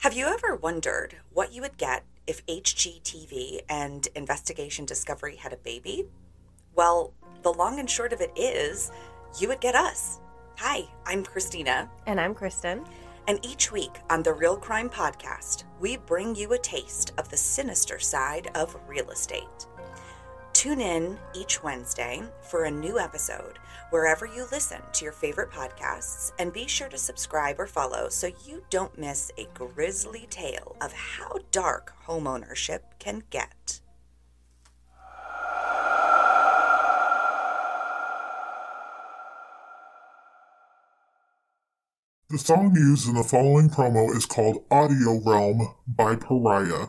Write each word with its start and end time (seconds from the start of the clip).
Have 0.00 0.14
you 0.14 0.28
ever 0.28 0.56
wondered 0.56 1.16
what 1.34 1.52
you 1.52 1.60
would 1.60 1.76
get 1.76 2.04
if 2.26 2.46
HGTV 2.46 3.60
and 3.68 4.08
Investigation 4.14 4.86
Discovery 4.86 5.36
had 5.36 5.52
a 5.52 5.58
baby? 5.58 6.06
Well, 6.74 7.12
the 7.42 7.52
long 7.52 7.78
and 7.78 7.90
short 7.90 8.14
of 8.14 8.22
it 8.22 8.32
is, 8.34 8.90
you 9.38 9.48
would 9.48 9.60
get 9.60 9.74
us. 9.74 10.20
Hi, 10.56 10.88
I'm 11.04 11.22
Christina. 11.22 11.90
And 12.06 12.18
I'm 12.18 12.34
Kristen. 12.34 12.82
And 13.28 13.44
each 13.44 13.72
week 13.72 14.00
on 14.08 14.22
the 14.22 14.32
Real 14.32 14.56
Crime 14.56 14.88
Podcast, 14.88 15.64
we 15.78 15.98
bring 15.98 16.34
you 16.34 16.54
a 16.54 16.58
taste 16.58 17.12
of 17.18 17.28
the 17.28 17.36
sinister 17.36 17.98
side 17.98 18.50
of 18.54 18.80
real 18.88 19.10
estate. 19.10 19.66
Tune 20.60 20.82
in 20.82 21.18
each 21.32 21.62
Wednesday 21.62 22.22
for 22.42 22.64
a 22.64 22.70
new 22.70 22.98
episode 22.98 23.58
wherever 23.88 24.26
you 24.26 24.44
listen 24.52 24.82
to 24.92 25.04
your 25.06 25.12
favorite 25.14 25.50
podcasts, 25.50 26.32
and 26.38 26.52
be 26.52 26.68
sure 26.68 26.90
to 26.90 26.98
subscribe 26.98 27.58
or 27.58 27.66
follow 27.66 28.10
so 28.10 28.30
you 28.44 28.62
don't 28.68 28.98
miss 28.98 29.32
a 29.38 29.46
grisly 29.54 30.26
tale 30.28 30.76
of 30.82 30.92
how 30.92 31.38
dark 31.50 31.94
homeownership 32.06 32.80
can 32.98 33.22
get. 33.30 33.80
The 42.28 42.36
song 42.36 42.76
used 42.76 43.08
in 43.08 43.14
the 43.14 43.24
following 43.24 43.70
promo 43.70 44.14
is 44.14 44.26
called 44.26 44.62
Audio 44.70 45.22
Realm 45.24 45.74
by 45.86 46.16
Pariah. 46.16 46.88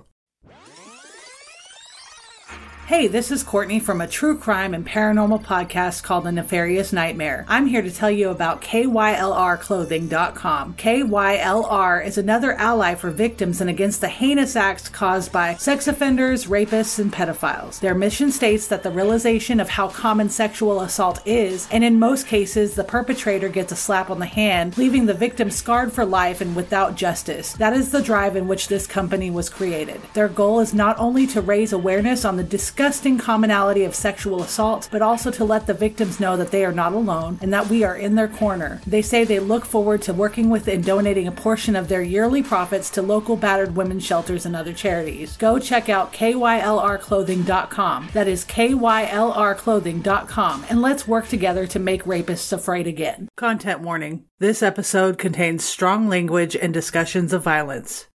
Hey, 2.88 3.05
this 3.08 3.30
is 3.31 3.44
Courtney 3.44 3.80
from 3.80 4.02
a 4.02 4.08
true 4.08 4.38
crime 4.38 4.73
and 4.73 4.85
paranormal 4.85 5.45
podcast 5.45 6.03
called 6.03 6.26
The 6.26 6.31
Nefarious 6.34 6.91
Nightmare. 6.91 7.45
I'm 7.48 7.67
here 7.67 7.81
to 7.81 7.89
tell 7.89 8.12
you 8.12 8.27
about 8.30 8.62
KYLRclothing.com. 8.62 10.73
KYLR 10.73 12.05
is 12.05 12.17
another 12.17 12.52
ally 12.53 12.95
for 12.95 13.09
victims 13.09 13.62
and 13.62 13.70
against 13.70 14.02
the 14.02 14.09
heinous 14.09 14.58
acts 14.58 14.89
caused 14.89 15.31
by 15.31 15.55
sex 15.55 15.88
offenders, 15.88 16.48
rapists, 16.48 17.00
and 17.00 17.14
pedophiles. 17.14 17.80
Their 17.80 17.95
mission 17.95 18.30
states 18.30 18.67
that 18.67 18.83
the 18.83 18.92
realization 18.92 19.61
of 19.61 19.70
how 19.70 19.88
common 19.88 20.27
sexual 20.27 20.81
assault 20.81 21.25
is, 21.25 21.70
and 21.72 21.86
in 21.86 21.98
most 21.98 22.27
cases, 22.27 22.75
the 22.75 22.83
perpetrator 22.83 23.48
gets 23.48 23.72
a 23.72 23.77
slap 23.77 24.09
on 24.09 24.20
the 24.20 24.25
hand, 24.25 24.77
leaving 24.77 25.05
the 25.05 25.14
victim 25.14 25.50
scarred 25.50 25.94
for 25.94 26.03
life 26.03 26.42
and 26.42 26.58
without 26.58 26.98
justice. 26.98 27.53
That 27.53 27.72
is 27.72 27.92
the 27.92 28.02
drive 28.02 28.36
in 28.36 28.50
which 28.50 28.67
this 28.67 28.86
company 28.86 29.31
was 29.31 29.50
created. 29.50 30.02
Their 30.14 30.27
goal 30.27 30.59
is 30.59 30.73
not 30.73 31.00
only 31.00 31.25
to 31.27 31.39
raise 31.39 31.72
awareness 31.72 32.25
on 32.25 32.36
the 32.36 32.44
disgusting 32.44 32.70
disgusting 32.72 33.17
commonality 33.17 33.83
of 33.83 33.94
sexual 33.94 34.41
assault, 34.41 34.88
but 34.94 35.02
also 35.02 35.30
to 35.30 35.44
let 35.44 35.67
the 35.67 35.73
victims 35.73 36.22
know 36.22 36.38
that 36.38 36.52
they 36.52 36.64
are 36.64 36.72
not 36.72 36.94
alone 36.94 37.38
and 37.41 37.52
that 37.52 37.67
we 37.67 37.83
are 37.83 37.97
in 37.97 38.16
their 38.16 38.30
corner. 38.30 38.80
They 38.88 39.02
say 39.02 39.25
they 39.25 39.39
look 39.39 39.66
forward 39.66 40.02
to 40.03 40.14
working 40.14 40.50
with 40.50 40.69
and 40.69 40.81
donating 40.81 41.27
a 41.27 41.33
portion 41.33 41.75
of 41.75 41.89
their 41.89 42.02
yearly 42.02 42.42
profits 42.42 42.89
to 42.92 43.02
local 43.02 43.36
battered 43.36 43.75
women's 43.75 44.05
shelters 44.05 44.45
and 44.45 44.55
other 44.55 44.72
charities. 44.72 45.36
Go 45.36 45.59
check 45.59 45.89
out 45.89 46.14
KYLRclothing.com. 46.14 48.09
That 48.14 48.30
is 48.30 48.45
KYLRclothing.com. 48.45 50.66
And 50.69 50.81
let's 50.81 51.05
work 51.05 51.27
together 51.27 51.67
to 51.67 51.77
make 51.77 52.05
rapists 52.05 52.53
afraid 52.53 52.88
again. 52.88 53.27
Content 53.36 53.81
warning 53.81 54.23
this 54.39 54.64
episode 54.64 55.17
contains 55.17 55.66
strong 55.66 56.08
language 56.08 56.55
and 56.55 56.73
discussions 56.73 57.33
of 57.33 57.44
violence. 57.44 58.08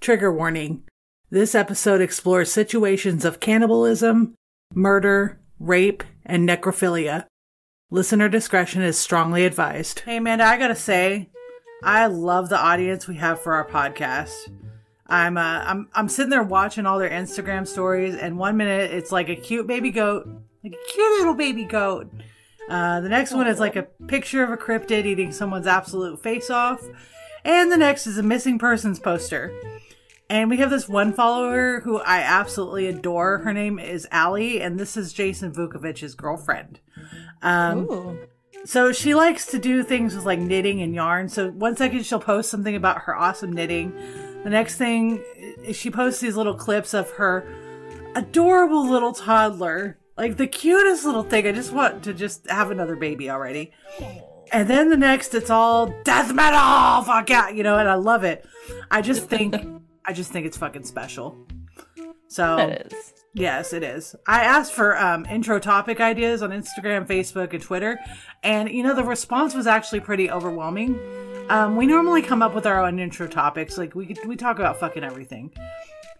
Trigger 0.00 0.32
warning 0.32 0.82
this 1.34 1.56
episode 1.56 2.00
explores 2.00 2.52
situations 2.52 3.24
of 3.24 3.40
cannibalism, 3.40 4.36
murder, 4.72 5.40
rape, 5.58 6.04
and 6.24 6.48
necrophilia. 6.48 7.26
Listener 7.90 8.28
discretion 8.28 8.82
is 8.82 8.96
strongly 8.96 9.44
advised. 9.44 9.98
Hey, 10.00 10.18
Amanda, 10.18 10.44
I 10.44 10.56
gotta 10.56 10.76
say, 10.76 11.28
I 11.82 12.06
love 12.06 12.50
the 12.50 12.56
audience 12.58 13.08
we 13.08 13.16
have 13.16 13.40
for 13.40 13.52
our 13.54 13.66
podcast. 13.66 14.48
I'm 15.08 15.36
uh, 15.36 15.64
I'm 15.66 15.88
I'm 15.92 16.08
sitting 16.08 16.30
there 16.30 16.44
watching 16.44 16.86
all 16.86 17.00
their 17.00 17.10
Instagram 17.10 17.66
stories, 17.66 18.14
and 18.14 18.38
one 18.38 18.56
minute 18.56 18.92
it's 18.92 19.10
like 19.10 19.28
a 19.28 19.34
cute 19.34 19.66
baby 19.66 19.90
goat, 19.90 20.28
like 20.62 20.74
a 20.74 20.92
cute 20.92 21.18
little 21.18 21.34
baby 21.34 21.64
goat. 21.64 22.12
Uh, 22.70 23.00
the 23.00 23.08
next 23.08 23.32
one 23.32 23.48
is 23.48 23.58
like 23.58 23.74
a 23.74 23.88
picture 24.06 24.44
of 24.44 24.50
a 24.50 24.56
cryptid 24.56 25.04
eating 25.04 25.32
someone's 25.32 25.66
absolute 25.66 26.22
face 26.22 26.48
off, 26.48 26.80
and 27.44 27.72
the 27.72 27.76
next 27.76 28.06
is 28.06 28.18
a 28.18 28.22
missing 28.22 28.56
persons 28.56 29.00
poster. 29.00 29.52
And 30.34 30.50
we 30.50 30.56
have 30.56 30.70
this 30.70 30.88
one 30.88 31.12
follower 31.12 31.78
who 31.78 32.00
I 32.00 32.18
absolutely 32.18 32.88
adore. 32.88 33.38
Her 33.38 33.52
name 33.52 33.78
is 33.78 34.04
Allie, 34.10 34.60
and 34.60 34.80
this 34.80 34.96
is 34.96 35.12
Jason 35.12 35.52
Vukovic's 35.52 36.16
girlfriend. 36.16 36.80
Um, 37.40 38.18
so 38.64 38.90
she 38.90 39.14
likes 39.14 39.46
to 39.46 39.60
do 39.60 39.84
things 39.84 40.16
with 40.16 40.24
like 40.24 40.40
knitting 40.40 40.82
and 40.82 40.92
yarn. 40.92 41.28
So 41.28 41.52
one 41.52 41.76
second 41.76 42.04
she'll 42.04 42.18
post 42.18 42.50
something 42.50 42.74
about 42.74 43.02
her 43.02 43.14
awesome 43.14 43.52
knitting. 43.52 43.94
The 44.42 44.50
next 44.50 44.74
thing 44.74 45.22
she 45.72 45.88
posts 45.88 46.20
these 46.20 46.34
little 46.34 46.56
clips 46.56 46.94
of 46.94 47.12
her 47.12 47.46
adorable 48.16 48.90
little 48.90 49.12
toddler. 49.12 49.98
Like 50.18 50.36
the 50.36 50.48
cutest 50.48 51.04
little 51.04 51.22
thing. 51.22 51.46
I 51.46 51.52
just 51.52 51.70
want 51.70 52.02
to 52.02 52.12
just 52.12 52.50
have 52.50 52.72
another 52.72 52.96
baby 52.96 53.30
already. 53.30 53.70
And 54.50 54.68
then 54.68 54.90
the 54.90 54.96
next, 54.96 55.32
it's 55.32 55.48
all 55.50 55.94
death 56.02 56.34
metal, 56.34 57.04
fuck 57.04 57.30
out, 57.30 57.54
you 57.54 57.62
know, 57.62 57.78
and 57.78 57.88
I 57.88 57.94
love 57.94 58.24
it. 58.24 58.44
I 58.90 59.00
just 59.00 59.28
think 59.28 59.54
I 60.06 60.12
just 60.12 60.30
think 60.30 60.46
it's 60.46 60.56
fucking 60.56 60.84
special. 60.84 61.46
So 62.28 62.58
it 62.58 62.92
is. 62.92 63.14
Yes, 63.34 63.72
it 63.72 63.82
is. 63.82 64.14
I 64.26 64.44
asked 64.44 64.72
for 64.72 64.96
um, 64.96 65.26
intro 65.26 65.58
topic 65.58 66.00
ideas 66.00 66.42
on 66.42 66.50
Instagram, 66.50 67.06
Facebook, 67.06 67.52
and 67.52 67.62
Twitter, 67.62 67.98
and 68.42 68.68
you 68.68 68.82
know 68.82 68.94
the 68.94 69.04
response 69.04 69.54
was 69.54 69.66
actually 69.66 70.00
pretty 70.00 70.30
overwhelming. 70.30 70.98
Um, 71.48 71.76
we 71.76 71.86
normally 71.86 72.22
come 72.22 72.42
up 72.42 72.54
with 72.54 72.64
our 72.64 72.84
own 72.84 72.98
intro 72.98 73.26
topics, 73.26 73.76
like 73.76 73.94
we 73.94 74.14
we 74.26 74.36
talk 74.36 74.58
about 74.58 74.78
fucking 74.78 75.02
everything, 75.02 75.52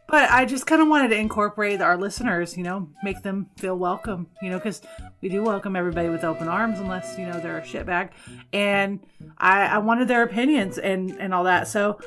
but 0.09 0.28
I 0.31 0.44
just 0.44 0.67
kind 0.67 0.83
of 0.83 0.89
wanted 0.89 1.09
to 1.09 1.17
incorporate 1.17 1.81
our 1.81 1.97
listeners, 1.97 2.56
you 2.56 2.65
know, 2.65 2.89
make 3.03 3.23
them 3.23 3.49
feel 3.56 3.77
welcome, 3.77 4.27
you 4.43 4.50
know, 4.50 4.59
because 4.59 4.83
we 5.21 5.28
do 5.28 5.43
welcome 5.43 5.77
everybody 5.77 6.09
with 6.09 6.25
open 6.25 6.49
arms, 6.49 6.78
unless 6.81 7.17
you 7.19 7.27
know 7.27 7.39
they're 7.41 7.59
a 7.59 7.62
shitbag, 7.62 8.11
and 8.53 9.00
I 9.39 9.67
I 9.67 9.78
wanted 9.78 10.09
their 10.09 10.23
opinions 10.25 10.78
and 10.78 11.11
and 11.12 11.33
all 11.33 11.44
that, 11.44 11.69
so 11.69 11.99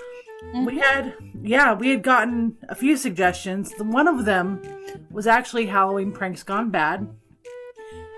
Mm-hmm. 0.46 0.66
We 0.66 0.80
had, 0.80 1.16
yeah, 1.42 1.74
we 1.74 1.90
had 1.90 2.04
gotten 2.04 2.58
a 2.70 2.76
few 2.76 2.96
suggestions. 2.96 3.74
One 3.80 4.08
of 4.08 4.26
them 4.26 4.62
was 5.12 5.28
actually 5.28 5.66
Halloween 5.66 6.12
pranks 6.12 6.44
gone 6.44 6.70
bad, 6.70 7.08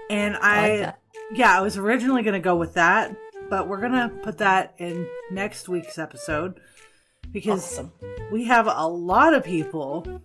and 0.10 0.36
I, 0.38 0.42
I 0.42 0.80
like 0.82 0.96
yeah, 1.32 1.58
I 1.58 1.62
was 1.62 1.78
originally 1.78 2.24
going 2.24 2.34
to 2.34 2.40
go 2.40 2.56
with 2.56 2.74
that, 2.74 3.16
but 3.50 3.68
we're 3.68 3.82
gonna 3.82 4.10
put 4.24 4.38
that 4.40 4.74
in 4.78 5.08
next 5.32 5.70
week's 5.70 5.98
episode 5.98 6.60
because 7.32 7.74
awesome. 7.74 7.92
we 8.32 8.46
have 8.46 8.68
a 8.68 8.88
lot 8.88 9.34
of 9.34 9.44
people 9.44 10.22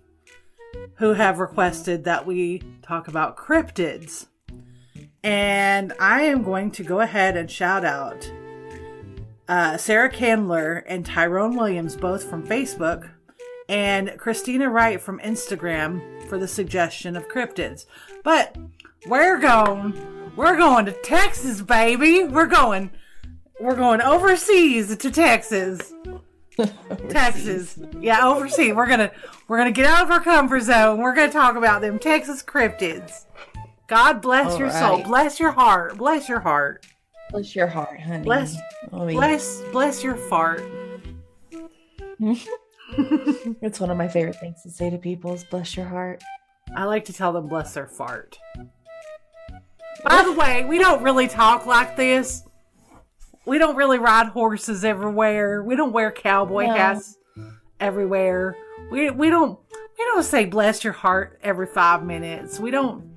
who 0.96 1.12
have 1.12 1.38
requested 1.38 2.04
that 2.04 2.26
we 2.26 2.62
talk 2.82 3.08
about 3.08 3.36
cryptids. 3.36 4.26
And 5.22 5.92
I 5.98 6.22
am 6.22 6.42
going 6.42 6.70
to 6.72 6.84
go 6.84 7.00
ahead 7.00 7.36
and 7.36 7.50
shout 7.50 7.84
out 7.84 8.30
uh, 9.48 9.76
Sarah 9.76 10.10
Candler 10.10 10.84
and 10.86 11.04
Tyrone 11.04 11.56
Williams, 11.56 11.96
both 11.96 12.24
from 12.24 12.46
Facebook, 12.46 13.10
and 13.68 14.16
Christina 14.18 14.68
Wright 14.68 15.00
from 15.00 15.18
Instagram 15.20 16.26
for 16.28 16.38
the 16.38 16.48
suggestion 16.48 17.16
of 17.16 17.28
cryptids. 17.28 17.86
But 18.22 18.56
we're 19.06 19.38
going, 19.38 19.94
we're 20.36 20.56
going 20.56 20.86
to 20.86 20.92
Texas, 20.92 21.60
baby. 21.60 22.24
We're 22.24 22.46
going, 22.46 22.90
we're 23.60 23.76
going 23.76 24.00
overseas 24.00 24.96
to 24.96 25.10
Texas. 25.10 25.92
Texas, 27.08 27.78
yeah, 28.00 28.26
overseas. 28.26 28.74
We're 28.74 28.86
gonna, 28.86 29.10
we're 29.48 29.58
gonna 29.58 29.72
get 29.72 29.86
out 29.86 30.04
of 30.04 30.10
our 30.10 30.20
comfort 30.20 30.60
zone. 30.60 31.00
We're 31.00 31.14
gonna 31.14 31.32
talk 31.32 31.56
about 31.56 31.80
them 31.80 31.98
Texas 31.98 32.42
cryptids. 32.42 33.24
God 33.88 34.22
bless 34.22 34.52
All 34.52 34.58
your 34.58 34.68
right. 34.68 34.80
soul, 34.80 35.02
bless 35.02 35.40
your 35.40 35.50
heart, 35.50 35.98
bless 35.98 36.28
your 36.28 36.40
heart. 36.40 36.86
Bless 37.34 37.56
your 37.56 37.66
heart, 37.66 37.98
honey. 37.98 38.22
Bless, 38.22 38.56
oh, 38.92 39.08
yeah. 39.08 39.14
bless, 39.14 39.60
bless 39.72 40.04
your 40.04 40.14
fart. 40.14 40.62
it's 42.20 43.80
one 43.80 43.90
of 43.90 43.96
my 43.96 44.06
favorite 44.06 44.36
things 44.36 44.62
to 44.62 44.70
say 44.70 44.88
to 44.88 44.98
people 44.98 45.34
is 45.34 45.42
bless 45.42 45.76
your 45.76 45.86
heart. 45.86 46.22
I 46.76 46.84
like 46.84 47.06
to 47.06 47.12
tell 47.12 47.32
them 47.32 47.48
bless 47.48 47.74
their 47.74 47.88
fart. 47.88 48.38
By 50.04 50.22
the 50.22 50.30
way, 50.30 50.64
we 50.64 50.78
don't 50.78 51.02
really 51.02 51.26
talk 51.26 51.66
like 51.66 51.96
this. 51.96 52.44
We 53.46 53.58
don't 53.58 53.74
really 53.74 53.98
ride 53.98 54.28
horses 54.28 54.84
everywhere. 54.84 55.60
We 55.64 55.74
don't 55.74 55.92
wear 55.92 56.12
cowboy 56.12 56.66
no. 56.66 56.74
hats 56.74 57.18
everywhere. 57.80 58.56
We 58.92 59.10
we 59.10 59.28
don't 59.28 59.58
we 59.72 60.04
don't 60.04 60.22
say 60.22 60.44
bless 60.44 60.84
your 60.84 60.92
heart 60.92 61.40
every 61.42 61.66
five 61.66 62.04
minutes. 62.04 62.60
We 62.60 62.70
don't 62.70 63.13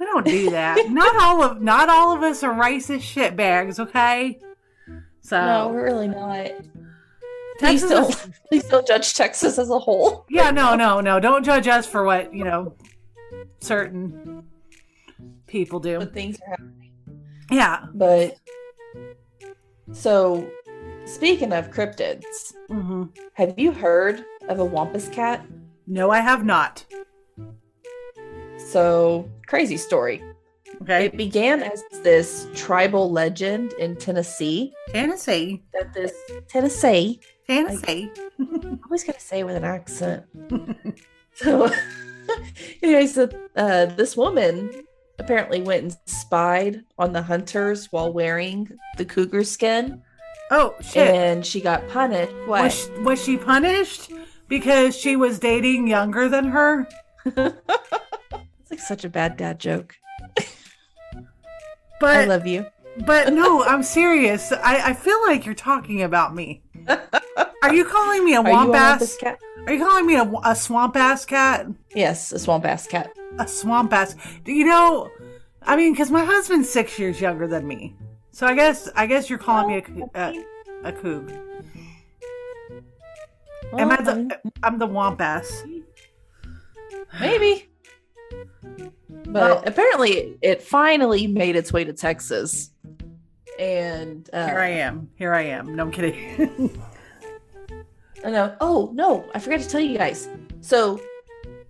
we 0.00 0.06
don't 0.06 0.26
do 0.26 0.50
that. 0.50 0.90
not 0.90 1.14
all 1.16 1.42
of 1.42 1.60
not 1.60 1.88
all 1.90 2.16
of 2.16 2.22
us 2.22 2.42
are 2.42 2.54
racist 2.54 3.02
shitbags, 3.02 3.78
okay? 3.78 4.38
So 5.20 5.38
No, 5.38 5.68
we're 5.68 5.84
really 5.84 6.08
not. 6.08 6.50
Please 7.58 7.82
don't, 7.86 8.08
is, 8.08 8.30
please 8.48 8.64
don't 8.64 8.86
judge 8.86 9.12
Texas 9.12 9.58
as 9.58 9.68
a 9.68 9.78
whole. 9.78 10.24
Yeah, 10.30 10.50
no, 10.50 10.74
no, 10.74 11.00
no. 11.00 11.20
Don't 11.20 11.44
judge 11.44 11.68
us 11.68 11.86
for 11.86 12.04
what, 12.04 12.32
you 12.32 12.42
know, 12.44 12.74
certain 13.60 14.44
people 15.46 15.78
do. 15.78 15.98
But 15.98 16.14
things 16.14 16.38
are 16.40 16.50
happening. 16.52 16.92
Yeah. 17.50 17.84
But 17.92 18.38
so 19.92 20.50
speaking 21.04 21.52
of 21.52 21.70
cryptids, 21.70 22.54
hmm 22.68 23.04
have 23.34 23.58
you 23.58 23.72
heard 23.72 24.24
of 24.48 24.58
a 24.58 24.64
wampus 24.64 25.10
cat? 25.10 25.44
No, 25.86 26.10
I 26.10 26.20
have 26.20 26.44
not. 26.44 26.86
So, 28.58 29.28
crazy 29.50 29.76
story. 29.76 30.22
Okay. 30.82 31.06
It 31.06 31.16
began 31.16 31.60
as 31.60 31.82
this 32.04 32.46
tribal 32.54 33.10
legend 33.10 33.72
in 33.74 33.96
Tennessee 33.96 34.72
Tennessee. 34.90 35.60
that 35.74 35.92
this 35.92 36.12
Tennessee, 36.48 37.20
Tennessee. 37.48 38.10
I 38.40 38.78
always 38.84 39.02
gotta 39.02 39.20
say 39.20 39.40
it 39.40 39.44
with 39.44 39.56
an 39.56 39.64
accent. 39.64 40.24
so, 41.34 41.68
anyway, 42.82 43.08
so 43.08 43.28
uh, 43.56 43.86
this 43.86 44.16
woman 44.16 44.70
apparently 45.18 45.60
went 45.60 45.82
and 45.82 45.96
spied 46.06 46.84
on 46.96 47.12
the 47.12 47.22
hunters 47.22 47.88
while 47.90 48.12
wearing 48.12 48.70
the 48.98 49.04
cougar 49.04 49.42
skin, 49.42 50.00
oh 50.52 50.76
shit. 50.80 51.08
and 51.08 51.44
she 51.44 51.60
got 51.60 51.86
punished. 51.88 52.32
What? 52.46 52.62
Was 52.62 52.84
she, 52.84 52.90
was 53.02 53.24
she 53.24 53.36
punished 53.36 54.12
because 54.46 54.96
she 54.96 55.16
was 55.16 55.40
dating 55.40 55.88
younger 55.88 56.28
than 56.28 56.44
her? 56.44 56.88
it's 58.70 58.80
like 58.80 58.80
such 58.80 59.04
a 59.04 59.08
bad 59.08 59.36
dad 59.36 59.58
joke. 59.58 59.96
I 62.02 62.24
love 62.24 62.46
you. 62.46 62.66
but 63.06 63.32
no, 63.32 63.62
I'm 63.70 63.82
serious. 63.82 64.52
I, 64.52 64.90
I 64.90 64.92
feel 64.94 65.20
like 65.26 65.44
you're 65.44 65.54
talking 65.54 66.02
about 66.02 66.34
me. 66.34 66.62
Are 67.62 67.74
you 67.74 67.84
calling 67.84 68.24
me 68.24 68.34
a 68.34 68.40
Are 68.40 68.50
you 68.50 68.56
a 68.56 68.66
womp 68.66 68.74
ass? 68.74 69.16
cat? 69.18 69.38
Are 69.66 69.72
you 69.74 69.84
calling 69.84 70.06
me 70.06 70.16
a, 70.16 70.32
a 70.44 70.56
swamp 70.56 70.96
ass 70.96 71.26
cat? 71.26 71.66
Yes, 71.94 72.32
a 72.32 72.38
swamp 72.38 72.64
ass 72.64 72.86
cat. 72.86 73.10
A 73.38 73.46
swamp 73.46 73.92
ass? 73.92 74.16
Do 74.44 74.52
you 74.52 74.64
know? 74.64 75.10
I 75.62 75.76
mean, 75.76 75.92
because 75.92 76.10
my 76.10 76.24
husband's 76.24 76.70
six 76.70 76.98
years 76.98 77.20
younger 77.20 77.46
than 77.46 77.68
me, 77.68 77.94
so 78.32 78.46
I 78.46 78.54
guess 78.54 78.88
I 78.96 79.06
guess 79.06 79.28
you're 79.28 79.38
calling 79.38 79.68
me 79.76 80.08
a 80.14 80.20
a, 80.84 80.88
a 80.88 80.92
coog. 80.92 81.30
Am 83.78 83.90
I 83.90 83.96
the? 84.00 84.38
Oh. 84.46 84.50
I'm 84.62 84.78
the 84.78 84.88
womp 84.88 85.20
ass. 85.20 85.64
Maybe. 87.20 87.69
But 88.62 89.28
Well- 89.32 89.62
apparently, 89.66 90.36
it 90.42 90.62
finally 90.62 91.26
made 91.26 91.56
its 91.56 91.72
way 91.72 91.84
to 91.84 91.92
Texas. 91.92 92.70
And 93.58 94.28
uh, 94.32 94.46
Here 94.46 94.58
I 94.60 94.68
am. 94.68 95.10
Here 95.16 95.34
I 95.34 95.42
am. 95.42 95.74
No, 95.76 95.84
I'm 95.84 95.90
kidding. 95.90 96.80
I 98.24 98.30
know. 98.30 98.54
Oh 98.60 98.90
no, 98.94 99.24
I 99.34 99.38
forgot 99.38 99.60
to 99.60 99.68
tell 99.68 99.80
you 99.80 99.96
guys. 99.98 100.28
So, 100.60 101.00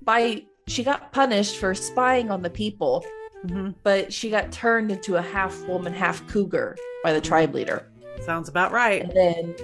by 0.03 0.45
she 0.67 0.85
got 0.85 1.13
punished 1.13 1.57
for 1.57 1.75
spying 1.75 2.31
on 2.31 2.43
the 2.43 2.51
people, 2.51 3.05
hmm 3.49 3.71
but 3.83 4.13
she 4.13 4.31
got 4.31 4.53
turned 4.53 4.91
into 4.93 5.17
a 5.17 5.23
half 5.23 5.67
woman, 5.67 5.93
half 5.93 6.27
cougar 6.29 6.77
by 7.03 7.13
the 7.13 7.21
tribe 7.21 7.55
leader. 7.55 7.91
Sounds 8.25 8.49
about 8.49 8.71
right. 8.73 9.03
And 9.03 9.13
then 9.13 9.55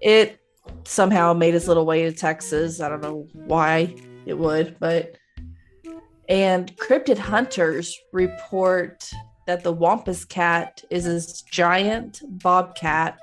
it 0.00 0.40
somehow 0.84 1.32
made 1.34 1.54
its 1.54 1.68
little 1.68 1.84
way 1.84 2.04
to 2.04 2.12
Texas. 2.12 2.80
I 2.80 2.88
don't 2.88 3.02
know 3.02 3.26
why 3.32 3.94
it 4.26 4.38
would, 4.38 4.76
but 4.78 5.16
and 6.30 6.74
cryptid 6.76 7.18
hunters 7.18 7.98
report 8.12 9.10
that 9.46 9.64
the 9.64 9.72
Wampus 9.72 10.24
cat 10.24 10.82
is 10.88 11.04
this 11.04 11.42
giant 11.42 12.22
bobcat 12.40 13.18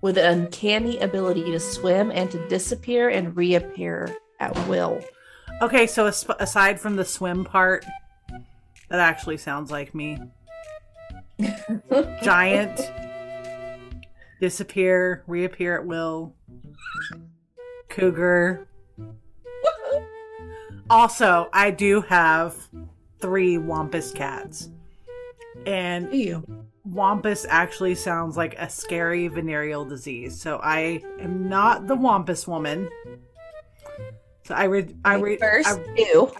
with 0.00 0.18
an 0.18 0.40
uncanny 0.40 0.98
ability 0.98 1.44
to 1.44 1.60
swim 1.60 2.10
and 2.10 2.30
to 2.32 2.48
disappear 2.48 3.08
and 3.08 3.36
reappear 3.36 4.14
at 4.40 4.52
will. 4.68 5.00
Okay, 5.62 5.86
so 5.86 6.06
as- 6.06 6.26
aside 6.40 6.80
from 6.80 6.96
the 6.96 7.04
swim 7.04 7.44
part, 7.44 7.86
that 8.88 8.98
actually 8.98 9.36
sounds 9.36 9.70
like 9.70 9.94
me. 9.94 10.18
Giant, 12.22 12.80
disappear, 14.40 15.22
reappear 15.28 15.76
at 15.76 15.86
will. 15.86 16.34
Cougar. 17.88 18.66
Also, 20.90 21.48
I 21.52 21.70
do 21.70 22.00
have 22.02 22.54
three 23.20 23.58
Wampus 23.58 24.12
cats. 24.12 24.70
And 25.66 26.12
Ew. 26.12 26.44
Wampus 26.84 27.46
actually 27.48 27.94
sounds 27.94 28.36
like 28.36 28.54
a 28.58 28.68
scary 28.68 29.28
venereal 29.28 29.84
disease. 29.86 30.38
So 30.40 30.60
I 30.62 31.02
am 31.20 31.48
not 31.48 31.86
the 31.86 31.94
Wampus 31.96 32.46
woman. 32.46 32.90
So 34.44 34.54
I 34.54 34.64
read, 34.64 34.94
I 35.04 35.14
read, 35.16 35.38
First, 35.40 35.68
I, 35.68 35.94
ew. 35.96 36.30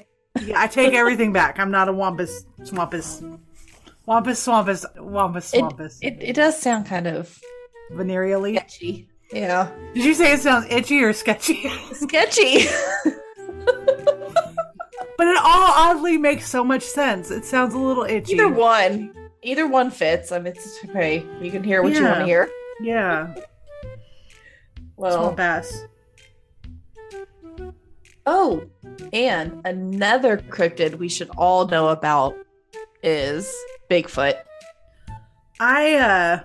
yeah, 0.43 0.61
I 0.61 0.67
take 0.67 0.93
everything 0.93 1.33
back. 1.33 1.59
I'm 1.59 1.71
not 1.71 1.89
a 1.89 1.93
Wampus, 1.93 2.45
Swampus, 2.65 3.23
Wampus, 4.05 4.43
Swampus, 4.43 4.85
Wampus, 4.97 5.55
It, 5.55 5.59
Swampus, 5.61 5.99
it, 6.03 6.19
it 6.21 6.37
does 6.37 6.61
sound 6.61 6.85
kind 6.85 7.07
of 7.07 7.39
venereally. 7.93 8.57
sketchy. 8.57 9.09
Yeah. 9.33 9.71
Did 9.95 10.05
you 10.05 10.13
say 10.13 10.35
it 10.35 10.41
sounds 10.41 10.67
itchy 10.69 11.03
or 11.03 11.15
sketchy? 11.15 11.67
Sketchy. 11.95 12.67
but 15.17 15.27
it 15.27 15.37
all 15.39 15.73
oddly 15.75 16.17
makes 16.17 16.49
so 16.49 16.65
much 16.65 16.83
sense. 16.83 17.31
It 17.31 17.45
sounds 17.45 17.75
a 17.75 17.79
little 17.79 18.05
itchy. 18.05 18.35
Either 18.35 18.49
one. 18.49 19.13
Either 19.43 19.67
one 19.67 19.91
fits. 19.91 20.33
I 20.33 20.39
mean, 20.39 20.55
it's 20.57 20.79
okay. 20.87 21.25
You 21.41 21.51
can 21.51 21.63
hear 21.63 21.83
what 21.83 21.93
you 21.95 22.03
want 22.05 22.21
to 22.21 22.25
hear. 22.25 22.49
Yeah, 22.81 23.35
Well, 24.97 25.17
Swamp 25.35 25.41
ass. 25.41 25.85
oh, 28.27 28.65
and 29.13 29.61
another 29.65 30.39
cryptid 30.39 30.97
we 30.99 31.09
should 31.09 31.31
all 31.37 31.67
know 31.69 31.89
about 31.89 32.35
is 33.03 33.53
Bigfoot. 33.91 34.35
I 35.61 35.95
uh 35.97 36.41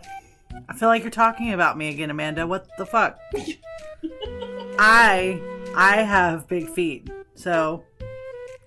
I 0.67 0.73
feel 0.73 0.89
like 0.89 1.01
you're 1.01 1.09
talking 1.11 1.53
about 1.53 1.77
me 1.77 1.89
again, 1.89 2.11
Amanda. 2.11 2.45
What 2.45 2.67
the 2.77 2.85
fuck? 2.85 3.17
I 4.77 5.41
I 5.75 5.97
have 6.03 6.47
big 6.47 6.69
feet. 6.69 7.09
So, 7.35 7.83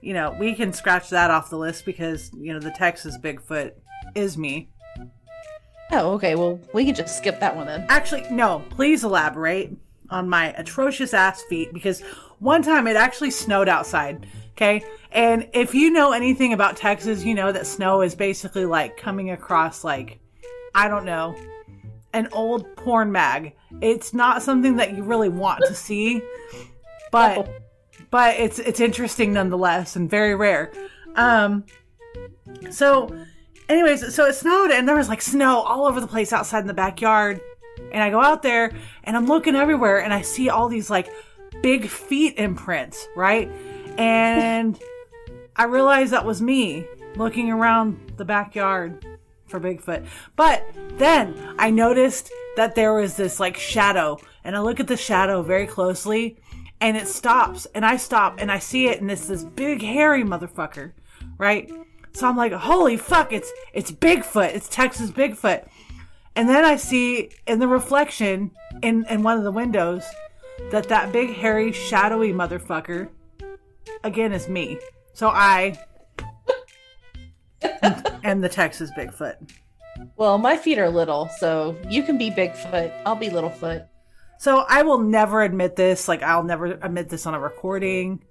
you 0.02 0.12
know, 0.12 0.36
we 0.38 0.54
can 0.54 0.72
scratch 0.72 1.08
that 1.10 1.30
off 1.30 1.48
the 1.48 1.56
list 1.56 1.86
because, 1.86 2.30
you 2.34 2.52
know, 2.52 2.58
the 2.58 2.72
Texas 2.72 3.16
Bigfoot 3.16 3.72
is 4.14 4.36
me. 4.36 4.68
Oh, 5.92 6.12
okay. 6.14 6.34
Well, 6.34 6.60
we 6.74 6.84
can 6.84 6.94
just 6.94 7.16
skip 7.16 7.38
that 7.40 7.54
one 7.54 7.66
then. 7.66 7.86
Actually, 7.88 8.26
no, 8.30 8.64
please 8.70 9.04
elaborate 9.04 9.76
on 10.10 10.28
my 10.28 10.52
atrocious 10.58 11.14
ass 11.14 11.42
feet 11.42 11.72
because 11.72 12.00
one 12.40 12.62
time 12.62 12.86
it 12.86 12.96
actually 12.96 13.30
snowed 13.30 13.68
outside. 13.68 14.26
Okay. 14.52 14.84
And 15.12 15.48
if 15.52 15.74
you 15.74 15.90
know 15.90 16.12
anything 16.12 16.52
about 16.52 16.76
Texas, 16.76 17.24
you 17.24 17.34
know 17.34 17.52
that 17.52 17.66
snow 17.66 18.02
is 18.02 18.14
basically 18.14 18.66
like 18.66 18.96
coming 18.96 19.30
across, 19.30 19.84
like, 19.84 20.18
I 20.74 20.88
don't 20.88 21.04
know, 21.04 21.36
an 22.12 22.28
old 22.32 22.74
porn 22.76 23.12
mag. 23.12 23.54
It's 23.80 24.12
not 24.12 24.42
something 24.42 24.76
that 24.76 24.96
you 24.96 25.02
really 25.02 25.28
want 25.28 25.62
to 25.66 25.74
see, 25.74 26.22
but 27.10 27.38
oh. 27.38 27.61
But 28.12 28.36
it's 28.38 28.60
it's 28.60 28.78
interesting 28.78 29.32
nonetheless 29.32 29.96
and 29.96 30.08
very 30.08 30.36
rare. 30.36 30.70
Um 31.16 31.64
so 32.70 33.12
anyways, 33.68 34.14
so 34.14 34.26
it 34.26 34.34
snowed 34.34 34.70
and 34.70 34.86
there 34.86 34.96
was 34.96 35.08
like 35.08 35.22
snow 35.22 35.62
all 35.62 35.86
over 35.86 36.00
the 36.00 36.06
place 36.06 36.32
outside 36.32 36.60
in 36.60 36.68
the 36.68 36.74
backyard. 36.74 37.40
And 37.90 38.02
I 38.02 38.10
go 38.10 38.20
out 38.20 38.42
there 38.42 38.72
and 39.04 39.16
I'm 39.16 39.26
looking 39.26 39.56
everywhere 39.56 40.00
and 40.00 40.14
I 40.14 40.20
see 40.20 40.50
all 40.50 40.68
these 40.68 40.90
like 40.90 41.08
big 41.62 41.88
feet 41.88 42.34
imprints, 42.36 43.08
right? 43.16 43.50
And 43.98 44.78
I 45.56 45.64
realized 45.64 46.12
that 46.12 46.24
was 46.24 46.40
me 46.40 46.86
looking 47.16 47.50
around 47.50 48.12
the 48.18 48.24
backyard 48.24 49.04
for 49.46 49.58
Bigfoot. 49.58 50.06
But 50.36 50.66
then 50.96 51.54
I 51.58 51.70
noticed 51.70 52.30
that 52.56 52.74
there 52.74 52.94
was 52.94 53.16
this 53.16 53.38
like 53.40 53.56
shadow, 53.56 54.18
and 54.44 54.56
I 54.56 54.60
look 54.60 54.80
at 54.80 54.88
the 54.88 54.96
shadow 54.96 55.42
very 55.42 55.66
closely, 55.66 56.38
and 56.82 56.96
it 56.96 57.06
stops, 57.06 57.66
and 57.76 57.86
I 57.86 57.96
stop, 57.96 58.40
and 58.40 58.50
I 58.50 58.58
see 58.58 58.88
it, 58.88 59.00
and 59.00 59.08
it's 59.08 59.28
this 59.28 59.44
big 59.44 59.80
hairy 59.80 60.24
motherfucker, 60.24 60.92
right? 61.38 61.70
So 62.12 62.28
I'm 62.28 62.36
like, 62.36 62.52
holy 62.52 62.96
fuck, 62.96 63.32
it's 63.32 63.50
it's 63.72 63.92
Bigfoot, 63.92 64.54
it's 64.54 64.68
Texas 64.68 65.10
Bigfoot. 65.10 65.66
And 66.34 66.48
then 66.48 66.64
I 66.64 66.76
see 66.76 67.30
in 67.46 67.60
the 67.60 67.68
reflection 67.68 68.50
in 68.82 69.06
in 69.08 69.22
one 69.22 69.38
of 69.38 69.44
the 69.44 69.52
windows 69.52 70.04
that 70.72 70.88
that 70.88 71.12
big 71.12 71.34
hairy 71.34 71.70
shadowy 71.70 72.32
motherfucker 72.32 73.08
again 74.02 74.32
is 74.32 74.48
me. 74.48 74.78
So 75.14 75.28
I 75.28 75.78
am 78.24 78.40
the 78.40 78.48
Texas 78.48 78.90
Bigfoot. 78.98 79.36
Well, 80.16 80.36
my 80.36 80.56
feet 80.56 80.78
are 80.78 80.90
little, 80.90 81.28
so 81.38 81.76
you 81.88 82.02
can 82.02 82.18
be 82.18 82.30
Bigfoot. 82.30 82.92
I'll 83.06 83.14
be 83.14 83.28
Littlefoot. 83.28 83.86
So 84.42 84.64
I 84.68 84.82
will 84.82 84.98
never 84.98 85.42
admit 85.42 85.76
this. 85.76 86.08
Like 86.08 86.24
I'll 86.24 86.42
never 86.42 86.66
admit 86.66 87.08
this 87.08 87.26
on 87.26 87.34
a 87.34 87.38
recording, 87.38 88.24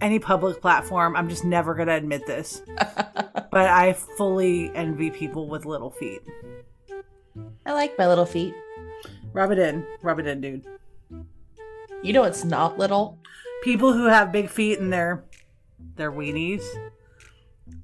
any 0.00 0.20
public 0.20 0.60
platform. 0.60 1.16
I'm 1.16 1.28
just 1.28 1.44
never 1.44 1.74
gonna 1.74 1.96
admit 1.96 2.24
this. 2.24 2.62
but 2.76 3.66
I 3.66 3.94
fully 4.16 4.70
envy 4.76 5.10
people 5.10 5.48
with 5.48 5.66
little 5.66 5.90
feet. 5.90 6.22
I 7.66 7.72
like 7.72 7.98
my 7.98 8.06
little 8.06 8.26
feet. 8.26 8.54
Rub 9.32 9.50
it 9.50 9.58
in, 9.58 9.84
rub 10.02 10.20
it 10.20 10.28
in, 10.28 10.40
dude. 10.40 10.66
You 12.04 12.12
know 12.12 12.22
it's 12.22 12.44
not 12.44 12.78
little? 12.78 13.18
People 13.64 13.92
who 13.92 14.04
have 14.04 14.30
big 14.30 14.50
feet 14.50 14.78
and 14.78 14.92
their 14.92 15.24
their 15.96 16.12
weenies, 16.12 16.62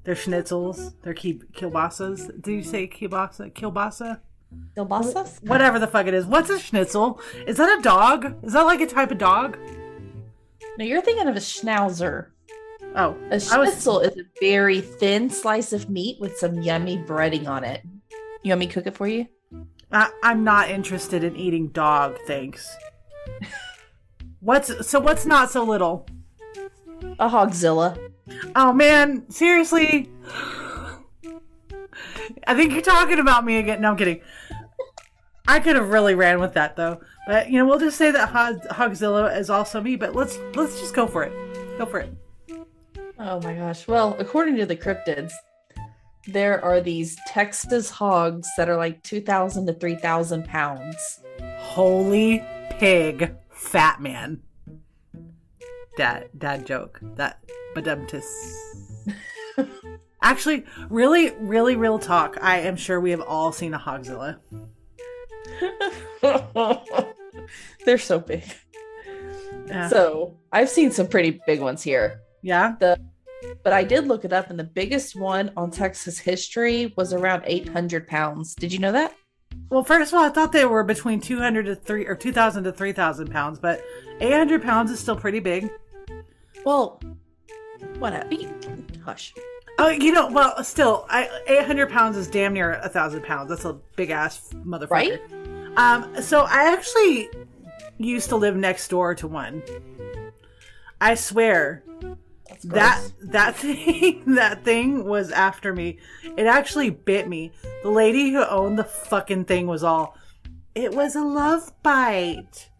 their 0.04 0.14
schnitzels, 0.14 0.92
their 1.02 1.14
ki- 1.14 1.42
kielbasas. 1.52 2.40
Did 2.40 2.52
you 2.52 2.62
say 2.62 2.86
kielbasa? 2.86 3.52
Kielbasa? 3.52 4.20
Kielbasa? 4.76 5.42
whatever 5.48 5.78
the 5.78 5.86
fuck 5.86 6.06
it 6.06 6.14
is. 6.14 6.26
What's 6.26 6.50
a 6.50 6.58
schnitzel? 6.58 7.20
Is 7.46 7.56
that 7.56 7.78
a 7.78 7.82
dog? 7.82 8.44
Is 8.44 8.52
that 8.52 8.62
like 8.62 8.80
a 8.80 8.86
type 8.86 9.10
of 9.10 9.18
dog? 9.18 9.58
No, 10.78 10.84
you're 10.84 11.00
thinking 11.00 11.28
of 11.28 11.36
a 11.36 11.40
schnauzer. 11.40 12.28
Oh, 12.94 13.16
A 13.30 13.34
I 13.34 13.34
was 13.34 13.48
schnitzel 13.48 14.00
is 14.00 14.16
a 14.16 14.24
very 14.40 14.80
thin 14.80 15.30
slice 15.30 15.72
of 15.72 15.90
meat 15.90 16.20
with 16.20 16.36
some 16.38 16.62
yummy 16.62 16.98
breading 16.98 17.48
on 17.48 17.64
it. 17.64 17.82
You 18.42 18.50
want 18.50 18.60
me 18.60 18.66
to 18.66 18.72
cook 18.72 18.86
it 18.86 18.96
for 18.96 19.08
you? 19.08 19.26
I, 19.92 20.10
I'm 20.22 20.44
not 20.44 20.70
interested 20.70 21.24
in 21.24 21.36
eating 21.36 21.68
dog. 21.68 22.18
Thanks. 22.26 22.76
What's 24.40 24.86
so? 24.88 25.00
What's 25.00 25.26
not 25.26 25.50
so 25.50 25.64
little? 25.64 26.06
A 27.18 27.28
hogzilla. 27.28 27.98
Oh 28.54 28.72
man, 28.72 29.28
seriously. 29.30 30.10
I 32.46 32.54
think 32.54 32.72
you're 32.72 32.82
talking 32.82 33.18
about 33.18 33.44
me 33.44 33.58
again. 33.58 33.80
No, 33.80 33.90
I'm 33.90 33.96
kidding. 33.96 34.20
I 35.48 35.60
could 35.60 35.76
have 35.76 35.90
really 35.90 36.14
ran 36.14 36.40
with 36.40 36.54
that 36.54 36.76
though, 36.76 37.00
but 37.26 37.50
you 37.50 37.58
know 37.58 37.66
we'll 37.66 37.78
just 37.78 37.96
say 37.96 38.10
that 38.10 38.30
Hogzilla 38.30 39.38
is 39.38 39.48
also 39.48 39.80
me. 39.80 39.96
But 39.96 40.14
let's 40.14 40.38
let's 40.54 40.80
just 40.80 40.94
go 40.94 41.06
for 41.06 41.22
it. 41.22 41.32
Go 41.78 41.86
for 41.86 42.00
it. 42.00 42.12
Oh 43.18 43.40
my 43.40 43.54
gosh. 43.54 43.86
Well, 43.86 44.16
according 44.18 44.56
to 44.56 44.66
the 44.66 44.76
cryptids, 44.76 45.32
there 46.26 46.62
are 46.64 46.80
these 46.80 47.16
Texas 47.26 47.88
hogs 47.90 48.48
that 48.56 48.68
are 48.68 48.76
like 48.76 49.02
2,000 49.04 49.66
to 49.66 49.72
3,000 49.72 50.44
pounds. 50.44 51.20
Holy 51.58 52.44
pig, 52.70 53.34
fat 53.50 54.02
man. 54.02 54.42
Dad, 55.96 56.28
dad 56.36 56.66
joke. 56.66 57.00
That 57.14 57.42
badumtus. 57.74 58.26
Actually, 60.22 60.64
really, 60.88 61.32
really, 61.38 61.76
real 61.76 61.98
talk. 61.98 62.38
I 62.40 62.60
am 62.60 62.76
sure 62.76 63.00
we 63.00 63.10
have 63.10 63.20
all 63.20 63.52
seen 63.52 63.74
a 63.74 63.78
Hogzilla. 63.78 64.38
They're 67.84 67.98
so 67.98 68.18
big. 68.18 68.42
Yeah. 69.66 69.88
So 69.88 70.38
I've 70.52 70.68
seen 70.68 70.90
some 70.90 71.06
pretty 71.08 71.40
big 71.46 71.60
ones 71.60 71.82
here, 71.82 72.20
yeah. 72.42 72.74
but 72.78 73.72
I 73.72 73.84
did 73.84 74.06
look 74.06 74.24
it 74.24 74.32
up, 74.32 74.50
and 74.50 74.58
the 74.58 74.64
biggest 74.64 75.16
one 75.16 75.52
on 75.56 75.70
Texas 75.70 76.18
history 76.18 76.92
was 76.96 77.12
around 77.12 77.42
800 77.46 78.06
pounds. 78.06 78.54
Did 78.54 78.72
you 78.72 78.78
know 78.78 78.92
that? 78.92 79.14
Well, 79.70 79.84
first 79.84 80.12
of 80.12 80.18
all, 80.18 80.24
I 80.24 80.28
thought 80.28 80.52
they 80.52 80.64
were 80.64 80.84
between 80.84 81.20
200 81.20 81.66
to 81.66 81.74
3 81.74 82.06
or 82.06 82.14
2,000 82.14 82.64
to 82.64 82.72
3,000 82.72 83.30
pounds, 83.30 83.58
but 83.58 83.82
800 84.20 84.62
pounds 84.62 84.90
is 84.90 85.00
still 85.00 85.16
pretty 85.16 85.40
big. 85.40 85.68
Well, 86.64 87.00
whatever. 87.98 88.28
Hush. 89.04 89.34
Oh, 89.78 89.88
you 89.88 90.12
know, 90.12 90.28
well, 90.28 90.62
still, 90.64 91.06
I, 91.10 91.28
800 91.46 91.90
pounds 91.90 92.16
is 92.16 92.28
damn 92.28 92.54
near 92.54 92.72
a 92.72 92.88
thousand 92.88 93.24
pounds. 93.24 93.50
That's 93.50 93.64
a 93.64 93.74
big 93.94 94.10
ass 94.10 94.50
motherfucker. 94.54 94.90
Right? 94.90 95.20
Um, 95.76 96.22
so 96.22 96.42
I 96.42 96.72
actually 96.72 97.28
used 97.98 98.30
to 98.30 98.36
live 98.36 98.56
next 98.56 98.88
door 98.88 99.14
to 99.16 99.26
one. 99.26 99.62
I 101.00 101.14
swear 101.14 101.84
that 102.64 103.02
that 103.20 103.56
thing 103.56 104.34
that 104.34 104.64
thing 104.64 105.04
was 105.04 105.30
after 105.30 105.74
me. 105.74 105.98
It 106.36 106.46
actually 106.46 106.90
bit 106.90 107.28
me. 107.28 107.52
The 107.82 107.90
lady 107.90 108.30
who 108.30 108.44
owned 108.44 108.78
the 108.78 108.84
fucking 108.84 109.44
thing 109.44 109.66
was 109.66 109.84
all, 109.84 110.16
"It 110.74 110.94
was 110.94 111.14
a 111.16 111.22
love 111.22 111.72
bite." 111.82 112.70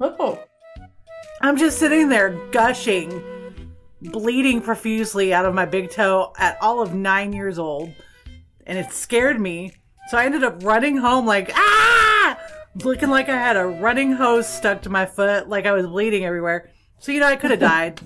Oh. 0.00 0.42
I'm 1.42 1.56
just 1.56 1.78
sitting 1.78 2.08
there 2.08 2.30
gushing, 2.52 3.10
bleeding 4.10 4.60
profusely 4.60 5.32
out 5.32 5.44
of 5.44 5.54
my 5.54 5.64
big 5.64 5.90
toe 5.90 6.32
at 6.38 6.58
all 6.60 6.80
of 6.80 6.94
nine 6.94 7.32
years 7.32 7.58
old. 7.58 7.92
And 8.66 8.78
it 8.78 8.92
scared 8.92 9.40
me. 9.40 9.72
So 10.08 10.18
I 10.18 10.24
ended 10.24 10.44
up 10.44 10.64
running 10.64 10.96
home 10.96 11.26
like, 11.26 11.50
ah! 11.54 12.38
Looking 12.82 13.10
like 13.10 13.28
I 13.28 13.36
had 13.36 13.56
a 13.56 13.66
running 13.66 14.12
hose 14.12 14.48
stuck 14.48 14.82
to 14.82 14.90
my 14.90 15.06
foot, 15.06 15.48
like 15.48 15.66
I 15.66 15.72
was 15.72 15.86
bleeding 15.86 16.24
everywhere. 16.24 16.70
So, 16.98 17.12
you 17.12 17.20
know, 17.20 17.26
I 17.26 17.36
could 17.36 17.50
have 17.50 17.60
died. 17.74 18.00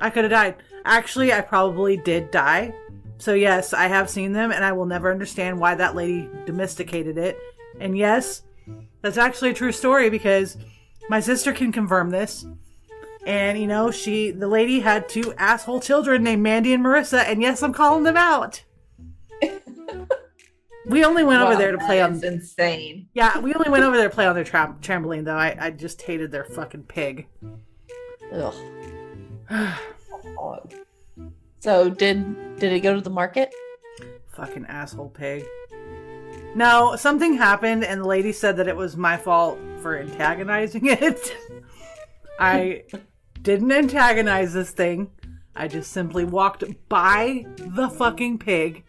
I 0.00 0.10
could 0.10 0.24
have 0.24 0.30
died. 0.30 0.56
Actually, 0.84 1.32
I 1.32 1.42
probably 1.42 1.96
did 1.96 2.30
die. 2.30 2.74
So, 3.18 3.34
yes, 3.34 3.74
I 3.74 3.88
have 3.88 4.08
seen 4.08 4.32
them, 4.32 4.50
and 4.50 4.64
I 4.64 4.72
will 4.72 4.86
never 4.86 5.10
understand 5.10 5.60
why 5.60 5.74
that 5.74 5.94
lady 5.94 6.30
domesticated 6.46 7.18
it. 7.18 7.38
And 7.78 7.96
yes, 7.96 8.42
that's 9.02 9.18
actually 9.18 9.50
a 9.50 9.54
true 9.54 9.72
story 9.72 10.08
because 10.08 10.56
my 11.10 11.20
sister 11.20 11.52
can 11.52 11.70
confirm 11.70 12.10
this. 12.10 12.46
And 13.26 13.58
you 13.58 13.66
know, 13.66 13.90
she 13.90 14.30
the 14.30 14.48
lady 14.48 14.80
had 14.80 15.08
two 15.08 15.34
asshole 15.36 15.80
children 15.80 16.22
named 16.22 16.42
Mandy 16.42 16.72
and 16.72 16.84
Marissa, 16.84 17.24
and 17.26 17.42
yes, 17.42 17.62
I'm 17.62 17.72
calling 17.72 18.04
them 18.04 18.16
out. 18.16 18.62
we 20.86 21.04
only 21.04 21.22
went 21.24 21.42
over 21.42 21.56
there 21.56 21.72
to 21.72 21.78
play 21.78 22.00
on 22.00 22.22
insane. 22.24 23.08
yeah, 23.12 23.38
we 23.38 23.52
only 23.54 23.68
went 23.70 23.84
over 23.84 23.96
there 23.96 24.08
to 24.08 24.14
play 24.14 24.26
on 24.26 24.34
their 24.34 24.44
tra- 24.44 24.76
trampoline 24.80 25.24
though. 25.24 25.36
I, 25.36 25.56
I 25.58 25.70
just 25.70 26.00
hated 26.02 26.30
their 26.30 26.44
fucking 26.44 26.84
pig. 26.84 27.26
Ugh. 28.32 28.54
so 31.58 31.90
did 31.90 32.58
did 32.58 32.72
it 32.72 32.80
go 32.80 32.94
to 32.94 33.00
the 33.00 33.10
market? 33.10 33.52
Fucking 34.28 34.64
asshole 34.66 35.10
pig. 35.10 35.44
No, 36.54 36.96
something 36.96 37.34
happened, 37.34 37.84
and 37.84 38.00
the 38.00 38.06
lady 38.06 38.32
said 38.32 38.56
that 38.56 38.66
it 38.66 38.76
was 38.76 38.96
my 38.96 39.16
fault 39.16 39.58
for 39.82 39.98
antagonizing 39.98 40.86
it. 40.86 41.36
I 42.38 42.84
didn't 43.42 43.72
antagonize 43.72 44.52
this 44.52 44.70
thing. 44.70 45.10
I 45.56 45.68
just 45.68 45.92
simply 45.92 46.24
walked 46.24 46.64
by 46.88 47.44
the 47.56 47.88
fucking 47.88 48.38
pig. 48.38 48.84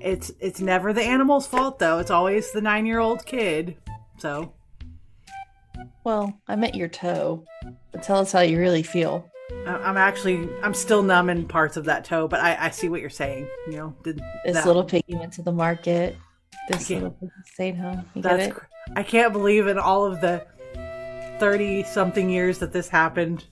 It's 0.00 0.32
it's 0.40 0.60
never 0.60 0.92
the 0.92 1.02
animal's 1.02 1.46
fault 1.46 1.78
though. 1.78 1.98
It's 1.98 2.10
always 2.10 2.50
the 2.52 2.60
nine 2.60 2.86
year 2.86 2.98
old 2.98 3.24
kid. 3.26 3.76
So 4.18 4.52
Well, 6.04 6.40
I 6.48 6.56
met 6.56 6.74
your 6.74 6.88
toe. 6.88 7.44
But 7.92 8.02
tell 8.02 8.18
us 8.18 8.32
how 8.32 8.40
you 8.40 8.58
really 8.58 8.82
feel. 8.82 9.26
I'm 9.66 9.96
actually 9.96 10.48
I'm 10.62 10.74
still 10.74 11.02
numb 11.02 11.28
in 11.28 11.46
parts 11.46 11.76
of 11.76 11.84
that 11.86 12.04
toe, 12.04 12.28
but 12.28 12.40
I, 12.40 12.66
I 12.66 12.70
see 12.70 12.88
what 12.88 13.00
you're 13.00 13.10
saying. 13.10 13.48
You 13.66 13.76
know, 13.76 13.96
did 14.04 14.20
This 14.44 14.54
that- 14.54 14.66
little 14.66 14.84
piggy 14.84 15.14
went 15.16 15.32
to 15.34 15.42
the 15.42 15.52
market. 15.52 16.16
This 16.68 16.88
little 16.90 17.10
piggy 17.10 17.32
stayed 17.52 17.76
home. 17.76 18.04
You 18.14 18.22
get 18.22 18.36
That's 18.38 18.60
I 18.96 19.02
can't 19.02 19.32
believe 19.32 19.66
in 19.66 19.78
all 19.78 20.04
of 20.04 20.20
the 20.20 20.46
30 21.40 21.84
something 21.84 22.30
years 22.30 22.58
that 22.58 22.72
this 22.72 22.88
happened, 22.88 23.46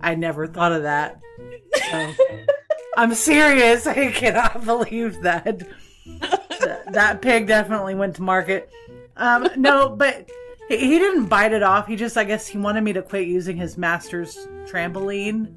I 0.00 0.14
never 0.14 0.46
thought 0.46 0.72
of 0.72 0.84
that. 0.84 1.20
So, 1.90 2.12
I'm 2.96 3.14
serious. 3.14 3.86
I 3.86 4.10
cannot 4.12 4.64
believe 4.64 5.20
that. 5.22 5.62
Th- 6.04 6.78
that 6.92 7.20
pig 7.20 7.46
definitely 7.46 7.94
went 7.94 8.16
to 8.16 8.22
market. 8.22 8.70
Um, 9.16 9.48
no, 9.56 9.90
but 9.90 10.30
he, 10.68 10.76
he 10.78 10.98
didn't 10.98 11.26
bite 11.26 11.52
it 11.52 11.62
off. 11.62 11.86
He 11.86 11.96
just, 11.96 12.16
I 12.16 12.24
guess, 12.24 12.46
he 12.46 12.56
wanted 12.56 12.82
me 12.82 12.92
to 12.92 13.02
quit 13.02 13.26
using 13.26 13.56
his 13.56 13.76
master's 13.76 14.48
trampoline 14.66 15.54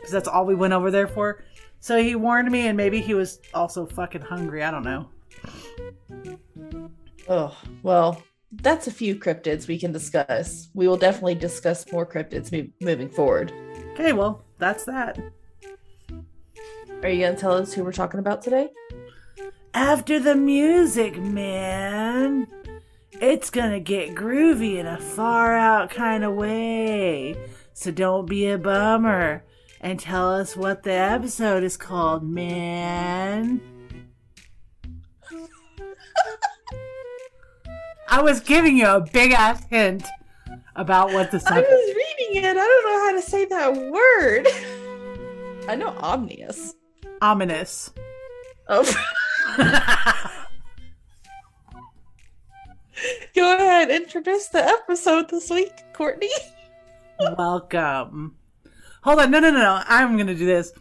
because 0.00 0.12
that's 0.12 0.28
all 0.28 0.46
we 0.46 0.54
went 0.54 0.72
over 0.72 0.90
there 0.90 1.06
for. 1.06 1.44
So 1.80 2.02
he 2.02 2.14
warned 2.14 2.50
me, 2.50 2.68
and 2.68 2.76
maybe 2.76 3.00
he 3.00 3.14
was 3.14 3.40
also 3.52 3.86
fucking 3.86 4.22
hungry. 4.22 4.62
I 4.62 4.70
don't 4.70 4.84
know. 4.84 5.08
Oh, 7.28 7.56
well, 7.82 8.22
that's 8.52 8.86
a 8.86 8.90
few 8.90 9.16
cryptids 9.16 9.66
we 9.66 9.78
can 9.78 9.92
discuss. 9.92 10.68
We 10.74 10.86
will 10.86 10.96
definitely 10.96 11.34
discuss 11.34 11.90
more 11.92 12.06
cryptids 12.06 12.52
mo- 12.52 12.70
moving 12.80 13.08
forward. 13.08 13.52
Okay, 13.92 14.12
well, 14.12 14.44
that's 14.58 14.84
that. 14.84 15.18
Are 17.02 17.08
you 17.08 17.20
going 17.20 17.34
to 17.34 17.40
tell 17.40 17.54
us 17.54 17.72
who 17.72 17.82
we're 17.82 17.92
talking 17.92 18.20
about 18.20 18.42
today? 18.42 18.70
After 19.74 20.20
the 20.20 20.36
music, 20.36 21.18
man. 21.18 22.46
It's 23.22 23.50
gonna 23.50 23.78
get 23.78 24.16
groovy 24.16 24.78
in 24.78 24.86
a 24.86 24.98
far 24.98 25.54
out 25.54 25.90
kind 25.90 26.24
of 26.24 26.34
way. 26.34 27.36
So 27.72 27.92
don't 27.92 28.28
be 28.28 28.48
a 28.48 28.58
bummer 28.58 29.44
and 29.80 30.00
tell 30.00 30.34
us 30.34 30.56
what 30.56 30.82
the 30.82 30.92
episode 30.92 31.62
is 31.62 31.76
called, 31.76 32.24
man. 32.24 33.60
I 38.12 38.20
was 38.20 38.40
giving 38.40 38.76
you 38.76 38.86
a 38.86 39.00
big 39.00 39.32
ass 39.32 39.64
hint 39.70 40.06
about 40.76 41.14
what 41.14 41.30
this 41.30 41.46
I 41.46 41.60
was 41.60 41.94
reading 41.96 42.44
it. 42.44 42.44
I 42.44 42.52
don't 42.52 42.84
know 42.84 43.06
how 43.06 43.12
to 43.12 43.22
say 43.22 43.46
that 43.46 43.74
word. 43.90 44.46
I 45.66 45.76
know 45.76 45.96
omnious. 45.98 46.74
ominous. 47.22 47.90
Oh. 48.68 48.84
Go 53.34 53.56
ahead, 53.56 53.90
introduce 53.90 54.48
the 54.48 54.62
episode 54.62 55.30
this 55.30 55.48
week, 55.48 55.72
Courtney. 55.94 56.28
Welcome. 57.18 58.36
Hold 59.04 59.20
on. 59.20 59.30
No, 59.30 59.40
no, 59.40 59.50
no, 59.50 59.58
no. 59.58 59.82
I'm 59.86 60.16
going 60.16 60.26
to 60.26 60.34
do 60.34 60.44
this. 60.44 60.74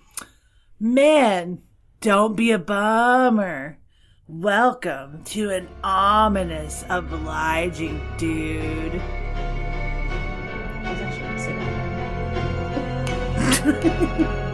Man, 0.81 1.61
don't 2.01 2.35
be 2.35 2.51
a 2.51 2.59
bummer. 2.59 3.77
Welcome 4.27 5.23
to 5.25 5.49
an 5.49 5.67
ominous, 5.83 6.85
obliging 6.89 7.99
dude. 8.17 9.01
family, 13.63 14.47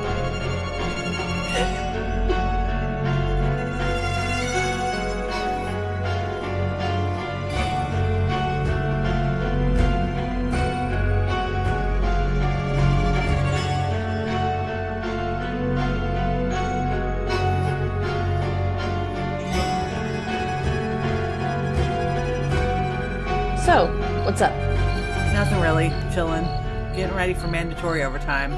for 27.33 27.47
mandatory 27.47 28.03
overtime, 28.03 28.51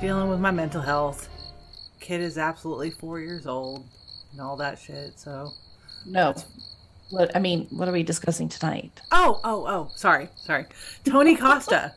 dealing 0.00 0.28
with 0.28 0.38
my 0.38 0.50
mental 0.50 0.82
health. 0.82 1.28
Kid 1.98 2.20
is 2.20 2.36
absolutely 2.36 2.90
four 2.90 3.20
years 3.20 3.46
old 3.46 3.86
and 4.32 4.40
all 4.40 4.56
that 4.56 4.78
shit. 4.78 5.18
So, 5.18 5.52
No. 6.06 6.34
What 7.10 7.34
I 7.34 7.40
mean, 7.40 7.66
what 7.70 7.88
are 7.88 7.92
we 7.92 8.02
discussing 8.02 8.48
tonight? 8.48 9.00
oh, 9.12 9.40
oh, 9.44 9.66
oh, 9.66 9.90
sorry, 9.96 10.28
sorry. 10.36 10.66
Tony 11.04 11.36
Costa. 11.36 11.94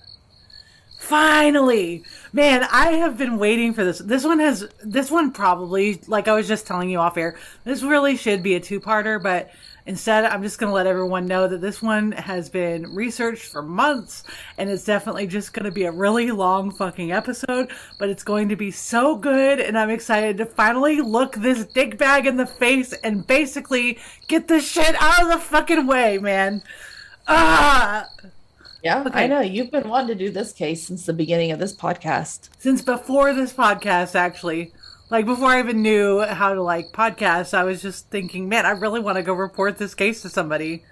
Finally, 0.99 2.03
man, 2.31 2.63
I 2.71 2.93
have 2.93 3.17
been 3.17 3.37
waiting 3.37 3.73
for 3.73 3.83
this. 3.83 3.99
This 3.99 4.23
one 4.23 4.39
has, 4.39 4.65
this 4.83 5.11
one 5.11 5.31
probably, 5.31 5.99
like 6.07 6.29
I 6.29 6.33
was 6.33 6.47
just 6.47 6.65
telling 6.65 6.89
you 6.89 6.99
off 6.99 7.17
air, 7.17 7.37
this 7.65 7.83
really 7.83 8.15
should 8.15 8.41
be 8.41 8.55
a 8.55 8.59
two 8.61 8.79
parter, 8.79 9.21
but 9.21 9.51
instead 9.85 10.25
I'm 10.25 10.43
just 10.43 10.59
going 10.59 10.69
to 10.69 10.73
let 10.73 10.87
everyone 10.87 11.25
know 11.27 11.47
that 11.47 11.61
this 11.61 11.81
one 11.81 12.11
has 12.13 12.49
been 12.49 12.93
researched 12.93 13.45
for 13.45 13.61
months 13.61 14.23
and 14.57 14.69
it's 14.69 14.85
definitely 14.85 15.27
just 15.27 15.53
going 15.53 15.65
to 15.65 15.71
be 15.71 15.83
a 15.83 15.91
really 15.91 16.31
long 16.31 16.71
fucking 16.71 17.11
episode, 17.11 17.71
but 17.99 18.09
it's 18.09 18.23
going 18.23 18.49
to 18.49 18.55
be 18.55 18.71
so 18.71 19.15
good 19.15 19.59
and 19.59 19.77
I'm 19.77 19.89
excited 19.89 20.37
to 20.37 20.45
finally 20.45 21.01
look 21.01 21.35
this 21.35 21.65
dick 21.65 21.97
bag 21.97 22.25
in 22.25 22.37
the 22.37 22.45
face 22.47 22.93
and 22.93 23.25
basically 23.27 23.99
get 24.27 24.47
this 24.47 24.67
shit 24.69 24.95
out 25.01 25.23
of 25.23 25.29
the 25.29 25.37
fucking 25.39 25.87
way, 25.87 26.17
man. 26.17 26.61
Ah! 27.27 28.07
Yeah, 28.83 29.03
Okay. 29.07 29.23
I 29.23 29.27
know 29.27 29.39
you've 29.39 29.71
been 29.71 29.87
wanting 29.87 30.09
to 30.09 30.15
do 30.15 30.29
this 30.29 30.51
case 30.51 30.85
since 30.85 31.05
the 31.05 31.13
beginning 31.13 31.51
of 31.51 31.59
this 31.59 31.73
podcast. 31.73 32.49
since 32.59 32.81
before 32.81 33.33
this 33.33 33.53
podcast 33.53 34.13
actually 34.13 34.73
like 35.13 35.27
before 35.27 35.49
i 35.49 35.59
even 35.59 35.83
knew 35.83 36.21
how 36.21 36.55
to 36.55 36.63
like 36.63 36.91
podcast 36.91 37.53
i 37.53 37.63
was 37.63 37.83
just 37.83 38.09
thinking 38.09 38.49
man 38.49 38.65
i 38.65 38.71
really 38.71 38.99
want 38.99 39.15
to 39.15 39.21
go 39.21 39.31
report 39.31 39.77
this 39.77 39.93
case 39.93 40.23
to 40.23 40.29
somebody. 40.29 40.83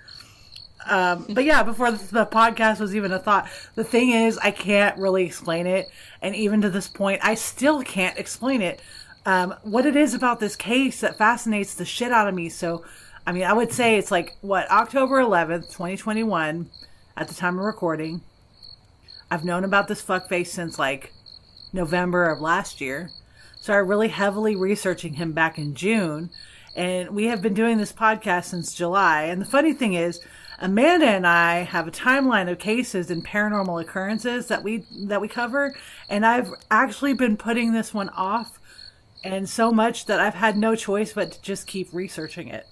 Um, 0.88 1.26
but 1.30 1.44
yeah 1.44 1.64
before 1.64 1.92
the, 1.92 2.26
podcast 2.26 2.80
was 2.80 2.96
even 2.96 3.12
a 3.12 3.20
thought. 3.20 3.50
The 3.74 3.84
thing 3.84 4.12
is 4.12 4.38
i 4.38 4.52
can't 4.52 4.98
really 5.00 5.26
explain 5.26 5.66
it 5.66 5.90
and 6.22 6.36
even 6.36 6.62
to 6.62 6.70
this 6.70 6.88
point 6.88 7.20
i 7.24 7.34
still 7.34 7.82
can't 7.82 8.18
explain 8.20 8.62
it. 8.62 8.80
Um, 9.26 9.56
what 9.64 9.88
it 9.88 9.96
is 9.96 10.14
about 10.14 10.40
this 10.40 10.56
case 10.56 11.02
that 11.02 11.18
fascinates 11.18 11.74
the 11.74 11.86
shit 11.86 12.12
out 12.12 12.28
of 12.28 12.36
me. 12.36 12.48
So 12.50 12.86
i 13.26 13.32
mean 13.32 13.44
i 13.44 13.54
would 13.54 13.72
say 13.72 13.98
it's 13.98 14.12
like 14.12 14.38
what 14.42 14.70
october 14.70 15.20
11th 15.20 15.72
2021 15.72 16.70
at 17.18 17.28
the 17.28 17.34
time 17.34 17.58
of 17.58 17.66
recording. 17.66 18.22
I've 19.32 19.46
known 19.46 19.64
about 19.64 19.88
this 19.88 20.04
fuckface 20.04 20.48
since 20.48 20.78
like 20.78 21.12
November 21.74 22.30
of 22.30 22.40
last 22.40 22.82
year. 22.82 23.10
So 23.62 23.74
I 23.74 23.78
really 23.78 24.08
heavily 24.08 24.56
researching 24.56 25.14
him 25.14 25.34
back 25.34 25.58
in 25.60 25.76
June. 25.76 26.32
And 26.76 27.12
we 27.12 27.26
have 27.26 27.42
been 27.42 27.54
doing 27.54 27.78
this 27.78 27.94
podcast 27.94 28.46
since 28.46 28.74
July. 28.74 29.24
And 29.24 29.40
the 29.40 29.46
funny 29.46 29.72
thing 29.72 29.94
is, 29.94 30.20
Amanda 30.58 31.08
and 31.08 31.28
I 31.28 31.62
have 31.62 31.88
a 31.88 31.92
timeline 31.92 32.52
of 32.52 32.58
cases 32.58 33.12
and 33.12 33.26
paranormal 33.26 33.82
occurrences 33.82 34.48
that 34.48 34.64
we 34.64 34.86
that 35.08 35.20
we 35.20 35.28
cover, 35.28 35.76
and 36.08 36.24
I've 36.24 36.52
actually 36.70 37.14
been 37.14 37.36
putting 37.36 37.74
this 37.74 37.96
one 37.96 38.10
off 38.10 38.60
and 39.24 39.50
so 39.50 39.72
much 39.72 40.06
that 40.06 40.20
I've 40.20 40.36
had 40.36 40.58
no 40.58 40.76
choice 40.76 41.14
but 41.14 41.32
to 41.32 41.42
just 41.42 41.66
keep 41.66 41.92
researching 41.92 42.48
it. 42.48 42.68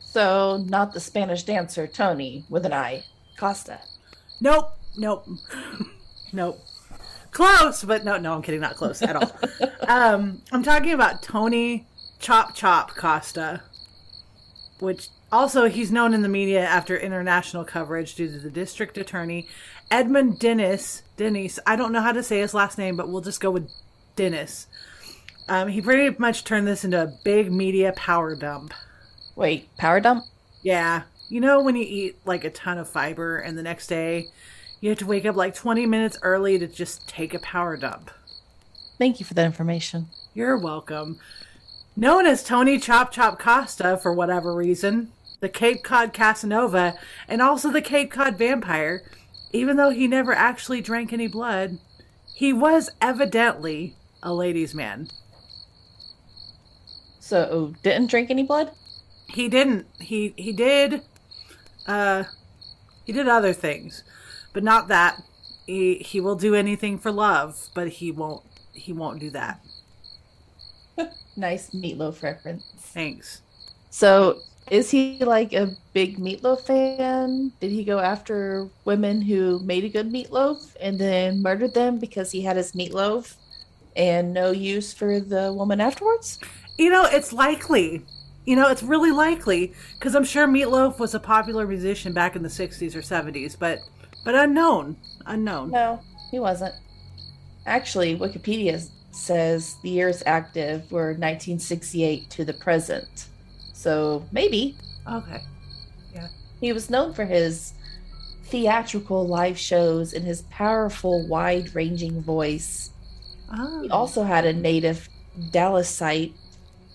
So, 0.00 0.62
not 0.68 0.92
the 0.92 1.00
Spanish 1.00 1.44
dancer 1.44 1.86
Tony 1.86 2.44
with 2.50 2.66
an 2.66 2.74
I, 2.74 3.04
Costa. 3.38 3.80
Nope, 4.40 4.76
nope, 4.96 5.26
nope. 6.32 6.60
Close, 7.32 7.82
but 7.82 8.04
no, 8.04 8.18
no, 8.18 8.34
I'm 8.34 8.42
kidding. 8.42 8.60
Not 8.60 8.76
close 8.76 9.02
at 9.02 9.16
all. 9.16 9.32
um, 9.88 10.42
I'm 10.52 10.62
talking 10.62 10.92
about 10.92 11.22
Tony 11.22 11.86
Chop 12.18 12.54
Chop 12.54 12.94
Costa, 12.94 13.62
which 14.78 15.08
also 15.32 15.64
he's 15.68 15.90
known 15.90 16.12
in 16.12 16.20
the 16.20 16.28
media 16.28 16.62
after 16.62 16.96
international 16.96 17.64
coverage 17.64 18.14
due 18.14 18.30
to 18.30 18.38
the 18.38 18.50
district 18.50 18.98
attorney 18.98 19.48
Edmund 19.90 20.38
Dennis. 20.38 21.02
Dennis, 21.16 21.58
I 21.66 21.74
don't 21.74 21.90
know 21.90 22.02
how 22.02 22.12
to 22.12 22.22
say 22.22 22.40
his 22.40 22.52
last 22.52 22.76
name, 22.76 22.96
but 22.96 23.08
we'll 23.08 23.22
just 23.22 23.40
go 23.40 23.50
with 23.50 23.70
Dennis. 24.14 24.66
Um, 25.48 25.68
he 25.68 25.80
pretty 25.80 26.14
much 26.18 26.44
turned 26.44 26.66
this 26.66 26.84
into 26.84 27.02
a 27.02 27.14
big 27.24 27.50
media 27.50 27.94
power 27.96 28.36
dump. 28.36 28.74
Wait, 29.36 29.74
power 29.78 30.00
dump? 30.00 30.24
Yeah. 30.62 31.02
You 31.30 31.40
know 31.40 31.62
when 31.62 31.76
you 31.76 31.86
eat 31.88 32.18
like 32.26 32.44
a 32.44 32.50
ton 32.50 32.76
of 32.76 32.90
fiber 32.90 33.38
and 33.38 33.56
the 33.56 33.62
next 33.62 33.86
day 33.86 34.28
you 34.82 34.90
have 34.90 34.98
to 34.98 35.06
wake 35.06 35.24
up 35.24 35.36
like 35.36 35.54
20 35.54 35.86
minutes 35.86 36.18
early 36.22 36.58
to 36.58 36.66
just 36.66 37.08
take 37.08 37.32
a 37.32 37.38
power 37.38 37.76
dump? 37.76 38.10
Thank 38.98 39.20
you 39.20 39.24
for 39.24 39.32
that 39.34 39.46
information. 39.46 40.08
You're 40.34 40.58
welcome. 40.58 41.18
Known 41.96 42.26
as 42.26 42.42
Tony 42.42 42.78
Chop 42.78 43.12
Chop 43.12 43.38
Costa 43.38 43.96
for 43.96 44.12
whatever 44.12 44.52
reason, 44.52 45.12
the 45.40 45.48
Cape 45.48 45.84
Cod 45.84 46.12
Casanova, 46.12 46.94
and 47.28 47.40
also 47.40 47.70
the 47.70 47.80
Cape 47.80 48.10
Cod 48.10 48.36
Vampire, 48.36 49.02
even 49.52 49.76
though 49.76 49.90
he 49.90 50.08
never 50.08 50.32
actually 50.32 50.80
drank 50.80 51.12
any 51.12 51.28
blood, 51.28 51.78
he 52.34 52.52
was 52.52 52.90
evidently 53.00 53.94
a 54.20 54.34
ladies' 54.34 54.74
man. 54.74 55.08
So, 57.20 57.74
didn't 57.84 58.10
drink 58.10 58.30
any 58.30 58.42
blood? 58.42 58.72
He 59.28 59.48
didn't. 59.48 59.86
He 60.00 60.34
he 60.36 60.52
did. 60.52 61.02
Uh, 61.86 62.24
he 63.04 63.12
did 63.12 63.28
other 63.28 63.52
things, 63.52 64.02
but 64.52 64.64
not 64.64 64.88
that. 64.88 65.22
He 65.66 65.96
he 65.96 66.20
will 66.20 66.36
do 66.36 66.54
anything 66.54 66.98
for 66.98 67.12
love, 67.12 67.68
but 67.74 67.88
he 67.88 68.10
won't. 68.10 68.42
He 68.72 68.92
won't 68.92 69.20
do 69.20 69.30
that. 69.30 69.60
Nice 71.34 71.70
meatloaf 71.70 72.22
reference. 72.22 72.62
Thanks. 72.76 73.40
So, 73.88 74.40
is 74.70 74.90
he 74.90 75.16
like 75.24 75.54
a 75.54 75.74
big 75.94 76.18
meatloaf 76.18 76.60
fan? 76.66 77.52
Did 77.58 77.70
he 77.70 77.84
go 77.84 77.98
after 78.00 78.68
women 78.84 79.22
who 79.22 79.58
made 79.60 79.84
a 79.84 79.88
good 79.88 80.12
meatloaf 80.12 80.76
and 80.78 80.98
then 80.98 81.42
murdered 81.42 81.72
them 81.72 81.98
because 81.98 82.30
he 82.30 82.42
had 82.42 82.58
his 82.58 82.72
meatloaf 82.72 83.36
and 83.96 84.32
no 84.32 84.50
use 84.50 84.92
for 84.92 85.20
the 85.20 85.52
woman 85.52 85.80
afterwards? 85.80 86.38
You 86.78 86.90
know, 86.90 87.04
it's 87.04 87.32
likely. 87.32 88.04
You 88.44 88.56
know, 88.56 88.68
it's 88.68 88.82
really 88.82 89.12
likely 89.12 89.72
because 89.94 90.14
I'm 90.16 90.24
sure 90.24 90.48
Meatloaf 90.48 90.98
was 90.98 91.14
a 91.14 91.20
popular 91.20 91.66
musician 91.66 92.12
back 92.12 92.34
in 92.34 92.42
the 92.42 92.48
'60s 92.48 92.96
or 92.96 93.00
'70s, 93.00 93.56
but 93.56 93.78
but 94.24 94.34
unknown, 94.34 94.96
unknown. 95.26 95.70
No, 95.70 96.00
he 96.30 96.38
wasn't. 96.38 96.74
Actually, 97.66 98.16
Wikipedia 98.16 98.88
says 99.10 99.76
the 99.82 99.90
years 99.90 100.22
active 100.26 100.90
were 100.90 101.08
1968 101.08 102.30
to 102.30 102.44
the 102.44 102.54
present. 102.54 103.26
So 103.72 104.24
maybe 104.32 104.76
Okay. 105.08 105.42
Yeah. 106.14 106.28
He 106.60 106.72
was 106.72 106.90
known 106.90 107.12
for 107.12 107.24
his 107.24 107.74
theatrical 108.44 109.26
live 109.26 109.58
shows 109.58 110.12
and 110.12 110.24
his 110.24 110.42
powerful, 110.42 111.26
wide 111.26 111.74
ranging 111.74 112.22
voice. 112.22 112.90
Oh. 113.50 113.82
He 113.82 113.90
ah. 113.90 113.94
also 113.94 114.22
had 114.22 114.44
a 114.44 114.52
native 114.52 115.08
Dallasite 115.50 116.34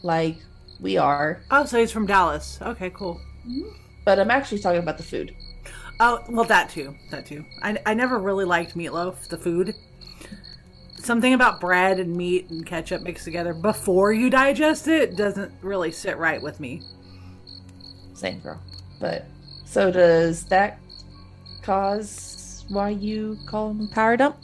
like 0.03 0.37
we 0.79 0.97
are, 0.97 1.41
oh, 1.49 1.65
so 1.65 1.79
he's 1.79 1.91
from 1.91 2.05
Dallas. 2.05 2.59
Okay, 2.61 2.91
cool. 2.91 3.19
but 4.05 4.19
I'm 4.19 4.29
actually 4.29 4.59
talking 4.59 4.79
about 4.79 4.97
the 4.97 5.03
food. 5.03 5.35
Oh, 5.99 6.23
well, 6.29 6.45
that 6.45 6.69
too. 6.69 6.95
That 7.10 7.25
too. 7.25 7.43
I, 7.62 7.77
I 7.86 7.93
never 7.93 8.19
really 8.19 8.45
liked 8.45 8.75
meatloaf, 8.75 9.27
the 9.27 9.38
food. 9.38 9.75
Something 10.97 11.33
about 11.33 11.60
bread 11.60 11.99
and 11.99 12.15
meat 12.15 12.49
and 12.49 12.65
ketchup 12.65 13.01
mixed 13.01 13.25
together 13.25 13.53
before 13.53 14.12
you 14.13 14.29
digest 14.29 14.88
it 14.88 15.15
doesn't 15.15 15.51
really 15.62 15.91
sit 15.91 16.17
right 16.17 16.41
with 16.41 16.60
me. 16.60 16.81
Same 18.13 18.39
girl. 18.39 18.62
But 18.99 19.25
so 19.65 19.91
does 19.91 20.45
that 20.45 20.79
cause 21.62 22.65
why 22.67 22.89
you 22.89 23.38
call 23.45 23.71
him 23.71 23.88
power 23.88 24.17
dump? 24.17 24.38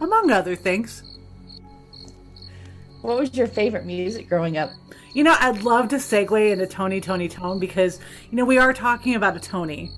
Among 0.00 0.30
other 0.30 0.54
things. 0.54 1.02
What 3.02 3.18
was 3.18 3.36
your 3.36 3.46
favorite 3.46 3.86
music 3.86 4.28
growing 4.28 4.56
up? 4.56 4.70
You 5.12 5.24
know, 5.24 5.34
I'd 5.38 5.62
love 5.62 5.88
to 5.88 5.96
segue 5.96 6.52
into 6.52 6.66
Tony, 6.66 7.00
Toni, 7.00 7.28
Toné 7.28 7.58
because, 7.58 7.98
you 8.30 8.36
know, 8.36 8.44
we 8.44 8.58
are 8.58 8.72
talking 8.72 9.14
about 9.14 9.36
a 9.36 9.40
Tony, 9.40 9.90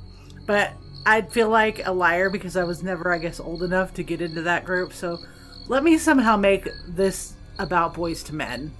but 0.51 0.73
I'd 1.07 1.31
feel 1.31 1.49
like 1.49 1.87
a 1.87 1.93
liar 1.93 2.29
because 2.29 2.57
I 2.57 2.65
was 2.65 2.83
never, 2.83 3.15
I 3.15 3.19
guess, 3.19 3.39
old 3.39 3.63
enough 3.63 3.95
to 3.95 4.03
get 4.03 4.21
into 4.21 4.43
that 4.43 4.65
group. 4.65 4.93
So 4.93 5.21
let 5.69 5.85
me 5.85 5.97
somehow 5.97 6.37
make 6.37 6.69
this 6.89 7.35
about 7.61 7.95
Boyz 7.95 8.29
II 8.29 8.37
Men. 8.37 8.73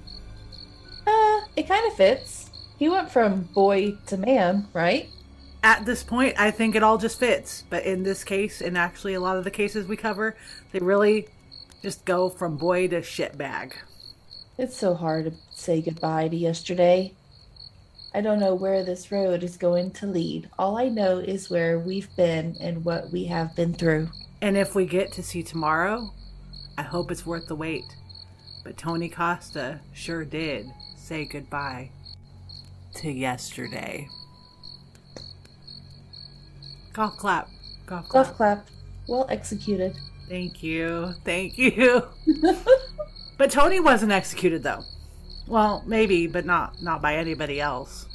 Uh, 1.07 1.39
it 1.55 1.69
kind 1.69 1.87
of 1.87 1.93
fits. 1.93 2.49
He 2.77 2.89
went 2.89 3.09
from 3.09 3.43
boy 3.53 3.93
to 4.07 4.17
man, 4.17 4.67
right? 4.73 5.07
At 5.63 5.85
this 5.85 6.03
point, 6.03 6.37
I 6.37 6.51
think 6.51 6.75
it 6.75 6.83
all 6.83 6.97
just 6.97 7.17
fits. 7.17 7.63
But 7.69 7.85
in 7.85 8.03
this 8.03 8.25
case, 8.25 8.59
and 8.59 8.77
actually 8.77 9.13
a 9.13 9.21
lot 9.21 9.37
of 9.37 9.45
the 9.45 9.49
cases 9.49 9.87
we 9.87 9.95
cover, 9.95 10.35
they 10.73 10.79
really 10.79 11.29
just 11.81 12.03
go 12.03 12.27
from 12.27 12.57
boy 12.57 12.89
to 12.89 12.99
shitbag. 12.99 13.75
It's 14.57 14.75
so 14.75 14.93
hard 14.93 15.23
to 15.23 15.33
say 15.51 15.81
goodbye 15.81 16.27
to 16.27 16.35
yesterday. 16.35 17.13
I 18.13 18.19
don't 18.19 18.39
know 18.39 18.53
where 18.53 18.83
this 18.83 19.11
road 19.11 19.41
is 19.41 19.55
going 19.55 19.91
to 19.91 20.05
lead. 20.05 20.49
All 20.59 20.77
I 20.77 20.89
know 20.89 21.19
is 21.19 21.49
where 21.49 21.79
we've 21.79 22.13
been 22.17 22.57
and 22.59 22.83
what 22.83 23.09
we 23.09 23.25
have 23.25 23.55
been 23.55 23.73
through. 23.73 24.09
And 24.41 24.57
if 24.57 24.75
we 24.75 24.85
get 24.85 25.13
to 25.13 25.23
see 25.23 25.43
tomorrow, 25.43 26.11
I 26.77 26.81
hope 26.81 27.09
it's 27.09 27.25
worth 27.25 27.47
the 27.47 27.55
wait. 27.55 27.85
But 28.63 28.77
Tony 28.77 29.07
Costa 29.07 29.79
sure 29.93 30.25
did 30.25 30.65
say 30.97 31.25
goodbye 31.25 31.91
to 32.95 33.09
yesterday. 33.09 34.09
Golf 36.91 37.15
clap. 37.17 37.47
Golf 37.85 38.09
Golf 38.09 38.35
clap. 38.35 38.65
clap. 38.65 38.67
Well 39.07 39.25
executed. 39.29 39.95
Thank 40.27 40.61
you. 40.61 41.13
Thank 41.23 41.57
you. 41.57 42.03
but 43.37 43.51
Tony 43.51 43.79
wasn't 43.79 44.11
executed 44.11 44.63
though. 44.63 44.83
Well, 45.51 45.83
maybe, 45.85 46.27
but 46.27 46.45
not 46.45 46.81
not 46.81 47.01
by 47.01 47.17
anybody 47.17 47.59
else. 47.59 48.05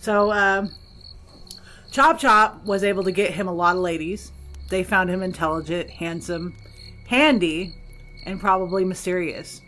So 0.00 0.30
um, 0.30 0.70
Chop 1.90 2.20
Chop 2.20 2.64
was 2.64 2.84
able 2.84 3.02
to 3.02 3.10
get 3.10 3.32
him 3.32 3.48
a 3.48 3.52
lot 3.52 3.74
of 3.74 3.82
ladies. 3.82 4.30
They 4.68 4.84
found 4.84 5.10
him 5.10 5.24
intelligent, 5.24 5.90
handsome, 5.90 6.54
handy, 7.08 7.74
and 8.24 8.38
probably 8.38 8.84
mysterious. 8.84 9.60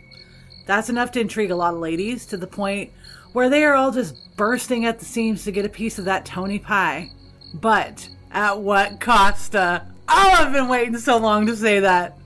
That's 0.65 0.89
enough 0.89 1.11
to 1.11 1.19
intrigue 1.19 1.51
a 1.51 1.55
lot 1.57 1.73
of 1.73 1.81
ladies 1.81 2.25
to 2.27 2.37
the 2.37 2.47
point 2.47 2.93
where 3.33 3.49
they 3.49 3.65
are 3.65 3.73
all 3.73 3.91
just 3.91 4.15
bursting 4.37 4.85
at 4.85 4.99
the 4.99 5.05
seams 5.05 5.43
to 5.43 5.51
get 5.51 5.65
a 5.65 5.69
piece 5.69 5.99
of 5.99 6.05
that 6.05 6.23
Tony 6.23 6.59
pie. 6.59 7.11
But 7.53 8.07
at 8.31 8.57
what 8.57 9.01
cost? 9.01 9.53
Uh, 9.53 9.81
oh, 10.07 10.35
I've 10.39 10.53
been 10.53 10.69
waiting 10.69 10.97
so 10.97 11.17
long 11.17 11.45
to 11.47 11.57
say 11.57 11.81
that. 11.81 12.17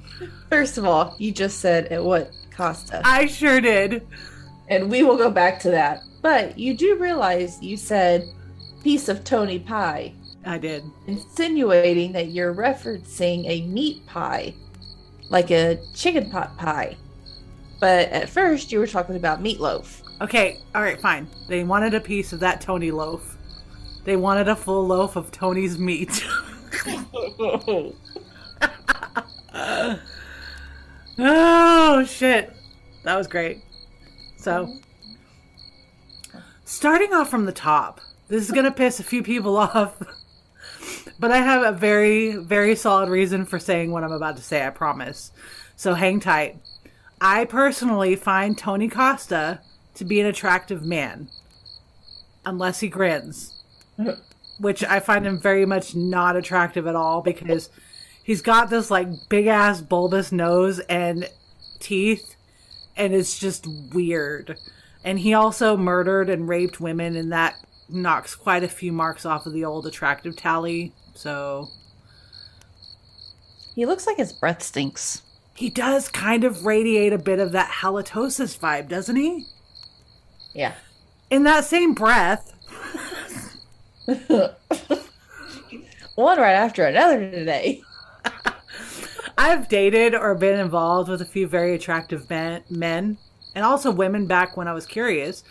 First 0.48 0.78
of 0.78 0.86
all, 0.86 1.16
you 1.18 1.32
just 1.32 1.60
said 1.60 1.88
at 1.88 2.04
what 2.04 2.32
cost 2.58 2.94
us. 2.94 3.04
I 3.06 3.28
sure 3.28 3.62
did. 3.62 4.06
and 4.68 4.92
we 4.92 5.04
will 5.04 5.16
go 5.16 5.30
back 5.30 5.60
to 5.62 5.72
that. 5.72 6.02
But 6.22 6.58
you 6.58 6.76
do 6.76 6.98
realize 6.98 7.62
you 7.62 7.78
said 7.78 8.28
piece 8.84 9.08
of 9.08 9.24
Tony 9.24 9.60
pie, 9.60 10.14
I 10.46 10.58
did. 10.58 10.84
insinuating 11.06 12.12
that 12.14 12.32
you're 12.32 12.54
referencing 12.54 13.46
a 13.48 13.62
meat 13.68 14.06
pie, 14.08 14.56
like 15.30 15.52
a 15.52 15.80
chicken 15.94 16.30
pot 16.30 16.58
pie. 16.58 16.98
But 17.80 18.10
at 18.10 18.30
first, 18.30 18.72
you 18.72 18.80
were 18.80 18.88
talking 18.88 19.16
about 19.16 19.44
meatloaf. 19.44 20.02
Okay, 20.20 20.58
all 20.74 20.82
right, 20.82 21.00
fine. 21.00 21.28
They 21.48 21.64
wanted 21.64 21.94
a 21.94 22.02
piece 22.02 22.34
of 22.34 22.40
that 22.40 22.60
Tony 22.60 22.90
loaf. 22.90 23.38
They 24.04 24.16
wanted 24.16 24.48
a 24.48 24.56
full 24.56 24.88
loaf 24.88 25.16
of 25.16 25.32
Tony's 25.32 25.78
meat. 25.78 26.26
oh 31.20 32.06
shit. 32.06 32.54
That 33.04 33.16
was 33.16 33.28
great. 33.28 33.62
So 34.38 34.74
starting 36.66 37.14
off 37.14 37.30
from 37.30 37.46
the 37.46 37.52
top. 37.52 38.02
This 38.28 38.44
is 38.44 38.52
going 38.52 38.66
to 38.66 38.72
piss 38.72 39.00
a 39.00 39.04
few 39.04 39.24
people 39.24 39.58
off. 39.58 39.96
But 41.20 41.32
I 41.32 41.38
have 41.38 41.64
a 41.64 41.78
very 41.78 42.36
very 42.36 42.76
solid 42.76 43.10
reason 43.10 43.46
for 43.46 43.60
saying 43.60 43.92
what 43.92 44.04
I'm 44.04 44.12
about 44.12 44.38
to 44.38 44.44
say, 44.44 44.66
I 44.66 44.70
promise. 44.70 45.32
So 45.76 45.94
hang 45.94 46.20
tight. 46.20 46.58
I 47.20 47.46
personally 47.46 48.16
find 48.16 48.58
Tony 48.58 48.88
Costa 48.88 49.62
to 49.96 50.06
be 50.06 50.20
an 50.20 50.28
attractive 50.28 50.84
man. 50.84 51.30
Unless 52.46 52.80
he 52.80 52.88
grins. 52.88 53.64
Which 54.60 54.84
I 54.84 55.00
find 55.00 55.26
him 55.26 55.40
very 55.40 55.66
much 55.66 55.96
not 55.96 56.36
attractive 56.36 56.88
at 56.88 56.96
all 56.96 57.22
because 57.22 57.70
he's 58.28 58.42
got 58.42 58.70
this 58.70 58.92
like 58.92 59.08
big 59.30 59.48
ass 59.48 59.80
bulbous 59.82 60.34
nose 60.34 60.80
and 60.82 61.30
teeth 61.80 62.36
and 62.98 63.14
it's 63.14 63.40
just 63.40 63.66
weird. 63.94 64.58
And 65.04 65.20
he 65.20 65.34
also 65.34 65.78
murdered 65.78 66.30
and 66.30 66.50
raped 66.50 66.82
women 66.82 67.16
and 67.16 67.32
that 67.32 67.56
knocks 67.88 68.36
quite 68.36 68.64
a 68.64 68.68
few 68.68 68.92
marks 68.92 69.26
off 69.26 69.46
of 69.46 69.54
the 69.54 69.64
old 69.64 69.88
attractive 69.88 70.36
tally. 70.36 70.92
So 71.14 71.70
He 73.76 73.86
looks 73.86 74.06
like 74.06 74.18
his 74.18 74.34
breath 74.34 74.62
stinks. 74.62 75.22
he 75.56 75.70
does 75.70 76.10
kind 76.10 76.44
of 76.44 76.66
radiate 76.66 77.14
a 77.14 77.18
bit 77.18 77.40
of 77.40 77.54
that 77.54 77.72
halitosis 77.82 78.60
vibe, 78.60 78.90
doesn't 78.90 79.16
he? 79.16 79.46
Yeah. 80.54 80.74
In 81.30 81.44
that 81.44 81.64
same 81.64 81.94
breath, 81.94 82.54
One 86.16 86.40
right 86.40 86.54
after 86.54 86.86
another 86.86 87.30
today. 87.30 87.82
I've 89.38 89.68
dated 89.68 90.16
or 90.16 90.34
been 90.36 90.60
involved 90.60 91.10
with 91.10 91.22
a 91.22 91.26
few 91.26 91.48
very 91.48 91.76
attractive 91.76 92.30
men, 92.30 92.64
men 92.70 93.18
and 93.56 93.64
also 93.64 93.92
women 93.92 94.26
back 94.26 94.58
when 94.58 94.68
I 94.68 94.74
was 94.74 94.86
curious 94.86 95.44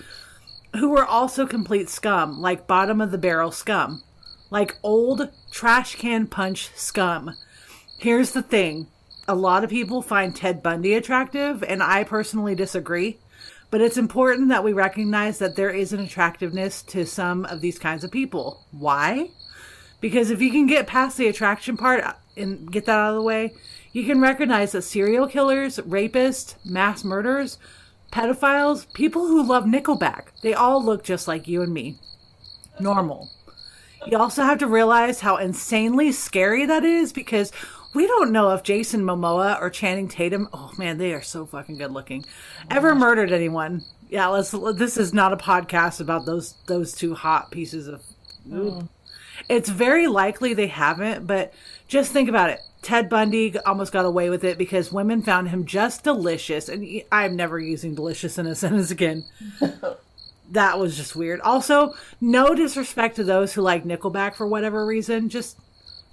who 0.74 0.90
were 0.90 1.06
also 1.06 1.46
complete 1.46 1.88
scum, 1.88 2.40
like 2.40 2.66
bottom 2.66 3.00
of 3.00 3.10
the 3.10 3.18
barrel 3.18 3.50
scum, 3.50 4.02
like 4.50 4.76
old 4.82 5.30
trash 5.50 5.96
can 5.96 6.26
punch 6.26 6.70
scum. 6.74 7.34
Here's 7.98 8.32
the 8.32 8.42
thing 8.42 8.88
a 9.28 9.34
lot 9.34 9.64
of 9.64 9.70
people 9.70 10.02
find 10.02 10.34
Ted 10.34 10.62
Bundy 10.62 10.94
attractive, 10.94 11.62
and 11.64 11.82
I 11.82 12.04
personally 12.04 12.54
disagree. 12.54 13.18
But 13.70 13.80
it's 13.80 13.96
important 13.96 14.48
that 14.48 14.62
we 14.62 14.72
recognize 14.72 15.38
that 15.38 15.56
there 15.56 15.70
is 15.70 15.92
an 15.92 16.00
attractiveness 16.00 16.82
to 16.84 17.04
some 17.04 17.44
of 17.46 17.60
these 17.60 17.78
kinds 17.78 18.04
of 18.04 18.12
people. 18.12 18.64
Why? 18.70 19.30
Because 20.00 20.30
if 20.30 20.40
you 20.40 20.52
can 20.52 20.66
get 20.66 20.86
past 20.86 21.16
the 21.16 21.26
attraction 21.26 21.76
part 21.76 22.04
uh, 22.04 22.12
and 22.36 22.70
get 22.70 22.84
that 22.84 22.96
out 22.96 23.10
of 23.10 23.16
the 23.16 23.22
way, 23.22 23.54
you 23.96 24.04
can 24.04 24.20
recognize 24.20 24.72
that 24.72 24.82
serial 24.82 25.26
killers, 25.26 25.78
rapists, 25.78 26.54
mass 26.66 27.02
murderers, 27.02 27.56
pedophiles, 28.12 28.92
people 28.92 29.26
who 29.26 29.42
love 29.42 29.64
Nickelback, 29.64 30.26
they 30.42 30.52
all 30.52 30.84
look 30.84 31.02
just 31.02 31.26
like 31.26 31.48
you 31.48 31.62
and 31.62 31.72
me. 31.72 31.98
Normal. 32.78 33.30
You 34.06 34.18
also 34.18 34.42
have 34.42 34.58
to 34.58 34.66
realize 34.66 35.20
how 35.20 35.38
insanely 35.38 36.12
scary 36.12 36.66
that 36.66 36.84
is 36.84 37.10
because 37.10 37.52
we 37.94 38.06
don't 38.06 38.32
know 38.32 38.50
if 38.50 38.62
Jason 38.62 39.00
Momoa 39.00 39.58
or 39.62 39.70
Channing 39.70 40.08
Tatum, 40.08 40.50
oh 40.52 40.72
man, 40.76 40.98
they 40.98 41.14
are 41.14 41.22
so 41.22 41.46
fucking 41.46 41.78
good 41.78 41.90
looking, 41.90 42.22
ever 42.70 42.94
murdered 42.94 43.32
anyone. 43.32 43.82
Yeah, 44.10 44.26
let's. 44.26 44.50
This 44.74 44.98
is 44.98 45.14
not 45.14 45.32
a 45.32 45.38
podcast 45.38 46.02
about 46.02 46.26
those 46.26 46.52
those 46.66 46.92
two 46.92 47.14
hot 47.14 47.50
pieces 47.50 47.88
of. 47.88 48.02
Mm. 48.46 48.90
It's 49.48 49.70
very 49.70 50.06
likely 50.06 50.52
they 50.52 50.66
haven't, 50.66 51.26
but 51.26 51.52
just 51.88 52.12
think 52.12 52.28
about 52.28 52.50
it. 52.50 52.60
Ted 52.82 53.08
Bundy 53.08 53.58
almost 53.60 53.92
got 53.92 54.04
away 54.04 54.30
with 54.30 54.44
it 54.44 54.58
because 54.58 54.92
women 54.92 55.22
found 55.22 55.48
him 55.48 55.64
just 55.66 56.04
delicious, 56.04 56.68
and 56.68 56.82
he- 56.84 57.04
I'm 57.10 57.34
never 57.36 57.58
using 57.58 57.94
delicious 57.94 58.38
in 58.38 58.46
a 58.46 58.54
sentence 58.54 58.90
again. 58.90 59.24
that 60.52 60.78
was 60.78 60.96
just 60.96 61.16
weird. 61.16 61.40
Also, 61.40 61.94
no 62.20 62.54
disrespect 62.54 63.16
to 63.16 63.24
those 63.24 63.52
who 63.54 63.62
like 63.62 63.84
Nickelback 63.84 64.34
for 64.34 64.46
whatever 64.46 64.86
reason. 64.86 65.28
Just 65.28 65.58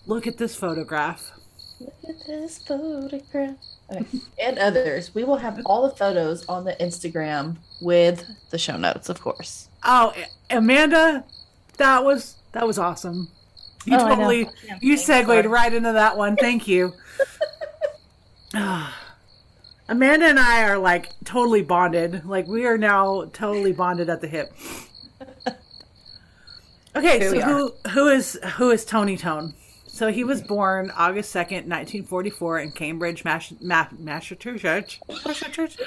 look 0.07 0.25
at 0.25 0.37
this 0.37 0.55
photograph. 0.55 1.31
Look 1.79 1.93
at 2.09 2.25
this 2.25 2.57
photograph. 2.63 3.55
Okay. 3.91 4.05
And 4.41 4.57
others. 4.57 5.13
We 5.13 5.23
will 5.23 5.37
have 5.37 5.59
all 5.65 5.87
the 5.87 5.95
photos 5.95 6.45
on 6.47 6.63
the 6.63 6.73
Instagram 6.79 7.57
with 7.81 8.25
the 8.49 8.57
show 8.57 8.77
notes, 8.77 9.09
of 9.09 9.21
course. 9.21 9.67
Oh, 9.83 10.13
Amanda, 10.49 11.25
that 11.77 12.03
was 12.03 12.37
that 12.53 12.65
was 12.65 12.79
awesome. 12.79 13.27
You 13.85 13.97
Oh, 13.97 14.07
totally 14.07 14.49
you 14.81 14.97
segued 14.97 15.45
right 15.45 15.73
into 15.73 15.93
that 15.93 16.17
one. 16.17 16.35
Thank 16.35 16.67
you. 16.67 16.93
Amanda 19.89 20.25
and 20.27 20.39
I 20.39 20.63
are 20.63 20.77
like 20.77 21.09
totally 21.25 21.61
bonded. 21.61 22.25
Like 22.25 22.47
we 22.47 22.65
are 22.65 22.77
now 22.77 23.25
totally 23.33 23.73
bonded 23.73 24.09
at 24.09 24.21
the 24.21 24.27
hip. 24.27 24.53
Okay, 26.95 27.19
Here 27.19 27.29
so 27.31 27.41
who 27.41 27.73
who 27.89 28.07
is 28.07 28.39
who 28.57 28.69
is 28.69 28.85
Tony 28.85 29.17
Tone? 29.17 29.55
So 29.87 30.11
he 30.11 30.23
was 30.23 30.41
born 30.41 30.91
August 30.95 31.31
second, 31.31 31.67
nineteen 31.67 32.03
forty 32.05 32.29
four, 32.29 32.59
in 32.59 32.71
Cambridge, 32.71 33.25
Mass- 33.25 33.53
Ma- 33.61 33.87
Massachusetts. 33.97 34.99
Massachusetts. 35.07 35.81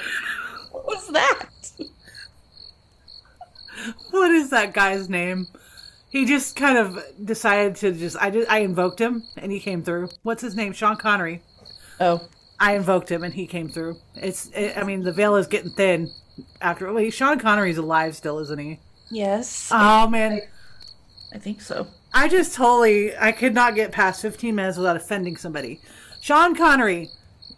What 0.73 0.87
was 0.87 1.09
that? 1.09 1.47
what 4.11 4.31
is 4.31 4.51
that 4.51 4.73
guy's 4.75 5.09
name? 5.09 5.47
He 6.09 6.25
just 6.25 6.57
kind 6.57 6.79
of 6.79 6.99
decided 7.25 7.77
to 7.77 7.92
just 7.92 8.16
I 8.21 8.31
did 8.31 8.47
I 8.49 8.61
invoked 8.61 9.01
him 9.01 9.25
and 9.37 9.51
he 9.53 9.61
came 9.61 9.83
through. 9.83 10.09
What's 10.23 10.42
his 10.42 10.55
name? 10.55 10.73
Sean 10.73 10.97
Connery. 10.97 11.42
Oh, 12.01 12.29
I 12.59 12.75
invoked 12.75 13.11
him 13.11 13.25
and 13.25 13.35
he 13.35 13.47
came 13.47 13.69
through. 13.69 13.97
It's 14.14 14.49
it, 14.55 14.77
I 14.77 14.85
mean 14.85 15.03
the 15.03 15.12
veil 15.12 15.37
is 15.37 15.47
getting 15.47 15.71
thin 15.71 16.11
after 16.61 16.90
wait 16.92 17.12
Sean 17.12 17.38
Connery's 17.38 17.79
alive 17.79 18.16
still 18.16 18.38
isn't 18.38 18.59
he? 18.59 18.79
yes. 19.11 19.71
Oh 19.73 20.09
man, 20.09 20.40
I 21.33 21.38
think 21.38 21.61
so. 21.61 21.88
I 22.14 22.29
just 22.29 22.55
totally 22.55 23.16
I 23.16 23.33
could 23.33 23.55
not 23.55 23.75
get 23.75 23.92
past 23.92 24.23
15 24.23 24.55
minutes 24.55 24.79
without 24.79 24.97
offending 24.97 25.37
somebody. 25.37 25.81
Sean 26.21 26.55
Connery 26.55 27.11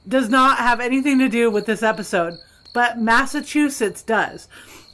does 0.06 0.28
not 0.28 0.58
have 0.58 0.80
anything 0.80 1.18
to 1.18 1.28
do 1.28 1.50
with 1.50 1.66
this 1.66 1.82
episode, 1.82 2.34
but 2.72 2.98
Massachusetts 2.98 4.02
does. 4.02 4.48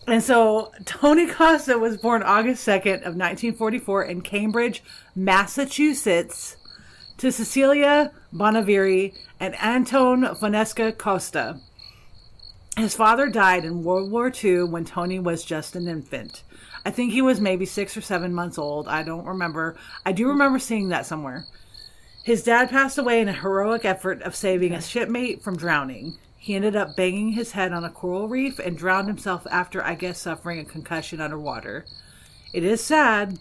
And 0.06 0.22
so 0.22 0.70
Tony 0.84 1.26
Costa 1.26 1.78
was 1.78 1.96
born 1.96 2.22
August 2.22 2.66
2nd 2.66 2.96
of 3.06 3.16
1944 3.16 4.04
in 4.04 4.20
Cambridge, 4.20 4.82
Massachusetts 5.16 6.56
to 7.16 7.32
Cecilia 7.32 8.12
Bonaviri 8.32 9.14
and 9.40 9.54
Anton 9.56 10.22
Vanesca 10.22 10.96
Costa. 10.96 11.60
His 12.76 12.94
father 12.94 13.30
died 13.30 13.64
in 13.64 13.84
World 13.84 14.10
War 14.10 14.32
II 14.42 14.64
when 14.64 14.84
Tony 14.84 15.20
was 15.20 15.44
just 15.44 15.76
an 15.76 15.86
infant. 15.86 16.42
I 16.84 16.90
think 16.90 17.12
he 17.12 17.22
was 17.22 17.40
maybe 17.40 17.64
six 17.64 17.96
or 17.96 18.00
seven 18.00 18.34
months 18.34 18.58
old. 18.58 18.88
I 18.88 19.04
don't 19.04 19.24
remember. 19.24 19.76
I 20.04 20.12
do 20.12 20.28
remember 20.28 20.58
seeing 20.58 20.88
that 20.88 21.06
somewhere. 21.06 21.46
His 22.24 22.42
dad 22.42 22.70
passed 22.70 22.98
away 22.98 23.20
in 23.20 23.28
a 23.28 23.32
heroic 23.32 23.84
effort 23.84 24.22
of 24.22 24.34
saving 24.34 24.74
a 24.74 24.82
shipmate 24.82 25.42
from 25.42 25.56
drowning. 25.56 26.18
He 26.44 26.54
ended 26.54 26.76
up 26.76 26.96
banging 26.96 27.32
his 27.32 27.52
head 27.52 27.72
on 27.72 27.84
a 27.84 27.90
coral 27.90 28.28
reef 28.28 28.58
and 28.58 28.76
drowned 28.76 29.08
himself 29.08 29.46
after, 29.50 29.82
I 29.82 29.94
guess, 29.94 30.20
suffering 30.20 30.58
a 30.60 30.64
concussion 30.66 31.20
underwater. 31.20 31.86
It 32.52 32.64
is 32.64 32.84
sad, 32.84 33.38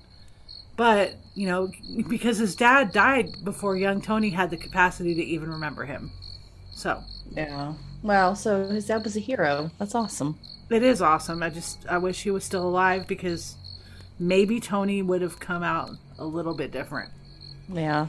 But, 0.75 1.15
you 1.35 1.47
know, 1.47 1.71
because 2.07 2.37
his 2.39 2.55
dad 2.55 2.91
died 2.91 3.43
before 3.43 3.77
young 3.77 4.01
Tony 4.01 4.31
had 4.31 4.49
the 4.51 4.57
capacity 4.57 5.15
to 5.15 5.23
even 5.23 5.51
remember 5.51 5.85
him. 5.85 6.13
So, 6.71 7.03
Yeah. 7.29 7.75
Well, 8.01 8.35
so 8.35 8.67
his 8.69 8.87
dad 8.87 9.03
was 9.03 9.15
a 9.17 9.19
hero. 9.21 9.71
That's 9.79 9.95
awesome. 9.95 10.39
it 10.69 10.83
is 10.83 11.01
awesome. 11.01 11.43
I 11.43 11.49
just, 11.49 11.85
I 11.87 11.97
wish 11.99 12.23
he 12.23 12.31
was 12.31 12.43
still 12.45 12.67
alive 12.67 13.07
because 13.07 13.57
maybe 14.19 14.59
Tony 14.59 15.01
would 15.03 15.21
have 15.21 15.39
come 15.39 15.63
out 15.63 15.91
a 16.17 16.25
little 16.25 16.55
bit 16.55 16.71
different. 16.71 17.11
Yeah. 17.69 18.07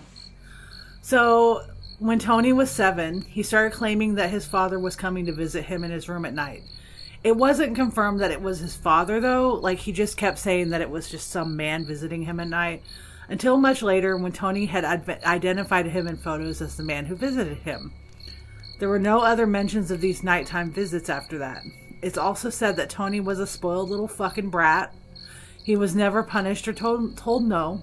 So, 1.02 1.62
when 1.98 2.18
Tony 2.18 2.52
was 2.52 2.70
seven, 2.70 3.22
he 3.22 3.42
started 3.42 3.76
claiming 3.76 4.14
that 4.14 4.30
his 4.30 4.46
father 4.46 4.78
was 4.78 4.96
coming 4.96 5.26
to 5.26 5.32
visit 5.32 5.64
him 5.64 5.84
in 5.84 5.90
his 5.90 6.08
room 6.08 6.24
at 6.24 6.34
night. 6.34 6.62
It 7.22 7.36
wasn't 7.36 7.76
confirmed 7.76 8.20
that 8.20 8.30
it 8.30 8.42
was 8.42 8.58
his 8.58 8.76
father, 8.76 9.20
though. 9.20 9.54
Like, 9.54 9.78
he 9.78 9.92
just 9.92 10.16
kept 10.16 10.38
saying 10.38 10.70
that 10.70 10.82
it 10.82 10.90
was 10.90 11.08
just 11.08 11.30
some 11.30 11.56
man 11.56 11.86
visiting 11.86 12.22
him 12.22 12.40
at 12.40 12.48
night. 12.48 12.82
Until 13.28 13.56
much 13.56 13.80
later, 13.80 14.16
when 14.16 14.32
Tony 14.32 14.66
had 14.66 14.84
ad- 14.84 15.22
identified 15.24 15.86
him 15.86 16.06
in 16.06 16.16
photos 16.16 16.60
as 16.60 16.76
the 16.76 16.82
man 16.82 17.06
who 17.06 17.16
visited 17.16 17.58
him. 17.58 17.92
There 18.78 18.88
were 18.88 18.98
no 18.98 19.20
other 19.20 19.46
mentions 19.46 19.90
of 19.90 20.00
these 20.00 20.22
nighttime 20.22 20.70
visits 20.70 21.08
after 21.08 21.38
that. 21.38 21.62
It's 22.02 22.18
also 22.18 22.50
said 22.50 22.76
that 22.76 22.90
Tony 22.90 23.20
was 23.20 23.38
a 23.38 23.46
spoiled 23.46 23.88
little 23.88 24.08
fucking 24.08 24.50
brat. 24.50 24.92
He 25.62 25.76
was 25.76 25.96
never 25.96 26.22
punished 26.22 26.68
or 26.68 26.74
told, 26.74 27.16
told 27.16 27.48
no, 27.48 27.82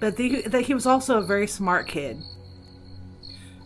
but 0.00 0.16
the, 0.16 0.42
that 0.42 0.62
he 0.62 0.74
was 0.74 0.86
also 0.86 1.18
a 1.18 1.26
very 1.26 1.46
smart 1.46 1.86
kid. 1.86 2.20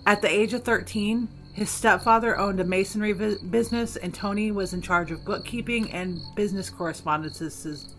At 0.09 0.23
the 0.23 0.31
age 0.31 0.55
of 0.55 0.64
13, 0.64 1.29
his 1.53 1.68
stepfather 1.68 2.38
owned 2.38 2.61
a 2.61 2.64
masonry 2.64 3.12
business, 3.12 3.97
and 3.97 4.14
Tony 4.14 4.51
was 4.51 4.73
in 4.73 4.81
charge 4.81 5.11
of 5.11 5.23
bookkeeping 5.23 5.92
and 5.92 6.18
business 6.35 6.71
correspondences. 6.71 7.94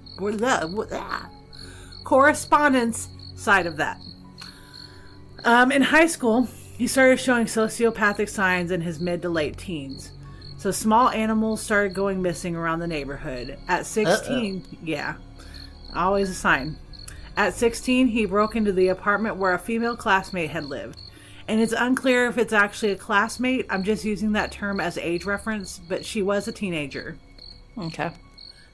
Correspondence 2.04 3.10
side 3.36 3.68
of 3.68 3.78
that. 3.78 4.00
Um, 5.46 5.72
in 5.72 5.84
high 5.84 6.08
school, 6.08 6.48
he 6.80 6.88
started 6.88 7.20
showing 7.20 7.46
sociopathic 7.46 8.28
signs 8.28 8.72
in 8.72 8.82
his 8.82 9.00
mid 9.00 9.22
to 9.22 9.30
late 9.30 9.60
teens. 9.60 10.10
So 10.58 10.72
small 10.72 11.10
animals 11.10 11.62
started 11.62 11.94
going 11.94 12.24
missing 12.24 12.56
around 12.56 12.80
the 12.80 12.88
neighborhood. 12.88 13.60
At 13.68 13.86
16, 13.86 14.80
yeah, 14.82 15.14
always 15.96 16.32
a 16.32 16.34
sign. 16.34 16.76
At 17.38 17.54
16, 17.54 18.08
he 18.08 18.26
broke 18.26 18.56
into 18.56 18.72
the 18.72 18.88
apartment 18.88 19.36
where 19.36 19.54
a 19.54 19.60
female 19.60 19.96
classmate 19.96 20.50
had 20.50 20.66
lived. 20.66 21.00
And 21.50 21.60
it's 21.60 21.74
unclear 21.74 22.28
if 22.28 22.38
it's 22.38 22.54
actually 22.54 22.92
a 22.92 22.96
classmate. 22.96 23.66
I'm 23.72 23.84
just 23.84 24.06
using 24.06 24.34
that 24.34 24.52
term 24.52 24.80
as 24.80 25.00
age 25.00 25.26
reference, 25.26 25.80
but 25.90 26.06
she 26.06 26.22
was 26.22 26.48
a 26.48 26.52
teenager. 26.52 27.18
Okay. 27.76 28.12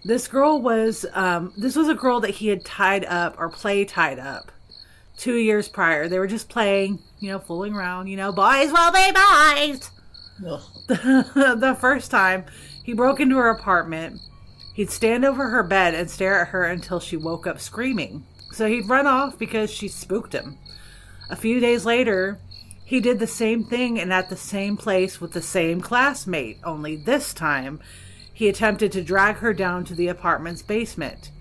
This 0.04 0.28
girl 0.28 0.62
was 0.62 1.06
um, 1.14 1.54
this 1.56 1.78
was 1.78 1.88
a 1.88 1.96
girl 1.96 2.20
that 2.20 2.32
he 2.32 2.50
had 2.50 2.66
tied 2.66 3.06
up 3.06 3.38
or 3.40 3.48
play 3.48 3.86
tied 3.86 4.20
up 4.20 4.52
two 5.16 5.36
years 5.36 5.70
prior. 5.70 6.10
They 6.10 6.20
were 6.20 6.28
just 6.28 6.50
playing, 6.50 7.00
you 7.20 7.32
know, 7.32 7.40
fooling 7.40 7.74
around. 7.74 8.08
You 8.08 8.18
know, 8.18 8.34
boys 8.34 8.70
will 8.70 8.92
be 8.92 9.12
boys. 9.14 9.92
The 10.88 11.78
first 11.80 12.12
time 12.12 12.44
he 12.84 12.92
broke 12.92 13.22
into 13.22 13.38
her 13.38 13.50
apartment, 13.52 14.20
he'd 14.74 14.92
stand 14.92 15.24
over 15.24 15.48
her 15.48 15.64
bed 15.64 15.94
and 15.94 16.10
stare 16.10 16.42
at 16.42 16.50
her 16.50 16.66
until 16.66 17.00
she 17.00 17.16
woke 17.16 17.48
up 17.48 17.62
screaming. 17.62 18.26
So 18.52 18.68
he'd 18.68 18.90
run 18.90 19.08
off 19.08 19.40
because 19.40 19.72
she 19.72 19.88
spooked 19.88 20.34
him. 20.34 20.58
A 21.30 21.38
few 21.38 21.62
days 21.62 21.86
later, 21.86 22.38
he 22.86 23.00
did 23.00 23.17
the 23.19 23.28
same 23.28 23.63
thing 23.63 24.00
and 24.00 24.13
at 24.13 24.30
the 24.30 24.38
same 24.38 24.78
place 24.78 25.19
with 25.19 25.34
the 25.34 25.41
same 25.41 25.82
classmate, 25.82 26.60
only 26.63 26.95
this 26.95 27.34
time 27.34 27.80
he 28.32 28.48
attempted 28.48 28.91
to 28.91 29.04
drag 29.04 29.38
her 29.38 29.54
down 29.54 29.84
to 29.86 29.95
the 29.95 30.08
apartment's 30.08 30.62
basement. 30.62 31.32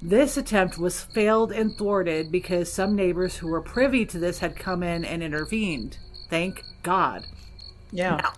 This 0.00 0.36
attempt 0.36 0.78
was 0.78 1.02
failed 1.02 1.52
and 1.52 1.76
thwarted 1.76 2.32
because 2.32 2.72
some 2.72 2.96
neighbors 2.96 3.36
who 3.36 3.48
were 3.48 3.60
privy 3.60 4.06
to 4.06 4.18
this 4.18 4.38
had 4.38 4.56
come 4.56 4.82
in 4.82 5.04
and 5.04 5.22
intervened. 5.22 5.98
Thank 6.30 6.62
God. 6.82 7.26
Yeah. 7.92 8.16
Now, 8.16 8.32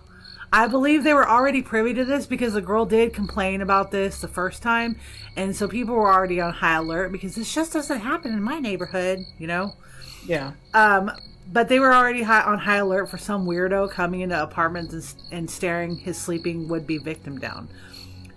I 0.51 0.67
believe 0.67 1.03
they 1.03 1.13
were 1.13 1.27
already 1.27 1.61
privy 1.61 1.93
to 1.93 2.05
this 2.05 2.25
because 2.25 2.53
the 2.53 2.61
girl 2.61 2.85
did 2.85 3.13
complain 3.13 3.61
about 3.61 3.91
this 3.91 4.21
the 4.21 4.27
first 4.27 4.61
time, 4.61 4.97
and 5.35 5.55
so 5.55 5.67
people 5.67 5.95
were 5.95 6.11
already 6.11 6.39
on 6.39 6.53
high 6.53 6.77
alert 6.77 7.11
because 7.11 7.35
this 7.35 7.53
just 7.53 7.73
doesn't 7.73 7.99
happen 7.99 8.33
in 8.33 8.41
my 8.41 8.59
neighborhood, 8.59 9.19
you 9.37 9.47
know. 9.47 9.73
Yeah. 10.25 10.53
Um, 10.73 11.11
but 11.51 11.69
they 11.69 11.79
were 11.79 11.93
already 11.93 12.23
high, 12.23 12.41
on 12.41 12.59
high 12.59 12.77
alert 12.77 13.09
for 13.09 13.17
some 13.17 13.45
weirdo 13.45 13.89
coming 13.91 14.21
into 14.21 14.41
apartments 14.41 14.93
and, 14.93 15.15
and 15.31 15.49
staring 15.49 15.97
his 15.97 16.17
sleeping 16.17 16.67
would-be 16.67 16.97
victim 16.97 17.39
down. 17.39 17.69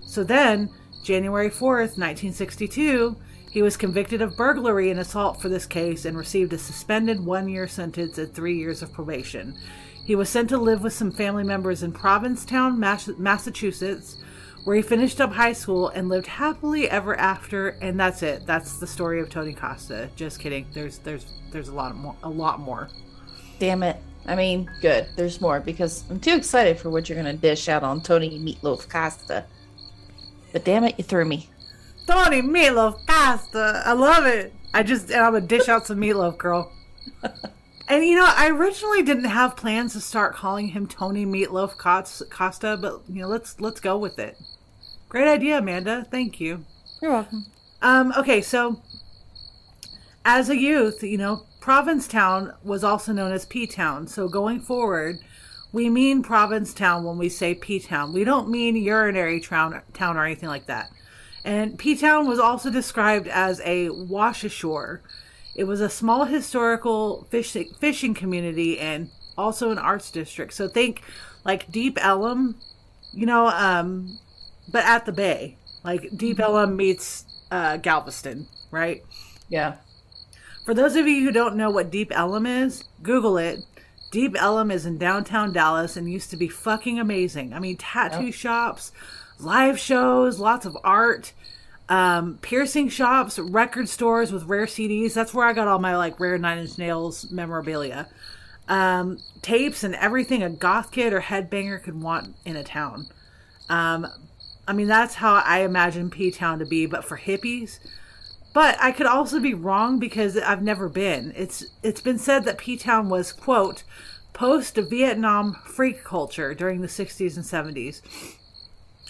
So 0.07 0.25
then, 0.25 0.71
January 1.03 1.51
fourth, 1.51 1.99
nineteen 1.99 2.33
sixty-two, 2.33 3.17
he 3.51 3.63
was 3.63 3.77
convicted 3.77 4.23
of 4.23 4.37
burglary 4.37 4.91
and 4.91 5.01
assault 5.01 5.41
for 5.41 5.49
this 5.49 5.67
case 5.67 6.05
and 6.05 6.17
received 6.17 6.53
a 6.53 6.59
suspended 6.59 7.25
one-year 7.25 7.67
sentence 7.67 8.19
and 8.19 8.33
three 8.33 8.57
years 8.57 8.83
of 8.83 8.93
probation. 8.93 9.57
He 10.05 10.15
was 10.15 10.29
sent 10.29 10.49
to 10.51 10.59
live 10.59 10.83
with 10.83 10.93
some 10.93 11.11
family 11.11 11.45
members 11.45 11.83
in 11.83 11.93
Provincetown, 11.93 12.79
Massachusetts, 12.79 14.17
where 14.65 14.77
he 14.77 14.83
finished 14.83 15.21
up 15.21 15.33
high 15.33 15.53
school 15.53 15.89
and 15.89 16.09
lived 16.09 16.27
happily 16.27 16.89
ever 16.89 17.17
after. 17.17 17.71
And 17.81 17.99
that's 17.99 18.23
it. 18.23 18.47
That's 18.47 18.79
the 18.79 18.87
story 18.87 19.21
of 19.21 19.31
Tony 19.31 19.53
Costa. 19.53 20.11
Just 20.17 20.41
kidding. 20.41 20.67
There's 20.73 20.99
there's 20.99 21.27
there's 21.51 21.69
a 21.69 21.75
lot 21.75 21.95
more. 21.97 22.17
A 22.23 22.29
lot 22.29 22.61
more. 22.61 22.89
Damn 23.59 23.83
it. 23.83 23.97
I 24.27 24.35
mean, 24.35 24.71
good. 24.81 25.09
There's 25.17 25.41
more 25.41 25.61
because 25.61 26.05
I'm 26.11 26.21
too 26.21 26.35
excited 26.35 26.79
for 26.79 26.91
what 26.91 27.09
you're 27.09 27.17
gonna 27.17 27.33
dish 27.33 27.69
out 27.69 27.83
on 27.83 28.01
Tony 28.01 28.39
Meatloaf 28.39 28.89
Costa. 28.89 29.45
But 30.53 30.65
damn 30.65 30.85
it, 30.85 30.97
you 30.99 31.05
threw 31.05 31.25
me. 31.25 31.49
Tony 32.07 32.43
Meatloaf 32.43 33.07
Costa. 33.07 33.83
I 33.85 33.93
love 33.93 34.27
it. 34.27 34.53
I 34.75 34.83
just 34.83 35.11
and 35.11 35.21
I'm 35.21 35.33
gonna 35.33 35.47
dish 35.47 35.69
out 35.69 35.87
some 35.87 35.99
meatloaf, 35.99 36.37
girl. 36.39 36.73
And 37.91 38.05
you 38.05 38.15
know, 38.15 38.25
I 38.25 38.49
originally 38.51 39.03
didn't 39.03 39.25
have 39.25 39.57
plans 39.57 39.95
to 39.95 40.01
start 40.01 40.37
calling 40.37 40.69
him 40.69 40.87
Tony 40.87 41.27
Meatloaf 41.27 41.77
Costa, 41.77 42.79
but 42.81 43.03
you 43.09 43.23
know, 43.23 43.27
let's 43.27 43.61
let's 43.61 43.81
go 43.81 43.99
with 43.99 44.17
it. 44.21 44.39
Great 45.09 45.27
idea, 45.27 45.59
Amanda. 45.59 46.07
Thank 46.09 46.39
you. 46.39 46.65
You're 47.03 47.11
welcome. 47.11 47.47
Um, 47.83 48.13
okay, 48.17 48.43
so 48.43 48.81
as 50.25 50.49
a 50.49 50.57
youth, 50.57 51.03
you 51.03 51.19
know, 51.19 51.47
Provincetown 51.59 52.55
was 52.63 52.85
also 52.85 53.13
known 53.13 53.33
as 53.33 53.45
P 53.45 53.67
Town. 53.67 54.07
So 54.07 54.29
going 54.29 54.61
forward, 54.61 55.17
we 55.73 55.91
mean 55.91 56.23
Provincetown 56.23 57.03
when 57.03 57.19
we 57.19 57.29
say 57.29 57.57
P 57.57 57.81
Town. 57.81 58.13
We 58.13 58.23
don't 58.23 58.49
mean 58.49 58.77
urinary 58.77 59.41
town, 59.41 59.83
town 59.95 60.17
or 60.17 60.25
anything 60.25 60.49
like 60.49 60.67
that. 60.67 60.91
And 61.45 61.77
P 61.77 61.97
Town 61.97 62.29
was 62.29 62.39
also 62.39 62.71
described 62.71 63.27
as 63.27 63.61
a 63.65 63.89
wash 63.91 64.45
ashore. 64.45 65.03
It 65.55 65.65
was 65.65 65.81
a 65.81 65.91
small 65.91 66.25
historical 66.25 67.27
fishing 67.31 67.73
fishing 67.79 68.15
community 68.15 68.79
and 68.79 69.11
also 69.37 69.71
an 69.71 69.79
arts 69.79 70.11
district. 70.11 70.53
So 70.55 70.69
think 70.69 71.03
like 71.45 71.71
Deep 71.71 71.99
Ellum, 72.01 72.57
you 73.13 73.27
know, 73.27 73.49
um, 73.49 74.19
but 74.71 74.85
at 74.85 75.07
the 75.07 75.13
bay. 75.13 75.57
Like 75.83 76.11
Deep 76.17 76.39
Ellum 76.41 76.77
meets 76.77 77.25
uh, 77.51 77.79
Galveston, 77.79 78.47
right? 78.71 79.03
Yeah. 79.49 79.77
For 80.65 80.75
those 80.75 80.95
of 80.95 81.07
you 81.07 81.25
who 81.25 81.33
don't 81.33 81.57
know 81.57 81.71
what 81.71 81.91
Deep 81.91 82.13
Ellum 82.15 82.47
is, 82.47 82.85
Google 83.03 83.39
it. 83.39 83.61
Deep 84.13 84.37
Ellum 84.41 84.71
is 84.71 84.87
in 84.87 84.99
downtown 84.99 85.53
Dallas 85.53 85.97
and 85.97 86.11
used 86.11 86.31
to 86.31 86.37
be 86.37 86.49
fucking 86.49 86.99
amazing. 86.99 87.55
I 87.55 87.59
mean, 87.61 87.77
tattoo 87.77 88.27
Yep. 88.27 88.35
shops, 88.35 88.93
live 89.39 89.79
shows, 89.79 90.39
lots 90.39 90.67
of 90.67 90.77
art, 90.85 91.33
um, 91.91 92.39
piercing 92.41 92.89
shops, 92.89 93.39
record 93.39 93.89
stores 93.89 94.33
with 94.33 94.45
rare 94.45 94.67
CDs. 94.67 95.13
That's 95.13 95.35
where 95.35 95.47
I 95.47 95.53
got 95.53 95.69
all 95.69 95.81
my 95.81 95.97
like 95.97 96.19
rare 96.21 96.39
Nine 96.39 96.59
Inch 96.59 96.79
Nails 96.79 97.31
memorabilia, 97.33 98.09
um, 98.69 99.19
tapes, 99.43 99.83
and 99.83 99.97
everything 99.97 100.43
a 100.43 100.49
goth 100.49 100.93
kid 100.93 101.13
or 101.13 101.21
headbanger 101.21 101.83
could 101.83 102.01
want 102.01 102.37
in 102.45 102.55
a 102.55 102.63
town. 102.63 103.09
Um, 103.69 104.07
I 104.69 104.73
mean, 104.73 104.87
that's 104.87 105.17
how 105.17 105.35
I 105.35 105.63
imagine 105.63 106.11
P 106.11 106.31
Town 106.31 106.61
to 106.61 106.65
be, 106.65 106.87
but 106.87 107.05
for 107.05 107.19
hippies. 107.19 107.81
But 108.55 108.77
I 108.81 108.93
could 108.93 109.07
also 109.07 109.41
be 109.41 109.55
wrong 109.55 109.99
because 109.99 110.37
I've 110.37 110.63
never 110.63 110.89
been. 110.89 111.33
It's 111.37 111.65
it's 111.83 112.01
been 112.01 112.19
said 112.19 112.45
that 112.45 112.59
P 112.59 112.77
Town 112.77 113.09
was 113.09 113.33
quote 113.33 113.83
post 114.33 114.77
Vietnam 114.77 115.57
freak 115.67 116.05
culture 116.05 116.55
during 116.55 116.81
the 116.83 116.87
60s 116.87 117.37
and 117.37 117.45
70s. 117.45 118.01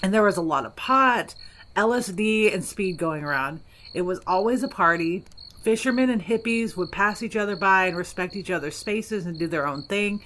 And 0.02 0.14
there 0.14 0.22
was 0.22 0.38
a 0.38 0.42
lot 0.42 0.64
of 0.64 0.76
pot, 0.76 1.34
LSD, 1.76 2.52
and 2.52 2.64
speed 2.64 2.96
going 2.96 3.24
around. 3.24 3.60
It 3.94 4.02
was 4.02 4.20
always 4.26 4.62
a 4.62 4.68
party. 4.68 5.24
Fishermen 5.62 6.10
and 6.10 6.22
hippies 6.22 6.76
would 6.76 6.92
pass 6.92 7.22
each 7.22 7.36
other 7.36 7.56
by 7.56 7.86
and 7.86 7.96
respect 7.96 8.36
each 8.36 8.50
other's 8.50 8.76
spaces 8.76 9.26
and 9.26 9.38
do 9.38 9.46
their 9.46 9.66
own 9.66 9.82
thing. 9.82 10.22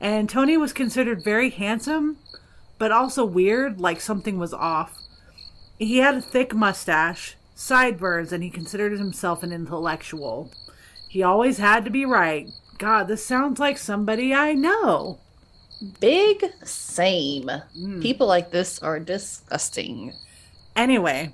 And 0.00 0.28
Tony 0.28 0.56
was 0.56 0.72
considered 0.72 1.24
very 1.24 1.50
handsome, 1.50 2.18
but 2.78 2.92
also 2.92 3.24
weird, 3.24 3.80
like 3.80 4.00
something 4.00 4.38
was 4.38 4.54
off. 4.54 4.96
He 5.78 5.98
had 5.98 6.14
a 6.14 6.22
thick 6.22 6.54
mustache, 6.54 7.36
sideburns, 7.54 8.32
and 8.32 8.42
he 8.42 8.50
considered 8.50 8.98
himself 8.98 9.42
an 9.42 9.52
intellectual. 9.52 10.50
He 11.08 11.22
always 11.22 11.58
had 11.58 11.84
to 11.84 11.90
be 11.90 12.04
right. 12.04 12.48
God, 12.78 13.08
this 13.08 13.26
sounds 13.26 13.58
like 13.58 13.78
somebody 13.78 14.32
I 14.32 14.54
know. 14.54 15.18
Big 16.00 16.44
same. 16.64 17.50
Hmm. 17.74 18.00
People 18.00 18.26
like 18.26 18.50
this 18.50 18.78
are 18.80 19.00
disgusting. 19.00 20.12
Anyway, 20.78 21.30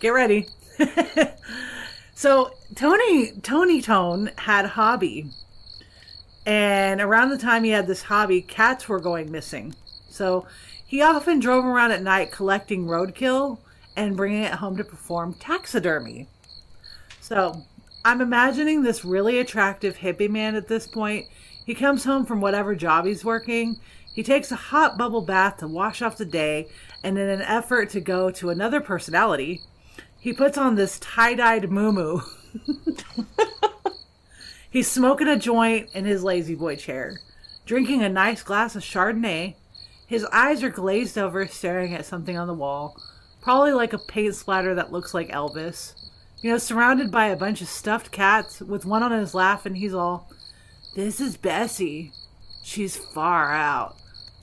get 0.00 0.08
ready. 0.08 0.48
So 2.22 2.52
Tony 2.76 3.32
Tony 3.42 3.82
Tone 3.82 4.30
had 4.38 4.64
a 4.64 4.68
hobby. 4.68 5.26
And 6.46 7.00
around 7.00 7.30
the 7.30 7.36
time 7.36 7.64
he 7.64 7.70
had 7.70 7.88
this 7.88 8.02
hobby, 8.02 8.40
cats 8.42 8.88
were 8.88 9.00
going 9.00 9.32
missing. 9.32 9.74
So 10.08 10.46
he 10.86 11.02
often 11.02 11.40
drove 11.40 11.64
around 11.64 11.90
at 11.90 12.00
night 12.00 12.30
collecting 12.30 12.86
roadkill 12.86 13.58
and 13.96 14.16
bringing 14.16 14.44
it 14.44 14.52
home 14.52 14.76
to 14.76 14.84
perform 14.84 15.34
taxidermy. 15.34 16.28
So 17.20 17.64
I'm 18.04 18.20
imagining 18.20 18.84
this 18.84 19.04
really 19.04 19.40
attractive 19.40 19.96
hippie 19.96 20.30
man 20.30 20.54
at 20.54 20.68
this 20.68 20.86
point. 20.86 21.26
He 21.66 21.74
comes 21.74 22.04
home 22.04 22.24
from 22.24 22.40
whatever 22.40 22.76
job 22.76 23.04
he's 23.04 23.24
working. 23.24 23.80
He 24.14 24.22
takes 24.22 24.52
a 24.52 24.56
hot 24.56 24.96
bubble 24.96 25.22
bath 25.22 25.56
to 25.56 25.66
wash 25.66 26.02
off 26.02 26.18
the 26.18 26.24
day, 26.24 26.68
and 27.02 27.18
in 27.18 27.28
an 27.28 27.42
effort 27.42 27.90
to 27.90 28.00
go 28.00 28.30
to 28.30 28.50
another 28.50 28.80
personality, 28.80 29.62
he 30.18 30.32
puts 30.32 30.56
on 30.56 30.76
this 30.76 30.98
tie 30.98 31.34
dyed 31.34 31.70
moo 31.70 32.20
He's 34.70 34.90
smoking 34.90 35.28
a 35.28 35.36
joint 35.36 35.90
in 35.92 36.06
his 36.06 36.24
lazy 36.24 36.54
boy 36.54 36.76
chair, 36.76 37.20
drinking 37.66 38.02
a 38.02 38.08
nice 38.08 38.42
glass 38.42 38.74
of 38.74 38.82
Chardonnay. 38.82 39.56
His 40.06 40.24
eyes 40.26 40.62
are 40.62 40.70
glazed 40.70 41.18
over, 41.18 41.46
staring 41.46 41.94
at 41.94 42.06
something 42.06 42.38
on 42.38 42.46
the 42.46 42.54
wall, 42.54 42.96
probably 43.42 43.72
like 43.72 43.92
a 43.92 43.98
paint 43.98 44.34
splatter 44.34 44.74
that 44.74 44.92
looks 44.92 45.12
like 45.12 45.28
Elvis. 45.28 45.94
You 46.40 46.50
know, 46.50 46.58
surrounded 46.58 47.10
by 47.10 47.26
a 47.26 47.36
bunch 47.36 47.60
of 47.60 47.68
stuffed 47.68 48.10
cats, 48.12 48.60
with 48.60 48.86
one 48.86 49.02
on 49.02 49.12
his 49.12 49.34
lap, 49.34 49.66
and 49.66 49.76
he's 49.76 49.92
all, 49.92 50.30
This 50.94 51.20
is 51.20 51.36
Bessie. 51.36 52.12
She's 52.62 52.96
far 52.96 53.52
out. 53.52 53.96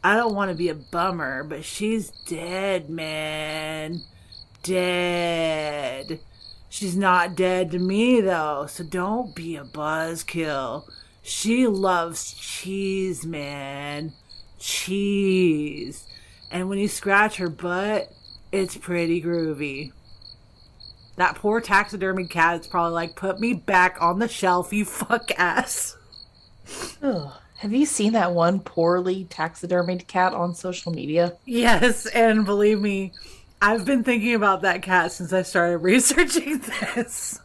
I 0.03 0.15
don't 0.15 0.35
want 0.35 0.49
to 0.49 0.55
be 0.55 0.69
a 0.69 0.75
bummer, 0.75 1.43
but 1.43 1.65
she's 1.65 2.09
dead, 2.25 2.89
man. 2.89 4.01
Dead. 4.63 6.19
She's 6.69 6.95
not 6.95 7.35
dead 7.35 7.71
to 7.71 7.79
me, 7.79 8.21
though, 8.21 8.67
so 8.67 8.83
don't 8.83 9.35
be 9.35 9.55
a 9.55 9.63
buzzkill. 9.63 10.89
She 11.21 11.67
loves 11.67 12.33
cheese, 12.33 13.25
man. 13.25 14.13
Cheese. 14.57 16.07
And 16.51 16.69
when 16.69 16.79
you 16.79 16.87
scratch 16.87 17.37
her 17.37 17.49
butt, 17.49 18.11
it's 18.51 18.77
pretty 18.77 19.21
groovy. 19.21 19.91
That 21.17 21.35
poor 21.35 21.59
taxidermy 21.59 22.27
cat 22.27 22.61
is 22.61 22.67
probably 22.67 22.93
like, 22.93 23.15
put 23.15 23.39
me 23.39 23.53
back 23.53 23.97
on 23.99 24.19
the 24.19 24.27
shelf, 24.29 24.71
you 24.71 24.85
fuck 24.85 25.31
ass. 25.37 25.97
Ugh. 27.03 27.33
Have 27.59 27.73
you 27.73 27.85
seen 27.85 28.13
that 28.13 28.31
one 28.31 28.61
poorly 28.61 29.25
taxidermied 29.25 30.07
cat 30.07 30.33
on 30.33 30.55
social 30.55 30.93
media? 30.93 31.33
Yes, 31.43 32.05
and 32.05 32.45
believe 32.45 32.79
me, 32.79 33.11
I've 33.61 33.83
been 33.83 34.01
thinking 34.01 34.33
about 34.33 34.61
that 34.61 34.81
cat 34.81 35.11
since 35.11 35.33
I 35.33 35.41
started 35.41 35.77
researching 35.79 36.59
this. 36.59 37.41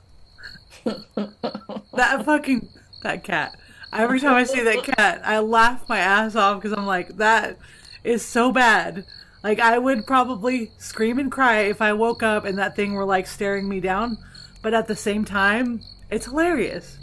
that 0.84 2.22
fucking 2.24 2.68
that 3.02 3.24
cat. 3.24 3.58
Every 3.92 4.20
time 4.20 4.34
I 4.34 4.44
see 4.44 4.62
that 4.62 4.84
cat, 4.84 5.20
I 5.24 5.40
laugh 5.40 5.88
my 5.88 5.98
ass 5.98 6.36
off 6.36 6.62
because 6.62 6.78
I'm 6.78 6.86
like, 6.86 7.16
that 7.16 7.58
is 8.04 8.24
so 8.24 8.52
bad. 8.52 9.04
Like 9.42 9.58
I 9.58 9.78
would 9.78 10.06
probably 10.06 10.70
scream 10.78 11.18
and 11.18 11.30
cry 11.30 11.62
if 11.62 11.82
I 11.82 11.92
woke 11.92 12.22
up 12.22 12.44
and 12.44 12.56
that 12.58 12.76
thing 12.76 12.94
were 12.94 13.04
like 13.04 13.26
staring 13.26 13.68
me 13.68 13.80
down, 13.80 14.18
but 14.62 14.74
at 14.74 14.86
the 14.86 14.94
same 14.94 15.24
time, 15.24 15.80
it's 16.08 16.26
hilarious. 16.26 16.98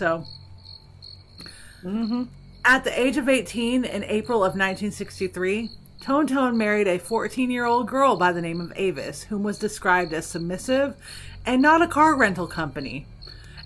So, 0.00 0.24
Mm-hmm. 1.84 2.24
At 2.64 2.84
the 2.84 3.00
age 3.00 3.16
of 3.16 3.28
18 3.28 3.84
in 3.84 4.04
April 4.04 4.38
of 4.38 4.52
1963, 4.52 5.70
Tone 6.00 6.26
Tone 6.26 6.56
married 6.56 6.88
a 6.88 6.98
14 6.98 7.50
year 7.50 7.64
old 7.64 7.88
girl 7.88 8.16
by 8.16 8.32
the 8.32 8.40
name 8.40 8.60
of 8.60 8.72
Avis, 8.76 9.24
whom 9.24 9.42
was 9.42 9.58
described 9.58 10.12
as 10.12 10.26
submissive 10.26 10.96
and 11.46 11.62
not 11.62 11.82
a 11.82 11.88
car 11.88 12.16
rental 12.16 12.46
company. 12.46 13.06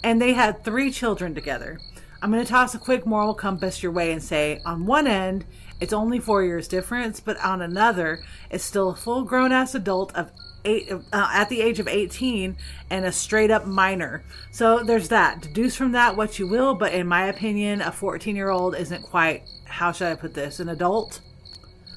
And 0.03 0.21
they 0.21 0.35
had 0.35 0.63
three 0.63 0.91
children 0.91 1.35
together. 1.35 1.81
I'm 2.23 2.31
going 2.31 2.45
to 2.45 2.51
toss 2.51 2.75
a 2.75 2.79
quick 2.79 3.07
moral 3.07 3.35
compass 3.35 3.83
your 3.83 3.93
way 3.93 4.13
and 4.13 4.23
say 4.23 4.61
on 4.65 4.87
one 4.87 5.07
end, 5.07 5.45
it's 5.81 5.93
only 5.93 6.19
four 6.19 6.43
years 6.43 6.69
difference, 6.69 7.21
but 7.21 7.39
on 7.45 7.61
another, 7.61 8.23
it's 8.51 8.65
still 8.65 8.91
a 8.91 8.97
full 8.97 9.25
grown 9.25 9.53
ass 9.53 9.75
adult 9.75 10.15
of 10.15 10.31
eight 10.65 10.91
uh, 10.91 11.01
at 11.13 11.49
the 11.49 11.61
age 11.61 11.79
of 11.79 11.89
18 11.89 12.57
and 12.91 13.05
a 13.05 13.13
straight 13.13 13.51
up 13.51 13.67
minor. 13.67 14.23
So 14.51 14.83
there's 14.83 15.09
that. 15.09 15.43
Deduce 15.43 15.77
from 15.77 15.93
that 15.93 16.17
what 16.17 16.39
you 16.39 16.47
will, 16.47 16.75
but 16.75 16.93
in 16.93 17.07
my 17.07 17.27
opinion, 17.27 17.81
a 17.81 17.93
14 17.93 18.37
year 18.37 18.51
old 18.51 18.75
isn't 18.75 19.03
quite, 19.03 19.43
how 19.65 19.93
should 19.93 20.09
I 20.09 20.15
put 20.15 20.35
this, 20.35 20.61
an 20.61 20.69
adult? 20.69 21.21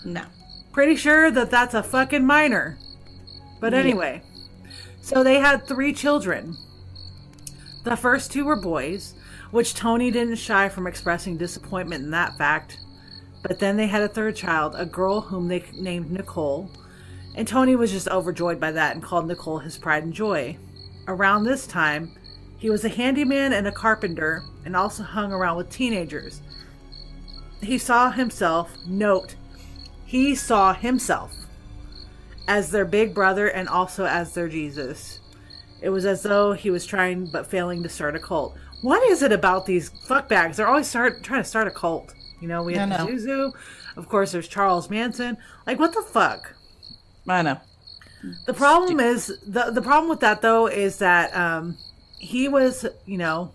No. 0.05 0.23
Pretty 0.71 0.95
sure 0.95 1.31
that 1.31 1.49
that's 1.49 1.73
a 1.73 1.83
fucking 1.83 2.25
minor. 2.25 2.77
But 3.59 3.73
anyway, 3.73 4.21
so 5.01 5.23
they 5.23 5.39
had 5.39 5.65
three 5.65 5.93
children. 5.93 6.55
The 7.83 7.95
first 7.95 8.31
two 8.31 8.45
were 8.45 8.55
boys, 8.55 9.15
which 9.51 9.73
Tony 9.73 10.11
didn't 10.11 10.35
shy 10.35 10.69
from 10.69 10.85
expressing 10.85 11.37
disappointment 11.37 12.03
in 12.03 12.11
that 12.11 12.37
fact. 12.37 12.79
But 13.41 13.59
then 13.59 13.77
they 13.77 13.87
had 13.87 14.01
a 14.01 14.07
third 14.07 14.35
child, 14.35 14.75
a 14.77 14.85
girl 14.85 15.21
whom 15.21 15.47
they 15.47 15.63
named 15.73 16.11
Nicole. 16.11 16.69
And 17.37 17.47
Tony 17.47 17.75
was 17.75 17.91
just 17.91 18.07
overjoyed 18.07 18.59
by 18.59 18.71
that 18.71 18.95
and 18.95 19.03
called 19.03 19.27
Nicole 19.27 19.59
his 19.59 19.77
pride 19.77 20.03
and 20.03 20.11
joy. 20.11 20.57
Around 21.07 21.43
this 21.43 21.67
time, 21.67 22.11
he 22.57 22.71
was 22.71 22.83
a 22.83 22.89
handyman 22.89 23.53
and 23.53 23.67
a 23.67 23.71
carpenter 23.71 24.43
and 24.65 24.75
also 24.75 25.03
hung 25.03 25.31
around 25.31 25.55
with 25.55 25.69
teenagers. 25.69 26.41
He 27.61 27.77
saw 27.77 28.09
himself, 28.09 28.75
note, 28.87 29.35
he 30.03 30.33
saw 30.33 30.73
himself 30.73 31.31
as 32.47 32.71
their 32.71 32.85
big 32.85 33.13
brother 33.13 33.47
and 33.47 33.69
also 33.69 34.05
as 34.05 34.33
their 34.33 34.49
Jesus. 34.49 35.19
It 35.79 35.89
was 35.89 36.05
as 36.05 36.23
though 36.23 36.53
he 36.53 36.71
was 36.71 36.87
trying 36.87 37.27
but 37.27 37.45
failing 37.45 37.83
to 37.83 37.89
start 37.89 38.15
a 38.15 38.19
cult. 38.19 38.57
What 38.81 39.07
is 39.11 39.21
it 39.21 39.31
about 39.31 39.67
these 39.67 39.91
fuckbags? 40.07 40.57
They're 40.57 40.67
always 40.67 40.87
start 40.87 41.23
trying 41.23 41.43
to 41.43 41.49
start 41.49 41.67
a 41.67 41.71
cult. 41.71 42.15
You 42.41 42.47
know, 42.47 42.63
we 42.63 42.73
know. 42.73 43.05
Zuzu. 43.07 43.51
Of 43.95 44.09
course, 44.09 44.31
there's 44.31 44.47
Charles 44.47 44.89
Manson. 44.89 45.37
Like, 45.67 45.77
what 45.77 45.93
the 45.93 46.01
fuck? 46.01 46.53
I 47.27 47.41
know. 47.41 47.59
The 48.45 48.53
problem 48.53 48.99
is 48.99 49.27
the 49.45 49.69
the 49.71 49.81
problem 49.81 50.09
with 50.09 50.21
that 50.21 50.41
though 50.41 50.67
is 50.67 50.97
that 50.97 51.35
um, 51.35 51.77
he 52.17 52.47
was, 52.47 52.85
you 53.05 53.17
know, 53.17 53.51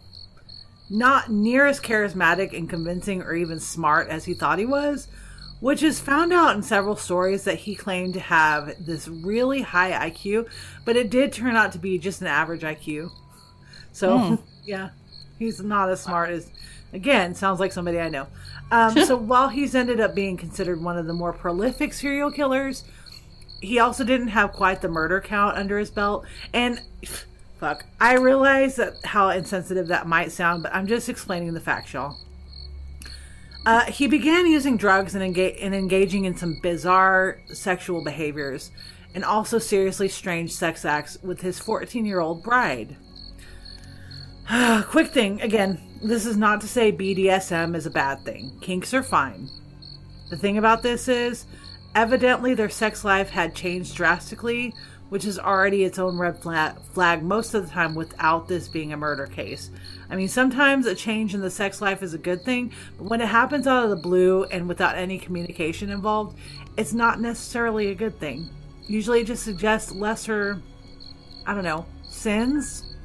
not 0.88 1.30
near 1.30 1.66
as 1.66 1.80
charismatic 1.80 2.56
and 2.56 2.68
convincing 2.68 3.22
or 3.22 3.34
even 3.34 3.58
smart 3.58 4.08
as 4.08 4.24
he 4.24 4.34
thought 4.34 4.58
he 4.58 4.66
was, 4.66 5.08
which 5.60 5.82
is 5.82 6.00
found 6.00 6.32
out 6.32 6.54
in 6.54 6.62
several 6.62 6.96
stories 6.96 7.44
that 7.44 7.60
he 7.60 7.74
claimed 7.74 8.14
to 8.14 8.20
have 8.20 8.74
this 8.84 9.08
really 9.08 9.62
high 9.62 10.10
IQ, 10.10 10.48
but 10.84 10.96
it 10.96 11.10
did 11.10 11.32
turn 11.32 11.56
out 11.56 11.72
to 11.72 11.78
be 11.78 11.98
just 11.98 12.20
an 12.20 12.26
average 12.26 12.62
IQ. 12.62 13.10
So, 13.92 14.38
yeah, 14.64 14.90
he's 15.38 15.60
not 15.60 15.88
as 15.88 16.02
smart 16.02 16.30
as 16.30 16.50
again, 16.92 17.34
sounds 17.34 17.58
like 17.58 17.72
somebody 17.72 17.98
I 17.98 18.08
know. 18.08 18.28
Um, 18.70 18.96
so 19.04 19.16
while 19.16 19.48
he's 19.48 19.74
ended 19.74 20.00
up 20.00 20.14
being 20.14 20.36
considered 20.36 20.82
one 20.82 20.98
of 20.98 21.06
the 21.06 21.14
more 21.14 21.32
prolific 21.32 21.92
serial 21.92 22.30
killers, 22.30 22.84
he 23.62 23.78
also 23.78 24.04
didn't 24.04 24.28
have 24.28 24.52
quite 24.52 24.82
the 24.82 24.88
murder 24.88 25.20
count 25.20 25.56
under 25.56 25.78
his 25.78 25.90
belt. 25.90 26.26
And 26.52 26.82
fuck, 27.58 27.86
I 28.00 28.14
realize 28.14 28.76
that 28.76 28.94
how 29.04 29.30
insensitive 29.30 29.86
that 29.88 30.06
might 30.06 30.32
sound, 30.32 30.64
but 30.64 30.74
I'm 30.74 30.86
just 30.86 31.08
explaining 31.08 31.54
the 31.54 31.60
facts, 31.60 31.92
y'all. 31.92 32.18
Uh, 33.64 33.84
he 33.84 34.08
began 34.08 34.46
using 34.46 34.76
drugs 34.76 35.14
and, 35.14 35.34
enga- 35.34 35.56
and 35.62 35.72
engaging 35.72 36.24
in 36.24 36.36
some 36.36 36.58
bizarre 36.60 37.38
sexual 37.52 38.02
behaviors 38.02 38.72
and 39.14 39.24
also 39.24 39.58
seriously 39.58 40.08
strange 40.08 40.52
sex 40.52 40.84
acts 40.84 41.16
with 41.22 41.40
his 41.40 41.60
14 41.60 42.04
year 42.04 42.18
old 42.18 42.42
bride. 42.42 42.96
Quick 44.88 45.12
thing 45.12 45.40
again, 45.40 45.80
this 46.02 46.26
is 46.26 46.36
not 46.36 46.60
to 46.62 46.66
say 46.66 46.90
BDSM 46.90 47.76
is 47.76 47.86
a 47.86 47.90
bad 47.90 48.24
thing. 48.24 48.58
Kinks 48.60 48.92
are 48.92 49.04
fine. 49.04 49.48
The 50.30 50.36
thing 50.36 50.58
about 50.58 50.82
this 50.82 51.06
is, 51.08 51.46
evidently 51.94 52.54
their 52.54 52.70
sex 52.70 53.04
life 53.04 53.30
had 53.30 53.54
changed 53.54 53.94
drastically, 53.96 54.74
which 55.08 55.26
is 55.26 55.38
already 55.38 55.84
its 55.84 55.98
own 55.98 56.16
red 56.16 56.38
flag, 56.40 57.22
most 57.22 57.52
of 57.52 57.64
the 57.64 57.70
time 57.70 57.94
without 57.94 58.48
this 58.48 58.66
being 58.68 58.92
a 58.92 58.96
murder 58.96 59.26
case. 59.26 59.70
I 60.08 60.16
mean, 60.16 60.28
sometimes 60.28 60.86
a 60.86 60.94
change 60.94 61.34
in 61.34 61.42
the 61.42 61.50
sex 61.50 61.82
life 61.82 62.02
is 62.02 62.14
a 62.14 62.18
good 62.18 62.42
thing, 62.42 62.72
but 62.96 63.10
when 63.10 63.20
it 63.20 63.28
happens 63.28 63.66
out 63.66 63.84
of 63.84 63.90
the 63.90 63.96
blue 63.96 64.44
and 64.44 64.66
without 64.66 64.96
any 64.96 65.18
communication 65.18 65.90
involved, 65.90 66.38
it's 66.78 66.94
not 66.94 67.20
necessarily 67.20 67.88
a 67.88 67.94
good 67.94 68.18
thing. 68.18 68.48
Usually 68.86 69.20
it 69.20 69.26
just 69.26 69.42
suggests 69.42 69.92
lesser, 69.92 70.62
I 71.46 71.54
don't 71.54 71.64
know, 71.64 71.84
sins, 72.08 72.96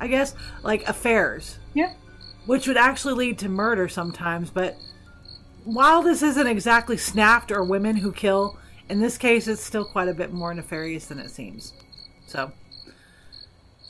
I 0.00 0.06
guess, 0.06 0.34
like 0.62 0.86
affairs 0.86 1.58
Yeah. 1.72 1.94
which 2.44 2.68
would 2.68 2.76
actually 2.76 3.14
lead 3.14 3.38
to 3.38 3.48
murder 3.48 3.88
sometimes. 3.88 4.50
But 4.50 4.76
while 5.64 6.02
this 6.02 6.22
isn't 6.22 6.46
exactly 6.46 6.96
snapped 6.96 7.50
or 7.50 7.64
women 7.64 7.96
who 7.96 8.12
kill, 8.12 8.58
in 8.88 9.00
this 9.00 9.18
case, 9.18 9.48
it's 9.48 9.62
still 9.62 9.84
quite 9.84 10.08
a 10.08 10.14
bit 10.14 10.32
more 10.32 10.52
nefarious 10.54 11.06
than 11.06 11.18
it 11.18 11.30
seems. 11.30 11.72
So, 12.26 12.52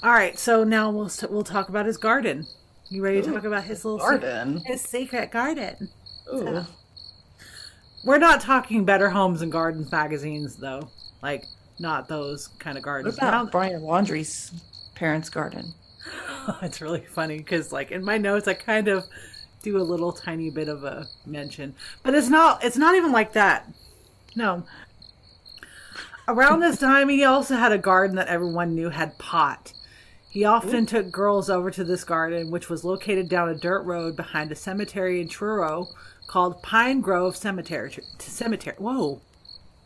all 0.02 0.12
right. 0.12 0.38
So 0.38 0.64
now 0.64 0.90
we'll 0.90 1.10
we'll 1.30 1.44
talk 1.44 1.68
about 1.68 1.86
his 1.86 1.96
garden. 1.96 2.46
You 2.90 3.02
ready 3.02 3.22
to 3.22 3.32
talk 3.32 3.44
about 3.44 3.64
his 3.64 3.84
little 3.84 3.98
Garden. 3.98 4.62
his 4.66 4.82
secret 4.82 5.30
garden? 5.30 5.88
Ooh. 6.32 6.64
We're 8.04 8.18
not 8.18 8.40
talking 8.40 8.84
Better 8.84 9.08
Homes 9.08 9.40
and 9.40 9.50
Gardens 9.50 9.90
magazines, 9.90 10.56
though. 10.56 10.90
Like 11.22 11.44
not 11.78 12.08
those 12.08 12.48
kind 12.58 12.76
of 12.76 12.84
gardens. 12.84 13.16
What 13.18 13.28
about 13.28 13.52
Brian 13.52 13.82
Laundrie's 13.82 14.52
parents' 14.94 15.30
garden? 15.30 15.72
it's 16.62 16.80
really 16.80 17.00
funny 17.00 17.38
because, 17.38 17.72
like, 17.72 17.90
in 17.90 18.04
my 18.04 18.18
notes, 18.18 18.46
I 18.46 18.54
kind 18.54 18.88
of 18.88 19.04
do 19.64 19.78
a 19.78 19.82
little 19.82 20.12
tiny 20.12 20.50
bit 20.50 20.68
of 20.68 20.84
a 20.84 21.08
mention, 21.26 21.74
but 22.02 22.14
it's 22.14 22.28
not. 22.28 22.62
It's 22.62 22.76
not 22.76 22.94
even 22.94 23.10
like 23.10 23.32
that. 23.32 23.68
No. 24.36 24.64
Around 26.28 26.60
this 26.60 26.78
time, 26.78 27.08
he 27.08 27.24
also 27.24 27.56
had 27.56 27.72
a 27.72 27.78
garden 27.78 28.16
that 28.16 28.28
everyone 28.28 28.74
knew 28.74 28.90
had 28.90 29.18
pot. 29.18 29.72
He 30.30 30.44
often 30.44 30.86
took 30.86 31.12
girls 31.12 31.48
over 31.48 31.70
to 31.70 31.84
this 31.84 32.02
garden, 32.02 32.50
which 32.50 32.68
was 32.68 32.82
located 32.82 33.28
down 33.28 33.48
a 33.48 33.54
dirt 33.54 33.82
road 33.82 34.16
behind 34.16 34.50
a 34.50 34.56
cemetery 34.56 35.20
in 35.20 35.28
Truro 35.28 35.88
called 36.26 36.62
Pine 36.62 37.00
Grove 37.00 37.36
Cemetery. 37.36 37.98
Cemetery. 38.18 38.76
Whoa. 38.78 39.20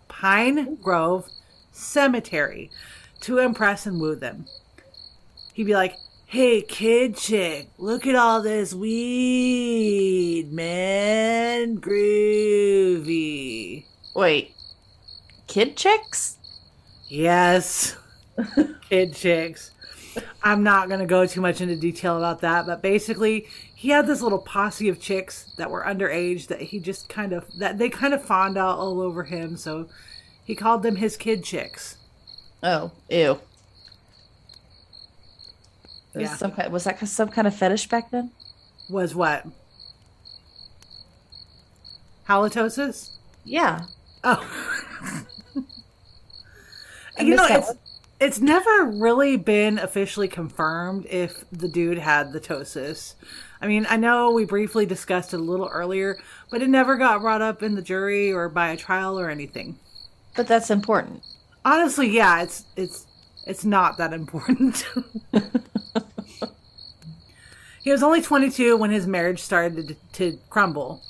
Pine 0.08 0.76
Grove 0.76 1.28
Cemetery 1.72 2.70
to 3.20 3.38
impress 3.38 3.84
and 3.84 4.00
woo 4.00 4.14
them. 4.14 4.46
He'd 5.52 5.64
be 5.64 5.74
like, 5.74 5.96
Hey, 6.30 6.60
kid 6.60 7.16
chick, 7.16 7.68
look 7.78 8.06
at 8.06 8.14
all 8.14 8.42
this 8.42 8.74
weed, 8.74 10.52
man. 10.52 11.78
Groovy. 11.78 13.06
Wait, 14.14 14.54
kid 15.46 15.74
chicks? 15.74 16.36
Yes, 17.08 17.96
kid 18.90 19.14
chicks. 19.14 19.70
I'm 20.42 20.62
not 20.62 20.88
going 20.88 21.00
to 21.00 21.06
go 21.06 21.24
too 21.24 21.40
much 21.40 21.62
into 21.62 21.76
detail 21.76 22.18
about 22.18 22.42
that, 22.42 22.66
but 22.66 22.82
basically, 22.82 23.48
he 23.74 23.88
had 23.88 24.06
this 24.06 24.20
little 24.20 24.38
posse 24.38 24.90
of 24.90 25.00
chicks 25.00 25.54
that 25.56 25.70
were 25.70 25.82
underage 25.82 26.48
that 26.48 26.60
he 26.60 26.78
just 26.78 27.08
kind 27.08 27.32
of 27.32 27.46
that 27.56 27.78
they 27.78 27.88
kind 27.88 28.12
of 28.12 28.22
fawned 28.22 28.58
out 28.58 28.78
all 28.78 29.00
over 29.00 29.24
him, 29.24 29.56
so 29.56 29.88
he 30.44 30.54
called 30.54 30.82
them 30.82 30.96
his 30.96 31.16
kid 31.16 31.42
chicks. 31.42 31.96
Oh, 32.62 32.92
ew. 33.08 33.40
Was, 36.18 36.30
Yeah. 36.30 36.36
some 36.36 36.52
kind, 36.52 36.72
was 36.72 36.84
that 36.84 37.06
some 37.08 37.28
kind 37.28 37.46
of 37.46 37.54
fetish 37.54 37.88
back 37.88 38.10
then? 38.10 38.30
Was 38.90 39.14
what? 39.14 39.46
Halitosis? 42.28 43.10
Yeah. 43.44 43.86
Oh. 44.24 44.44
You 47.20 47.34
know, 47.34 47.46
it's, 47.50 47.72
it's 48.20 48.38
never 48.38 48.84
really 48.84 49.36
been 49.36 49.76
officially 49.78 50.28
confirmed 50.28 51.04
if 51.06 51.44
the 51.50 51.66
dude 51.66 51.98
had 51.98 52.32
the 52.32 52.38
ptosis. 52.38 53.14
I 53.60 53.66
mean, 53.66 53.88
I 53.90 53.96
know 53.96 54.30
we 54.30 54.44
briefly 54.44 54.86
discussed 54.86 55.34
it 55.34 55.40
a 55.40 55.42
little 55.42 55.66
earlier, 55.66 56.16
but 56.48 56.62
it 56.62 56.68
never 56.68 56.96
got 56.96 57.20
brought 57.22 57.42
up 57.42 57.60
in 57.60 57.74
the 57.74 57.82
jury 57.82 58.32
or 58.32 58.48
by 58.48 58.68
a 58.68 58.76
trial 58.76 59.18
or 59.18 59.30
anything. 59.30 59.80
But 60.36 60.46
that's 60.46 60.70
important. 60.70 61.24
Honestly, 61.64 62.08
yeah, 62.08 62.42
it's 62.42 62.66
it's 62.76 63.04
it's 63.48 63.64
not 63.64 63.98
that 63.98 64.12
important. 64.12 64.86
he 67.82 67.90
was 67.90 68.02
only 68.02 68.22
22 68.22 68.76
when 68.76 68.90
his 68.90 69.06
marriage 69.06 69.40
started 69.40 69.88
to, 69.88 69.96
to 70.12 70.38
crumble. 70.50 71.02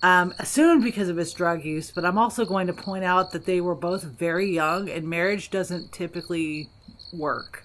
Um, 0.00 0.32
assumed 0.38 0.84
because 0.84 1.08
of 1.08 1.16
his 1.16 1.32
drug 1.32 1.64
use, 1.64 1.90
but 1.90 2.04
I'm 2.04 2.18
also 2.18 2.44
going 2.44 2.68
to 2.68 2.72
point 2.72 3.04
out 3.04 3.32
that 3.32 3.46
they 3.46 3.60
were 3.60 3.74
both 3.74 4.04
very 4.04 4.48
young 4.48 4.88
and 4.88 5.08
marriage 5.08 5.50
doesn't 5.50 5.90
typically 5.90 6.70
work. 7.12 7.64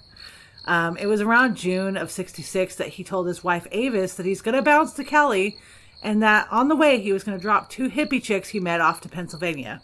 Um, 0.66 0.97
it 0.97 1.06
was 1.06 1.22
around 1.22 1.58
June 1.58 1.95
of 1.95 2.10
66 2.10 2.76
that 2.76 2.88
he 2.88 3.04
told 3.04 3.28
his 3.28 3.43
wife 3.43 3.68
Avis 3.72 4.16
that 4.16 4.26
he's 4.26 4.41
going 4.41 4.56
to 4.56 4.64
bounce 4.64 4.93
to 4.93 5.04
Cali 5.04 5.58
and 6.01 6.24
that 6.24 6.47
on 6.51 6.70
the 6.70 6.76
way 6.76 6.99
he 6.99 7.14
was 7.14 7.24
going 7.24 7.38
to 7.38 7.41
drop 7.41 7.70
two 7.70 7.89
hippie 7.89 8.22
chicks 8.22 8.49
he 8.49 8.60
met 8.60 8.82
off 8.82 9.01
to 9.01 9.10
Pennsylvania. 9.10 9.82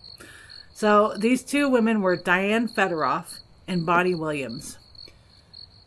So 0.74 1.14
these 1.18 1.44
two 1.44 1.70
women 1.70 2.02
were 2.02 2.16
Diane 2.16 2.68
Federoff 2.68 3.40
and 3.68 3.86
Bonnie 3.86 4.16
Williams. 4.16 4.80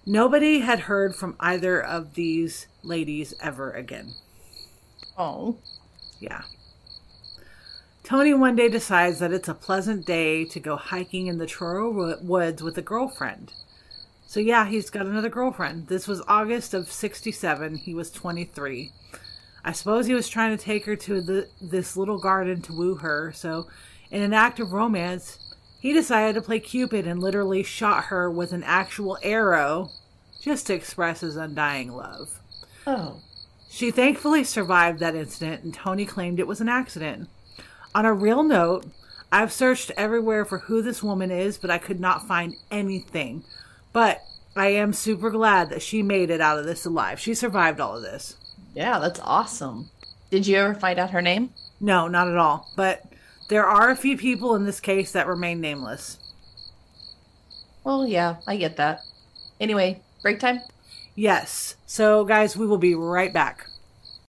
Nobody 0.04 0.60
had 0.60 0.80
heard 0.80 1.14
from 1.14 1.36
either 1.38 1.80
of 1.80 2.14
these 2.14 2.66
ladies 2.82 3.34
ever 3.40 3.70
again. 3.70 4.14
Oh. 5.16 5.58
Yeah. 6.18 6.42
Tony 8.02 8.34
one 8.34 8.56
day 8.56 8.68
decides 8.68 9.20
that 9.20 9.32
it's 9.32 9.48
a 9.48 9.54
pleasant 9.54 10.04
day 10.04 10.44
to 10.44 10.58
go 10.58 10.76
hiking 10.76 11.28
in 11.28 11.38
the 11.38 11.46
Truro 11.46 12.18
woods 12.20 12.62
with 12.62 12.76
a 12.76 12.82
girlfriend. 12.82 13.52
So, 14.26 14.40
yeah, 14.40 14.66
he's 14.66 14.90
got 14.90 15.06
another 15.06 15.28
girlfriend. 15.28 15.86
This 15.86 16.08
was 16.08 16.22
August 16.26 16.74
of 16.74 16.90
67. 16.90 17.76
He 17.76 17.94
was 17.94 18.10
23. 18.10 18.90
I 19.64 19.72
suppose 19.72 20.06
he 20.06 20.14
was 20.14 20.28
trying 20.28 20.56
to 20.56 20.64
take 20.64 20.84
her 20.86 20.96
to 20.96 21.20
the, 21.20 21.48
this 21.60 21.96
little 21.96 22.18
garden 22.18 22.60
to 22.62 22.72
woo 22.72 22.96
her. 22.96 23.30
So, 23.32 23.68
in 24.10 24.22
an 24.22 24.32
act 24.32 24.58
of 24.58 24.72
romance, 24.72 25.38
he 25.82 25.92
decided 25.92 26.36
to 26.36 26.40
play 26.40 26.60
Cupid 26.60 27.08
and 27.08 27.20
literally 27.20 27.64
shot 27.64 28.04
her 28.04 28.30
with 28.30 28.52
an 28.52 28.62
actual 28.62 29.18
arrow 29.20 29.90
just 30.40 30.68
to 30.68 30.74
express 30.74 31.22
his 31.22 31.34
undying 31.34 31.90
love. 31.90 32.38
Oh. 32.86 33.16
She 33.68 33.90
thankfully 33.90 34.44
survived 34.44 35.00
that 35.00 35.16
incident, 35.16 35.64
and 35.64 35.74
Tony 35.74 36.06
claimed 36.06 36.38
it 36.38 36.46
was 36.46 36.60
an 36.60 36.68
accident. 36.68 37.28
On 37.96 38.04
a 38.04 38.12
real 38.14 38.44
note, 38.44 38.86
I've 39.32 39.52
searched 39.52 39.90
everywhere 39.96 40.44
for 40.44 40.58
who 40.58 40.82
this 40.82 41.02
woman 41.02 41.32
is, 41.32 41.58
but 41.58 41.70
I 41.70 41.78
could 41.78 41.98
not 41.98 42.28
find 42.28 42.54
anything. 42.70 43.42
But 43.92 44.20
I 44.54 44.68
am 44.68 44.92
super 44.92 45.30
glad 45.30 45.68
that 45.70 45.82
she 45.82 46.00
made 46.00 46.30
it 46.30 46.40
out 46.40 46.60
of 46.60 46.64
this 46.64 46.86
alive. 46.86 47.18
She 47.18 47.34
survived 47.34 47.80
all 47.80 47.96
of 47.96 48.02
this. 48.02 48.36
Yeah, 48.72 49.00
that's 49.00 49.20
awesome. 49.24 49.90
Did 50.30 50.46
you 50.46 50.58
ever 50.58 50.74
find 50.74 51.00
out 51.00 51.10
her 51.10 51.22
name? 51.22 51.50
No, 51.80 52.06
not 52.06 52.28
at 52.28 52.36
all. 52.36 52.70
But 52.76 53.11
there 53.52 53.66
are 53.66 53.90
a 53.90 53.96
few 53.96 54.16
people 54.16 54.54
in 54.54 54.64
this 54.64 54.80
case 54.80 55.12
that 55.12 55.26
remain 55.26 55.60
nameless. 55.60 56.18
Well, 57.84 58.06
yeah, 58.06 58.36
I 58.46 58.56
get 58.56 58.78
that. 58.78 59.00
Anyway, 59.60 60.00
break 60.22 60.40
time. 60.40 60.60
Yes. 61.14 61.76
So, 61.84 62.24
guys, 62.24 62.56
we 62.56 62.66
will 62.66 62.78
be 62.78 62.94
right 62.94 63.30
back. 63.30 63.66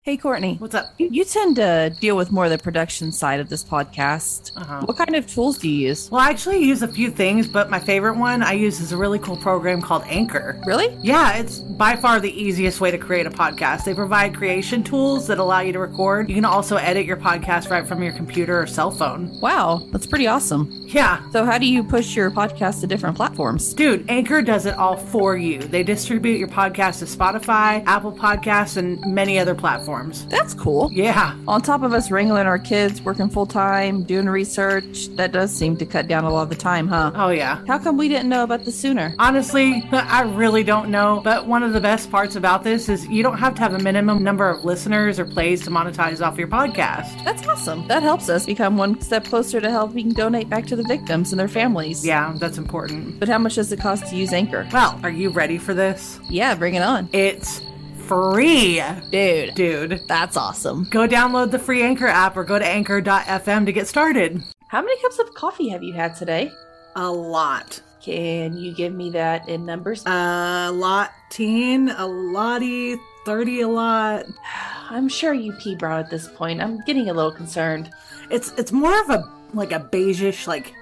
Hey, 0.04 0.16
Courtney. 0.16 0.56
What's 0.58 0.74
up? 0.74 0.92
You, 0.98 1.08
you 1.12 1.24
tend 1.24 1.54
to 1.54 1.94
deal 2.00 2.16
with 2.16 2.32
more 2.32 2.46
of 2.46 2.50
the 2.50 2.58
production 2.58 3.12
side 3.12 3.38
of 3.38 3.48
this 3.48 3.62
podcast. 3.62 4.50
Uh-huh. 4.56 4.80
What 4.84 4.96
kind 4.96 5.14
of 5.14 5.28
tools 5.28 5.58
do 5.58 5.68
you 5.68 5.90
use? 5.90 6.10
Well, 6.10 6.20
I 6.20 6.28
actually 6.30 6.58
use 6.64 6.82
a 6.82 6.88
few 6.88 7.08
things, 7.08 7.46
but 7.46 7.70
my 7.70 7.78
favorite 7.78 8.16
one 8.18 8.42
I 8.42 8.54
use 8.54 8.80
is 8.80 8.90
a 8.90 8.96
really 8.96 9.20
cool 9.20 9.36
program 9.36 9.80
called 9.80 10.02
Anchor. 10.06 10.60
Really? 10.66 10.88
Yeah, 11.02 11.34
it's 11.36 11.60
by 11.60 11.94
far 11.94 12.18
the 12.18 12.32
easiest 12.32 12.80
way 12.80 12.90
to 12.90 12.98
create 12.98 13.26
a 13.26 13.30
podcast. 13.30 13.84
They 13.84 13.94
provide 13.94 14.34
creation 14.34 14.82
tools 14.82 15.28
that 15.28 15.38
allow 15.38 15.60
you 15.60 15.72
to 15.72 15.78
record. 15.78 16.28
You 16.28 16.34
can 16.34 16.44
also 16.44 16.78
edit 16.78 17.06
your 17.06 17.16
podcast 17.16 17.70
right 17.70 17.86
from 17.86 18.02
your 18.02 18.12
computer 18.12 18.60
or 18.60 18.66
cell 18.66 18.90
phone. 18.90 19.38
Wow, 19.38 19.86
that's 19.92 20.08
pretty 20.08 20.26
awesome. 20.26 20.68
Yeah. 20.88 21.30
So, 21.30 21.44
how 21.44 21.58
do 21.58 21.66
you 21.66 21.84
push 21.84 22.16
your 22.16 22.32
podcast 22.32 22.80
to 22.80 22.88
different 22.88 23.14
platforms? 23.14 23.72
Dude, 23.72 24.10
Anchor 24.10 24.42
does 24.42 24.66
it 24.66 24.74
all 24.74 24.96
for 24.96 25.36
you. 25.36 25.60
They 25.60 25.84
distribute 25.84 26.38
your 26.38 26.48
podcast 26.48 26.98
to 26.98 27.04
Spotify, 27.04 27.84
Apple 27.86 28.12
Podcasts, 28.12 28.76
and 28.76 29.00
many 29.06 29.38
other 29.38 29.54
platforms. 29.54 29.91
That's 30.28 30.54
cool. 30.54 30.90
Yeah. 30.92 31.36
On 31.46 31.60
top 31.60 31.82
of 31.82 31.92
us 31.92 32.10
wrangling 32.10 32.46
our 32.46 32.58
kids, 32.58 33.02
working 33.02 33.28
full 33.28 33.46
time, 33.46 34.04
doing 34.04 34.26
research, 34.26 35.08
that 35.16 35.32
does 35.32 35.52
seem 35.54 35.76
to 35.76 35.86
cut 35.86 36.08
down 36.08 36.24
a 36.24 36.30
lot 36.30 36.42
of 36.42 36.48
the 36.48 36.54
time, 36.54 36.88
huh? 36.88 37.12
Oh, 37.14 37.30
yeah. 37.30 37.64
How 37.66 37.78
come 37.78 37.96
we 37.96 38.08
didn't 38.08 38.28
know 38.28 38.42
about 38.42 38.64
this 38.64 38.78
sooner? 38.78 39.14
Honestly, 39.18 39.86
I 39.92 40.22
really 40.22 40.62
don't 40.64 40.90
know, 40.90 41.20
but 41.22 41.46
one 41.46 41.62
of 41.62 41.72
the 41.72 41.80
best 41.80 42.10
parts 42.10 42.36
about 42.36 42.64
this 42.64 42.88
is 42.88 43.06
you 43.08 43.22
don't 43.22 43.38
have 43.38 43.54
to 43.56 43.60
have 43.60 43.74
a 43.74 43.78
minimum 43.78 44.22
number 44.22 44.48
of 44.48 44.64
listeners 44.64 45.18
or 45.18 45.24
plays 45.24 45.62
to 45.62 45.70
monetize 45.70 46.24
off 46.26 46.38
your 46.38 46.48
podcast. 46.48 47.24
That's 47.24 47.46
awesome. 47.46 47.86
That 47.88 48.02
helps 48.02 48.28
us 48.28 48.46
become 48.46 48.76
one 48.76 49.00
step 49.00 49.24
closer 49.24 49.60
to 49.60 49.70
helping 49.70 50.10
donate 50.10 50.48
back 50.48 50.66
to 50.66 50.76
the 50.76 50.84
victims 50.84 51.32
and 51.32 51.40
their 51.40 51.48
families. 51.48 52.04
Yeah, 52.04 52.34
that's 52.38 52.58
important. 52.58 53.18
But 53.20 53.28
how 53.28 53.38
much 53.38 53.56
does 53.56 53.72
it 53.72 53.80
cost 53.80 54.06
to 54.08 54.16
use 54.16 54.32
Anchor? 54.32 54.66
Well, 54.72 54.98
are 55.02 55.10
you 55.10 55.30
ready 55.30 55.58
for 55.58 55.74
this? 55.74 56.20
Yeah, 56.28 56.54
bring 56.54 56.74
it 56.74 56.82
on. 56.82 57.08
It's 57.12 57.62
free, 58.06 58.82
Dude, 59.10 59.54
dude. 59.54 60.02
that's 60.08 60.36
awesome. 60.36 60.84
Go 60.90 61.06
download 61.08 61.50
the 61.50 61.58
free 61.58 61.82
Anchor 61.82 62.06
app 62.06 62.36
or 62.36 62.44
go 62.44 62.58
to 62.58 62.66
anchor.fm 62.66 63.66
to 63.66 63.72
get 63.72 63.86
started. 63.86 64.42
How 64.68 64.80
many 64.80 65.00
cups 65.02 65.18
of 65.18 65.32
coffee 65.34 65.68
have 65.68 65.82
you 65.82 65.92
had 65.92 66.14
today? 66.16 66.50
A 66.96 67.10
lot. 67.10 67.80
Can 68.02 68.56
you 68.56 68.74
give 68.74 68.92
me 68.92 69.10
that 69.10 69.48
in 69.48 69.64
numbers? 69.64 70.02
A 70.06 70.70
lot 70.72 71.10
teen, 71.30 71.88
a 71.90 72.06
lottie, 72.06 72.96
30 73.24 73.60
a 73.62 73.68
lot. 73.68 74.26
I'm 74.90 75.08
sure 75.08 75.32
you 75.32 75.52
pee 75.54 75.74
brown 75.76 76.00
at 76.00 76.10
this 76.10 76.28
point. 76.28 76.60
I'm 76.60 76.80
getting 76.84 77.08
a 77.08 77.14
little 77.14 77.32
concerned. 77.32 77.90
It's 78.30 78.52
it's 78.58 78.72
more 78.72 78.98
of 79.00 79.10
a 79.10 79.30
like 79.54 79.72
a 79.72 79.80
beigeish 79.80 80.46
like 80.46 80.74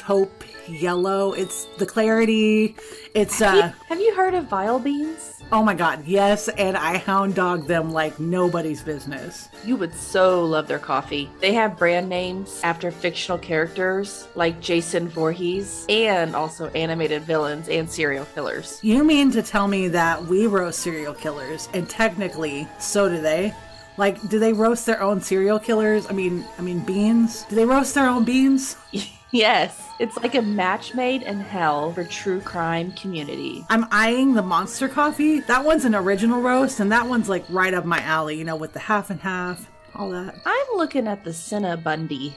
taupe 0.00 0.44
yellow. 0.66 1.32
It's 1.32 1.66
the 1.76 1.86
clarity. 1.86 2.74
It's 3.14 3.42
uh 3.42 3.72
have 3.88 4.00
you 4.00 4.14
heard 4.14 4.34
of 4.34 4.46
Vile 4.46 4.78
Beans? 4.78 5.40
oh 5.52 5.62
my 5.62 5.74
god, 5.74 6.04
yes, 6.06 6.48
and 6.48 6.76
I 6.76 6.96
hound 6.98 7.34
dog 7.34 7.66
them 7.66 7.90
like 7.90 8.18
nobody's 8.20 8.82
business. 8.82 9.48
You 9.64 9.76
would 9.76 9.94
so 9.94 10.44
love 10.44 10.68
their 10.68 10.78
coffee. 10.78 11.30
They 11.40 11.52
have 11.54 11.76
brand 11.76 12.08
names 12.08 12.60
after 12.62 12.90
fictional 12.90 13.38
characters 13.38 14.28
like 14.34 14.60
Jason 14.60 15.08
Voorhees 15.08 15.86
and 15.88 16.36
also 16.36 16.68
animated 16.68 17.22
villains 17.22 17.68
and 17.68 17.90
serial 17.90 18.26
killers. 18.26 18.78
You 18.82 19.04
mean 19.04 19.30
to 19.32 19.42
tell 19.42 19.66
me 19.68 19.88
that 19.88 20.24
we 20.24 20.46
roast 20.46 20.80
serial 20.80 21.14
killers, 21.14 21.68
and 21.74 21.88
technically, 21.88 22.68
so 22.78 23.08
do 23.08 23.20
they? 23.20 23.52
Like, 23.96 24.28
do 24.28 24.38
they 24.38 24.52
roast 24.52 24.86
their 24.86 25.02
own 25.02 25.20
serial 25.20 25.58
killers? 25.58 26.06
I 26.08 26.12
mean, 26.12 26.44
I 26.58 26.62
mean 26.62 26.78
beans. 26.80 27.44
Do 27.44 27.56
they 27.56 27.66
roast 27.66 27.94
their 27.94 28.06
own 28.06 28.24
beans? 28.24 28.76
Yes, 29.32 29.88
it's 30.00 30.16
like 30.16 30.34
a 30.34 30.42
match 30.42 30.94
made 30.94 31.22
in 31.22 31.38
hell 31.38 31.92
for 31.92 32.02
true 32.04 32.40
crime 32.40 32.90
community. 32.92 33.64
I'm 33.68 33.86
eyeing 33.92 34.34
the 34.34 34.42
monster 34.42 34.88
coffee. 34.88 35.40
That 35.40 35.64
one's 35.64 35.84
an 35.84 35.94
original 35.94 36.40
roast, 36.40 36.80
and 36.80 36.90
that 36.90 37.06
one's 37.06 37.28
like 37.28 37.44
right 37.48 37.72
up 37.72 37.84
my 37.84 38.00
alley. 38.00 38.36
You 38.36 38.44
know, 38.44 38.56
with 38.56 38.72
the 38.72 38.80
half 38.80 39.08
and 39.08 39.20
half, 39.20 39.70
all 39.94 40.10
that. 40.10 40.34
I'm 40.44 40.66
looking 40.76 41.06
at 41.06 41.22
the 41.22 41.32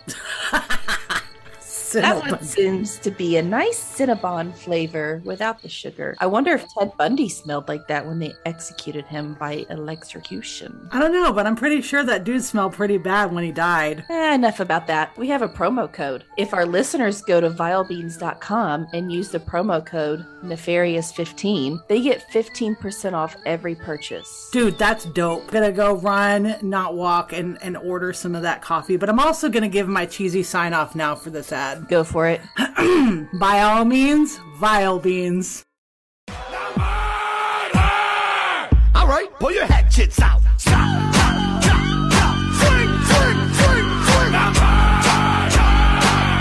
Cinnabundy. 1.93 2.01
That 2.23 2.31
one 2.31 2.43
seems 2.43 2.97
to 2.99 3.11
be 3.11 3.37
a 3.37 3.41
nice 3.41 3.79
Cinnabon 3.79 4.55
flavor 4.55 5.21
without 5.25 5.61
the 5.61 5.69
sugar. 5.69 6.15
I 6.19 6.25
wonder 6.25 6.51
if 6.51 6.65
Ted 6.73 6.91
Bundy 6.97 7.29
smelled 7.29 7.67
like 7.67 7.87
that 7.87 8.05
when 8.05 8.19
they 8.19 8.33
executed 8.45 9.05
him 9.05 9.35
by 9.39 9.65
electrocution. 9.69 10.89
I 10.91 10.99
don't 10.99 11.13
know, 11.13 11.31
but 11.31 11.45
I'm 11.45 11.55
pretty 11.55 11.81
sure 11.81 12.03
that 12.03 12.23
dude 12.23 12.43
smelled 12.43 12.73
pretty 12.73 12.97
bad 12.97 13.31
when 13.31 13.43
he 13.43 13.51
died. 13.51 14.05
Eh, 14.09 14.33
enough 14.33 14.59
about 14.59 14.87
that. 14.87 15.15
We 15.17 15.27
have 15.29 15.41
a 15.41 15.49
promo 15.49 15.91
code. 15.91 16.23
If 16.37 16.53
our 16.53 16.65
listeners 16.65 17.21
go 17.21 17.39
to 17.39 17.49
vilebeans.com 17.49 18.87
and 18.93 19.11
use 19.11 19.29
the 19.29 19.39
promo 19.39 19.85
code 19.85 20.25
nefarious15, 20.43 21.87
they 21.87 22.01
get 22.01 22.27
15% 22.31 23.13
off 23.13 23.35
every 23.45 23.75
purchase. 23.75 24.49
Dude, 24.51 24.77
that's 24.77 25.05
dope. 25.05 25.51
Gonna 25.51 25.71
go 25.71 25.93
run, 25.93 26.55
not 26.61 26.95
walk, 26.95 27.33
and, 27.33 27.61
and 27.61 27.77
order 27.77 28.13
some 28.13 28.35
of 28.35 28.41
that 28.41 28.61
coffee. 28.61 28.97
But 28.97 29.09
I'm 29.09 29.19
also 29.19 29.49
gonna 29.49 29.69
give 29.69 29.87
my 29.87 30.05
cheesy 30.05 30.43
sign 30.43 30.73
off 30.73 30.95
now 30.95 31.15
for 31.15 31.29
this 31.29 31.51
ad. 31.51 31.82
Go 31.89 32.03
for 32.03 32.27
it. 32.27 32.41
By 33.39 33.61
all 33.61 33.85
means, 33.85 34.37
vile 34.57 34.99
beans. 34.99 35.63
All 38.95 39.07
right, 39.07 39.27
pull 39.39 39.51
your 39.51 39.65
hatchets 39.65 40.19
out. 40.21 40.41
Stop, 40.57 41.13
chop, 41.13 41.63
chop, 41.63 42.11
chop. 42.13 42.35
Swing, 42.55 42.89
swing, 43.09 43.39
swing, 43.59 43.87
swing. 44.07 44.33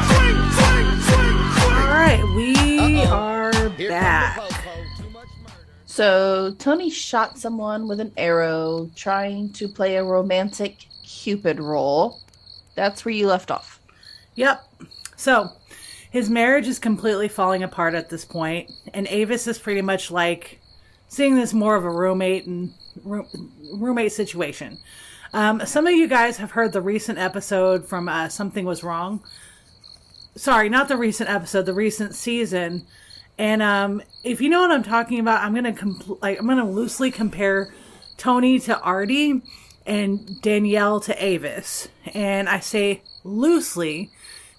Swing, 0.09 0.39
swing, 0.57 0.89
swing, 1.03 1.37
swing. 1.53 1.75
All 1.75 1.93
right, 1.93 2.23
we 2.37 2.55
Uh-oh. 3.03 3.13
are 3.13 3.69
Here 3.71 3.89
back. 3.91 4.37
po-po. 4.39 5.03
Too 5.03 5.11
much 5.11 5.29
murder. 5.43 5.67
So, 5.87 6.55
Tony 6.59 6.89
shot 6.89 7.37
someone 7.39 7.89
with 7.89 7.99
an 8.01 8.13
arrow 8.17 8.89
trying 8.95 9.53
to 9.55 9.67
play 9.69 9.97
a 9.97 10.05
romantic 10.05 10.87
Cupid 11.05 11.61
role. 11.61 12.21
That's 12.75 13.05
where 13.05 13.13
you 13.13 13.27
left 13.27 13.51
off. 13.51 13.81
Yep. 14.37 14.63
So, 15.23 15.53
his 16.11 16.29
marriage 16.29 16.67
is 16.67 16.81
completely 16.81 17.29
falling 17.29 17.63
apart 17.63 17.95
at 17.95 18.11
this 18.11 18.25
point, 18.25 18.73
and 18.93 19.07
Avis 19.07 19.47
is 19.47 19.57
pretty 19.57 19.81
much 19.81 20.11
like 20.11 20.59
seeing 21.07 21.37
this 21.37 21.55
more 21.55 21.77
of 21.77 21.85
a 21.85 21.91
roommate 21.91 22.47
and 22.47 22.75
room, 23.05 23.29
roommate 23.73 24.11
situation. 24.11 24.79
Um, 25.33 25.65
some 25.65 25.87
of 25.87 25.93
you 25.93 26.09
guys 26.09 26.39
have 26.39 26.51
heard 26.51 26.73
the 26.73 26.81
recent 26.81 27.21
episode 27.21 27.87
from 27.87 28.09
uh, 28.09 28.31
Something 28.31 28.65
Was 28.65 28.83
Wrong. 28.83 29.23
Sorry, 30.35 30.69
not 30.69 30.89
the 30.89 30.97
recent 30.97 31.31
episode, 31.31 31.67
the 31.67 31.73
recent 31.73 32.17
season. 32.17 32.85
And 33.39 33.63
um, 33.63 34.03
if 34.25 34.41
you 34.41 34.49
know 34.49 34.63
what 34.63 34.73
I'm 34.73 34.83
talking 34.83 35.21
about, 35.21 35.45
I'm 35.45 35.55
gonna 35.55 35.73
compl- 35.73 36.21
like 36.21 36.41
I'm 36.41 36.49
gonna 36.49 36.69
loosely 36.69 37.13
compare 37.13 37.73
Tony 38.17 38.59
to 38.59 38.77
Artie 38.81 39.41
and 39.87 40.43
Danielle 40.43 40.99
to 40.99 41.25
Avis, 41.25 41.87
and 42.13 42.49
I 42.49 42.59
say 42.59 43.03
loosely 43.23 44.11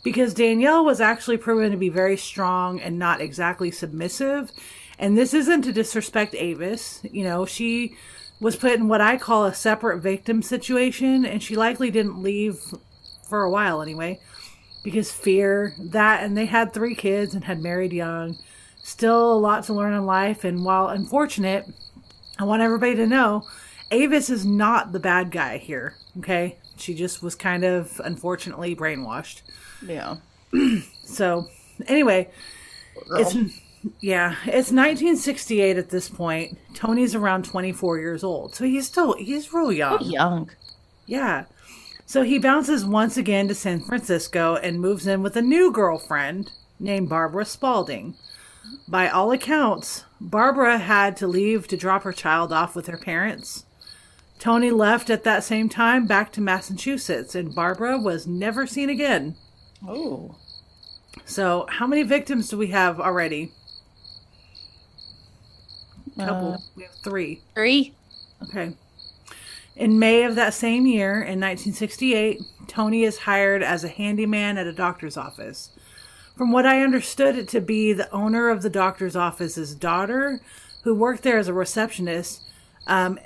because 0.04 0.34
Danielle 0.34 0.86
was 0.86 1.02
actually 1.02 1.38
proven 1.38 1.72
to 1.72 1.78
be 1.78 1.90
very 1.90 2.18
strong 2.18 2.80
and 2.80 3.00
not 3.00 3.22
exactly 3.22 3.72
submissive. 3.72 4.52
And 5.00 5.18
this 5.18 5.34
isn't 5.34 5.64
to 5.64 5.74
disrespect 5.74 6.36
Avis. 6.36 7.02
You 7.04 7.24
know, 7.24 7.46
she 7.46 7.96
was 8.40 8.56
put 8.56 8.74
in 8.74 8.88
what 8.88 9.02
I 9.02 9.18
call 9.18 9.46
a 9.46 9.54
separate 9.54 10.00
victim 10.00 10.42
situation, 10.42 11.26
and 11.26 11.42
she 11.42 11.56
likely 11.56 11.90
didn't 11.90 12.22
leave 12.22 12.60
for 13.28 13.44
a 13.44 13.50
while 13.50 13.82
anyway 13.82 14.20
because 14.84 15.12
fear 15.12 15.74
that 15.80 16.24
and 16.24 16.38
they 16.38 16.46
had 16.46 16.74
three 16.74 16.94
kids 16.94 17.34
and 17.34 17.46
had 17.46 17.62
married 17.62 17.94
young 17.94 18.38
still 18.84 19.34
a 19.34 19.40
lot 19.40 19.64
to 19.64 19.74
learn 19.74 19.94
in 19.94 20.06
life 20.06 20.44
and 20.44 20.64
while 20.64 20.90
unfortunate 20.90 21.66
i 22.38 22.44
want 22.44 22.62
everybody 22.62 22.96
to 22.96 23.08
know 23.08 23.44
avis 23.92 24.30
is 24.30 24.46
not 24.46 24.92
the 24.92 25.00
bad 25.00 25.32
guy 25.32 25.58
here 25.58 25.96
okay 26.18 26.58
she 26.78 26.94
just 26.94 27.22
was 27.24 27.36
kind 27.36 27.64
of 27.64 28.00
unfortunately 28.04 28.76
brainwashed 28.76 29.42
Yeah. 29.86 30.18
so 31.06 31.48
anyway 31.88 32.30
it's 33.12 33.36
yeah 34.00 34.32
it's 34.46 34.72
1968 34.72 35.78
at 35.78 35.90
this 35.90 36.10
point 36.10 36.58
tony's 36.74 37.16
around 37.16 37.44
24 37.46 37.98
years 38.00 38.24
old 38.24 38.56
so 38.56 38.64
he's 38.66 38.88
still 38.88 39.14
he's 39.18 39.52
real 39.54 39.72
young 39.72 40.04
Young. 40.04 40.50
yeah. 41.06 41.46
So 42.06 42.22
he 42.24 42.38
bounces 42.38 42.84
once 42.86 43.16
again 43.18 43.48
to 43.48 43.56
San 43.56 43.80
Francisco 43.80 44.56
and 44.58 44.80
moves 44.80 45.08
in 45.08 45.24
with 45.24 45.36
a 45.38 45.42
new 45.42 45.72
girlfriend 45.72 46.52
named 46.80 47.08
Barbara 47.10 47.46
Spalding. 47.46 48.16
By 48.90 49.08
all 49.08 49.32
accounts, 49.32 50.04
Barbara 50.20 50.78
had 50.80 51.16
to 51.18 51.28
leave 51.28 51.68
to 51.70 51.78
drop 51.78 52.04
her 52.04 52.12
child 52.12 52.52
off 52.52 52.76
with 52.76 52.88
her 52.88 52.98
parents. 52.98 53.66
Tony 54.44 54.72
left 54.72 55.10
at 55.10 55.24
that 55.24 55.42
same 55.42 55.70
time 55.70 56.06
back 56.06 56.30
to 56.30 56.42
Massachusetts, 56.42 57.34
and 57.34 57.56
Barbara 57.56 57.98
was 57.98 58.28
never 58.28 58.68
seen 58.68 58.90
again. 58.90 59.38
Oh. 59.88 60.36
So, 61.24 61.66
how 61.70 61.88
many 61.88 62.04
victims 62.04 62.50
do 62.50 62.58
we 62.58 62.68
have 62.68 63.00
already? 63.00 63.54
Couple. 66.20 66.56
Uh, 66.56 66.58
we 66.76 66.84
have 66.84 66.92
three. 67.02 67.42
Three. 67.56 67.96
Okay. 68.42 68.76
In 69.78 69.98
May 69.98 70.24
of 70.24 70.36
that 70.36 70.54
same 70.54 70.88
year, 70.88 71.14
in 71.14 71.40
1968, 71.40 72.42
Tony 72.68 73.06
is 73.06 73.20
hired 73.20 73.64
as 73.64 73.86
a 73.86 73.88
handyman 73.88 74.58
at 74.58 74.68
a 74.68 74.74
doctor's 74.74 75.16
office. 75.16 75.70
From 76.36 76.52
what 76.52 76.66
I 76.66 76.84
understood 76.84 77.38
it 77.38 77.48
to 77.48 77.62
be 77.62 77.94
the 77.94 78.12
owner 78.12 78.50
of 78.50 78.62
the 78.62 78.70
doctor's 78.70 79.16
office's 79.16 79.74
daughter, 79.74 80.42
who 80.84 80.94
worked 80.94 81.24
there 81.24 81.38
as 81.38 81.48
a 81.48 81.54
receptionist. 81.54 82.42
Um, 82.88 83.18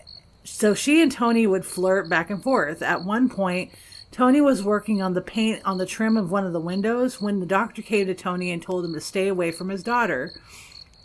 so 0.47 0.73
she 0.73 1.01
and 1.01 1.11
Tony 1.11 1.45
would 1.45 1.65
flirt 1.65 2.09
back 2.09 2.29
and 2.29 2.41
forth. 2.41 2.81
At 2.81 3.03
one 3.03 3.29
point, 3.29 3.71
Tony 4.11 4.41
was 4.41 4.63
working 4.63 5.01
on 5.01 5.13
the 5.13 5.21
paint 5.21 5.61
on 5.65 5.77
the 5.77 5.85
trim 5.85 6.17
of 6.17 6.31
one 6.31 6.45
of 6.45 6.53
the 6.53 6.59
windows 6.59 7.21
when 7.21 7.39
the 7.39 7.45
doctor 7.45 7.81
came 7.81 8.07
to 8.07 8.15
Tony 8.15 8.51
and 8.51 8.61
told 8.61 8.85
him 8.85 8.93
to 8.93 9.01
stay 9.01 9.27
away 9.27 9.51
from 9.51 9.69
his 9.69 9.83
daughter. 9.83 10.31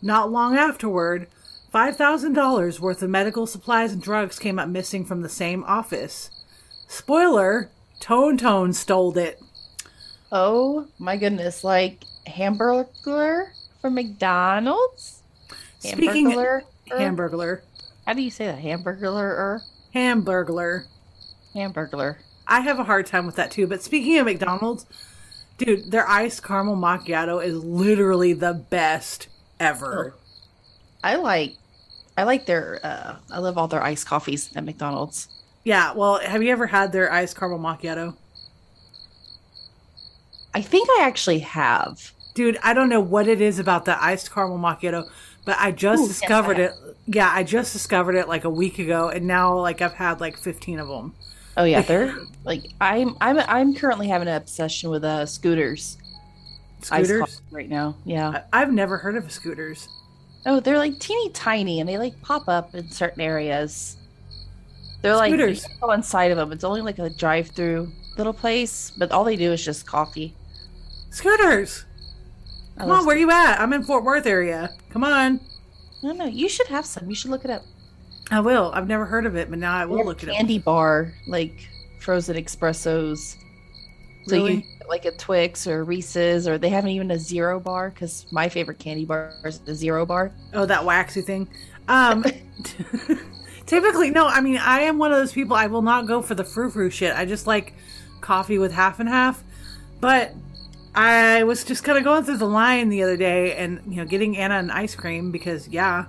Not 0.00 0.30
long 0.30 0.56
afterward, 0.56 1.28
$5,000 1.74 2.80
worth 2.80 3.02
of 3.02 3.10
medical 3.10 3.46
supplies 3.46 3.92
and 3.92 4.00
drugs 4.02 4.38
came 4.38 4.58
up 4.58 4.68
missing 4.68 5.04
from 5.04 5.22
the 5.22 5.28
same 5.28 5.64
office. 5.64 6.30
Spoiler 6.86 7.70
Tone 8.00 8.36
Tone 8.36 8.72
stole 8.72 9.16
it. 9.18 9.40
Oh 10.30 10.88
my 10.98 11.16
goodness. 11.16 11.64
Like 11.64 12.04
hamburger 12.26 13.52
from 13.80 13.94
McDonald's? 13.94 15.22
Speaking 15.78 16.30
Hamburglar? 16.30 16.62
Hamburglar. 16.90 17.60
How 18.06 18.14
do 18.14 18.22
you 18.22 18.30
say 18.30 18.46
that? 18.46 18.58
Hamburglar? 18.58 19.60
Hamburglar. 19.94 20.86
Hamburglar. 21.54 22.16
I 22.46 22.60
have 22.60 22.78
a 22.78 22.84
hard 22.84 23.06
time 23.06 23.26
with 23.26 23.36
that 23.36 23.50
too. 23.50 23.66
But 23.66 23.82
speaking 23.82 24.18
of 24.18 24.26
McDonald's, 24.26 24.86
dude, 25.58 25.90
their 25.90 26.08
iced 26.08 26.42
caramel 26.42 26.76
macchiato 26.76 27.44
is 27.44 27.62
literally 27.62 28.32
the 28.32 28.54
best 28.54 29.28
ever. 29.60 30.14
I 31.04 31.16
like 31.16 31.56
I 32.16 32.24
like 32.24 32.46
their 32.46 32.80
uh 32.82 33.16
I 33.30 33.38
love 33.38 33.56
all 33.56 33.68
their 33.68 33.82
iced 33.82 34.06
coffees 34.06 34.50
at 34.56 34.64
McDonald's. 34.64 35.28
Yeah, 35.64 35.92
well, 35.92 36.18
have 36.18 36.42
you 36.42 36.50
ever 36.50 36.66
had 36.66 36.92
their 36.92 37.12
iced 37.12 37.36
caramel 37.36 37.60
macchiato? 37.60 38.16
I 40.54 40.60
think 40.60 40.88
I 40.98 41.04
actually 41.04 41.38
have. 41.40 42.12
Dude, 42.34 42.58
I 42.62 42.74
don't 42.74 42.88
know 42.88 43.00
what 43.00 43.28
it 43.28 43.40
is 43.40 43.58
about 43.58 43.84
the 43.84 44.02
iced 44.02 44.32
caramel 44.32 44.58
macchiato, 44.58 45.08
but 45.44 45.56
I 45.58 45.72
just 45.72 46.00
Ooh, 46.02 46.06
yes, 46.06 46.20
discovered 46.20 46.58
I 46.58 46.62
it. 46.62 46.72
Yeah, 47.06 47.30
I 47.32 47.42
just 47.42 47.72
discovered 47.72 48.14
it 48.14 48.28
like 48.28 48.44
a 48.44 48.50
week 48.50 48.78
ago, 48.78 49.08
and 49.08 49.26
now 49.26 49.58
like 49.58 49.80
I've 49.80 49.94
had 49.94 50.20
like 50.20 50.36
15 50.38 50.78
of 50.78 50.88
them. 50.88 51.14
Oh 51.56 51.64
yeah, 51.64 51.82
they're 51.88 52.16
like 52.44 52.64
I'm 52.80 53.16
I'm 53.20 53.38
I'm 53.38 53.74
currently 53.74 54.08
having 54.08 54.28
an 54.28 54.34
obsession 54.36 54.90
with 54.90 55.04
uh 55.04 55.26
scooters. 55.26 55.98
Scooters? 56.80 57.42
right 57.50 57.68
now. 57.68 57.96
Yeah. 58.04 58.42
I- 58.52 58.62
I've 58.62 58.72
never 58.72 58.98
heard 58.98 59.16
of 59.16 59.30
scooters. 59.30 59.88
Oh, 60.44 60.58
they're 60.58 60.78
like 60.78 60.98
teeny 60.98 61.30
tiny 61.30 61.78
and 61.78 61.88
they 61.88 61.98
like 61.98 62.20
pop 62.22 62.48
up 62.48 62.74
in 62.74 62.90
certain 62.90 63.20
areas. 63.20 63.96
They're 65.00 65.14
like 65.16 65.30
Scooters. 65.30 65.64
can 65.64 65.76
go 65.80 65.92
inside 65.92 66.30
of 66.32 66.36
them. 66.36 66.50
It's 66.52 66.64
only 66.64 66.80
like 66.80 66.98
a 66.98 67.10
drive-through 67.10 67.90
little 68.16 68.32
place, 68.32 68.92
but 68.96 69.10
all 69.12 69.22
they 69.24 69.36
do 69.36 69.52
is 69.52 69.64
just 69.64 69.86
coffee. 69.86 70.34
Scooters! 71.10 71.84
Come 72.78 72.90
on, 72.90 73.06
where 73.06 73.16
you 73.16 73.30
at? 73.30 73.60
I'm 73.60 73.72
in 73.72 73.82
Fort 73.84 74.02
Worth 74.04 74.26
area. 74.26 74.70
Come 74.90 75.04
on. 75.04 75.40
I 76.02 76.06
don't 76.06 76.18
know. 76.18 76.24
You 76.26 76.48
should 76.48 76.66
have 76.68 76.84
some. 76.86 77.08
You 77.08 77.14
should 77.14 77.30
look 77.30 77.44
it 77.44 77.50
up. 77.50 77.62
I 78.30 78.40
will. 78.40 78.70
I've 78.74 78.88
never 78.88 79.04
heard 79.04 79.26
of 79.26 79.36
it, 79.36 79.50
but 79.50 79.58
now 79.58 79.74
I 79.74 79.84
will 79.84 80.04
look 80.04 80.22
it 80.22 80.28
up. 80.28 80.34
candy 80.34 80.58
bar, 80.58 81.12
like 81.26 81.68
frozen 82.00 82.36
espressos. 82.36 83.36
So 84.26 84.36
Really? 84.36 84.54
you 84.54 84.62
like 84.88 85.04
a 85.04 85.12
Twix 85.12 85.66
or 85.66 85.84
Reese's, 85.84 86.48
or 86.48 86.58
they 86.58 86.68
haven't 86.70 86.90
even 86.90 87.10
a 87.10 87.18
zero 87.18 87.60
bar 87.60 87.90
because 87.90 88.26
my 88.32 88.48
favorite 88.48 88.78
candy 88.78 89.04
bar 89.04 89.32
is 89.44 89.58
the 89.60 89.74
zero 89.74 90.04
bar. 90.06 90.32
Oh, 90.54 90.64
that 90.66 90.84
waxy 90.84 91.20
thing. 91.22 91.48
Um, 91.88 92.24
Typically, 93.66 94.10
no. 94.10 94.26
I 94.26 94.40
mean, 94.40 94.56
I 94.58 94.80
am 94.82 94.98
one 94.98 95.12
of 95.12 95.18
those 95.18 95.32
people. 95.32 95.56
I 95.56 95.66
will 95.66 95.82
not 95.82 96.06
go 96.06 96.20
for 96.22 96.34
the 96.34 96.44
frou 96.44 96.70
frou 96.70 96.90
shit. 96.90 97.14
I 97.14 97.24
just 97.26 97.46
like 97.46 97.74
coffee 98.20 98.58
with 98.58 98.72
half 98.72 98.98
and 99.00 99.08
half. 99.08 99.42
But 100.00 100.34
I 100.94 101.44
was 101.44 101.64
just 101.64 101.84
kind 101.84 101.96
of 101.96 102.04
going 102.04 102.24
through 102.24 102.36
the 102.36 102.46
line 102.46 102.90
the 102.90 103.02
other 103.02 103.16
day, 103.16 103.56
and 103.56 103.80
you 103.88 103.96
know, 103.96 104.04
getting 104.04 104.36
Anna 104.36 104.58
an 104.58 104.70
ice 104.70 104.94
cream 104.94 105.30
because 105.30 105.68
yeah, 105.68 106.06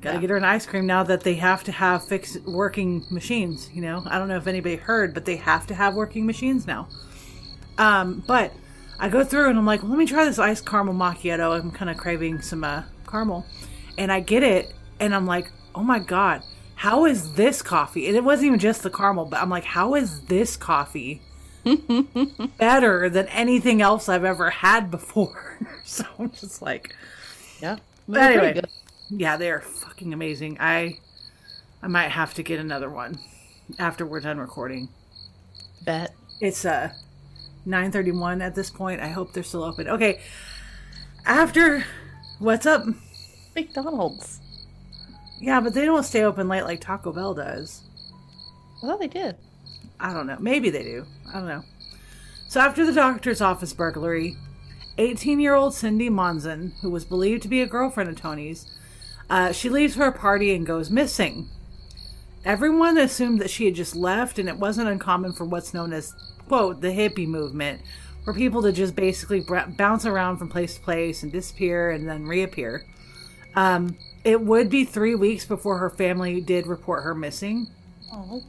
gotta 0.00 0.16
Yeah. 0.16 0.20
get 0.20 0.30
her 0.30 0.36
an 0.36 0.44
ice 0.44 0.66
cream 0.66 0.86
now 0.86 1.02
that 1.04 1.22
they 1.22 1.34
have 1.34 1.62
to 1.64 1.72
have 1.72 2.04
fixed 2.06 2.42
working 2.44 3.04
machines. 3.10 3.70
You 3.72 3.82
know, 3.82 4.02
I 4.06 4.18
don't 4.18 4.28
know 4.28 4.36
if 4.36 4.46
anybody 4.48 4.76
heard, 4.76 5.14
but 5.14 5.24
they 5.24 5.36
have 5.36 5.66
to 5.68 5.74
have 5.74 5.94
working 5.94 6.26
machines 6.26 6.66
now. 6.66 6.88
Um, 7.78 8.24
but 8.26 8.52
I 8.98 9.08
go 9.08 9.22
through 9.22 9.50
and 9.50 9.58
I'm 9.58 9.66
like, 9.66 9.82
well, 9.82 9.90
let 9.90 9.98
me 9.98 10.06
try 10.06 10.24
this 10.24 10.40
iced 10.40 10.66
caramel 10.66 10.94
macchiato. 10.94 11.56
I'm 11.58 11.70
kind 11.70 11.88
of 11.88 11.96
craving 11.96 12.42
some 12.42 12.64
uh, 12.64 12.82
caramel, 13.06 13.46
and 13.96 14.10
I 14.10 14.18
get 14.18 14.42
it, 14.42 14.74
and 14.98 15.14
I'm 15.14 15.26
like, 15.26 15.52
oh 15.76 15.84
my 15.84 16.00
god, 16.00 16.42
how 16.74 17.04
is 17.04 17.34
this 17.34 17.62
coffee? 17.62 18.08
And 18.08 18.16
it 18.16 18.24
wasn't 18.24 18.48
even 18.48 18.58
just 18.58 18.82
the 18.82 18.90
caramel, 18.90 19.26
but 19.26 19.40
I'm 19.40 19.50
like, 19.50 19.64
how 19.64 19.94
is 19.94 20.22
this 20.22 20.56
coffee 20.56 21.22
better 22.58 23.08
than 23.08 23.26
anything 23.28 23.82
else 23.82 24.08
I've 24.08 24.24
ever 24.24 24.50
had 24.50 24.90
before? 24.90 25.58
so 25.84 26.04
I'm 26.18 26.30
just 26.30 26.62
like, 26.62 26.94
Yeah. 27.60 27.76
But 28.08 28.22
anyway, 28.22 28.60
yeah, 29.10 29.36
they're 29.36 29.60
fucking 29.60 30.12
amazing. 30.12 30.56
I 30.60 30.98
I 31.82 31.88
might 31.88 32.10
have 32.10 32.34
to 32.34 32.42
get 32.42 32.58
another 32.58 32.90
one 32.90 33.18
after 33.78 34.06
we're 34.06 34.20
done 34.20 34.38
recording. 34.38 34.88
Bet. 35.84 36.14
It's 36.40 36.64
uh 36.64 36.92
9:31 37.66 38.42
at 38.42 38.54
this 38.54 38.70
point. 38.70 39.00
I 39.00 39.08
hope 39.08 39.32
they're 39.32 39.42
still 39.42 39.64
open. 39.64 39.88
Okay. 39.88 40.20
After 41.26 41.84
what's 42.38 42.66
up? 42.66 42.84
McDonald's. 43.54 44.40
Yeah, 45.40 45.60
but 45.60 45.74
they 45.74 45.84
don't 45.84 46.04
stay 46.04 46.24
open 46.24 46.48
late 46.48 46.64
like 46.64 46.80
Taco 46.80 47.12
Bell 47.12 47.34
does. 47.34 47.82
I 48.82 48.86
thought 48.86 49.00
they 49.00 49.08
did. 49.08 49.36
I 50.00 50.12
don't 50.12 50.26
know. 50.26 50.36
Maybe 50.40 50.70
they 50.70 50.82
do. 50.82 51.06
I 51.28 51.34
don't 51.34 51.48
know. 51.48 51.64
So 52.48 52.60
after 52.60 52.86
the 52.86 52.92
doctor's 52.92 53.40
office 53.40 53.72
burglary, 53.72 54.36
18-year-old 54.98 55.74
Cindy 55.74 56.08
Monzon, 56.08 56.72
who 56.80 56.90
was 56.90 57.04
believed 57.04 57.42
to 57.42 57.48
be 57.48 57.60
a 57.60 57.66
girlfriend 57.66 58.08
of 58.08 58.16
Tony's, 58.16 58.66
uh, 59.30 59.52
she 59.52 59.68
leaves 59.68 59.96
a 59.98 60.10
party 60.10 60.54
and 60.54 60.66
goes 60.66 60.90
missing. 60.90 61.48
Everyone 62.44 62.96
assumed 62.96 63.40
that 63.40 63.50
she 63.50 63.66
had 63.66 63.74
just 63.74 63.94
left, 63.94 64.38
and 64.38 64.48
it 64.48 64.56
wasn't 64.56 64.88
uncommon 64.88 65.32
for 65.32 65.44
what's 65.44 65.74
known 65.74 65.92
as 65.92 66.14
quote 66.46 66.80
the 66.80 66.88
hippie 66.88 67.26
movement, 67.26 67.82
for 68.24 68.32
people 68.32 68.62
to 68.62 68.72
just 68.72 68.96
basically 68.96 69.40
br- 69.40 69.58
bounce 69.76 70.06
around 70.06 70.38
from 70.38 70.48
place 70.48 70.76
to 70.76 70.80
place 70.80 71.22
and 71.22 71.30
disappear 71.30 71.90
and 71.90 72.08
then 72.08 72.24
reappear. 72.24 72.84
Um, 73.54 73.98
it 74.24 74.40
would 74.40 74.70
be 74.70 74.84
three 74.84 75.14
weeks 75.14 75.44
before 75.44 75.78
her 75.78 75.90
family 75.90 76.40
did 76.40 76.66
report 76.66 77.04
her 77.04 77.14
missing. 77.14 77.66
Oh. 78.12 78.42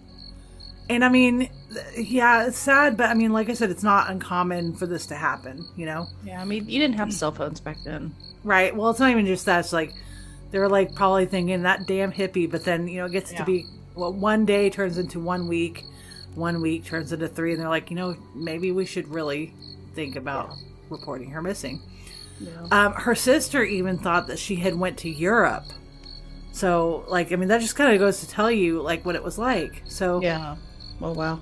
And 0.90 1.06
I 1.06 1.10
mean, 1.10 1.50
yeah, 1.96 2.48
it's 2.48 2.58
sad, 2.58 2.98
but 2.98 3.10
I 3.10 3.14
mean, 3.14 3.32
like 3.32 3.48
I 3.50 3.54
said, 3.54 3.70
it's 3.70 3.84
not 3.84 4.10
uncommon 4.10 4.74
for 4.74 4.88
this 4.88 5.06
to 5.08 5.16
happen, 5.16 5.64
you 5.76 5.86
know? 5.86 6.08
Yeah, 6.26 6.42
I 6.42 6.46
mean, 6.46 6.68
you 6.68 6.80
didn't 6.80 6.98
have 6.98 7.14
cell 7.14 7.32
phones 7.32 7.60
back 7.60 7.78
then. 7.86 8.16
Right. 8.44 8.76
Well, 8.76 8.90
it's 8.90 9.00
not 9.00 9.12
even 9.12 9.28
just 9.28 9.46
that. 9.46 9.60
It's 9.60 9.72
like 9.74 9.94
they 10.50 10.58
were 10.58 10.68
like 10.70 10.96
probably 10.96 11.28
thinking 11.28 11.62
that 11.62 11.86
damn 11.86 12.12
hippie, 12.12 12.50
but 12.50 12.66
then, 12.66 12.88
you 12.88 12.98
know, 12.98 13.06
it 13.06 13.12
gets 13.12 13.32
to 13.34 13.44
be, 13.46 13.68
well, 13.94 14.12
one 14.12 14.46
day 14.46 14.70
turns 14.72 14.98
into 14.98 15.20
one 15.20 15.48
week, 15.48 15.84
one 16.34 16.60
week 16.60 16.86
turns 16.86 17.14
into 17.14 17.28
three, 17.28 17.52
and 17.52 17.62
they're 17.62 17.70
like, 17.70 17.92
you 17.92 17.96
know, 17.96 18.16
maybe 18.34 18.72
we 18.72 18.86
should 18.86 19.08
really 19.10 19.54
think 19.94 20.16
about 20.16 20.56
reporting 20.90 21.30
her 21.32 21.42
missing. 21.42 21.82
Yeah. 22.40 22.50
Um, 22.72 22.94
her 22.94 23.14
sister 23.14 23.64
even 23.64 24.00
thought 24.00 24.26
that 24.28 24.40
she 24.40 24.56
had 24.56 24.74
went 24.74 24.98
to 25.00 25.10
Europe. 25.10 25.66
So, 26.52 27.06
like, 27.08 27.32
I 27.32 27.36
mean, 27.36 27.50
that 27.50 27.62
just 27.62 27.76
kind 27.76 27.94
of 27.94 28.00
goes 28.00 28.22
to 28.22 28.28
tell 28.28 28.50
you, 28.50 28.82
like, 28.82 29.06
what 29.06 29.16
it 29.16 29.24
was 29.24 29.38
like. 29.38 29.84
So, 29.88 30.22
Yeah. 30.22 30.56
Oh 31.02 31.14
wow. 31.14 31.40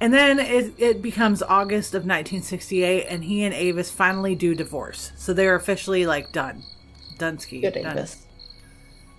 And 0.00 0.14
then 0.14 0.38
it, 0.38 0.72
it 0.78 1.02
becomes 1.02 1.42
August 1.42 1.90
of 1.94 2.02
1968, 2.02 3.06
and 3.06 3.24
he 3.24 3.44
and 3.44 3.52
Avis 3.52 3.90
finally 3.90 4.34
do 4.34 4.54
divorce. 4.54 5.12
So 5.16 5.34
they're 5.34 5.54
officially 5.54 6.06
like 6.06 6.32
done. 6.32 6.62
Dunsky. 7.18 7.60
Good 7.60 7.74
done. 7.74 7.98
Avis. 7.98 8.24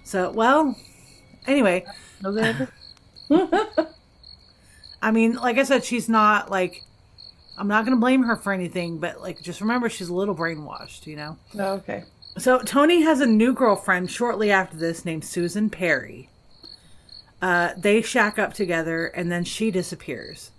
So, 0.03 0.31
well, 0.31 0.75
anyway, 1.45 1.85
No 2.23 2.31
good. 2.31 2.67
I 5.03 5.11
mean, 5.11 5.35
like 5.35 5.59
I 5.59 5.63
said, 5.63 5.85
she's 5.85 6.09
not 6.09 6.49
like, 6.49 6.83
I'm 7.59 7.67
not 7.67 7.85
going 7.85 7.95
to 7.95 8.01
blame 8.01 8.23
her 8.23 8.35
for 8.35 8.51
anything, 8.51 8.97
but 8.97 9.21
like, 9.21 9.39
just 9.41 9.61
remember 9.61 9.87
she's 9.87 10.09
a 10.09 10.13
little 10.15 10.35
brainwashed, 10.35 11.05
you 11.05 11.15
know? 11.15 11.37
oh, 11.59 11.73
okay. 11.73 12.05
So 12.39 12.59
Tony 12.59 13.03
has 13.03 13.21
a 13.21 13.27
new 13.27 13.53
girlfriend 13.53 14.09
shortly 14.09 14.49
after 14.51 14.77
this 14.77 15.05
named 15.05 15.25
Susan 15.25 15.69
Perry. 15.69 16.29
Uh, 17.41 17.73
they 17.77 18.01
shack 18.01 18.37
up 18.37 18.53
together 18.53 19.07
and 19.07 19.31
then 19.31 19.43
she 19.43 19.71
disappears. 19.71 20.51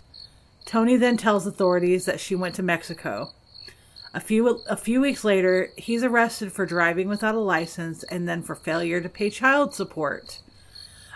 Tony 0.64 0.96
then 0.96 1.16
tells 1.16 1.46
authorities 1.46 2.04
that 2.06 2.20
she 2.20 2.34
went 2.34 2.54
to 2.56 2.62
Mexico. 2.62 3.30
A 4.14 4.20
few 4.20 4.60
a 4.68 4.76
few 4.76 5.00
weeks 5.00 5.24
later, 5.24 5.70
he's 5.76 6.02
arrested 6.04 6.52
for 6.52 6.66
driving 6.66 7.08
without 7.08 7.34
a 7.34 7.40
license 7.40 8.02
and 8.04 8.28
then 8.28 8.42
for 8.42 8.54
failure 8.54 9.00
to 9.00 9.08
pay 9.08 9.30
child 9.30 9.74
support. 9.74 10.40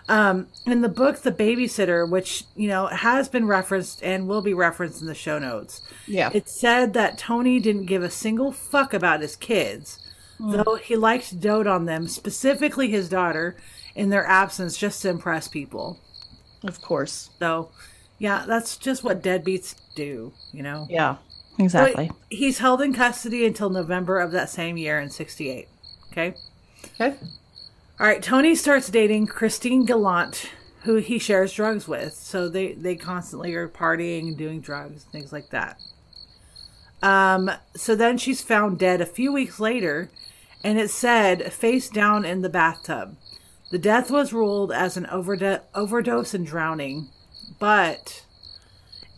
Um, 0.09 0.47
in 0.65 0.83
the 0.83 0.89
book, 0.89 1.19
The 1.19 1.33
Babysitter, 1.33 2.09
which 2.09 2.45
you 2.55 2.69
know 2.69 2.87
has 2.87 3.29
been 3.29 3.47
referenced 3.47 4.03
and 4.03 4.29
will 4.29 4.41
be 4.41 4.55
referenced 4.55 5.01
in 5.01 5.09
the 5.09 5.15
show 5.15 5.39
notes, 5.39 5.83
Yeah. 6.07 6.31
it 6.33 6.49
said 6.49 6.95
that 6.95 7.19
Tony 7.19 7.59
didn't 7.61 7.87
give 7.87 8.03
a 8.05 8.11
single 8.11 8.53
fuck 8.53 8.95
about 8.95 9.21
his 9.21 9.37
kids, 9.37 9.99
though 10.39 10.77
he 10.83 10.97
liked 10.97 11.29
to 11.31 11.37
dote 11.37 11.67
on 11.67 11.85
them, 11.87 12.07
specifically 12.09 12.89
his 12.89 13.09
daughter, 13.09 13.57
in 13.97 14.11
their 14.11 14.27
absence 14.27 14.77
just 14.77 15.03
to 15.03 15.09
impress 15.09 15.49
people. 15.49 15.99
of 16.63 16.81
course. 16.81 17.31
So, 17.39 17.71
yeah, 18.19 18.45
that's 18.47 18.77
just 18.77 19.03
what 19.03 19.23
deadbeats 19.23 19.75
do, 19.95 20.33
you 20.53 20.63
know? 20.63 20.87
Yeah. 20.89 21.17
Exactly. 21.59 22.11
he's 22.29 22.59
held 22.59 22.83
in 22.83 22.93
custody 22.93 23.47
until 23.47 23.71
November 23.71 24.21
of 24.21 24.31
that 24.33 24.51
same 24.51 24.77
year 24.77 25.01
in 25.01 25.11
68. 25.11 25.69
Okay? 26.13 26.35
Okay. 27.01 27.17
All 27.99 28.07
right, 28.07 28.23
Tony 28.23 28.55
starts 28.55 28.91
dating 28.91 29.29
Christine 29.29 29.87
Gallant, 29.87 30.51
who 30.83 30.97
he 30.97 31.19
shares 31.19 31.55
drugs 31.55 31.89
with. 31.89 32.13
So 32.13 32.49
they 32.51 32.73
they 32.73 32.95
constantly 32.95 33.55
are 33.55 33.69
partying 33.69 34.29
and 34.29 34.37
doing 34.37 34.61
drugs, 34.61 35.05
things 35.05 35.33
like 35.33 35.49
that. 35.49 35.81
Um, 37.03 37.51
so 37.75 37.97
then 37.97 38.19
she's 38.19 38.43
found 38.43 38.79
dead 38.79 39.01
a 39.01 39.07
few 39.07 39.33
weeks 39.33 39.59
later, 39.59 40.11
and 40.63 40.79
it 40.79 40.91
said 40.91 41.53
face 41.53 41.89
down 41.89 42.27
in 42.27 42.43
the 42.43 42.51
bathtub. 42.51 43.17
The 43.71 43.79
death 43.79 44.11
was 44.11 44.33
ruled 44.33 44.71
as 44.73 44.97
an 44.97 45.07
overdose 45.07 46.35
and 46.35 46.47
drowning, 46.47 47.09
but 47.59 48.25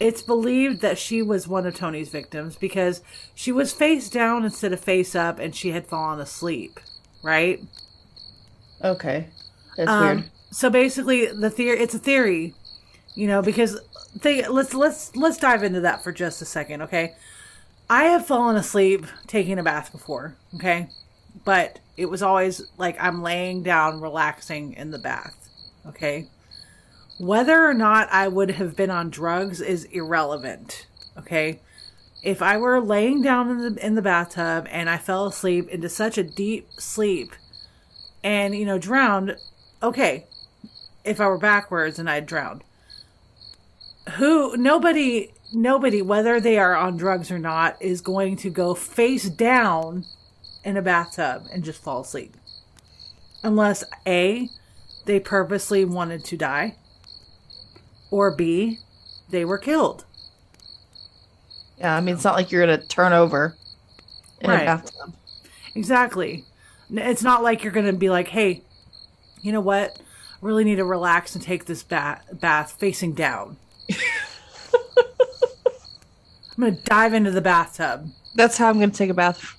it's 0.00 0.22
believed 0.22 0.80
that 0.80 0.98
she 0.98 1.22
was 1.22 1.46
one 1.48 1.66
of 1.66 1.74
Tony's 1.74 2.08
victims 2.08 2.56
because 2.56 3.02
she 3.34 3.52
was 3.52 3.72
face 3.72 4.08
down 4.08 4.44
instead 4.44 4.72
of 4.72 4.80
face 4.80 5.14
up, 5.14 5.38
and 5.38 5.54
she 5.54 5.70
had 5.72 5.86
fallen 5.86 6.20
asleep. 6.20 6.80
Right? 7.22 7.60
Okay. 8.82 9.26
That's 9.76 9.90
Um, 9.90 10.02
weird. 10.16 10.30
So 10.50 10.70
basically, 10.70 11.26
the 11.26 11.50
theory 11.50 11.78
it's 11.80 11.94
a 11.94 11.98
theory, 11.98 12.54
you 13.14 13.26
know, 13.26 13.42
because 13.42 13.78
they 14.22 14.46
let's 14.48 14.72
let's 14.72 15.14
let's 15.14 15.36
dive 15.36 15.62
into 15.62 15.80
that 15.80 16.02
for 16.02 16.12
just 16.12 16.40
a 16.40 16.46
second, 16.46 16.82
okay? 16.82 17.14
I 17.90 18.04
have 18.04 18.26
fallen 18.26 18.56
asleep 18.56 19.06
taking 19.26 19.58
a 19.58 19.62
bath 19.62 19.92
before, 19.92 20.36
okay, 20.54 20.88
but 21.44 21.80
it 21.98 22.08
was 22.08 22.22
always 22.22 22.62
like 22.78 22.96
I'm 23.00 23.22
laying 23.22 23.62
down, 23.62 24.00
relaxing 24.00 24.72
in 24.72 24.90
the 24.90 24.98
bath, 24.98 25.48
okay. 25.86 26.28
Whether 27.18 27.66
or 27.66 27.74
not 27.74 28.08
I 28.12 28.28
would 28.28 28.52
have 28.52 28.76
been 28.76 28.90
on 28.90 29.10
drugs 29.10 29.60
is 29.60 29.84
irrelevant, 29.84 30.86
okay. 31.18 31.60
If 32.22 32.40
I 32.40 32.56
were 32.56 32.80
laying 32.80 33.22
down 33.22 33.50
in 33.50 33.74
the 33.74 33.86
in 33.86 33.94
the 33.94 34.02
bathtub 34.02 34.66
and 34.70 34.88
I 34.88 34.98
fell 34.98 35.26
asleep 35.26 35.68
into 35.68 35.88
such 35.88 36.16
a 36.16 36.22
deep 36.22 36.68
sleep 36.78 37.32
and 38.22 38.54
you 38.54 38.64
know 38.64 38.78
drowned 38.78 39.36
okay 39.82 40.26
if 41.04 41.20
i 41.20 41.26
were 41.26 41.38
backwards 41.38 41.98
and 41.98 42.10
i'd 42.10 42.26
drowned 42.26 42.62
who 44.16 44.56
nobody 44.56 45.32
nobody 45.52 46.02
whether 46.02 46.40
they 46.40 46.58
are 46.58 46.74
on 46.74 46.96
drugs 46.96 47.30
or 47.30 47.38
not 47.38 47.80
is 47.80 48.00
going 48.00 48.36
to 48.36 48.50
go 48.50 48.74
face 48.74 49.28
down 49.28 50.04
in 50.68 50.76
a 50.76 50.82
bathtub 50.82 51.46
and 51.52 51.64
just 51.64 51.82
fall 51.82 52.00
asleep 52.02 52.36
unless 53.42 53.82
a 54.06 54.48
they 55.06 55.18
purposely 55.18 55.84
wanted 55.84 56.22
to 56.24 56.36
die 56.36 56.74
or 58.10 58.30
b 58.34 58.78
they 59.30 59.44
were 59.44 59.58
killed 59.58 60.04
Yeah. 61.78 61.94
I 61.96 62.00
mean, 62.00 62.14
it's 62.16 62.24
not 62.24 62.34
like 62.34 62.50
you're 62.52 62.66
gonna 62.66 62.84
turn 62.86 63.12
over 63.12 63.54
in 64.40 64.50
Right. 64.50 64.62
a 64.62 64.66
bathtub. 64.66 65.14
Exactly. 65.74 66.44
It's 66.90 67.22
not 67.22 67.42
like 67.42 67.62
you're 67.62 67.72
going 67.72 67.86
to 67.86 67.92
be 67.92 68.08
like, 68.10 68.28
hey, 68.28 68.62
you 69.42 69.52
know 69.52 69.60
what? 69.60 69.96
I 70.00 70.36
really 70.40 70.64
need 70.64 70.76
to 70.76 70.84
relax 70.84 71.34
and 71.34 71.44
take 71.44 71.66
this 71.66 71.82
bath, 71.82 72.24
bath 72.32 72.72
facing 72.78 73.12
down. 73.12 73.56
I'm 76.56 76.64
going 76.64 76.76
to 76.76 76.82
dive 76.84 77.14
into 77.14 77.30
the 77.30 77.40
bathtub. 77.42 78.08
That's 78.34 78.56
how 78.56 78.68
I'm 78.70 78.78
gonna 78.80 78.90
take 78.92 79.10
a 79.10 79.14
bath 79.14 79.57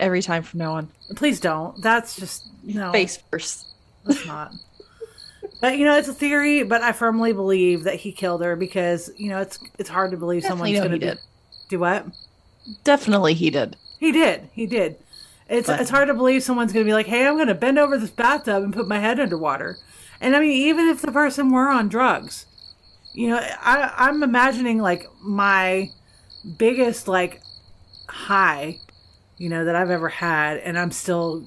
every 0.00 0.22
time 0.22 0.42
from 0.42 0.58
now 0.58 0.74
on. 0.74 0.88
Please 1.16 1.40
don't. 1.40 1.80
That's 1.82 2.16
just, 2.16 2.46
no. 2.62 2.92
Face 2.92 3.18
first. 3.30 3.66
Let's 4.04 4.24
not. 4.26 4.52
But 5.60 5.76
you 5.78 5.84
know, 5.84 5.96
it's 5.96 6.08
a 6.08 6.14
theory, 6.14 6.62
but 6.62 6.82
I 6.82 6.92
firmly 6.92 7.32
believe 7.32 7.84
that 7.84 7.96
he 7.96 8.12
killed 8.12 8.42
her 8.42 8.54
because 8.56 9.10
you 9.16 9.28
know 9.28 9.40
it's 9.40 9.58
it's 9.78 9.88
hard 9.88 10.12
to 10.12 10.16
believe 10.16 10.42
Definitely 10.42 10.74
someone's 10.76 10.88
going 10.90 11.00
to 11.00 11.06
did. 11.14 11.18
do 11.68 11.78
what 11.80 12.06
Definitely 12.84 13.34
he 13.34 13.50
did. 13.50 13.76
he 13.98 14.12
did 14.12 14.48
he 14.52 14.66
did. 14.66 14.96
It's 15.48 15.66
But- 15.66 15.80
it's 15.80 15.90
hard 15.90 16.08
to 16.08 16.14
believe 16.14 16.42
someone's 16.42 16.72
going 16.72 16.84
to 16.84 16.88
be 16.88 16.92
like, 16.92 17.06
hey, 17.06 17.26
I'm 17.26 17.34
going 17.36 17.48
to 17.48 17.54
bend 17.54 17.78
over 17.78 17.98
this 17.98 18.10
bathtub 18.10 18.62
and 18.62 18.72
put 18.72 18.86
my 18.86 18.98
head 19.00 19.18
underwater. 19.18 19.78
And 20.20 20.36
I 20.36 20.40
mean, 20.40 20.50
even 20.52 20.86
if 20.88 21.00
the 21.02 21.10
person 21.12 21.50
were 21.50 21.68
on 21.68 21.88
drugs, 21.88 22.46
you 23.12 23.28
know, 23.30 23.38
I 23.38 23.92
I'm 23.96 24.22
imagining 24.22 24.78
like 24.78 25.06
my 25.22 25.90
biggest 26.56 27.08
like 27.08 27.40
high, 28.08 28.78
you 29.38 29.48
know, 29.48 29.64
that 29.64 29.74
I've 29.74 29.90
ever 29.90 30.08
had, 30.08 30.58
and 30.58 30.78
I'm 30.78 30.90
still 30.90 31.46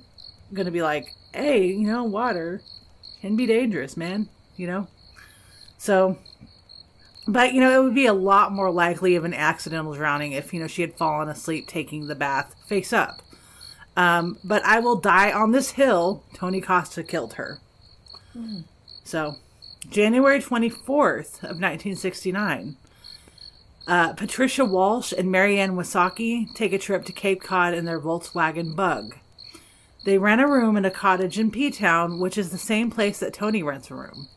going 0.54 0.66
to 0.66 0.72
be 0.72 0.82
like, 0.82 1.14
hey, 1.34 1.66
you 1.68 1.88
know, 1.88 2.04
water 2.04 2.62
can 3.22 3.36
be 3.36 3.46
dangerous, 3.46 3.96
man. 3.96 4.30
You 4.58 4.68
know, 4.68 4.88
so. 5.78 6.18
But 7.28 7.54
you 7.54 7.62
know, 7.62 7.80
it 7.80 7.84
would 7.84 7.96
be 7.96 8.08
a 8.08 8.14
lot 8.14 8.52
more 8.52 8.72
likely 8.72 9.16
of 9.16 9.26
an 9.26 9.34
accidental 9.34 9.94
drowning 9.94 10.32
if 10.32 10.54
you 10.54 10.60
know 10.60 10.68
she 10.68 10.82
had 10.82 10.98
fallen 10.98 11.30
asleep 11.30 11.68
taking 11.68 12.08
the 12.08 12.16
bath 12.16 12.56
face 12.68 12.92
up. 12.92 13.22
Um, 13.96 14.38
but 14.44 14.64
I 14.66 14.80
will 14.80 14.96
die 14.96 15.32
on 15.32 15.52
this 15.52 15.72
hill. 15.72 16.24
Tony 16.34 16.62
Costa 16.62 17.04
killed 17.04 17.34
her. 17.34 17.60
So, 19.04 19.36
January 19.90 20.40
24th 20.40 21.36
of 21.44 21.60
1969, 21.60 22.78
uh, 23.92 24.14
Patricia 24.14 24.64
Walsh 24.64 25.12
and 25.12 25.30
Mary 25.30 25.60
Ann 25.60 25.76
Wysocki 25.76 26.52
take 26.56 26.72
a 26.72 26.78
trip 26.78 27.04
to 27.04 27.12
Cape 27.12 27.42
Cod 27.42 27.74
in 27.74 27.84
their 27.84 28.00
Volkswagen 28.00 28.74
Bug. 28.74 29.18
They 30.06 30.18
rent 30.18 30.40
a 30.40 30.48
room 30.48 30.78
in 30.78 30.86
a 30.86 30.90
cottage 30.90 31.38
in 31.38 31.52
P 31.52 31.70
Town, 31.72 32.18
which 32.18 32.38
is 32.38 32.52
the 32.52 32.58
same 32.58 32.90
place 32.90 33.20
that 33.20 33.34
Tony 33.34 33.62
rents 33.62 33.92
a 33.92 33.96
room. 33.96 34.30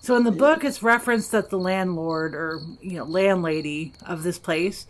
So 0.00 0.16
in 0.16 0.24
the 0.24 0.30
book, 0.30 0.64
it's 0.64 0.82
referenced 0.82 1.32
that 1.32 1.50
the 1.50 1.58
landlord 1.58 2.34
or 2.34 2.62
you 2.80 2.96
know 2.96 3.04
landlady 3.04 3.92
of 4.06 4.22
this 4.22 4.38
place, 4.38 4.86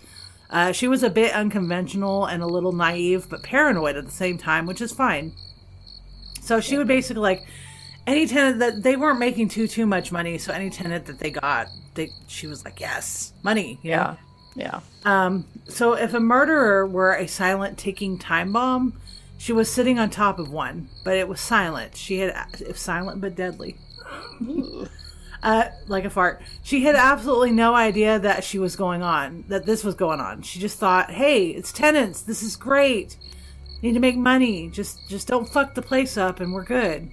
uh, 0.49 0.71
she 0.71 0.87
was 0.87 1.03
a 1.03 1.11
bit 1.11 1.35
unconventional 1.35 2.25
and 2.25 2.41
a 2.41 2.47
little 2.47 2.73
naive, 2.73 3.27
but 3.29 3.43
paranoid 3.43 3.97
at 3.97 4.05
the 4.05 4.13
same 4.13 4.39
time, 4.39 4.65
which 4.65 4.81
is 4.81 4.93
fine. 4.93 5.33
So 6.41 6.61
she 6.61 6.79
would 6.79 6.87
basically 6.87 7.23
like 7.23 7.49
any 8.09 8.27
tenant 8.27 8.59
that 8.59 8.83
they 8.83 8.97
weren't 8.97 9.19
making 9.19 9.49
too 9.49 9.69
too 9.69 9.87
much 9.87 10.11
money. 10.11 10.39
So 10.39 10.53
any 10.53 10.71
tenant 10.71 11.07
that 11.07 11.19
they 11.19 11.31
got, 11.31 11.69
they 11.95 12.11
she 12.27 12.47
was 12.47 12.65
like 12.65 12.81
yes, 12.81 13.33
money. 13.43 13.79
Yeah. 13.83 14.17
Yeah. 14.57 14.81
So 15.69 15.93
if 15.93 16.15
a 16.15 16.21
murderer 16.21 16.87
were 16.87 17.15
a 17.15 17.29
silent 17.29 17.79
ticking 17.79 18.19
time 18.19 18.53
bomb, 18.53 19.01
she 19.37 19.53
was 19.53 19.71
sitting 19.71 20.01
on 20.01 20.11
top 20.11 20.41
of 20.41 20.51
one, 20.51 20.89
but 21.05 21.17
it 21.17 21.29
was 21.29 21.41
silent. 21.41 21.95
She 21.97 22.19
had 22.19 22.35
if 22.61 22.77
silent 22.77 23.21
but 23.21 23.37
deadly. 23.37 23.77
Uh, 25.41 25.69
like 25.87 26.05
a 26.05 26.11
fart. 26.11 26.43
She 26.65 26.83
had 26.83 26.97
absolutely 26.97 27.53
no 27.53 27.73
idea 27.73 28.19
that 28.19 28.43
she 28.43 28.59
was 28.59 28.75
going 28.75 29.03
on, 29.03 29.45
that 29.47 29.67
this 29.67 29.85
was 29.85 29.95
going 29.95 30.19
on. 30.19 30.43
She 30.43 30.59
just 30.59 30.79
thought, 30.79 31.13
"Hey, 31.13 31.51
it's 31.51 31.71
tenants. 31.71 32.23
This 32.23 32.43
is 32.43 32.57
great. 32.57 33.17
Need 33.81 33.93
to 33.93 34.01
make 34.01 34.17
money. 34.17 34.69
Just, 34.69 35.09
just 35.09 35.29
don't 35.29 35.49
fuck 35.49 35.75
the 35.75 35.83
place 35.83 36.17
up, 36.17 36.41
and 36.41 36.53
we're 36.53 36.65
good." 36.65 37.09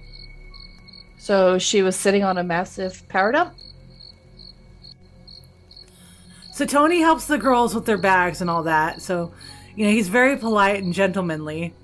So 1.26 1.58
she 1.58 1.82
was 1.82 1.96
sitting 1.96 2.22
on 2.22 2.38
a 2.38 2.44
massive 2.44 3.02
power 3.08 3.32
dump. 3.32 3.56
So 6.52 6.64
Tony 6.64 7.00
helps 7.00 7.26
the 7.26 7.36
girls 7.36 7.74
with 7.74 7.84
their 7.84 7.98
bags 7.98 8.40
and 8.40 8.48
all 8.48 8.62
that. 8.62 9.02
So, 9.02 9.32
you 9.74 9.84
know, 9.84 9.90
he's 9.90 10.06
very 10.06 10.36
polite 10.36 10.84
and 10.84 10.94
gentlemanly. 10.94 11.74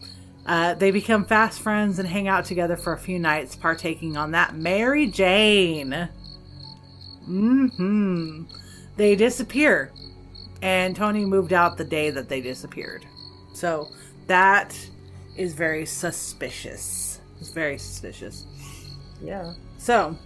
Uh, 0.47 0.74
they 0.74 0.93
become 0.93 1.24
fast 1.24 1.61
friends 1.61 1.99
and 1.99 2.09
hang 2.09 2.28
out 2.28 2.45
together 2.45 2.76
for 2.76 2.93
a 2.93 2.97
few 2.97 3.18
nights, 3.18 3.57
partaking 3.57 4.16
on 4.16 4.30
that 4.30 4.55
Mary 4.55 5.09
Jane. 5.09 6.09
Mm 7.28 7.74
hmm. 7.74 8.43
They 8.97 9.16
disappear, 9.16 9.90
and 10.62 10.95
Tony 10.95 11.24
moved 11.24 11.53
out 11.53 11.76
the 11.76 11.84
day 11.84 12.11
that 12.11 12.28
they 12.28 12.43
disappeared. 12.43 13.05
So 13.55 13.90
that 14.28 14.78
is 15.36 15.53
very 15.55 15.84
suspicious. 15.84 17.20
It's 17.40 17.51
very 17.51 17.76
suspicious. 17.76 18.47
Yeah. 19.23 19.55
So, 19.79 20.16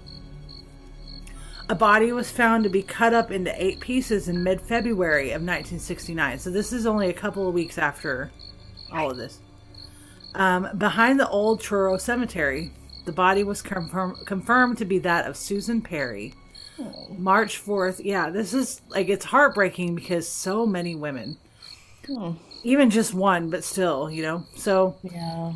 a 1.69 1.75
body 1.75 2.13
was 2.13 2.31
found 2.31 2.65
to 2.65 2.71
be 2.71 2.83
cut 2.83 3.13
up 3.15 3.31
into 3.31 3.53
eight 3.63 3.81
pieces 3.81 4.29
in 4.29 4.43
mid 4.43 4.61
February 4.61 5.31
of 5.31 5.43
1969. 5.43 6.39
So, 6.39 6.51
this 6.51 6.73
is 6.73 6.87
only 6.87 7.09
a 7.09 7.13
couple 7.13 7.47
of 7.49 7.55
weeks 7.55 7.79
after 7.79 8.31
all 8.93 9.11
of 9.11 9.17
this. 9.17 9.41
Um, 10.35 10.69
behind 10.77 11.19
the 11.19 11.29
old 11.29 11.61
Truro 11.61 11.97
Cemetery, 11.97 12.73
the 13.05 13.13
body 13.13 13.43
was 13.43 13.63
confirm- 13.63 14.17
confirmed 14.27 14.79
to 14.79 14.85
be 14.85 14.99
that 15.01 15.27
of 15.27 15.37
Susan 15.37 15.81
Perry. 15.81 16.35
March 17.17 17.59
4th. 17.65 18.03
Yeah, 18.05 18.29
this 18.29 18.53
is 18.53 18.83
like 18.91 19.09
it's 19.09 19.25
heartbreaking 19.25 19.95
because 19.95 20.29
so 20.29 20.67
many 20.67 20.95
women, 20.95 21.39
even 22.65 22.91
just 22.91 23.15
one, 23.15 23.49
but 23.49 23.65
still, 23.65 24.11
you 24.11 24.23
know. 24.23 24.45
So, 24.57 24.97
Yeah. 25.03 25.55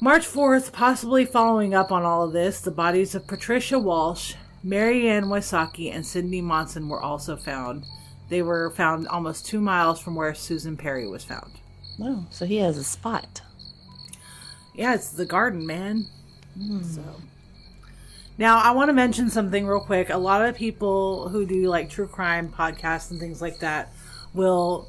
March 0.00 0.26
4th, 0.26 0.72
possibly 0.72 1.24
following 1.24 1.74
up 1.74 1.90
on 1.90 2.04
all 2.04 2.22
of 2.22 2.32
this, 2.32 2.60
the 2.60 2.70
bodies 2.70 3.16
of 3.16 3.26
Patricia 3.26 3.80
Walsh, 3.80 4.34
Mary 4.62 5.08
Ann 5.08 5.24
Wysocki, 5.24 5.92
and 5.92 6.06
Cindy 6.06 6.40
Monzon 6.40 6.88
were 6.88 7.02
also 7.02 7.36
found. 7.36 7.84
They 8.28 8.40
were 8.40 8.70
found 8.70 9.08
almost 9.08 9.46
two 9.46 9.60
miles 9.60 10.00
from 10.00 10.14
where 10.14 10.34
Susan 10.34 10.76
Perry 10.76 11.08
was 11.08 11.24
found. 11.24 11.50
Oh, 12.00 12.26
so 12.30 12.46
he 12.46 12.58
has 12.58 12.78
a 12.78 12.84
spot. 12.84 13.42
Yeah, 14.72 14.94
it's 14.94 15.10
the 15.10 15.26
garden, 15.26 15.66
man. 15.66 16.06
Hmm. 16.56 16.82
So. 16.84 17.02
Now, 18.38 18.58
I 18.58 18.70
want 18.70 18.90
to 18.90 18.92
mention 18.92 19.30
something 19.30 19.66
real 19.66 19.80
quick. 19.80 20.10
A 20.10 20.16
lot 20.16 20.44
of 20.44 20.54
people 20.54 21.28
who 21.28 21.44
do 21.44 21.68
like 21.68 21.90
true 21.90 22.06
crime 22.06 22.52
podcasts 22.52 23.10
and 23.10 23.18
things 23.18 23.42
like 23.42 23.58
that 23.58 23.92
will 24.32 24.86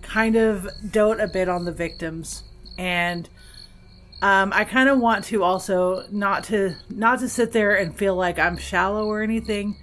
kind 0.00 0.36
of 0.36 0.66
dote 0.90 1.20
a 1.20 1.28
bit 1.28 1.50
on 1.50 1.66
the 1.66 1.72
victims 1.72 2.44
and 2.78 3.28
um, 4.20 4.52
I 4.52 4.64
kind 4.64 4.88
of 4.88 4.98
want 4.98 5.24
to 5.26 5.44
also 5.44 6.04
not 6.10 6.44
to 6.44 6.74
not 6.90 7.20
to 7.20 7.28
sit 7.28 7.52
there 7.52 7.76
and 7.76 7.94
feel 7.94 8.16
like 8.16 8.38
I'm 8.38 8.56
shallow 8.56 9.06
or 9.06 9.22
anything, 9.22 9.76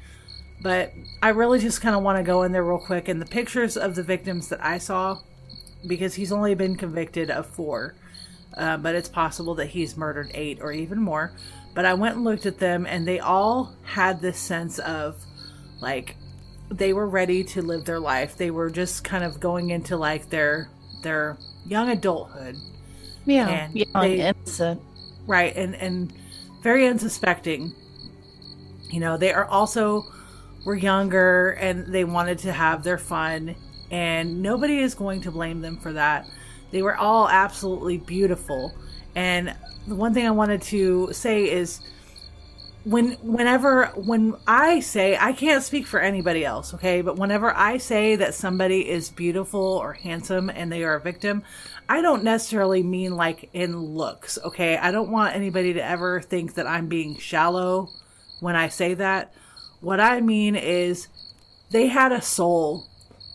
but 0.62 0.92
I 1.22 1.30
really 1.30 1.60
just 1.60 1.82
kind 1.82 1.96
of 1.96 2.04
want 2.04 2.18
to 2.18 2.24
go 2.24 2.44
in 2.44 2.52
there 2.52 2.64
real 2.64 2.78
quick 2.80 3.08
and 3.08 3.22
the 3.22 3.26
pictures 3.26 3.78
of 3.78 3.96
the 3.96 4.04
victims 4.04 4.50
that 4.50 4.64
I 4.64 4.78
saw, 4.78 5.20
because 5.88 6.16
he's 6.16 6.34
only 6.34 6.54
been 6.54 6.76
convicted 6.76 7.32
of 7.32 7.46
four, 7.46 7.96
uh, 8.58 8.76
but 8.76 8.94
it's 8.94 9.08
possible 9.08 9.56
that 9.56 9.68
he's 9.68 9.96
murdered 9.96 10.32
eight 10.34 10.60
or 10.62 10.74
even 10.74 11.02
more. 11.02 11.32
But 11.74 11.86
I 11.86 11.94
went 11.94 12.16
and 12.16 12.26
looked 12.26 12.46
at 12.46 12.60
them, 12.60 12.86
and 12.86 13.08
they 13.08 13.20
all 13.20 13.74
had 13.84 14.20
this 14.20 14.38
sense 14.38 14.80
of 14.80 15.16
like 15.80 16.18
they 16.70 16.92
were 16.92 17.08
ready 17.08 17.42
to 17.44 17.62
live 17.62 17.86
their 17.86 18.02
life. 18.02 18.36
They 18.36 18.52
were 18.52 18.70
just 18.70 19.06
kind 19.06 19.24
of 19.24 19.40
going 19.40 19.70
into 19.70 19.96
like 19.96 20.30
their 20.30 20.70
their 21.04 21.38
young 21.66 21.90
adulthood 21.90 22.58
Yeah. 23.26 23.47
And 23.49 23.76
Young, 23.76 23.88
they- 24.01 24.19
innocent. 24.21 24.82
right 25.28 25.55
and 25.55 25.76
and 25.76 26.13
very 26.61 26.88
unsuspecting 26.88 27.73
you 28.91 28.99
know 28.99 29.17
they 29.17 29.34
are 29.34 29.45
also 29.45 30.05
were 30.65 30.76
younger 30.76 31.51
and 31.51 31.88
they 31.93 32.03
wanted 32.03 32.39
to 32.39 32.51
have 32.51 32.84
their 32.84 32.97
fun 32.97 33.55
and 33.91 34.41
nobody 34.41 34.80
is 34.80 34.95
going 34.95 35.21
to 35.21 35.32
blame 35.32 35.61
them 35.61 35.78
for 35.78 35.93
that 35.93 36.28
they 36.71 36.82
were 36.82 36.95
all 36.95 37.30
absolutely 37.30 37.97
beautiful 37.97 38.73
and 39.15 39.53
the 39.88 39.95
one 39.95 40.13
thing 40.13 40.26
i 40.28 40.32
wanted 40.32 40.61
to 40.61 41.09
say 41.11 41.49
is 41.49 41.80
when 42.84 43.11
whenever 43.23 43.88
when 43.95 44.36
i 44.47 44.80
say 44.80 45.17
i 45.19 45.32
can't 45.34 45.63
speak 45.63 45.86
for 45.88 45.99
anybody 45.99 46.45
else 46.45 46.73
okay 46.73 47.01
but 47.01 47.15
whenever 47.15 47.55
i 47.55 47.78
say 47.78 48.15
that 48.15 48.34
somebody 48.34 48.88
is 48.89 49.09
beautiful 49.09 49.61
or 49.61 49.93
handsome 49.93 50.49
and 50.49 50.71
they 50.71 50.84
are 50.84 50.95
a 50.95 50.99
victim 51.01 51.43
i 51.90 52.02
don't 52.02 52.24
necessarily 52.24 52.84
mean 52.84 53.16
like 53.16 53.50
in 53.54 53.78
looks 53.78 54.38
okay 54.44 54.78
i 54.78 54.92
don't 54.92 55.12
want 55.12 55.36
anybody 55.36 55.74
to 55.74 55.84
ever 55.84 56.22
think 56.22 56.56
that 56.56 56.68
i'm 56.68 56.88
being 56.88 57.18
shallow 57.18 57.90
when 58.40 58.56
i 58.56 58.68
say 58.68 58.94
that 58.94 59.34
what 59.82 60.00
i 60.00 60.20
mean 60.22 60.56
is 60.56 61.08
they 61.72 61.88
had 61.88 62.12
a 62.12 62.22
soul 62.22 62.88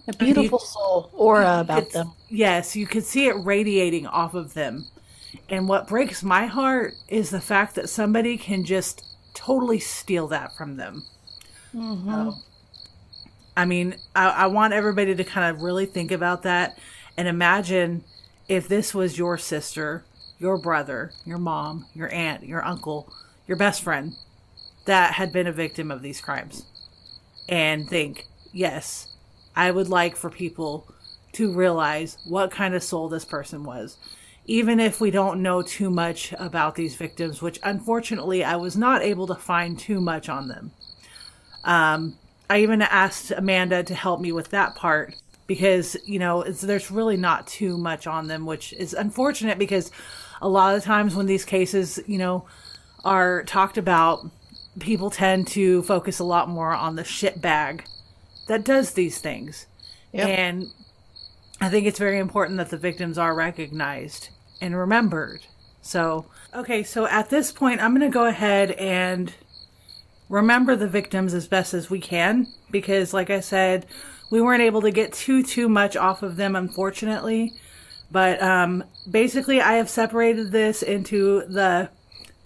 A 0.08 0.12
beautiful 0.16 0.58
soul 0.58 1.10
aura 1.12 1.60
about 1.60 1.90
them. 1.92 2.12
Yes, 2.28 2.74
you 2.76 2.86
could 2.86 3.04
see 3.04 3.26
it 3.26 3.34
radiating 3.44 4.06
off 4.06 4.34
of 4.34 4.54
them. 4.54 4.86
And 5.48 5.68
what 5.68 5.88
breaks 5.88 6.22
my 6.22 6.46
heart 6.46 6.94
is 7.08 7.30
the 7.30 7.40
fact 7.40 7.74
that 7.74 7.88
somebody 7.88 8.36
can 8.38 8.64
just 8.64 9.04
totally 9.34 9.78
steal 9.78 10.26
that 10.28 10.56
from 10.56 10.76
them. 10.76 11.04
Oh. 11.76 12.38
I 13.56 13.64
mean, 13.64 13.96
I, 14.14 14.28
I 14.30 14.46
want 14.46 14.72
everybody 14.72 15.14
to 15.14 15.24
kind 15.24 15.54
of 15.54 15.62
really 15.62 15.86
think 15.86 16.10
about 16.12 16.42
that 16.42 16.78
and 17.16 17.28
imagine 17.28 18.04
if 18.50 18.66
this 18.66 18.92
was 18.92 19.16
your 19.16 19.38
sister, 19.38 20.04
your 20.40 20.58
brother, 20.58 21.12
your 21.24 21.38
mom, 21.38 21.86
your 21.94 22.12
aunt, 22.12 22.42
your 22.42 22.64
uncle, 22.64 23.12
your 23.46 23.56
best 23.56 23.80
friend 23.80 24.16
that 24.86 25.14
had 25.14 25.32
been 25.32 25.46
a 25.46 25.52
victim 25.52 25.90
of 25.92 26.02
these 26.02 26.20
crimes. 26.20 26.66
And 27.48 27.88
think, 27.88 28.26
yes, 28.52 29.14
I 29.54 29.70
would 29.70 29.88
like 29.88 30.16
for 30.16 30.30
people 30.30 30.92
to 31.34 31.52
realize 31.52 32.18
what 32.24 32.50
kind 32.50 32.74
of 32.74 32.82
soul 32.82 33.08
this 33.08 33.24
person 33.24 33.62
was. 33.62 33.98
even 34.50 34.80
if 34.80 35.00
we 35.00 35.12
don't 35.12 35.40
know 35.42 35.62
too 35.62 35.88
much 35.90 36.32
about 36.38 36.74
these 36.74 36.96
victims, 36.96 37.40
which 37.40 37.60
unfortunately 37.62 38.42
I 38.42 38.56
was 38.56 38.76
not 38.76 39.00
able 39.00 39.28
to 39.28 39.36
find 39.36 39.78
too 39.78 40.00
much 40.00 40.28
on 40.28 40.48
them. 40.48 40.72
Um, 41.62 42.16
I 42.48 42.58
even 42.58 42.82
asked 42.82 43.30
Amanda 43.30 43.84
to 43.84 43.94
help 43.94 44.20
me 44.20 44.32
with 44.32 44.50
that 44.50 44.74
part 44.74 45.14
because, 45.50 45.96
you 46.04 46.20
know, 46.20 46.42
it's, 46.42 46.60
there's 46.60 46.92
really 46.92 47.16
not 47.16 47.44
too 47.44 47.76
much 47.76 48.06
on 48.06 48.28
them, 48.28 48.46
which 48.46 48.72
is 48.74 48.94
unfortunate 48.94 49.58
because 49.58 49.90
a 50.40 50.48
lot 50.48 50.76
of 50.76 50.84
times 50.84 51.16
when 51.16 51.26
these 51.26 51.44
cases, 51.44 51.98
you 52.06 52.18
know, 52.18 52.46
are 53.04 53.42
talked 53.42 53.76
about, 53.76 54.24
people 54.78 55.10
tend 55.10 55.48
to 55.48 55.82
focus 55.82 56.20
a 56.20 56.24
lot 56.24 56.48
more 56.48 56.72
on 56.72 56.94
the 56.94 57.02
shit 57.02 57.40
bag 57.40 57.84
that 58.46 58.64
does 58.64 58.92
these 58.92 59.18
things. 59.18 59.66
Yep. 60.12 60.28
And 60.28 60.66
I 61.60 61.68
think 61.68 61.84
it's 61.84 61.98
very 61.98 62.20
important 62.20 62.56
that 62.58 62.70
the 62.70 62.76
victims 62.76 63.18
are 63.18 63.34
recognized 63.34 64.28
and 64.60 64.76
remembered. 64.76 65.40
So, 65.82 66.26
okay, 66.54 66.84
so 66.84 67.08
at 67.08 67.28
this 67.28 67.50
point, 67.50 67.82
I'm 67.82 67.92
going 67.92 68.08
to 68.08 68.14
go 68.14 68.26
ahead 68.26 68.70
and 68.70 69.34
remember 70.28 70.76
the 70.76 70.86
victims 70.86 71.34
as 71.34 71.48
best 71.48 71.74
as 71.74 71.90
we 71.90 71.98
can 71.98 72.46
because, 72.70 73.12
like 73.12 73.30
I 73.30 73.40
said, 73.40 73.86
we 74.30 74.40
weren't 74.40 74.62
able 74.62 74.80
to 74.82 74.90
get 74.90 75.12
too 75.12 75.42
too 75.42 75.68
much 75.68 75.96
off 75.96 76.22
of 76.22 76.36
them, 76.36 76.56
unfortunately. 76.56 77.52
But 78.10 78.42
um, 78.42 78.84
basically, 79.08 79.60
I 79.60 79.74
have 79.74 79.88
separated 79.88 80.50
this 80.50 80.82
into 80.82 81.44
the 81.46 81.90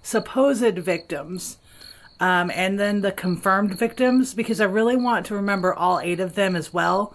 supposed 0.02 0.78
victims 0.78 1.58
um, 2.20 2.50
and 2.54 2.78
then 2.78 3.00
the 3.00 3.12
confirmed 3.12 3.78
victims 3.78 4.34
because 4.34 4.60
I 4.60 4.64
really 4.64 4.96
want 4.96 5.26
to 5.26 5.34
remember 5.34 5.74
all 5.74 6.00
eight 6.00 6.20
of 6.20 6.34
them 6.34 6.54
as 6.54 6.72
well 6.72 7.14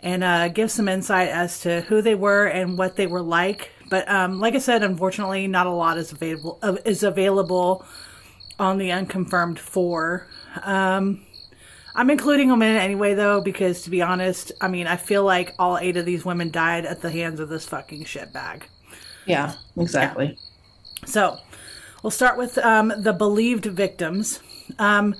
and 0.00 0.22
uh, 0.22 0.48
give 0.48 0.70
some 0.70 0.88
insight 0.88 1.28
as 1.28 1.60
to 1.60 1.82
who 1.82 2.00
they 2.00 2.14
were 2.14 2.46
and 2.46 2.78
what 2.78 2.96
they 2.96 3.06
were 3.06 3.22
like. 3.22 3.72
But 3.90 4.08
um, 4.08 4.38
like 4.38 4.54
I 4.54 4.58
said, 4.58 4.82
unfortunately, 4.82 5.46
not 5.48 5.66
a 5.66 5.70
lot 5.70 5.98
is 5.98 6.12
available 6.12 6.58
uh, 6.62 6.76
is 6.84 7.02
available 7.02 7.84
on 8.58 8.78
the 8.78 8.92
unconfirmed 8.92 9.58
four. 9.58 10.28
Um, 10.62 11.24
I'm 11.94 12.10
including 12.10 12.48
them 12.48 12.62
in 12.62 12.76
it 12.76 12.78
anyway, 12.78 13.14
though, 13.14 13.40
because 13.40 13.82
to 13.82 13.90
be 13.90 14.02
honest, 14.02 14.52
I 14.60 14.68
mean, 14.68 14.86
I 14.86 14.96
feel 14.96 15.24
like 15.24 15.54
all 15.58 15.78
eight 15.78 15.96
of 15.96 16.04
these 16.06 16.24
women 16.24 16.50
died 16.50 16.86
at 16.86 17.00
the 17.00 17.10
hands 17.10 17.40
of 17.40 17.48
this 17.48 17.66
fucking 17.66 18.04
shitbag. 18.04 18.62
Yeah, 19.26 19.54
exactly. 19.76 20.38
So, 21.04 21.38
we'll 22.02 22.10
start 22.10 22.38
with 22.38 22.56
um, 22.58 22.92
the 22.96 23.12
believed 23.12 23.66
victims 23.66 24.40
um, 24.78 25.14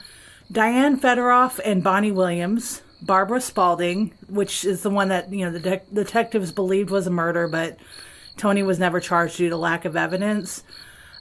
Diane 0.51 0.99
Fedoroff 0.99 1.61
and 1.65 1.83
Bonnie 1.83 2.13
Williams, 2.13 2.83
Barbara 3.03 3.41
Spalding, 3.41 4.13
which 4.29 4.65
is 4.65 4.83
the 4.83 4.91
one 4.91 5.09
that, 5.09 5.33
you 5.33 5.45
know, 5.45 5.53
the 5.53 5.61
de- 5.61 5.83
detectives 5.93 6.53
believed 6.53 6.91
was 6.91 7.07
a 7.07 7.11
murder, 7.11 7.49
but 7.49 7.79
Tony 8.37 8.63
was 8.63 8.79
never 8.79 9.01
charged 9.01 9.37
due 9.37 9.51
to 9.51 9.57
lack 9.57 9.85
of 9.85 9.97
evidence. 9.97 10.63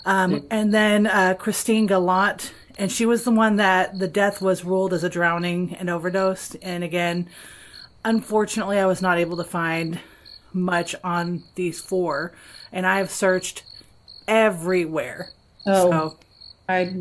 Um, 0.06 0.48
and 0.50 0.74
then 0.74 1.08
uh, 1.08 1.36
Christine 1.38 1.86
Gallant, 1.86 2.54
and 2.78 2.91
she 2.91 3.05
was 3.05 3.23
the 3.23 3.32
one 3.32 3.55
that 3.57 3.97
the 3.99 4.07
death 4.07 4.41
was 4.41 4.63
ruled 4.63 4.93
as 4.93 5.03
a 5.03 5.09
drowning 5.09 5.75
and 5.80 5.89
overdosed. 5.89 6.55
And 6.61 6.84
again, 6.84 7.28
unfortunately, 8.05 8.78
I 8.80 8.86
was 8.86 9.01
not 9.01 9.17
able 9.17 9.38
to 9.38 9.43
find 9.43 9.99
much 10.53 10.95
on 11.03 11.43
these 11.55 11.80
four, 11.82 12.34
and 12.71 12.86
I 12.86 12.97
have 12.97 13.11
searched 13.11 13.63
everywhere. 14.28 15.30
Oh, 15.65 15.91
So 15.91 16.17
I, 16.69 16.95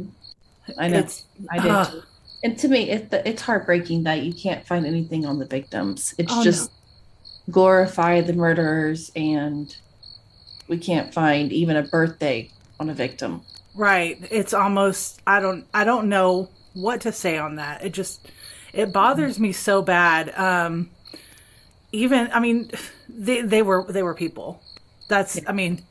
I 0.79 0.89
know, 0.89 0.99
it's- 0.99 1.25
I 1.51 1.59
did. 1.59 1.91
too. 1.93 2.03
And 2.45 2.59
to 2.59 2.69
me, 2.69 2.91
it, 2.91 3.09
it's 3.25 3.43
heartbreaking 3.43 4.05
that 4.05 4.23
you 4.23 4.33
can't 4.33 4.65
find 4.67 4.87
anything 4.87 5.25
on 5.27 5.39
the 5.39 5.47
victims. 5.47 6.15
It's 6.19 6.33
Oh, 6.33 6.37
no. 6.39 6.45
just 6.45 6.71
glorify 7.51 8.21
the 8.21 8.33
murderers, 8.35 9.11
and 9.17 9.75
we 10.69 10.79
can't 10.79 11.13
find 11.15 11.53
even 11.53 11.77
a 11.77 11.83
birthday 11.83 12.51
on 12.79 12.91
a 12.91 12.95
victim. 12.95 13.43
Right. 13.77 14.19
It's 14.31 14.55
almost 14.55 15.21
I 15.27 15.41
don't 15.41 15.67
I 15.75 15.85
don't 15.85 16.09
know 16.09 16.49
what 16.73 17.03
to 17.03 17.13
say 17.13 17.39
on 17.39 17.57
that. 17.57 17.85
It 17.85 17.91
just 17.93 18.31
it 18.73 18.93
bothers 18.93 19.39
me 19.39 19.53
so 19.53 19.83
bad. 19.83 20.37
Um 20.37 20.91
even 21.93 22.31
I 22.33 22.41
mean 22.41 22.71
they 23.09 23.43
they 23.43 23.63
were 23.63 23.85
they 23.89 24.03
were 24.03 24.15
people. 24.15 24.63
That's 25.09 25.39
I 25.47 25.53
mean 25.53 25.83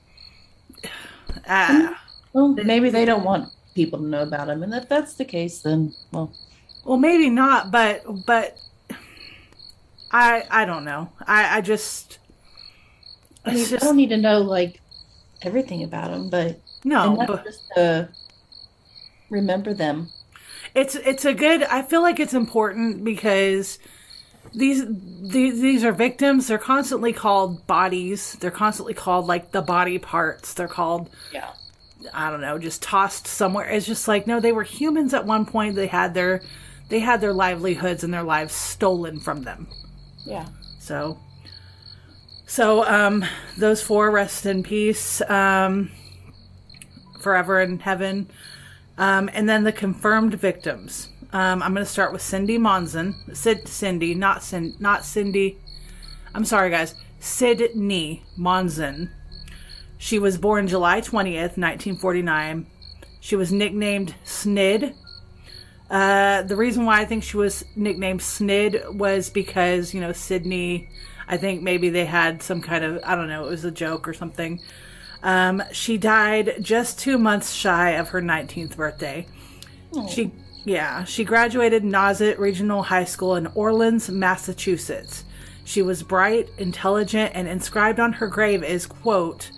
ah, 1.47 2.01
Well, 2.33 2.49
maybe 2.49 2.89
they 2.89 3.05
don't 3.05 3.23
want 3.23 3.49
people 3.75 3.99
to 3.99 4.05
know 4.05 4.23
about 4.23 4.47
them, 4.47 4.63
and 4.63 4.73
if 4.73 4.89
that's 4.89 5.13
the 5.13 5.25
case, 5.25 5.61
then 5.61 5.93
well, 6.11 6.33
well 6.83 6.97
maybe 6.97 7.29
not, 7.29 7.71
but 7.71 8.03
but 8.25 8.57
I 10.11 10.43
I 10.49 10.65
don't 10.65 10.85
know. 10.85 11.11
I 11.25 11.57
I 11.57 11.61
just 11.61 12.19
I 13.45 13.51
mean, 13.51 13.59
it's 13.59 13.71
I 13.71 13.75
just 13.75 13.83
don't 13.85 13.97
need 13.97 14.09
to 14.09 14.17
know 14.17 14.39
like 14.39 14.81
everything 15.41 15.83
about 15.83 16.11
them, 16.11 16.29
but 16.29 16.59
no, 16.85 17.15
but 17.27 17.43
just 17.43 17.67
to 17.75 18.07
remember 19.29 19.73
them. 19.73 20.07
it's 20.73 20.95
it's 20.95 21.25
a 21.25 21.33
good 21.33 21.63
i 21.63 21.81
feel 21.81 22.01
like 22.01 22.19
it's 22.19 22.33
important 22.33 23.03
because 23.03 23.79
these 24.53 24.85
these 24.87 25.59
these 25.59 25.83
are 25.83 25.91
victims. 25.91 26.47
They're 26.47 26.57
constantly 26.59 27.11
called 27.11 27.65
bodies. 27.67 28.37
They're 28.39 28.51
constantly 28.51 28.93
called 28.93 29.25
like 29.25 29.51
the 29.51 29.61
body 29.61 29.97
parts. 29.97 30.53
They're 30.53 30.69
called 30.69 31.09
Yeah. 31.33 31.49
i 32.13 32.29
don't 32.29 32.39
know 32.39 32.57
just 32.59 32.81
tossed 32.81 33.27
somewhere. 33.27 33.67
It's 33.67 33.85
just 33.87 34.07
like 34.07 34.27
no 34.27 34.39
they 34.39 34.53
were 34.53 34.63
humans 34.63 35.13
at 35.13 35.25
one 35.25 35.45
point. 35.45 35.75
They 35.75 35.87
had 35.87 36.13
their 36.13 36.41
they 36.87 36.99
had 36.99 37.19
their 37.19 37.33
livelihoods 37.33 38.03
and 38.05 38.13
their 38.13 38.23
lives 38.23 38.53
stolen 38.53 39.19
from 39.19 39.41
them. 39.43 39.67
Yeah. 40.25 40.45
so 40.79 41.17
so 42.45 42.85
um 42.85 43.25
those 43.57 43.81
four 43.81 44.09
rest 44.11 44.45
in 44.45 44.63
peace. 44.63 45.21
Um 45.27 45.91
forever 47.25 47.59
in 47.59 47.79
heaven. 47.79 48.29
Um 48.97 49.29
and 49.33 49.49
then 49.49 49.63
the 49.63 49.71
confirmed 49.71 50.35
victims. 50.35 51.09
Um 51.33 51.63
i'm 51.63 51.73
going 51.73 51.85
to 51.85 51.91
start 51.97 52.13
with 52.13 52.21
cindy 52.21 52.57
monzon. 52.57 53.35
Sid 53.35 53.67
cindy 53.67 54.13
not 54.13 54.43
Cin- 54.43 54.75
not 54.79 55.03
cindy. 55.03 55.57
I'm 56.35 56.45
sorry 56.45 56.69
guys. 56.69 56.93
Sydney 57.19 58.23
monzon. 58.37 59.09
She 59.97 60.19
was 60.19 60.37
born 60.37 60.67
july 60.67 61.01
20th 61.01 61.57
1949 61.57 62.67
she 63.19 63.35
was 63.35 63.51
nicknamed 63.51 64.13
snid. 64.23 64.93
Uh, 65.89 66.41
the 66.43 66.55
reason 66.55 66.85
why 66.85 67.01
I 67.01 67.05
think 67.05 67.23
she 67.23 67.37
was 67.37 67.63
nicknamed 67.75 68.21
Snid 68.21 68.95
was 68.95 69.29
because, 69.29 69.93
you 69.93 70.01
know, 70.01 70.11
Sydney, 70.11 70.89
I 71.27 71.37
think 71.37 71.61
maybe 71.61 71.89
they 71.89 72.05
had 72.05 72.41
some 72.41 72.61
kind 72.61 72.83
of, 72.83 72.99
I 73.03 73.15
don't 73.15 73.27
know, 73.27 73.45
it 73.45 73.49
was 73.49 73.65
a 73.65 73.71
joke 73.71 74.07
or 74.07 74.13
something. 74.13 74.59
Um, 75.25 75.63
she 75.71 75.97
died 75.97 76.57
just 76.61 76.99
two 76.99 77.17
months 77.17 77.51
shy 77.51 77.91
of 77.91 78.09
her 78.09 78.21
19th 78.21 78.75
birthday. 78.75 79.25
She, 80.07 80.31
yeah, 80.65 81.03
she 81.03 81.23
graduated 81.23 81.83
Nauset 81.83 82.37
Regional 82.37 82.83
High 82.83 83.05
School 83.05 83.35
in 83.35 83.47
Orleans, 83.47 84.07
Massachusetts. 84.07 85.23
She 85.63 85.81
was 85.81 86.03
bright, 86.03 86.49
intelligent, 86.59 87.31
and 87.33 87.47
inscribed 87.47 87.99
on 87.99 88.13
her 88.13 88.27
grave 88.27 88.63
is, 88.63 88.85
quote, 88.85 89.49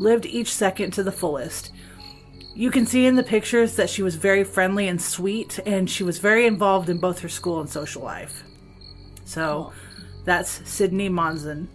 lived 0.00 0.26
each 0.26 0.52
second 0.52 0.90
to 0.94 1.04
the 1.04 1.12
fullest. 1.12 1.70
You 2.56 2.72
can 2.72 2.84
see 2.84 3.06
in 3.06 3.14
the 3.14 3.22
pictures 3.22 3.76
that 3.76 3.90
she 3.90 4.02
was 4.02 4.16
very 4.16 4.42
friendly 4.42 4.88
and 4.88 5.00
sweet, 5.00 5.60
and 5.64 5.88
she 5.88 6.02
was 6.02 6.18
very 6.18 6.46
involved 6.46 6.88
in 6.88 6.98
both 6.98 7.20
her 7.20 7.28
school 7.28 7.60
and 7.60 7.70
social 7.70 8.02
life. 8.02 8.42
So 9.24 9.72
that's 10.24 10.68
Sydney 10.68 11.08
Monzon. 11.08 11.68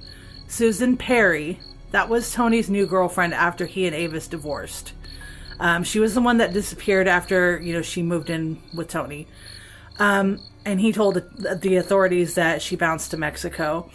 Susan 0.50 0.98
Perry, 0.98 1.62
that 1.92 2.10
was 2.10 2.32
Tony's 2.32 2.70
new 2.70 2.86
girlfriend 2.86 3.34
after 3.34 3.66
he 3.66 3.86
and 3.86 3.96
Avis 3.96 4.28
divorced. 4.28 4.94
Um, 5.60 5.84
she 5.84 6.00
was 6.00 6.14
the 6.14 6.22
one 6.22 6.38
that 6.38 6.54
disappeared 6.54 7.08
after, 7.08 7.60
you 7.60 7.74
know, 7.74 7.82
she 7.82 8.04
moved 8.04 8.30
in 8.30 8.62
with 8.74 8.90
Tony. 8.90 9.28
Um, 10.00 10.40
and 10.66 10.80
he 10.80 10.92
told 10.92 11.16
the, 11.16 11.78
authorities 11.78 12.36
that 12.36 12.62
she 12.62 12.76
bounced 12.76 13.12
to 13.12 13.18
Mexico. 13.18 13.90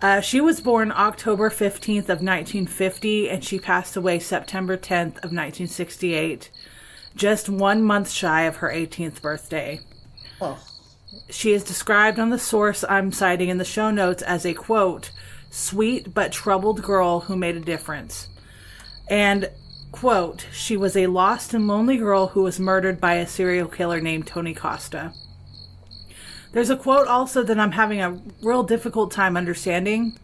Uh, 0.00 0.20
she 0.20 0.40
was 0.40 0.60
born 0.60 0.92
October 0.92 1.50
15th 1.50 2.08
of 2.08 2.22
1950 2.22 3.28
and 3.28 3.44
she 3.44 3.58
passed 3.58 3.96
away 3.96 4.18
September 4.18 4.76
10th 4.76 5.16
of 5.18 5.30
1968, 5.30 6.50
just 7.14 7.48
one 7.48 7.82
month 7.82 8.10
shy 8.10 8.42
of 8.42 8.56
her 8.56 8.68
18th 8.70 9.20
birthday. 9.20 9.80
Oh. 10.40 10.58
She 11.28 11.52
is 11.52 11.62
described 11.62 12.18
on 12.18 12.30
the 12.30 12.38
source 12.38 12.84
I'm 12.88 13.12
citing 13.12 13.48
in 13.48 13.58
the 13.58 13.64
show 13.64 13.90
notes 13.90 14.22
as 14.22 14.46
a 14.46 14.54
quote, 14.54 15.10
sweet 15.52 16.14
but 16.14 16.32
troubled 16.32 16.82
girl 16.82 17.20
who 17.20 17.36
made 17.36 17.56
a 17.56 17.60
difference. 17.60 18.28
And 19.08 19.50
quote, 19.92 20.46
she 20.50 20.76
was 20.76 20.96
a 20.96 21.06
lost 21.06 21.52
and 21.52 21.68
lonely 21.68 21.98
girl 21.98 22.28
who 22.28 22.42
was 22.42 22.58
murdered 22.58 23.00
by 23.00 23.14
a 23.14 23.26
serial 23.26 23.68
killer 23.68 24.00
named 24.00 24.26
Tony 24.26 24.54
Costa. 24.54 25.12
There's 26.52 26.70
a 26.70 26.76
quote 26.76 27.06
also 27.06 27.42
that 27.42 27.58
I'm 27.58 27.72
having 27.72 28.00
a 28.00 28.20
real 28.42 28.62
difficult 28.62 29.10
time 29.10 29.36
understanding. 29.36 30.18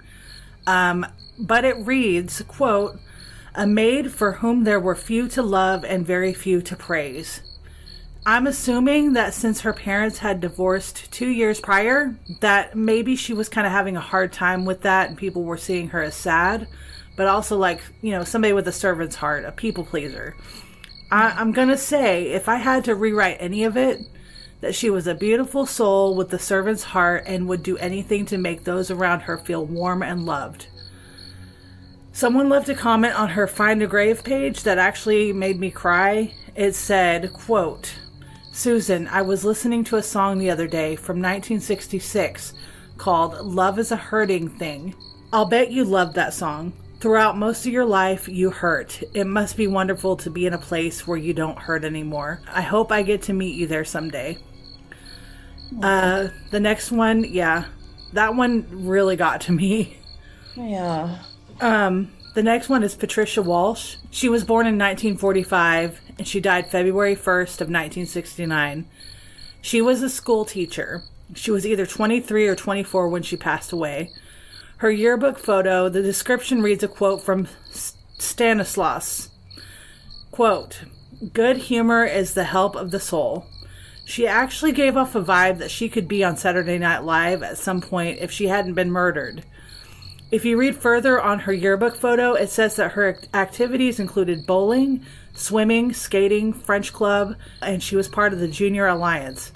Um, 0.67 1.07
but 1.39 1.65
it 1.65 1.77
reads, 1.77 2.43
quote, 2.43 2.99
a 3.55 3.67
maid 3.67 4.13
for 4.13 4.33
whom 4.33 4.65
there 4.65 4.81
were 4.81 4.95
few 4.95 5.29
to 5.29 5.43
love 5.43 5.85
and 5.85 6.07
very 6.07 6.33
few 6.33 6.61
to 6.63 6.77
praise. 6.77 7.43
I'm 8.29 8.47
assuming 8.47 9.15
that 9.15 9.33
since 9.33 9.63
her 9.63 9.73
parents 9.73 10.19
had 10.19 10.43
divorced 10.43 11.11
two 11.11 11.29
years 11.29 11.61
prior, 11.61 12.15
that 12.41 12.77
maybe 12.77 13.17
she 13.17 13.33
was 13.33 13.49
kind 13.49 13.67
of 13.67 13.73
having 13.73 13.97
a 13.97 14.03
hard 14.03 14.35
time 14.35 14.67
with 14.67 14.83
that 14.83 15.09
and 15.09 15.17
people 15.17 15.45
were 15.45 15.57
seeing 15.57 15.89
her 15.89 16.03
as 16.03 16.15
sad. 16.15 16.69
but 17.17 17.27
also 17.27 17.57
like 17.57 17.81
you 18.03 18.11
know 18.11 18.25
somebody 18.25 18.53
with 18.53 18.69
a 18.69 18.73
servant's 18.73 19.17
heart, 19.17 19.47
a 19.47 19.53
people 19.53 19.83
pleaser. 19.83 20.37
I, 21.11 21.31
I'm 21.31 21.53
gonna 21.53 21.79
say 21.79 22.25
if 22.33 22.51
I 22.51 22.57
had 22.57 22.85
to 22.85 22.95
rewrite 22.95 23.39
any 23.41 23.65
of 23.65 23.79
it, 23.79 24.03
that 24.61 24.75
she 24.75 24.91
was 24.91 25.07
a 25.07 25.15
beautiful 25.15 25.65
soul 25.65 26.15
with 26.15 26.29
the 26.29 26.39
servant's 26.39 26.85
heart 26.85 27.25
and 27.27 27.49
would 27.49 27.63
do 27.63 27.79
anything 27.79 28.27
to 28.27 28.37
make 28.37 28.65
those 28.65 28.91
around 28.91 29.21
her 29.21 29.39
feel 29.39 29.65
warm 29.65 30.03
and 30.03 30.27
loved. 30.27 30.67
Someone 32.13 32.51
left 32.51 32.69
a 32.69 32.75
comment 32.75 33.19
on 33.19 33.31
her 33.31 33.47
Find 33.47 33.83
a 33.83 33.87
Grave 33.87 34.23
page 34.23 34.65
that 34.65 34.77
actually 34.77 35.33
made 35.33 35.59
me 35.59 35.71
cry. 35.71 36.35
It 36.55 36.75
said, 36.75 37.33
quote, 37.33 37.95
Susan, 38.59 39.07
I 39.07 39.23
was 39.23 39.45
listening 39.45 39.85
to 39.85 39.99
a 39.99 40.03
song 40.03 40.37
the 40.37 40.51
other 40.51 40.67
day 40.67 40.97
from 40.97 41.19
1966 41.19 42.55
called 42.97 43.41
Love 43.47 43.79
is 43.79 43.93
a 43.93 43.97
Hurting 43.97 44.49
Thing. 44.49 44.97
I'll 45.33 45.45
bet 45.45 45.71
you 45.71 45.85
loved 45.85 46.17
that 46.17 46.35
song. 46.35 46.73
Throughout 46.99 47.39
most 47.39 47.65
of 47.67 47.73
your 47.73 47.85
life, 47.85 48.27
you 48.27 48.51
hurt. 48.51 49.01
It 49.15 49.29
must 49.29 49.57
be 49.57 49.69
wonderful 49.69 50.17
to 50.17 50.29
be 50.29 50.45
in 50.45 50.55
a 50.55 50.59
place 50.59 51.07
where 51.07 51.17
you 51.17 51.33
don't 51.33 51.57
hurt 51.57 51.85
anymore. 51.85 52.41
I 52.53 52.63
hope 52.63 52.91
I 52.91 53.03
get 53.03 53.23
to 53.23 53.33
meet 53.33 53.55
you 53.55 53.69
there 53.69 53.85
someday. 53.85 54.39
Uh, 55.81 56.27
the 56.51 56.59
next 56.59 56.91
one, 56.91 57.23
yeah, 57.23 57.67
that 58.13 58.35
one 58.35 58.67
really 58.73 59.15
got 59.15 59.41
to 59.43 59.53
me. 59.53 59.99
Yeah. 60.57 61.21
Um, 61.61 62.11
the 62.39 62.45
next 62.45 62.69
one 62.69 62.85
is 62.85 62.95
Patricia 62.95 63.43
Walsh. 63.43 63.97
She 64.13 64.29
was 64.29 64.45
born 64.45 64.69
in 64.69 64.79
1945 64.79 66.01
and 66.19 66.29
she 66.29 66.39
died 66.39 66.71
February 66.71 67.17
1st 67.17 67.61
of 67.61 67.67
1969. 67.67 68.87
She 69.61 69.83
was 69.83 70.05
a 70.05 70.09
school 70.09 70.45
teacher. 70.45 71.03
She 71.35 71.51
was 71.51 71.67
either 71.67 71.85
23 71.85 72.47
or 72.47 72.55
24 72.55 73.09
when 73.09 73.25
she 73.25 73.37
passed 73.37 73.73
away. 73.73 74.13
Her 74.77 74.89
yearbook 74.89 75.37
photo, 75.37 75.89
the 75.89 76.01
description 76.01 76.63
reads 76.63 76.85
a 76.85 76.87
quote 76.87 77.23
from 77.23 77.49
Stanislaus. 78.19 79.31
Quote, 80.31 80.83
Good 81.33 81.57
humor 81.57 82.05
is 82.05 82.35
the 82.35 82.45
help 82.45 82.77
of 82.77 82.93
the 82.93 83.01
soul. 83.01 83.47
She 84.05 84.29
actually 84.29 84.71
gave 84.71 84.97
off 84.97 85.17
a 85.17 85.21
vibe 85.21 85.59
that 85.59 85.73
she 85.73 85.89
could 85.89 86.07
be 86.07 86.23
on 86.23 86.37
Saturday 86.37 86.79
Night 86.79 87.03
Live 87.03 87.43
at 87.43 87.59
some 87.59 87.81
point 87.81 88.21
if 88.21 88.31
she 88.31 88.47
hadn't 88.47 88.75
been 88.75 88.93
murdered. 88.93 89.45
If 90.31 90.45
you 90.45 90.59
read 90.59 90.77
further 90.77 91.21
on 91.21 91.41
her 91.41 91.53
yearbook 91.53 91.97
photo, 91.97 92.35
it 92.35 92.51
says 92.51 92.77
that 92.77 92.93
her 92.93 93.19
activities 93.33 93.99
included 93.99 94.47
bowling, 94.47 95.05
swimming, 95.35 95.93
skating, 95.95 96.53
French 96.53 96.93
club, 96.93 97.35
and 97.63 97.83
she 97.83 97.97
was 97.97 98.09
part 98.09 98.33
of 98.35 98.39
the 98.39 98.49
Junior 98.49 98.87
Alliance. 98.87 99.53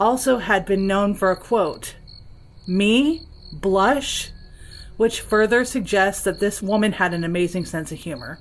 Also, 0.00 0.38
had 0.38 0.64
been 0.64 0.86
known 0.86 1.14
for 1.14 1.30
a 1.30 1.36
quote, 1.36 1.96
Me? 2.66 3.26
Blush? 3.52 4.30
Which 4.96 5.20
further 5.20 5.64
suggests 5.64 6.24
that 6.24 6.40
this 6.40 6.62
woman 6.62 6.92
had 6.92 7.12
an 7.14 7.22
amazing 7.24 7.66
sense 7.66 7.92
of 7.92 7.98
humor. 7.98 8.38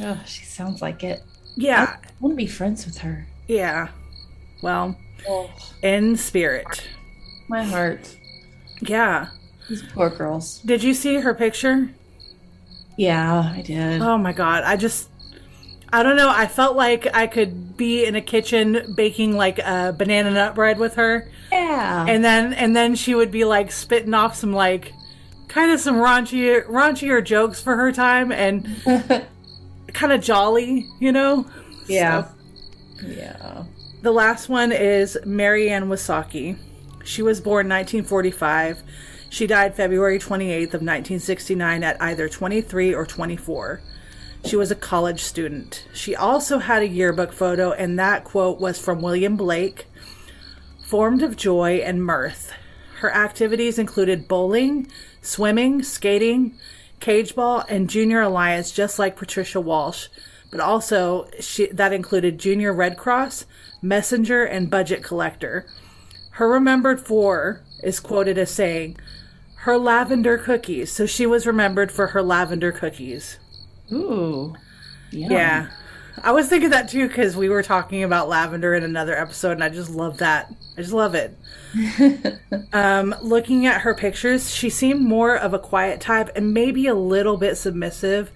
Oh, 0.00 0.20
she 0.26 0.44
sounds 0.44 0.80
like 0.80 1.02
it. 1.02 1.20
Yeah, 1.56 1.96
I 2.02 2.08
want 2.20 2.32
to 2.32 2.36
be 2.36 2.46
friends 2.46 2.86
with 2.86 2.98
her. 2.98 3.26
yeah. 3.48 3.88
Well, 4.62 4.96
Oh, 5.28 5.50
in 5.82 6.16
spirit. 6.16 6.86
my 7.48 7.64
heart. 7.64 8.16
Yeah. 8.80 9.28
These 9.68 9.82
poor 9.82 10.10
girls. 10.10 10.60
Did 10.60 10.82
you 10.82 10.94
see 10.94 11.16
her 11.16 11.34
picture? 11.34 11.90
Yeah, 12.96 13.52
I 13.54 13.62
did. 13.62 14.02
Oh 14.02 14.18
my 14.18 14.32
god, 14.32 14.64
I 14.64 14.76
just 14.76 15.08
I 15.92 16.02
don't 16.02 16.16
know, 16.16 16.30
I 16.30 16.46
felt 16.46 16.76
like 16.76 17.06
I 17.14 17.26
could 17.26 17.76
be 17.76 18.04
in 18.04 18.14
a 18.14 18.20
kitchen 18.20 18.94
baking 18.94 19.36
like 19.36 19.58
a 19.58 19.94
banana 19.96 20.30
nut 20.30 20.54
bread 20.54 20.78
with 20.78 20.96
her 20.96 21.30
yeah. 21.50 22.04
and 22.06 22.24
then 22.24 22.52
and 22.52 22.76
then 22.76 22.94
she 22.94 23.14
would 23.14 23.30
be 23.30 23.44
like 23.44 23.72
spitting 23.72 24.14
off 24.14 24.36
some 24.36 24.52
like 24.52 24.92
kind 25.48 25.72
of 25.72 25.80
some 25.80 25.96
raunchy 25.96 26.62
raunchier 26.66 27.24
jokes 27.24 27.60
for 27.62 27.76
her 27.76 27.90
time 27.90 28.30
and 28.32 28.68
kind 29.92 30.12
of 30.12 30.20
jolly, 30.20 30.86
you 31.00 31.12
know? 31.12 31.46
yeah. 31.86 32.28
Yeah. 33.02 33.64
The 34.02 34.12
last 34.12 34.48
one 34.48 34.72
is 34.72 35.16
Mary 35.24 35.70
Ann 35.70 35.88
Wysocki. 35.88 36.58
She 37.04 37.22
was 37.22 37.40
born 37.40 37.68
1945. 37.68 38.82
She 39.30 39.46
died 39.46 39.74
February 39.74 40.18
28th 40.18 40.74
of 40.74 40.82
1969 40.82 41.84
at 41.84 42.00
either 42.00 42.28
23 42.28 42.94
or 42.94 43.04
24. 43.04 43.82
She 44.44 44.56
was 44.56 44.70
a 44.70 44.76
college 44.76 45.22
student. 45.22 45.86
She 45.92 46.16
also 46.16 46.58
had 46.58 46.82
a 46.82 46.88
yearbook 46.88 47.32
photo, 47.32 47.72
and 47.72 47.98
that 47.98 48.24
quote 48.24 48.60
was 48.60 48.78
from 48.78 49.02
William 49.02 49.36
Blake 49.36 49.86
formed 50.80 51.22
of 51.22 51.36
joy 51.36 51.82
and 51.84 52.02
mirth. 52.02 52.52
Her 53.00 53.14
activities 53.14 53.78
included 53.78 54.26
bowling, 54.26 54.90
swimming, 55.20 55.82
skating, 55.82 56.54
cage 56.98 57.34
ball, 57.34 57.64
and 57.68 57.90
junior 57.90 58.22
alliance, 58.22 58.72
just 58.72 58.98
like 58.98 59.16
Patricia 59.16 59.60
Walsh. 59.60 60.08
But 60.50 60.60
also, 60.60 61.28
she, 61.40 61.66
that 61.66 61.92
included 61.92 62.38
junior 62.38 62.72
Red 62.72 62.96
Cross, 62.96 63.44
messenger, 63.82 64.44
and 64.44 64.70
budget 64.70 65.04
collector. 65.04 65.66
Her 66.32 66.48
remembered 66.48 67.00
for 67.06 67.62
is 67.82 68.00
quoted 68.00 68.38
as 68.38 68.50
saying, 68.50 68.96
her 69.68 69.76
lavender 69.76 70.38
cookies. 70.38 70.90
So 70.90 71.04
she 71.04 71.26
was 71.26 71.46
remembered 71.46 71.92
for 71.92 72.06
her 72.08 72.22
lavender 72.22 72.72
cookies. 72.72 73.38
Ooh. 73.92 74.56
Yum. 75.10 75.30
Yeah. 75.30 75.68
I 76.22 76.32
was 76.32 76.48
thinking 76.48 76.70
that 76.70 76.88
too 76.88 77.06
because 77.06 77.36
we 77.36 77.50
were 77.50 77.62
talking 77.62 78.02
about 78.02 78.30
lavender 78.30 78.74
in 78.74 78.82
another 78.82 79.14
episode, 79.14 79.52
and 79.52 79.62
I 79.62 79.68
just 79.68 79.90
love 79.90 80.18
that. 80.18 80.50
I 80.78 80.80
just 80.80 80.94
love 80.94 81.14
it. 81.14 81.36
um, 82.72 83.14
looking 83.20 83.66
at 83.66 83.82
her 83.82 83.94
pictures, 83.94 84.50
she 84.50 84.70
seemed 84.70 85.02
more 85.02 85.36
of 85.36 85.52
a 85.52 85.58
quiet 85.58 86.00
type 86.00 86.30
and 86.34 86.54
maybe 86.54 86.86
a 86.86 86.94
little 86.94 87.36
bit 87.36 87.56
submissive. 87.56 88.32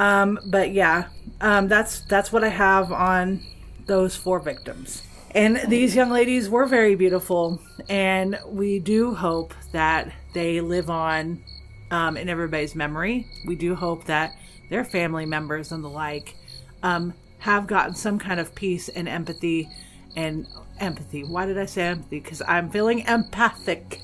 Um, 0.00 0.36
but 0.44 0.72
yeah, 0.72 1.10
um, 1.40 1.68
that's 1.68 2.00
that's 2.00 2.32
what 2.32 2.42
I 2.42 2.48
have 2.48 2.90
on 2.90 3.40
those 3.86 4.16
four 4.16 4.40
victims. 4.40 5.04
And 5.36 5.60
these 5.68 5.94
young 5.94 6.10
ladies 6.10 6.48
were 6.48 6.64
very 6.64 6.94
beautiful, 6.94 7.60
and 7.90 8.38
we 8.46 8.78
do 8.78 9.14
hope 9.14 9.52
that 9.72 10.10
they 10.32 10.62
live 10.62 10.88
on 10.88 11.44
um, 11.90 12.16
in 12.16 12.30
everybody's 12.30 12.74
memory. 12.74 13.26
We 13.46 13.54
do 13.54 13.74
hope 13.74 14.04
that 14.06 14.34
their 14.70 14.82
family 14.82 15.26
members 15.26 15.72
and 15.72 15.84
the 15.84 15.90
like 15.90 16.36
um, 16.82 17.12
have 17.40 17.66
gotten 17.66 17.94
some 17.94 18.18
kind 18.18 18.40
of 18.40 18.54
peace 18.54 18.88
and 18.88 19.06
empathy 19.06 19.68
and 20.16 20.46
empathy. 20.80 21.22
Why 21.22 21.44
did 21.44 21.58
I 21.58 21.66
say 21.66 21.82
empathy? 21.82 22.20
Because 22.20 22.40
I'm 22.48 22.70
feeling 22.70 23.00
empathic. 23.00 24.00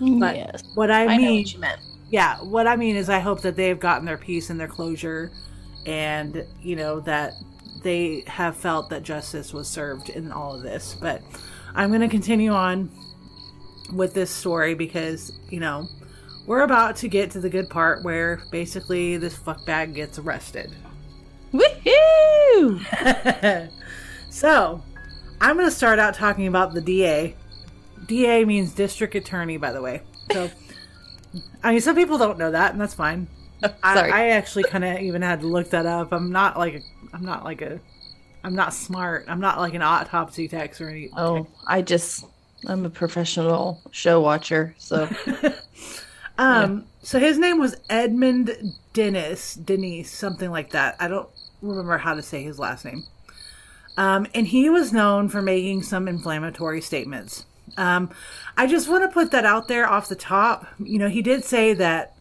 But 0.00 0.36
yes. 0.36 0.62
what 0.74 0.90
I, 0.90 1.02
I 1.02 1.16
know 1.18 1.22
mean, 1.22 1.42
what 1.42 1.52
you 1.52 1.60
meant. 1.60 1.80
yeah, 2.10 2.38
what 2.38 2.66
I 2.66 2.76
mean 2.76 2.96
is 2.96 3.10
I 3.10 3.18
hope 3.18 3.42
that 3.42 3.56
they've 3.56 3.78
gotten 3.78 4.06
their 4.06 4.16
peace 4.16 4.48
and 4.48 4.58
their 4.58 4.68
closure, 4.68 5.30
and 5.84 6.46
you 6.62 6.76
know 6.76 6.98
that 7.00 7.34
they 7.82 8.24
have 8.26 8.56
felt 8.56 8.90
that 8.90 9.02
justice 9.02 9.52
was 9.52 9.68
served 9.68 10.08
in 10.08 10.32
all 10.32 10.54
of 10.54 10.62
this. 10.62 10.96
But 11.00 11.22
I'm 11.74 11.90
going 11.90 12.00
to 12.02 12.08
continue 12.08 12.52
on 12.52 12.90
with 13.92 14.14
this 14.14 14.30
story 14.30 14.74
because 14.74 15.32
you 15.50 15.60
know 15.60 15.88
we're 16.46 16.62
about 16.62 16.96
to 16.96 17.08
get 17.08 17.30
to 17.32 17.40
the 17.40 17.50
good 17.50 17.68
part 17.68 18.04
where 18.04 18.42
basically 18.50 19.16
this 19.16 19.36
fuckbag 19.36 19.94
gets 19.94 20.18
arrested. 20.18 20.74
Woohoo! 21.52 22.80
So, 24.32 24.82
I'm 25.42 25.56
going 25.58 25.68
to 25.68 25.74
start 25.74 25.98
out 25.98 26.14
talking 26.14 26.46
about 26.46 26.72
the 26.72 26.80
DA. 26.80 27.36
DA 28.06 28.46
means 28.46 28.72
district 28.72 29.14
attorney, 29.14 29.58
by 29.58 29.72
the 29.72 29.82
way. 29.82 30.00
So, 30.32 30.50
I 31.62 31.72
mean, 31.72 31.82
some 31.82 31.94
people 31.94 32.16
don't 32.16 32.38
know 32.38 32.50
that, 32.50 32.72
and 32.72 32.80
that's 32.80 32.94
fine. 32.94 33.28
I, 33.82 33.94
Sorry. 33.94 34.10
I 34.10 34.28
actually 34.28 34.64
kind 34.64 34.84
of 34.84 35.00
even 35.00 35.20
had 35.20 35.42
to 35.42 35.46
look 35.46 35.68
that 35.70 35.84
up. 35.84 36.12
I'm 36.12 36.32
not 36.32 36.58
like 36.58 36.76
a, 36.76 36.80
I'm 37.12 37.24
not 37.24 37.44
like 37.44 37.62
a, 37.62 37.80
I'm 38.44 38.54
not 38.54 38.74
smart. 38.74 39.26
I'm 39.28 39.40
not 39.40 39.58
like 39.58 39.74
an 39.74 39.82
autopsy 39.82 40.48
text 40.48 40.80
or 40.80 40.88
any. 40.88 41.10
oh, 41.16 41.46
I 41.66 41.82
just, 41.82 42.24
I'm 42.66 42.84
a 42.84 42.90
professional 42.90 43.80
show 43.90 44.20
watcher, 44.20 44.74
so 44.78 45.08
Um, 46.38 46.86
so 47.02 47.18
his 47.18 47.38
name 47.38 47.58
was 47.58 47.76
Edmund 47.90 48.74
Dennis, 48.92 49.54
Denise, 49.54 50.10
something 50.10 50.50
like 50.50 50.70
that. 50.70 50.96
I 50.98 51.08
don't 51.08 51.28
remember 51.60 51.98
how 51.98 52.14
to 52.14 52.22
say 52.22 52.42
his 52.42 52.58
last 52.58 52.84
name. 52.84 53.04
Um, 53.96 54.26
and 54.34 54.46
he 54.46 54.70
was 54.70 54.92
known 54.92 55.28
for 55.28 55.42
making 55.42 55.82
some 55.82 56.08
inflammatory 56.08 56.80
statements. 56.80 57.44
Um, 57.76 58.10
I 58.56 58.66
just 58.66 58.88
want 58.88 59.04
to 59.04 59.08
put 59.08 59.30
that 59.30 59.44
out 59.44 59.68
there 59.68 59.88
off 59.88 60.08
the 60.08 60.16
top. 60.16 60.66
You 60.78 60.98
know, 60.98 61.08
he 61.08 61.22
did 61.22 61.44
say 61.44 61.74
that 61.74 62.16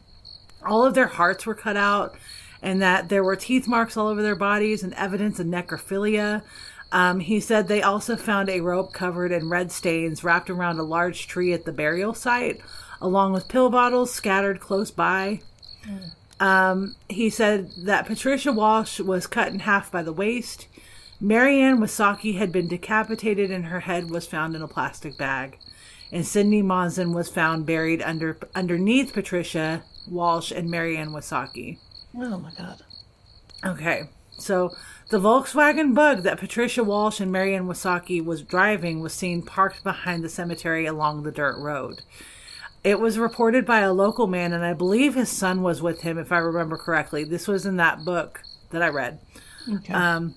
all 0.65 0.85
of 0.85 0.93
their 0.93 1.07
hearts 1.07 1.45
were 1.45 1.55
cut 1.55 1.77
out 1.77 2.15
and 2.61 2.81
that 2.81 3.09
there 3.09 3.23
were 3.23 3.35
teeth 3.35 3.67
marks 3.67 3.97
all 3.97 4.07
over 4.07 4.21
their 4.21 4.35
bodies 4.35 4.83
and 4.83 4.93
evidence 4.93 5.39
of 5.39 5.47
necrophilia. 5.47 6.43
Um, 6.91 7.19
he 7.21 7.39
said 7.39 7.67
they 7.67 7.81
also 7.81 8.15
found 8.17 8.49
a 8.49 8.61
rope 8.61 8.93
covered 8.93 9.31
in 9.31 9.49
red 9.49 9.71
stains 9.71 10.23
wrapped 10.23 10.49
around 10.49 10.77
a 10.77 10.83
large 10.83 11.27
tree 11.27 11.53
at 11.53 11.65
the 11.65 11.71
burial 11.71 12.13
site, 12.13 12.59
along 13.01 13.33
with 13.33 13.47
pill 13.47 13.69
bottles 13.69 14.13
scattered 14.13 14.59
close 14.59 14.91
by. 14.91 15.41
Um, 16.39 16.95
he 17.07 17.29
said 17.29 17.71
that 17.77 18.07
Patricia 18.07 18.51
Walsh 18.51 18.99
was 18.99 19.27
cut 19.27 19.49
in 19.49 19.59
half 19.59 19.91
by 19.91 20.03
the 20.03 20.11
waist. 20.11 20.67
Mary 21.19 21.61
Ann 21.61 21.77
Wysocki 21.79 22.37
had 22.37 22.51
been 22.51 22.67
decapitated 22.67 23.51
and 23.51 23.65
her 23.65 23.81
head 23.81 24.09
was 24.09 24.25
found 24.25 24.55
in 24.55 24.63
a 24.63 24.67
plastic 24.67 25.17
bag. 25.17 25.59
And 26.11 26.25
Cindy 26.25 26.63
Monzon 26.63 27.13
was 27.13 27.29
found 27.29 27.65
buried 27.65 28.01
under 28.01 28.37
underneath 28.55 29.13
Patricia 29.13 29.83
Walsh 30.09 30.51
and 30.51 30.69
Mary 30.69 30.97
Ann 30.97 31.11
Wysocki. 31.11 31.77
Oh 32.15 32.37
my 32.37 32.51
god. 32.57 32.83
Okay, 33.65 34.09
so 34.37 34.71
the 35.09 35.19
Volkswagen 35.19 35.93
Bug 35.93 36.23
that 36.23 36.39
Patricia 36.39 36.83
Walsh 36.83 37.19
and 37.19 37.31
Mary 37.31 37.55
Ann 37.55 37.67
Wysocki 37.67 38.23
was 38.23 38.41
driving 38.41 38.99
was 39.01 39.13
seen 39.13 39.41
parked 39.43 39.83
behind 39.83 40.23
the 40.23 40.29
cemetery 40.29 40.85
along 40.85 41.23
the 41.23 41.31
dirt 41.31 41.57
road. 41.59 42.01
It 42.83 42.99
was 42.99 43.19
reported 43.19 43.65
by 43.65 43.81
a 43.81 43.93
local 43.93 44.25
man, 44.25 44.53
and 44.53 44.65
I 44.65 44.73
believe 44.73 45.13
his 45.13 45.29
son 45.29 45.61
was 45.61 45.81
with 45.81 46.01
him, 46.01 46.17
if 46.17 46.31
I 46.31 46.39
remember 46.39 46.77
correctly. 46.77 47.23
This 47.23 47.47
was 47.47 47.65
in 47.67 47.77
that 47.77 48.03
book 48.03 48.41
that 48.71 48.81
I 48.81 48.87
read. 48.87 49.19
Okay. 49.71 49.93
Um, 49.93 50.33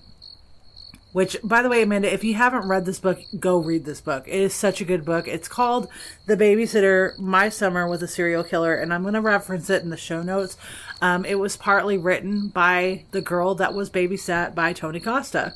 which, 1.15 1.37
by 1.43 1.61
the 1.61 1.69
way, 1.69 1.81
Amanda, 1.81 2.13
if 2.13 2.25
you 2.25 2.33
haven't 2.33 2.67
read 2.67 2.85
this 2.85 2.99
book, 2.99 3.19
go 3.39 3.57
read 3.57 3.85
this 3.85 4.01
book. 4.01 4.27
It 4.27 4.35
is 4.35 4.53
such 4.53 4.81
a 4.81 4.85
good 4.85 5.05
book. 5.05 5.29
It's 5.29 5.47
called 5.47 5.87
The 6.25 6.35
Babysitter 6.35 7.17
My 7.17 7.47
Summer 7.47 7.87
with 7.87 8.03
a 8.03 8.07
Serial 8.07 8.43
Killer, 8.43 8.75
and 8.75 8.93
I'm 8.93 9.03
going 9.03 9.13
to 9.13 9.21
reference 9.21 9.69
it 9.69 9.81
in 9.81 9.89
the 9.89 9.97
show 9.97 10.21
notes. 10.21 10.57
Um, 11.01 11.25
it 11.25 11.35
was 11.39 11.57
partly 11.57 11.97
written 11.97 12.47
by 12.49 13.03
the 13.11 13.21
girl 13.21 13.55
that 13.55 13.73
was 13.73 13.89
babysat 13.89 14.55
by 14.55 14.73
Tony 14.73 14.99
Costa. 14.99 15.53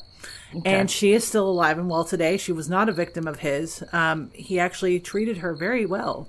And 0.64 0.90
she 0.90 1.12
is 1.12 1.26
still 1.26 1.48
alive 1.48 1.78
and 1.78 1.88
well 1.88 2.04
today. 2.04 2.36
She 2.36 2.52
was 2.52 2.68
not 2.68 2.88
a 2.88 2.92
victim 2.92 3.26
of 3.28 3.38
his. 3.38 3.82
Um, 3.92 4.30
he 4.34 4.58
actually 4.58 4.98
treated 5.00 5.38
her 5.38 5.54
very 5.54 5.86
well. 5.86 6.28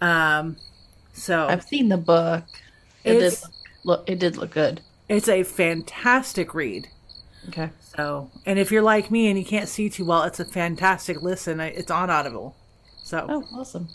Um, 0.00 0.56
so 1.12 1.46
I've 1.46 1.62
seen 1.62 1.88
the 1.88 1.96
book. 1.96 2.44
It 3.04 3.18
did 3.20 3.34
look, 3.84 4.04
it 4.08 4.18
did 4.18 4.36
look 4.36 4.50
good. 4.50 4.80
it's 5.08 5.28
a 5.28 5.44
fantastic 5.44 6.54
read. 6.54 6.88
Okay. 7.48 7.70
So, 7.96 8.30
and 8.44 8.58
if 8.58 8.72
you're 8.72 8.82
like 8.82 9.10
me 9.10 9.28
and 9.28 9.38
you 9.38 9.44
can't 9.44 9.68
see 9.68 9.88
too 9.88 10.04
well, 10.04 10.24
it's 10.24 10.40
a 10.40 10.44
fantastic 10.44 11.22
listen. 11.22 11.60
It's 11.60 11.90
on 11.90 12.10
Audible. 12.10 12.56
So, 13.02 13.26
Oh, 13.28 13.44
awesome. 13.54 13.88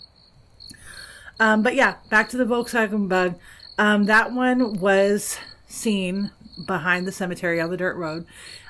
um, 1.39 1.64
but 1.64 1.76
yeah, 1.76 1.95
back 2.10 2.30
to 2.30 2.38
the 2.38 2.45
Volkswagen 2.45 3.10
Bug. 3.10 3.36
Um, 3.80 4.05
that 4.07 4.34
one 4.34 4.77
was 4.82 5.38
seen 5.65 6.32
behind 6.67 7.07
the 7.07 7.13
cemetery 7.13 7.61
on 7.61 7.69
the 7.69 7.77
dirt 7.77 7.95
road, 7.95 8.25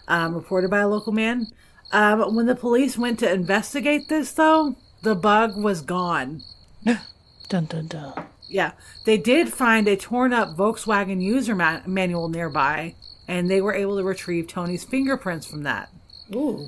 um, 0.08 0.36
reported 0.36 0.70
by 0.70 0.82
a 0.82 0.88
local 0.88 1.12
man. 1.12 1.48
Um, 1.92 2.36
when 2.36 2.46
the 2.46 2.56
police 2.56 2.96
went 2.96 3.18
to 3.20 3.32
investigate 3.32 4.08
this, 4.08 4.32
though, 4.32 4.76
the 5.02 5.16
bug 5.16 5.58
was 5.58 5.82
gone. 5.82 6.44
Dun 7.50 7.66
dun 7.66 7.88
dun. 7.88 8.28
Yeah, 8.48 8.74
they 9.06 9.18
did 9.18 9.52
find 9.52 9.88
a 9.88 9.96
torn 9.96 10.32
up 10.32 10.56
Volkswagen 10.56 11.20
user 11.20 11.56
ma- 11.56 11.82
manual 11.88 12.30
nearby, 12.30 12.94
and 13.28 13.50
they 13.50 13.60
were 13.60 13.74
able 13.74 13.98
to 13.98 14.04
retrieve 14.04 14.46
Tony's 14.46 14.84
fingerprints 14.84 15.48
from 15.48 15.64
that. 15.64 15.90
Ooh. 16.36 16.68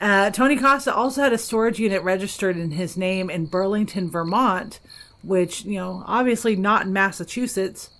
Uh, 0.00 0.30
Tony 0.30 0.56
Costa 0.56 0.94
also 0.94 1.22
had 1.22 1.34
a 1.34 1.38
storage 1.38 1.78
unit 1.78 2.02
registered 2.02 2.56
in 2.56 2.70
his 2.70 2.96
name 2.96 3.28
in 3.28 3.44
Burlington, 3.44 4.10
Vermont, 4.10 4.80
which, 5.26 5.64
you 5.64 5.78
know, 5.78 6.02
obviously 6.06 6.56
not 6.56 6.86
in 6.86 6.92
Massachusetts. 6.92 7.90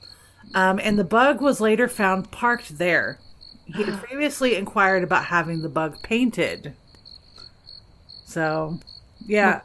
Um, 0.54 0.78
and 0.82 0.98
the 0.98 1.04
bug 1.04 1.40
was 1.40 1.60
later 1.60 1.88
found 1.88 2.30
parked 2.30 2.78
there. 2.78 3.18
He 3.66 3.82
had 3.82 3.98
previously 4.04 4.56
inquired 4.56 5.02
about 5.02 5.26
having 5.26 5.62
the 5.62 5.68
bug 5.68 6.02
painted. 6.02 6.74
So, 8.24 8.78
yeah. 9.26 9.60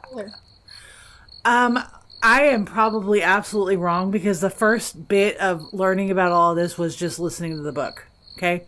Um, 1.44 1.82
I 2.22 2.42
am 2.42 2.64
probably 2.64 3.22
absolutely 3.22 3.76
wrong 3.76 4.10
because 4.10 4.40
the 4.40 4.50
first 4.50 5.08
bit 5.08 5.36
of 5.38 5.72
learning 5.72 6.10
about 6.10 6.32
all 6.32 6.54
this 6.54 6.78
was 6.78 6.94
just 6.96 7.18
listening 7.18 7.56
to 7.56 7.62
the 7.62 7.72
book. 7.72 8.06
Okay. 8.36 8.64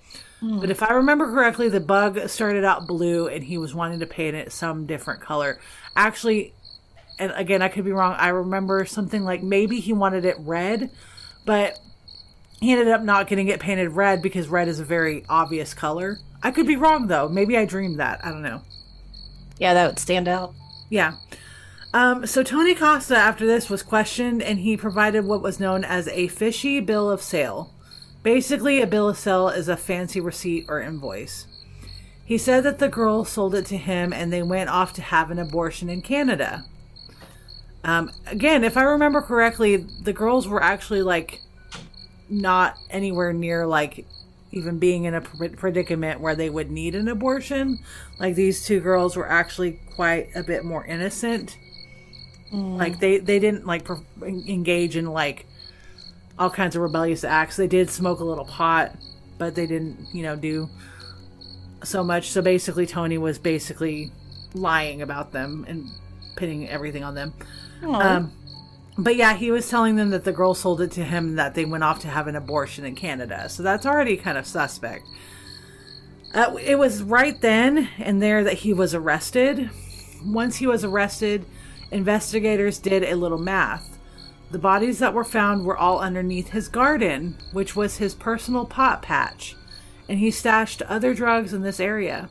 But 0.61 0.71
if 0.71 0.83
I 0.83 0.93
remember 0.93 1.27
correctly, 1.27 1.71
the 1.71 1.81
bug 1.81 2.29
started 2.29 2.65
out 2.65 2.87
blue 2.87 3.29
and 3.29 3.43
he 3.43 3.57
was 3.57 3.75
wanting 3.75 4.01
to 4.01 4.07
paint 4.07 4.37
it 4.37 4.53
some 4.53 4.85
different 4.85 5.23
color. 5.23 5.59
Actually, 5.97 6.53
and 7.19 7.33
again, 7.37 7.63
I 7.63 7.69
could 7.69 7.85
be 7.85 7.93
wrong. 7.93 8.15
I 8.19 8.29
remember 8.29 8.85
something 8.85 9.25
like 9.25 9.43
maybe 9.43 9.81
he 9.81 9.93
wanted 9.93 10.25
it 10.25 10.37
red, 10.39 10.91
but 11.45 11.79
he 12.61 12.73
ended 12.73 12.89
up 12.89 13.03
not 13.03 13.29
getting 13.29 13.49
it 13.49 13.61
painted 13.61 13.91
red 13.91 14.23
because 14.23 14.49
red 14.49 14.69
is 14.69 14.81
a 14.81 14.85
very 14.85 15.25
obvious 15.29 15.75
color. 15.75 16.19
I 16.43 16.51
could 16.51 16.67
be 16.67 16.77
wrong 16.77 17.07
though. 17.07 17.29
Maybe 17.29 17.57
I 17.57 17.65
dreamed 17.65 18.01
that. 18.01 18.25
I 18.25 18.31
don't 18.31 18.43
know. 18.43 18.63
Yeah, 19.59 19.75
that 19.75 19.87
would 19.87 19.99
stand 19.99 20.29
out. 20.29 20.55
Yeah. 20.91 21.17
Um, 21.93 22.27
so 22.27 22.43
Tony 22.43 22.75
Costa, 22.75 23.17
after 23.17 23.47
this, 23.47 23.71
was 23.71 23.83
questioned 23.83 24.43
and 24.43 24.59
he 24.59 24.77
provided 24.77 25.25
what 25.25 25.43
was 25.43 25.61
known 25.61 25.85
as 25.85 26.09
a 26.09 26.27
fishy 26.29 26.81
bill 26.81 27.09
of 27.11 27.23
sale. 27.23 27.73
Basically, 28.25 28.81
a 28.81 28.87
bill 28.87 29.09
of 29.09 29.19
sale 29.19 29.49
is 29.49 29.69
a 29.69 29.77
fancy 29.77 30.21
receipt 30.21 30.65
or 30.69 30.81
invoice. 30.81 31.47
He 32.25 32.39
said 32.39 32.65
that 32.65 32.79
the 32.79 32.89
girl 32.89 33.25
sold 33.25 33.55
it 33.55 33.67
to 33.67 33.77
him 33.77 34.13
and 34.13 34.33
they 34.33 34.43
went 34.43 34.71
off 34.71 34.93
to 34.95 35.03
have 35.03 35.31
an 35.31 35.39
abortion 35.39 35.89
in 35.89 36.03
Canada. 36.03 36.65
Um, 37.85 38.11
again, 38.27 38.65
if 38.65 38.77
I 38.77 38.83
remember 38.83 39.21
correctly, 39.21 39.77
the 39.77 40.13
girls 40.13 40.49
were 40.49 40.63
actually 40.63 41.03
like 41.03 41.41
not 42.31 42.79
anywhere 42.91 43.33
near 43.33 43.67
like 43.67 44.07
even 44.53 44.79
being 44.79 45.05
in 45.05 45.15
a 45.15 45.21
predicament 45.21 46.21
where 46.21 46.35
they 46.35 46.49
would 46.49 46.71
need 46.71 46.95
an 46.95 47.09
abortion. 47.09 47.79
Like 48.19 48.35
these 48.35 48.65
two 48.65 48.81
girls 48.81 49.17
were 49.17 49.29
actually 49.29 49.81
quite 49.95 50.29
a 50.35 50.43
bit 50.43 50.65
more 50.65 50.85
innocent. 50.87 51.59
Like 52.53 53.01
they 53.01 53.19
they 53.19 53.41
didn't 53.41 53.67
like 53.67 53.87
engage 54.23 54.97
in 54.97 55.07
like 55.07 55.47
all 56.39 56.51
kinds 56.51 56.77
of 56.77 56.83
rebellious 56.83 57.25
acts. 57.25 57.57
They 57.57 57.67
did 57.67 57.91
smoke 57.91 58.21
a 58.21 58.25
little 58.25 58.45
pot, 58.45 58.95
but 59.39 59.57
they 59.57 59.67
didn't, 59.67 60.07
you 60.13 60.23
know, 60.23 60.37
do 60.37 60.69
so 61.83 62.05
much. 62.05 62.31
So 62.31 62.43
basically 62.43 62.87
Tony 62.87 63.19
was 63.19 63.39
basically 63.39 64.13
lying 64.55 65.03
about 65.03 65.33
them 65.33 65.65
and 65.69 65.91
pinning 66.37 66.69
everything 66.69 67.03
on 67.03 67.15
them. 67.17 67.33
Um, 67.87 68.33
but 68.97 69.17
yeah, 69.17 69.35
he 69.35 69.51
was 69.51 69.69
telling 69.69 69.97
them 69.97 70.11
that 70.11 70.25
the 70.25 70.33
girl 70.33 70.55
sold 70.55 70.81
it 70.81 70.93
to 70.93 71.05
him 71.05 71.29
and 71.31 71.39
that 71.39 71.55
they 71.55 71.65
went 71.65 71.85
off 71.85 72.01
to 72.01 72.09
have 72.09 72.29
an 72.29 72.37
abortion 72.37 72.85
in 72.85 72.95
Canada. 72.95 73.49
So 73.49 73.63
that's 73.63 73.87
already 73.87 74.17
kind 74.17 74.39
of 74.39 74.47
suspect. 74.47 75.05
Uh, 76.33 76.57
it 76.61 76.79
was 76.79 77.03
right 77.03 77.41
then 77.41 77.89
and 77.99 78.23
there 78.23 78.45
that 78.45 78.55
he 78.55 78.73
was 78.73 78.95
arrested. 78.95 79.71
Once 80.25 80.57
he 80.57 80.67
was 80.67 80.85
arrested, 80.85 81.45
investigators 81.91 82.79
did 82.79 83.05
a 83.05 83.15
little 83.17 83.39
math. 83.39 83.99
The 84.51 84.59
bodies 84.59 85.01
that 85.01 85.15
were 85.15 85.25
found 85.25 85.65
were 85.65 85.77
all 85.77 85.99
underneath 85.99 86.51
his 86.51 86.69
garden, 86.69 87.37
which 87.53 87.75
was 87.75 87.97
his 87.97 88.15
personal 88.15 88.65
pot 88.65 89.03
patch, 89.03 89.57
and 90.09 90.19
he 90.19 90.31
stashed 90.31 90.83
other 90.83 91.15
drugs 91.15 91.53
in 91.53 91.63
this 91.63 91.81
area. 91.81 92.29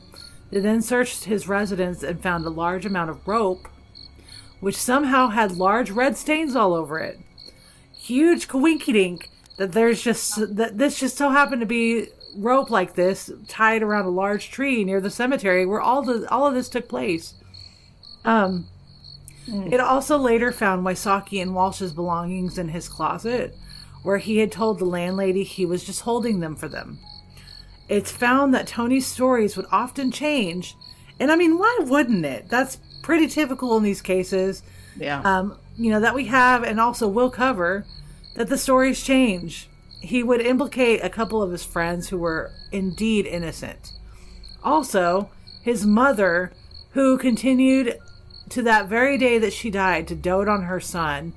They 0.50 0.60
then 0.60 0.80
searched 0.80 1.24
his 1.24 1.48
residence 1.48 2.02
and 2.02 2.22
found 2.22 2.46
a 2.46 2.50
large 2.50 2.86
amount 2.86 3.10
of 3.10 3.26
rope, 3.26 3.68
which 4.64 4.76
somehow 4.76 5.28
had 5.28 5.58
large 5.58 5.90
red 5.90 6.16
stains 6.16 6.56
all 6.56 6.72
over 6.72 6.98
it. 6.98 7.20
Huge 7.92 8.48
coinkydink 8.48 9.28
that 9.58 9.72
there's 9.72 10.02
just 10.02 10.56
that 10.56 10.78
this 10.78 10.98
just 10.98 11.18
so 11.18 11.28
happened 11.28 11.60
to 11.60 11.66
be 11.66 12.06
rope 12.34 12.70
like 12.70 12.94
this 12.94 13.30
tied 13.46 13.82
around 13.82 14.06
a 14.06 14.10
large 14.10 14.50
tree 14.50 14.82
near 14.82 15.02
the 15.02 15.10
cemetery 15.10 15.66
where 15.66 15.82
all 15.82 16.00
the 16.00 16.26
all 16.30 16.46
of 16.46 16.54
this 16.54 16.70
took 16.70 16.88
place. 16.88 17.34
Um, 18.24 18.66
it 19.46 19.80
also 19.80 20.16
later 20.16 20.50
found 20.50 20.82
Wysocki 20.82 21.42
and 21.42 21.54
Walsh's 21.54 21.92
belongings 21.92 22.56
in 22.56 22.68
his 22.68 22.88
closet, 22.88 23.54
where 24.02 24.16
he 24.16 24.38
had 24.38 24.50
told 24.50 24.78
the 24.78 24.86
landlady 24.86 25.44
he 25.44 25.66
was 25.66 25.84
just 25.84 26.00
holding 26.00 26.40
them 26.40 26.56
for 26.56 26.68
them. 26.68 26.98
It's 27.90 28.10
found 28.10 28.54
that 28.54 28.66
Tony's 28.66 29.06
stories 29.06 29.58
would 29.58 29.66
often 29.70 30.10
change, 30.10 30.74
and 31.20 31.30
I 31.30 31.36
mean, 31.36 31.58
why 31.58 31.80
wouldn't 31.82 32.24
it? 32.24 32.48
That's 32.48 32.78
pretty 33.04 33.28
typical 33.28 33.76
in 33.76 33.82
these 33.82 34.00
cases. 34.00 34.62
Yeah. 34.96 35.20
Um, 35.20 35.58
you 35.76 35.90
know 35.90 36.00
that 36.00 36.14
we 36.14 36.26
have, 36.26 36.62
and 36.64 36.80
also 36.80 37.06
will 37.06 37.30
cover 37.30 37.84
that 38.34 38.48
the 38.48 38.58
stories 38.58 39.02
change. 39.02 39.68
He 40.00 40.22
would 40.22 40.40
implicate 40.40 41.04
a 41.04 41.10
couple 41.10 41.42
of 41.42 41.52
his 41.52 41.64
friends 41.64 42.08
who 42.08 42.18
were 42.18 42.50
indeed 42.72 43.26
innocent. 43.26 43.92
Also, 44.62 45.30
his 45.62 45.86
mother, 45.86 46.52
who 46.92 47.18
continued 47.18 47.98
to 48.48 48.62
that 48.62 48.88
very 48.88 49.18
day 49.18 49.38
that 49.38 49.52
she 49.52 49.70
died 49.70 50.08
to 50.08 50.14
dote 50.14 50.48
on 50.48 50.62
her 50.62 50.80
son. 50.80 51.34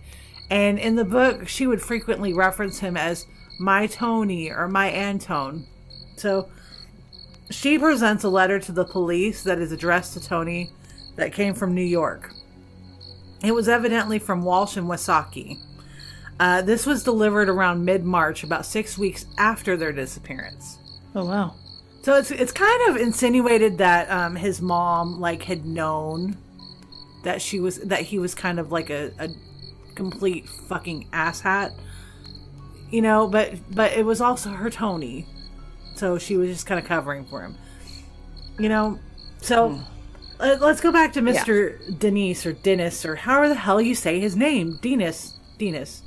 And 0.49 0.79
in 0.79 0.95
the 0.95 1.05
book, 1.05 1.47
she 1.47 1.67
would 1.67 1.81
frequently 1.81 2.33
reference 2.33 2.79
him 2.79 2.95
as 2.95 3.25
my 3.59 3.87
Tony 3.87 4.49
or 4.49 4.67
my 4.67 4.89
Antone. 4.89 5.65
So 6.15 6.49
she 7.49 7.77
presents 7.77 8.23
a 8.23 8.29
letter 8.29 8.59
to 8.59 8.71
the 8.71 8.85
police 8.85 9.43
that 9.43 9.59
is 9.59 9.71
addressed 9.71 10.13
to 10.13 10.21
Tony 10.21 10.71
that 11.17 11.33
came 11.33 11.53
from 11.53 11.75
New 11.75 11.81
York. 11.81 12.31
It 13.43 13.51
was 13.51 13.67
evidently 13.67 14.17
from 14.19 14.41
Walsh 14.41 14.77
and 14.77 14.87
Wysocki. 14.87 15.59
Uh, 16.39 16.61
this 16.61 16.85
was 16.85 17.03
delivered 17.03 17.49
around 17.49 17.83
mid 17.83 18.05
March, 18.05 18.43
about 18.43 18.65
six 18.65 18.97
weeks 18.97 19.25
after 19.37 19.75
their 19.75 19.91
disappearance. 19.91 20.77
oh 21.15 21.25
wow. 21.25 21.55
So 22.03 22.15
it's 22.15 22.31
it's 22.31 22.51
kind 22.53 22.89
of 22.89 22.95
insinuated 22.95 23.79
that 23.79 24.09
um, 24.09 24.35
his 24.35 24.61
mom 24.61 25.19
like 25.19 25.43
had 25.43 25.65
known 25.65 26.37
that 27.23 27.41
she 27.41 27.59
was 27.59 27.79
that 27.79 28.01
he 28.01 28.19
was 28.19 28.33
kind 28.33 28.59
of 28.59 28.71
like 28.71 28.89
a, 28.89 29.11
a 29.19 29.29
complete 29.95 30.47
fucking 30.47 31.09
asshat, 31.11 31.73
you 32.91 33.01
know. 33.01 33.27
But 33.27 33.55
but 33.75 33.91
it 33.93 34.05
was 34.05 34.21
also 34.21 34.51
her 34.51 34.69
Tony, 34.69 35.25
so 35.95 36.17
she 36.17 36.37
was 36.37 36.49
just 36.49 36.65
kind 36.65 36.79
of 36.79 36.85
covering 36.85 37.25
for 37.25 37.41
him, 37.41 37.57
you 38.57 38.69
know. 38.69 38.99
So 39.41 39.71
uh, 39.71 39.79
let's 40.39 40.81
go 40.81 40.91
back 40.91 41.13
to 41.13 41.21
Mister 41.21 41.79
Denise 41.99 42.45
or 42.45 42.53
Dennis 42.53 43.05
or 43.05 43.15
however 43.15 43.49
the 43.49 43.55
hell 43.55 43.81
you 43.81 43.95
say 43.95 44.19
his 44.19 44.35
name, 44.35 44.77
Dennis. 44.81 45.33
Dennis. 45.57 46.03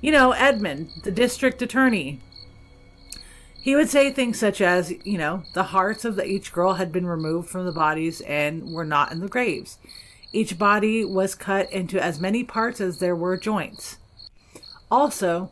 you 0.00 0.10
know, 0.10 0.32
Edmund, 0.32 0.90
the 1.02 1.10
district 1.10 1.60
attorney, 1.62 2.20
he 3.60 3.76
would 3.76 3.90
say 3.90 4.10
things 4.10 4.38
such 4.38 4.60
as, 4.60 4.92
you 5.04 5.18
know, 5.18 5.42
the 5.52 5.64
hearts 5.64 6.04
of 6.04 6.16
the, 6.16 6.24
each 6.24 6.52
girl 6.52 6.74
had 6.74 6.90
been 6.90 7.06
removed 7.06 7.50
from 7.50 7.66
the 7.66 7.72
bodies 7.72 8.20
and 8.22 8.72
were 8.72 8.84
not 8.84 9.12
in 9.12 9.20
the 9.20 9.28
graves. 9.28 9.78
Each 10.32 10.58
body 10.58 11.04
was 11.04 11.34
cut 11.34 11.70
into 11.72 12.02
as 12.02 12.20
many 12.20 12.44
parts 12.44 12.80
as 12.80 12.98
there 12.98 13.16
were 13.16 13.36
joints. 13.36 13.98
Also, 14.90 15.50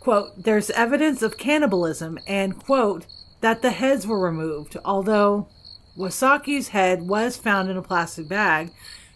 quote, 0.00 0.42
there's 0.42 0.70
evidence 0.70 1.20
of 1.22 1.36
cannibalism 1.36 2.18
and, 2.26 2.58
quote, 2.58 3.06
that 3.42 3.60
the 3.60 3.72
heads 3.72 4.06
were 4.06 4.18
removed. 4.18 4.76
Although 4.84 5.48
Wysocki's 5.96 6.68
head 6.68 7.02
was 7.02 7.36
found 7.36 7.70
in 7.70 7.76
a 7.76 7.82
plastic 7.82 8.28
bag, 8.28 8.70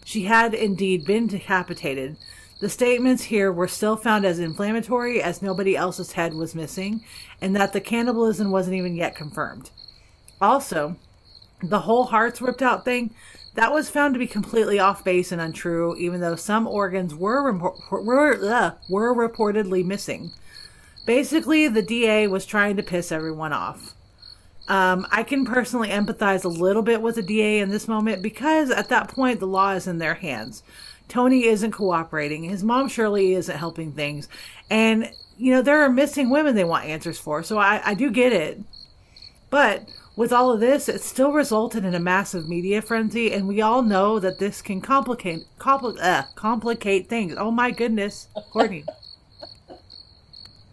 she 0.05 0.23
had 0.23 0.53
indeed 0.53 1.05
been 1.05 1.27
decapitated. 1.27 2.17
The 2.59 2.69
statements 2.69 3.23
here 3.23 3.51
were 3.51 3.67
still 3.67 3.95
found 3.95 4.25
as 4.25 4.39
inflammatory 4.39 5.21
as 5.21 5.41
nobody 5.41 5.75
else's 5.75 6.13
head 6.13 6.33
was 6.33 6.55
missing, 6.55 7.03
and 7.41 7.55
that 7.55 7.73
the 7.73 7.81
cannibalism 7.81 8.51
wasn't 8.51 8.77
even 8.77 8.95
yet 8.95 9.15
confirmed. 9.15 9.71
Also, 10.39 10.95
the 11.61 11.81
whole 11.81 12.05
hearts 12.05 12.41
ripped 12.41 12.61
out 12.61 12.85
thing, 12.85 13.13
that 13.55 13.73
was 13.73 13.89
found 13.89 14.13
to 14.13 14.19
be 14.19 14.27
completely 14.27 14.79
off 14.79 15.03
base 15.03 15.31
and 15.31 15.41
untrue, 15.41 15.95
even 15.97 16.21
though 16.21 16.35
some 16.35 16.67
organs 16.67 17.15
were, 17.15 17.51
were, 17.91 18.77
were 18.87 19.15
reportedly 19.15 19.83
missing. 19.83 20.31
Basically, 21.07 21.67
the 21.67 21.81
DA 21.81 22.27
was 22.27 22.45
trying 22.45 22.77
to 22.77 22.83
piss 22.83 23.11
everyone 23.11 23.53
off. 23.53 23.95
Um, 24.67 25.07
I 25.11 25.23
can 25.23 25.45
personally 25.45 25.89
empathize 25.89 26.43
a 26.43 26.49
little 26.49 26.81
bit 26.81 27.01
with 27.01 27.15
the 27.15 27.21
DA 27.21 27.59
in 27.59 27.69
this 27.69 27.87
moment 27.87 28.21
because 28.21 28.69
at 28.69 28.89
that 28.89 29.07
point 29.09 29.39
the 29.39 29.47
law 29.47 29.71
is 29.71 29.87
in 29.87 29.97
their 29.97 30.15
hands. 30.15 30.63
Tony 31.07 31.45
isn't 31.45 31.71
cooperating. 31.71 32.43
His 32.43 32.63
mom 32.63 32.89
Shirley 32.89 33.33
isn't 33.33 33.57
helping 33.57 33.93
things. 33.93 34.27
And, 34.69 35.09
you 35.37 35.51
know, 35.51 35.61
there 35.61 35.81
are 35.81 35.89
missing 35.89 36.29
women 36.29 36.55
they 36.55 36.65
want 36.65 36.85
answers 36.85 37.17
for. 37.17 37.43
So 37.43 37.57
I, 37.57 37.81
I 37.85 37.93
do 37.93 38.11
get 38.11 38.33
it. 38.33 38.59
But 39.49 39.87
with 40.17 40.33
all 40.33 40.51
of 40.51 40.59
this, 40.59 40.89
it 40.89 41.01
still 41.01 41.31
resulted 41.31 41.85
in 41.85 41.95
a 41.95 41.99
massive 41.99 42.49
media 42.49 42.81
frenzy. 42.81 43.31
And 43.31 43.47
we 43.47 43.61
all 43.61 43.83
know 43.83 44.19
that 44.19 44.39
this 44.39 44.61
can 44.61 44.81
complicate, 44.81 45.45
compli- 45.59 46.01
uh, 46.01 46.23
complicate 46.35 47.07
things. 47.07 47.35
Oh 47.37 47.51
my 47.51 47.71
goodness, 47.71 48.27
Courtney. 48.51 48.83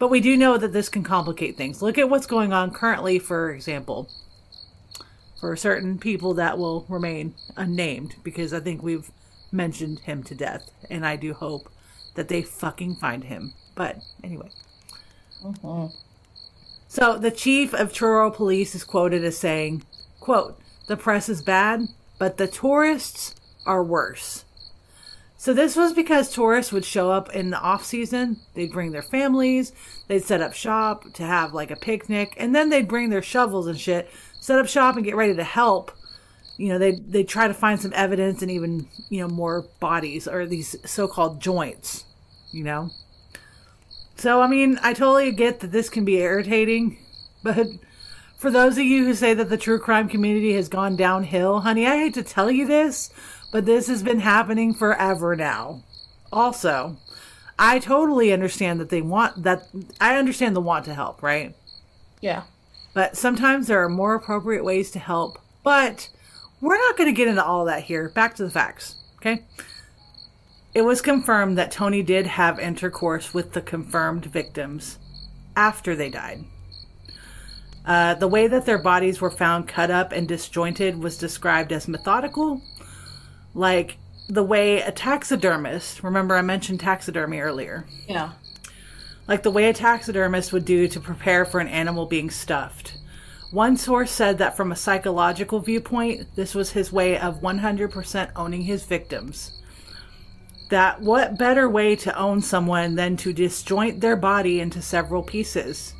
But 0.04 0.10
we 0.10 0.20
do 0.20 0.36
know 0.36 0.58
that 0.58 0.74
this 0.74 0.90
can 0.90 1.02
complicate 1.02 1.56
things. 1.56 1.80
Look 1.80 1.96
at 1.96 2.10
what's 2.10 2.26
going 2.26 2.52
on 2.52 2.72
currently, 2.72 3.18
for 3.18 3.50
example, 3.50 4.10
for 5.40 5.56
certain 5.56 5.98
people 5.98 6.34
that 6.34 6.58
will 6.58 6.84
remain 6.90 7.34
unnamed, 7.56 8.16
because 8.22 8.52
I 8.52 8.60
think 8.60 8.82
we've 8.82 9.10
mentioned 9.50 10.00
him 10.00 10.22
to 10.24 10.34
death, 10.34 10.70
and 10.90 11.06
I 11.06 11.16
do 11.16 11.32
hope 11.32 11.70
that 12.16 12.28
they 12.28 12.42
fucking 12.42 12.96
find 12.96 13.24
him. 13.24 13.54
But 13.74 13.96
anyway. 14.22 14.50
So 16.86 17.16
the 17.16 17.30
chief 17.30 17.72
of 17.72 17.90
Truro 17.90 18.30
police 18.30 18.74
is 18.74 18.84
quoted 18.84 19.24
as 19.24 19.38
saying, 19.38 19.84
quote, 20.20 20.60
the 20.86 20.98
press 20.98 21.30
is 21.30 21.40
bad, 21.40 21.88
but 22.18 22.36
the 22.36 22.46
tourists 22.46 23.34
are 23.64 23.82
worse. 23.82 24.44
So 25.44 25.52
this 25.52 25.76
was 25.76 25.92
because 25.92 26.32
tourists 26.32 26.72
would 26.72 26.86
show 26.86 27.10
up 27.10 27.34
in 27.34 27.50
the 27.50 27.60
off 27.60 27.84
season. 27.84 28.38
They'd 28.54 28.72
bring 28.72 28.92
their 28.92 29.02
families, 29.02 29.72
they'd 30.08 30.24
set 30.24 30.40
up 30.40 30.54
shop 30.54 31.12
to 31.12 31.22
have 31.22 31.52
like 31.52 31.70
a 31.70 31.76
picnic, 31.76 32.32
and 32.38 32.54
then 32.54 32.70
they'd 32.70 32.88
bring 32.88 33.10
their 33.10 33.20
shovels 33.20 33.66
and 33.66 33.78
shit, 33.78 34.08
set 34.40 34.58
up 34.58 34.66
shop 34.66 34.96
and 34.96 35.04
get 35.04 35.16
ready 35.16 35.34
to 35.34 35.44
help. 35.44 35.92
You 36.56 36.68
know 36.68 36.78
they 36.78 36.92
they 36.92 37.24
try 37.24 37.46
to 37.46 37.52
find 37.52 37.78
some 37.78 37.92
evidence 37.94 38.40
and 38.40 38.50
even 38.50 38.88
you 39.10 39.20
know 39.20 39.28
more 39.28 39.66
bodies 39.80 40.26
or 40.26 40.46
these 40.46 40.76
so-called 40.88 41.42
joints 41.42 42.06
you 42.54 42.64
know? 42.64 42.90
So 44.16 44.40
i 44.40 44.46
mean 44.46 44.78
i 44.82 44.94
totally 44.94 45.32
get 45.32 45.60
that 45.60 45.72
this 45.72 45.90
can 45.90 46.04
be 46.04 46.18
irritating 46.18 46.98
but 47.42 47.66
for 48.38 48.50
those 48.50 48.78
of 48.78 48.84
you 48.84 49.04
who 49.04 49.14
say 49.14 49.34
that 49.34 49.50
the 49.50 49.56
true 49.56 49.78
crime 49.78 50.08
community 50.08 50.54
has 50.54 50.68
gone 50.68 50.94
downhill 50.94 51.60
honey 51.60 51.86
i 51.86 51.98
hate 51.98 52.14
to 52.14 52.22
tell 52.22 52.50
you 52.50 52.66
this 52.66 53.10
but 53.54 53.66
this 53.66 53.86
has 53.86 54.02
been 54.02 54.18
happening 54.18 54.74
forever 54.74 55.36
now 55.36 55.80
also 56.32 56.96
i 57.58 57.78
totally 57.78 58.32
understand 58.32 58.80
that 58.80 58.88
they 58.90 59.00
want 59.00 59.44
that 59.44 59.68
i 60.00 60.16
understand 60.16 60.56
the 60.56 60.60
want 60.60 60.84
to 60.84 60.92
help 60.94 61.22
right 61.22 61.54
Yeah. 62.20 62.42
but 62.94 63.16
sometimes 63.16 63.68
there 63.68 63.82
are 63.84 63.88
more 63.88 64.14
appropriate 64.14 64.64
ways 64.64 64.90
to 64.92 64.98
help. 64.98 65.38
But 65.62 66.10
we're 66.60 66.76
not 66.76 66.96
going 66.98 67.08
to 67.08 67.16
get 67.16 67.28
into 67.28 67.42
all 67.44 67.64
that 67.64 67.84
here. 67.84 68.10
Back 68.14 68.34
to 68.36 68.44
the 68.44 68.50
facts, 68.50 68.96
okay? 69.16 69.44
It 70.74 70.82
was 70.82 71.00
confirmed 71.00 71.56
that 71.56 71.70
Tony 71.70 72.02
did 72.02 72.26
have 72.26 72.58
intercourse 72.60 73.32
with 73.32 73.52
the 73.52 73.62
confirmed 73.62 74.26
victims 74.26 74.98
after 75.56 75.96
they 75.96 76.10
died. 76.10 76.44
Uh, 77.86 78.14
the 78.14 78.28
way 78.28 78.46
that 78.46 78.66
their 78.66 78.82
bodies 78.82 79.20
were 79.22 79.30
found 79.30 79.68
cut 79.68 79.90
up 79.90 80.12
and 80.12 80.28
disjointed 80.28 81.02
was 81.02 81.16
described 81.18 81.72
as 81.72 81.88
methodical, 81.88 82.60
like 83.54 83.96
the 84.28 84.42
way 84.42 84.80
a 84.80 84.90
taxidermist, 84.90 86.02
remember 86.02 86.36
I 86.36 86.42
mentioned 86.42 86.80
taxidermy 86.80 87.40
earlier, 87.40 87.86
Yeah. 88.08 88.30
like 89.28 89.42
the 89.42 89.50
way 89.50 89.68
a 89.68 89.72
taxidermist 89.72 90.52
would 90.52 90.64
do 90.64 90.88
to 90.88 91.00
prepare 91.00 91.44
for 91.44 91.60
an 91.60 91.68
animal 91.68 92.06
being 92.06 92.30
stuffed. 92.30 92.94
One 93.50 93.76
source 93.76 94.10
said 94.10 94.38
that 94.38 94.56
from 94.56 94.72
a 94.72 94.76
psychological 94.76 95.60
viewpoint, 95.60 96.34
this 96.34 96.54
was 96.54 96.72
his 96.72 96.92
way 96.92 97.16
of 97.18 97.40
100% 97.40 98.30
owning 98.34 98.62
his 98.62 98.84
victims. 98.84 99.52
That 100.70 101.00
what 101.02 101.38
better 101.38 101.68
way 101.68 101.94
to 101.96 102.18
own 102.18 102.40
someone 102.40 102.96
than 102.96 103.16
to 103.18 103.32
disjoint 103.32 104.00
their 104.00 104.16
body 104.16 104.58
into 104.60 104.82
several 104.82 105.22
pieces? 105.22 105.94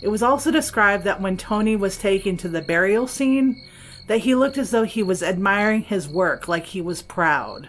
It 0.00 0.08
was 0.08 0.22
also 0.22 0.50
described 0.50 1.04
that 1.04 1.20
when 1.20 1.36
Tony 1.36 1.76
was 1.76 1.96
taken 1.96 2.36
to 2.38 2.48
the 2.48 2.62
burial 2.62 3.06
scene, 3.06 3.62
that 4.08 4.20
he 4.20 4.34
looked 4.34 4.58
as 4.58 4.70
though 4.70 4.84
he 4.84 5.02
was 5.02 5.22
admiring 5.22 5.82
his 5.82 6.08
work, 6.08 6.48
like 6.48 6.66
he 6.66 6.80
was 6.80 7.02
proud. 7.02 7.68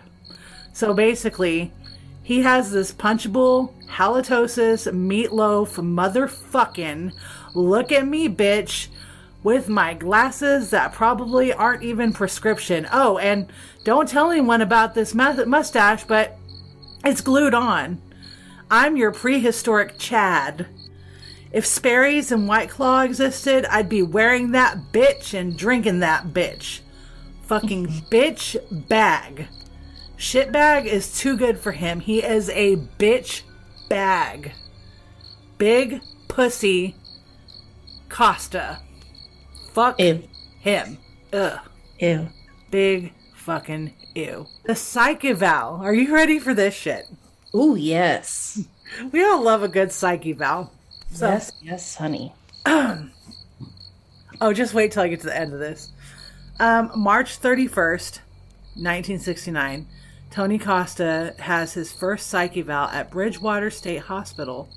So 0.73 0.93
basically, 0.93 1.72
he 2.23 2.41
has 2.41 2.72
this 2.72 2.91
punchable 2.91 3.73
halitosis 3.88 4.91
meatloaf 4.91 5.76
motherfucking 5.77 7.11
look 7.53 7.91
at 7.91 8.07
me 8.07 8.27
bitch 8.27 8.88
with 9.43 9.68
my 9.68 9.93
glasses 9.93 10.69
that 10.69 10.93
probably 10.93 11.53
aren't 11.53 11.84
even 11.84 12.14
prescription. 12.14 12.88
Oh, 12.91 13.18
and 13.18 13.51
don't 13.84 14.07
tell 14.07 14.31
anyone 14.31 14.61
about 14.61 14.95
this 14.95 15.14
mustache, 15.14 16.05
but 16.05 16.38
it's 17.03 17.22
glued 17.22 17.53
on. 17.53 18.01
I'm 18.72 18.95
your 18.95 19.11
prehistoric 19.11 19.99
Chad. 19.99 20.65
If 21.53 21.67
Sperry's 21.67 22.31
and 22.31 22.47
White 22.47 22.71
Claw 22.71 23.01
existed, 23.01 23.65
I'd 23.69 23.88
be 23.88 24.01
wearing 24.01 24.51
that 24.51 24.91
bitch 24.91 25.35
and 25.35 25.55
drinking 25.55 25.99
that 25.99 26.30
bitch. 26.30 26.80
Fucking 27.43 27.88
bitch 28.11 28.57
bag. 28.89 29.47
Shitbag 30.17 30.85
is 30.85 31.17
too 31.17 31.38
good 31.38 31.59
for 31.59 31.71
him. 31.71 31.99
He 31.99 32.23
is 32.23 32.49
a 32.49 32.77
bitch 32.97 33.43
bag. 33.88 34.53
Big 35.59 36.01
pussy 36.27 36.95
Costa. 38.09 38.80
Fuck 39.73 39.99
Ew. 39.99 40.23
him. 40.59 40.97
Ugh. 41.31 41.59
Ew. 41.99 42.30
Big 42.71 43.13
fucking 43.35 43.93
ew. 44.15 44.47
The 44.65 44.75
psych 44.75 45.23
eval. 45.25 45.81
Are 45.81 45.93
you 45.93 46.13
ready 46.13 46.39
for 46.39 46.53
this 46.53 46.73
shit? 46.73 47.05
Ooh, 47.55 47.75
yes. 47.75 48.65
We 49.11 49.25
all 49.25 49.41
love 49.41 49.63
a 49.63 49.67
good 49.67 49.91
psych 49.91 50.23
eval. 50.27 50.71
So, 51.14 51.30
yes, 51.30 51.52
yes, 51.61 51.95
honey. 51.95 52.34
Oh, 54.41 54.52
just 54.52 54.73
wait 54.73 54.91
till 54.91 55.03
I 55.03 55.07
get 55.07 55.22
to 55.22 55.27
the 55.27 55.40
end 55.40 55.53
of 55.53 55.60
this. 55.60 55.91
Um, 56.60 56.91
March 56.98 57.40
31st, 57.40 58.19
1969, 58.76 59.88
Tony 60.31 60.60
Costa 60.60 61.34
has 61.40 61.73
his 61.73 61.94
first 61.94 62.27
psych 62.27 62.57
eval 62.57 62.90
at 62.90 63.10
Bridgewater 63.10 63.69
State 63.69 64.02
Hospital. 64.02 64.68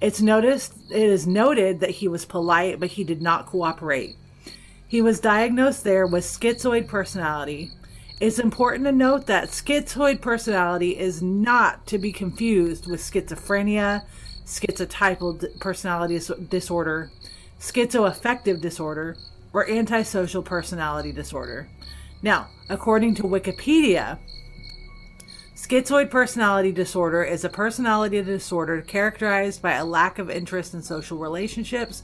It's 0.00 0.22
noticed 0.22 0.74
it 0.90 1.02
is 1.02 1.26
noted 1.26 1.80
that 1.80 1.90
he 1.90 2.08
was 2.08 2.24
polite, 2.24 2.80
but 2.80 2.90
he 2.90 3.04
did 3.04 3.20
not 3.20 3.44
cooperate. 3.44 4.16
He 4.88 5.02
was 5.02 5.20
diagnosed 5.20 5.84
there 5.84 6.06
with 6.06 6.24
schizoid 6.24 6.88
personality. 6.88 7.72
It's 8.20 8.38
important 8.38 8.84
to 8.84 8.92
note 8.92 9.26
that 9.26 9.48
schizoid 9.48 10.22
personality 10.22 10.96
is 10.96 11.20
not 11.20 11.86
to 11.88 11.98
be 11.98 12.10
confused 12.10 12.86
with 12.86 13.00
schizophrenia, 13.00 14.04
schizotypal 14.44 15.60
personality 15.60 16.20
disorder, 16.48 17.10
schizoaffective 17.58 18.60
disorder, 18.60 19.16
or 19.52 19.70
antisocial 19.70 20.42
personality 20.42 21.12
disorder. 21.12 21.68
Now, 22.22 22.48
according 22.68 23.14
to 23.16 23.22
Wikipedia, 23.22 24.18
schizoid 25.54 26.10
personality 26.10 26.72
disorder 26.72 27.22
is 27.22 27.44
a 27.44 27.48
personality 27.48 28.20
disorder 28.22 28.82
characterized 28.82 29.62
by 29.62 29.72
a 29.72 29.84
lack 29.84 30.18
of 30.18 30.30
interest 30.30 30.74
in 30.74 30.82
social 30.82 31.18
relationships, 31.18 32.02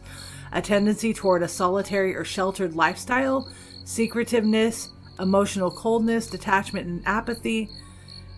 a 0.52 0.62
tendency 0.62 1.12
toward 1.12 1.42
a 1.42 1.48
solitary 1.48 2.14
or 2.14 2.24
sheltered 2.24 2.74
lifestyle, 2.74 3.52
secretiveness, 3.84 4.90
emotional 5.18 5.70
coldness, 5.70 6.26
detachment, 6.26 6.86
and 6.86 7.02
apathy. 7.06 7.68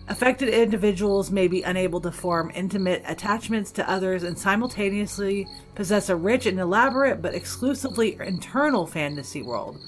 Affected 0.09 0.49
individuals 0.49 1.31
may 1.31 1.47
be 1.47 1.63
unable 1.63 2.01
to 2.01 2.11
form 2.11 2.51
intimate 2.53 3.03
attachments 3.07 3.71
to 3.71 3.89
others 3.89 4.23
and 4.23 4.37
simultaneously 4.37 5.47
possess 5.75 6.09
a 6.09 6.15
rich 6.15 6.45
and 6.45 6.59
elaborate 6.59 7.21
but 7.21 7.33
exclusively 7.33 8.17
internal 8.19 8.85
fantasy 8.85 9.41
world. 9.41 9.79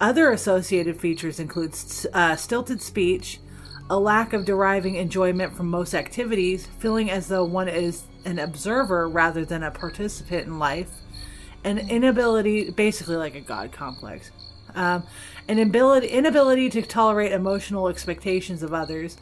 Other 0.00 0.30
associated 0.30 1.00
features 1.00 1.40
include 1.40 1.74
uh, 2.12 2.36
stilted 2.36 2.80
speech, 2.80 3.40
a 3.90 3.98
lack 3.98 4.32
of 4.32 4.44
deriving 4.44 4.94
enjoyment 4.94 5.56
from 5.56 5.66
most 5.66 5.94
activities, 5.94 6.66
feeling 6.78 7.10
as 7.10 7.26
though 7.26 7.44
one 7.44 7.68
is 7.68 8.04
an 8.24 8.38
observer 8.38 9.08
rather 9.08 9.44
than 9.44 9.64
a 9.64 9.70
participant 9.72 10.46
in 10.46 10.60
life, 10.60 10.90
an 11.64 11.78
inability, 11.90 12.70
basically 12.70 13.16
like 13.16 13.34
a 13.34 13.40
god 13.40 13.72
complex, 13.72 14.30
um, 14.74 15.02
an 15.48 15.58
inability, 15.58 16.08
inability 16.08 16.70
to 16.70 16.82
tolerate 16.82 17.32
emotional 17.32 17.88
expectations 17.88 18.62
of 18.62 18.72
others, 18.72 19.16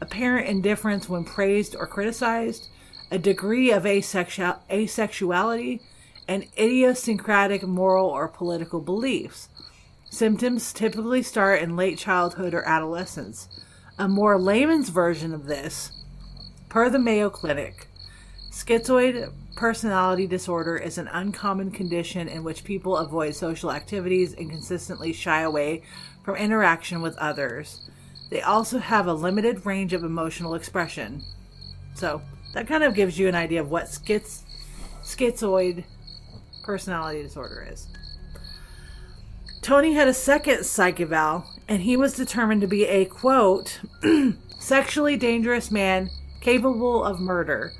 apparent 0.00 0.48
indifference 0.48 1.08
when 1.08 1.24
praised 1.24 1.76
or 1.76 1.86
criticized, 1.86 2.68
a 3.10 3.18
degree 3.18 3.70
of 3.70 3.86
asexual, 3.86 4.56
asexuality, 4.70 5.80
and 6.26 6.46
idiosyncratic 6.58 7.62
moral 7.62 8.06
or 8.06 8.26
political 8.26 8.80
beliefs. 8.80 9.48
Symptoms 10.10 10.72
typically 10.72 11.22
start 11.22 11.60
in 11.60 11.76
late 11.76 11.98
childhood 11.98 12.54
or 12.54 12.66
adolescence. 12.66 13.48
A 13.98 14.08
more 14.08 14.40
layman's 14.40 14.88
version 14.88 15.32
of 15.32 15.46
this, 15.46 15.92
per 16.68 16.88
the 16.88 16.98
Mayo 16.98 17.30
Clinic, 17.30 17.86
schizoid 18.50 19.32
personality 19.56 20.26
disorder 20.26 20.76
is 20.76 20.98
an 20.98 21.08
uncommon 21.08 21.70
condition 21.70 22.28
in 22.28 22.44
which 22.44 22.62
people 22.62 22.98
avoid 22.98 23.34
social 23.34 23.72
activities 23.72 24.34
and 24.34 24.50
consistently 24.50 25.12
shy 25.12 25.40
away 25.40 25.82
from 26.22 26.36
interaction 26.36 27.00
with 27.00 27.16
others. 27.16 27.88
They 28.30 28.42
also 28.42 28.78
have 28.78 29.06
a 29.06 29.14
limited 29.14 29.64
range 29.64 29.92
of 29.92 30.04
emotional 30.04 30.54
expression. 30.54 31.22
So, 31.94 32.20
that 32.52 32.68
kind 32.68 32.84
of 32.84 32.94
gives 32.94 33.18
you 33.18 33.28
an 33.28 33.34
idea 33.34 33.60
of 33.60 33.70
what 33.70 33.86
schiz- 33.86 34.42
schizoid 35.02 35.84
personality 36.62 37.22
disorder 37.22 37.66
is. 37.70 37.86
Tony 39.62 39.94
had 39.94 40.06
a 40.06 40.14
second 40.14 40.64
psych 40.64 41.00
eval, 41.00 41.44
and 41.66 41.82
he 41.82 41.96
was 41.96 42.14
determined 42.14 42.60
to 42.60 42.66
be 42.66 42.84
a 42.84 43.04
quote, 43.04 43.80
sexually 44.58 45.16
dangerous 45.16 45.70
man 45.70 46.10
capable 46.40 47.02
of 47.02 47.20
murder, 47.20 47.72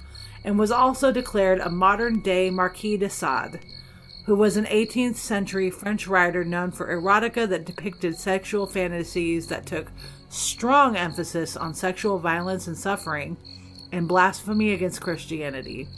and 0.46 0.58
was 0.58 0.70
also 0.70 1.10
declared 1.10 1.58
a 1.58 1.68
modern 1.68 2.20
day 2.20 2.48
Marquis 2.50 2.96
de 2.96 3.10
Sade, 3.10 3.58
who 4.26 4.36
was 4.36 4.56
an 4.56 4.64
18th 4.66 5.16
century 5.16 5.70
French 5.70 6.06
writer 6.06 6.44
known 6.44 6.70
for 6.70 6.86
erotica 6.86 7.48
that 7.48 7.66
depicted 7.66 8.16
sexual 8.16 8.64
fantasies 8.64 9.48
that 9.48 9.66
took 9.66 9.88
strong 10.28 10.96
emphasis 10.96 11.56
on 11.56 11.74
sexual 11.74 12.20
violence 12.20 12.68
and 12.68 12.78
suffering 12.78 13.36
and 13.90 14.06
blasphemy 14.06 14.72
against 14.72 15.00
Christianity. 15.00 15.88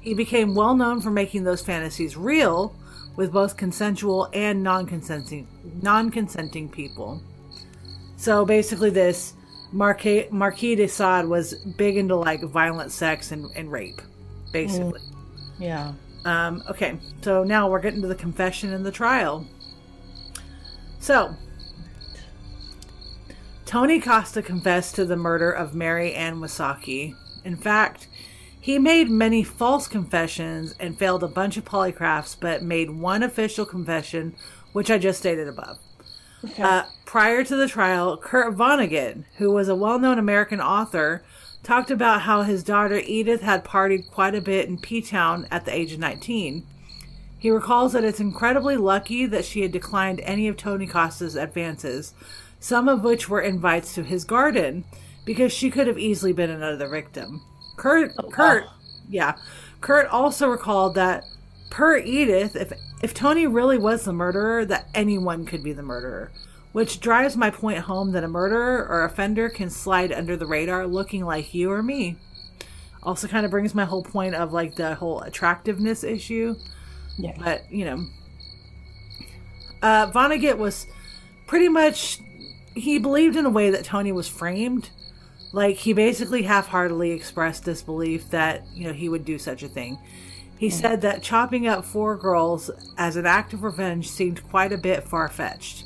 He 0.00 0.14
became 0.14 0.54
well 0.54 0.76
known 0.76 1.00
for 1.00 1.10
making 1.10 1.42
those 1.42 1.60
fantasies 1.60 2.16
real 2.16 2.74
with 3.16 3.32
both 3.32 3.56
consensual 3.56 4.30
and 4.32 4.62
non-consenting 4.62 5.48
non-consenting 5.82 6.68
people. 6.68 7.20
So 8.16 8.44
basically 8.44 8.90
this 8.90 9.34
Marquis, 9.72 10.26
Marquis 10.30 10.74
de 10.74 10.88
Sade 10.88 11.26
was 11.26 11.54
big 11.54 11.96
into 11.96 12.16
like 12.16 12.42
violent 12.42 12.92
sex 12.92 13.32
and, 13.32 13.50
and 13.54 13.70
rape, 13.70 14.00
basically. 14.52 15.00
Yeah. 15.58 15.92
Um, 16.24 16.62
okay, 16.68 16.98
so 17.22 17.44
now 17.44 17.68
we're 17.70 17.80
getting 17.80 18.02
to 18.02 18.08
the 18.08 18.14
confession 18.14 18.72
and 18.72 18.84
the 18.84 18.90
trial. 18.90 19.46
So, 20.98 21.34
Tony 23.64 24.00
Costa 24.00 24.42
confessed 24.42 24.96
to 24.96 25.04
the 25.04 25.16
murder 25.16 25.50
of 25.50 25.74
Mary 25.74 26.12
Ann 26.14 26.40
Wysocki. 26.40 27.14
In 27.44 27.56
fact, 27.56 28.08
he 28.60 28.78
made 28.78 29.08
many 29.08 29.42
false 29.42 29.88
confessions 29.88 30.74
and 30.78 30.98
failed 30.98 31.22
a 31.22 31.28
bunch 31.28 31.56
of 31.56 31.64
polygraphs, 31.64 32.36
but 32.38 32.62
made 32.62 32.90
one 32.90 33.22
official 33.22 33.64
confession, 33.64 34.34
which 34.72 34.90
I 34.90 34.98
just 34.98 35.20
stated 35.20 35.48
above. 35.48 35.78
Okay. 36.44 36.62
Uh, 36.62 36.82
prior 37.10 37.42
to 37.42 37.56
the 37.56 37.66
trial, 37.66 38.16
Kurt 38.16 38.54
Vonnegut, 38.54 39.24
who 39.38 39.50
was 39.50 39.68
a 39.68 39.74
well 39.74 39.98
known 39.98 40.16
American 40.16 40.60
author, 40.60 41.24
talked 41.64 41.90
about 41.90 42.20
how 42.20 42.42
his 42.42 42.62
daughter 42.62 43.02
Edith 43.04 43.40
had 43.40 43.64
partied 43.64 44.08
quite 44.08 44.36
a 44.36 44.40
bit 44.40 44.68
in 44.68 44.78
P 44.78 45.02
Town 45.02 45.48
at 45.50 45.64
the 45.64 45.74
age 45.74 45.92
of 45.92 45.98
19. 45.98 46.64
He 47.36 47.50
recalls 47.50 47.94
that 47.94 48.04
it's 48.04 48.20
incredibly 48.20 48.76
lucky 48.76 49.26
that 49.26 49.44
she 49.44 49.62
had 49.62 49.72
declined 49.72 50.20
any 50.20 50.46
of 50.46 50.56
Tony 50.56 50.86
Costa's 50.86 51.34
advances, 51.34 52.14
some 52.60 52.88
of 52.88 53.02
which 53.02 53.28
were 53.28 53.40
invites 53.40 53.92
to 53.96 54.04
his 54.04 54.22
garden, 54.22 54.84
because 55.24 55.52
she 55.52 55.68
could 55.68 55.88
have 55.88 55.98
easily 55.98 56.32
been 56.32 56.50
another 56.50 56.88
victim. 56.88 57.42
Kurt, 57.76 58.12
oh, 58.20 58.28
Kurt, 58.28 58.66
yeah, 59.08 59.34
Kurt 59.80 60.06
also 60.06 60.46
recalled 60.46 60.94
that 60.94 61.24
per 61.70 61.96
Edith, 61.96 62.54
if 62.54 62.72
if 63.02 63.12
Tony 63.14 63.48
really 63.48 63.78
was 63.78 64.04
the 64.04 64.12
murderer, 64.12 64.64
that 64.64 64.88
anyone 64.94 65.44
could 65.44 65.64
be 65.64 65.72
the 65.72 65.82
murderer, 65.82 66.30
which 66.72 67.00
drives 67.00 67.36
my 67.36 67.50
point 67.50 67.78
home 67.78 68.12
that 68.12 68.24
a 68.24 68.28
murderer 68.28 68.86
or 68.88 69.04
offender 69.04 69.48
can 69.48 69.70
slide 69.70 70.12
under 70.12 70.36
the 70.36 70.46
radar 70.46 70.86
looking 70.86 71.24
like 71.24 71.52
you 71.52 71.70
or 71.70 71.82
me. 71.82 72.16
Also, 73.02 73.26
kind 73.26 73.44
of 73.44 73.50
brings 73.50 73.74
my 73.74 73.84
whole 73.84 74.02
point 74.02 74.34
of 74.34 74.52
like 74.52 74.76
the 74.76 74.94
whole 74.94 75.20
attractiveness 75.22 76.04
issue. 76.04 76.54
Yeah. 77.16 77.36
But, 77.38 77.70
you 77.72 77.84
know, 77.84 78.06
uh, 79.82 80.10
Vonnegut 80.10 80.58
was 80.58 80.86
pretty 81.46 81.68
much, 81.68 82.20
he 82.74 82.98
believed 82.98 83.36
in 83.36 83.46
a 83.46 83.50
way 83.50 83.70
that 83.70 83.84
Tony 83.84 84.12
was 84.12 84.28
framed. 84.28 84.90
Like, 85.52 85.76
he 85.76 85.92
basically 85.92 86.42
half 86.42 86.68
heartedly 86.68 87.10
expressed 87.10 87.64
disbelief 87.64 88.30
that, 88.30 88.64
you 88.72 88.86
know, 88.86 88.92
he 88.92 89.08
would 89.08 89.24
do 89.24 89.38
such 89.38 89.62
a 89.62 89.68
thing. 89.68 89.98
He 90.58 90.68
said 90.68 91.00
that 91.00 91.22
chopping 91.22 91.66
up 91.66 91.86
four 91.86 92.16
girls 92.16 92.70
as 92.98 93.16
an 93.16 93.24
act 93.24 93.54
of 93.54 93.62
revenge 93.62 94.10
seemed 94.10 94.46
quite 94.48 94.72
a 94.72 94.78
bit 94.78 95.04
far 95.04 95.26
fetched. 95.28 95.84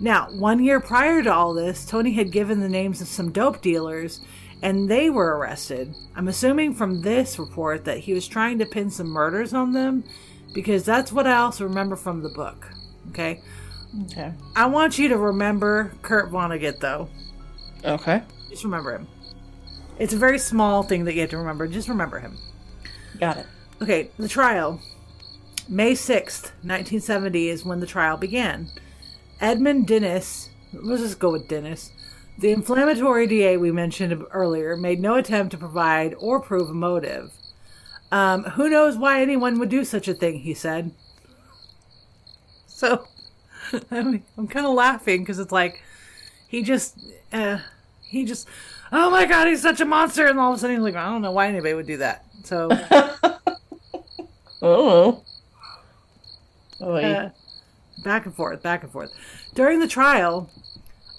Now, 0.00 0.28
one 0.30 0.62
year 0.62 0.80
prior 0.80 1.22
to 1.22 1.32
all 1.32 1.54
this, 1.54 1.86
Tony 1.86 2.12
had 2.12 2.32
given 2.32 2.60
the 2.60 2.68
names 2.68 3.00
of 3.00 3.08
some 3.08 3.32
dope 3.32 3.62
dealers 3.62 4.20
and 4.62 4.88
they 4.88 5.10
were 5.10 5.36
arrested. 5.36 5.94
I'm 6.16 6.28
assuming 6.28 6.74
from 6.74 7.02
this 7.02 7.38
report 7.38 7.84
that 7.84 7.98
he 7.98 8.14
was 8.14 8.26
trying 8.26 8.58
to 8.58 8.66
pin 8.66 8.90
some 8.90 9.08
murders 9.08 9.52
on 9.52 9.72
them 9.72 10.04
because 10.52 10.84
that's 10.84 11.12
what 11.12 11.26
I 11.26 11.36
also 11.36 11.64
remember 11.64 11.96
from 11.96 12.22
the 12.22 12.28
book. 12.30 12.68
Okay? 13.10 13.40
Okay. 14.04 14.32
I 14.56 14.66
want 14.66 14.98
you 14.98 15.08
to 15.08 15.16
remember 15.16 15.92
Kurt 16.02 16.30
Vonnegut 16.30 16.80
though. 16.80 17.08
Okay. 17.84 18.22
Just 18.48 18.64
remember 18.64 18.92
him. 18.92 19.06
It's 19.98 20.12
a 20.12 20.18
very 20.18 20.38
small 20.38 20.82
thing 20.82 21.04
that 21.04 21.14
you 21.14 21.20
have 21.20 21.30
to 21.30 21.38
remember. 21.38 21.68
Just 21.68 21.88
remember 21.88 22.18
him. 22.18 22.36
Got 23.20 23.38
it. 23.38 23.46
Okay, 23.80 24.10
the 24.18 24.28
trial. 24.28 24.80
May 25.68 25.92
6th, 25.92 26.52
1970 26.62 27.48
is 27.48 27.64
when 27.64 27.80
the 27.80 27.86
trial 27.86 28.16
began. 28.16 28.70
Edmund 29.40 29.86
Dennis, 29.86 30.50
let's 30.72 31.02
just 31.02 31.18
go 31.18 31.30
with 31.30 31.48
Dennis, 31.48 31.90
the 32.38 32.50
inflammatory 32.50 33.26
DA 33.26 33.56
we 33.56 33.70
mentioned 33.70 34.24
earlier, 34.32 34.76
made 34.76 35.00
no 35.00 35.14
attempt 35.16 35.52
to 35.52 35.58
provide 35.58 36.14
or 36.18 36.40
prove 36.40 36.70
a 36.70 36.74
motive. 36.74 37.32
Um, 38.10 38.44
who 38.44 38.68
knows 38.68 38.96
why 38.96 39.20
anyone 39.20 39.58
would 39.58 39.68
do 39.68 39.84
such 39.84 40.08
a 40.08 40.14
thing, 40.14 40.40
he 40.40 40.54
said. 40.54 40.92
So, 42.66 43.06
I'm, 43.90 44.22
I'm 44.36 44.48
kind 44.48 44.66
of 44.66 44.74
laughing 44.74 45.22
because 45.22 45.38
it's 45.38 45.52
like, 45.52 45.82
he 46.48 46.62
just, 46.62 46.98
uh, 47.32 47.58
he 48.02 48.24
just, 48.24 48.48
oh 48.92 49.10
my 49.10 49.26
god, 49.26 49.48
he's 49.48 49.62
such 49.62 49.80
a 49.80 49.84
monster, 49.84 50.26
and 50.26 50.38
all 50.38 50.52
of 50.52 50.58
a 50.58 50.60
sudden 50.60 50.76
he's 50.76 50.84
like, 50.84 50.94
I 50.96 51.06
don't 51.08 51.22
know 51.22 51.32
why 51.32 51.48
anybody 51.48 51.74
would 51.74 51.86
do 51.86 51.96
that. 51.98 52.24
So, 52.44 52.68
Oh. 54.62 55.22
Oh, 56.80 56.94
Uh, 56.94 57.30
back 58.04 58.26
and 58.26 58.34
forth, 58.34 58.62
back 58.62 58.82
and 58.82 58.92
forth. 58.92 59.10
During 59.54 59.80
the 59.80 59.88
trial, 59.88 60.50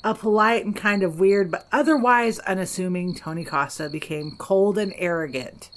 a 0.04 0.14
polite 0.14 0.64
and 0.64 0.76
kind 0.76 1.02
of 1.02 1.20
weird 1.20 1.50
but 1.50 1.68
otherwise 1.72 2.40
unassuming 2.40 3.16
Tony 3.16 3.44
Costa 3.44 3.90
became 3.90 4.36
cold 4.38 4.78
and 4.78 4.94
arrogant, 4.98 5.72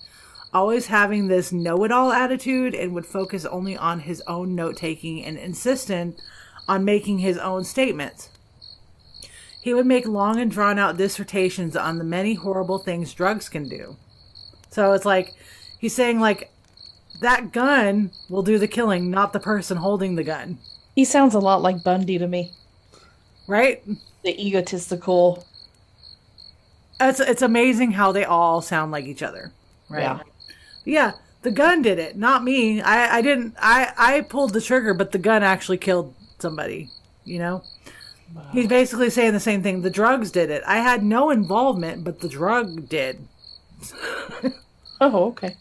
always 0.53 0.87
having 0.87 1.29
this 1.29 1.51
know 1.51 1.83
it 1.85 1.91
all 1.91 2.13
attitude 2.13 2.75
and 2.75 2.93
would 2.95 3.07
focus 3.07 3.45
only 3.47 3.77
on 3.77 4.01
his 4.01 4.23
own 4.27 4.55
note 4.55 4.77
taking 4.77 5.25
and 5.25 5.39
insistent 5.39 6.21
on 6.69 6.85
making 6.85 7.19
his 7.19 7.39
own 7.39 7.65
statements. 7.65 8.29
He 9.61 9.75
would 9.75 9.87
make 9.87 10.07
long 10.07 10.39
and 10.39 10.51
drawn 10.51 10.79
out 10.79 10.97
dissertations 10.97 11.75
on 11.75 11.99
the 11.99 12.05
many 12.05 12.35
horrible 12.35 12.79
things 12.79 13.15
drugs 13.15 13.49
can 13.49 13.69
do. 13.69 13.97
So 14.71 14.93
it's 14.93 15.05
like 15.05 15.35
he's 15.79 15.95
saying 15.95 16.21
like 16.21 16.51
that 17.21 17.53
gun 17.53 18.11
will 18.29 18.43
do 18.43 18.59
the 18.59 18.69
killing, 18.69 19.11
not 19.11 19.33
the 19.33 19.41
person 19.41 19.79
holding 19.79 20.15
the 20.15 20.23
gun. 20.23 20.59
He 20.99 21.05
sounds 21.05 21.33
a 21.33 21.39
lot 21.39 21.63
like 21.63 21.85
Bundy 21.85 22.19
to 22.19 22.27
me. 22.27 22.51
Right? 23.47 23.85
The 24.25 24.47
egotistical. 24.47 25.47
It's 26.99 27.21
it's 27.21 27.41
amazing 27.41 27.93
how 27.93 28.11
they 28.11 28.25
all 28.25 28.61
sound 28.61 28.91
like 28.91 29.05
each 29.05 29.23
other. 29.23 29.53
Right? 29.89 30.03
Yeah. 30.03 30.21
Yeah, 30.85 31.13
the 31.43 31.53
gun 31.53 31.83
did 31.83 32.01
it, 32.01 32.17
not 32.17 32.43
me. 32.43 32.83
I 32.83 33.19
I 33.19 33.23
didn't 33.23 33.55
I 33.61 33.93
I 33.97 34.21
pulled 34.23 34.53
the 34.53 34.61
trigger, 34.61 34.93
but 34.93 35.13
the 35.13 35.19
gun 35.19 35.45
actually 35.45 35.79
killed 35.79 36.17
somebody, 36.41 36.91
you 37.25 37.39
know? 37.39 37.63
He's 38.51 38.67
basically 38.67 39.11
saying 39.11 39.35
the 39.35 39.41
same 39.41 39.63
thing. 39.63 39.83
The 39.83 39.91
drugs 39.91 40.33
did 40.33 40.51
it. 40.51 40.65
I 40.67 40.79
had 40.79 41.05
no 41.05 41.31
involvement, 41.31 42.03
but 42.03 42.19
the 42.19 42.29
drug 42.29 42.89
did. 42.89 43.21
Oh, 45.01 45.27
okay. 45.27 45.55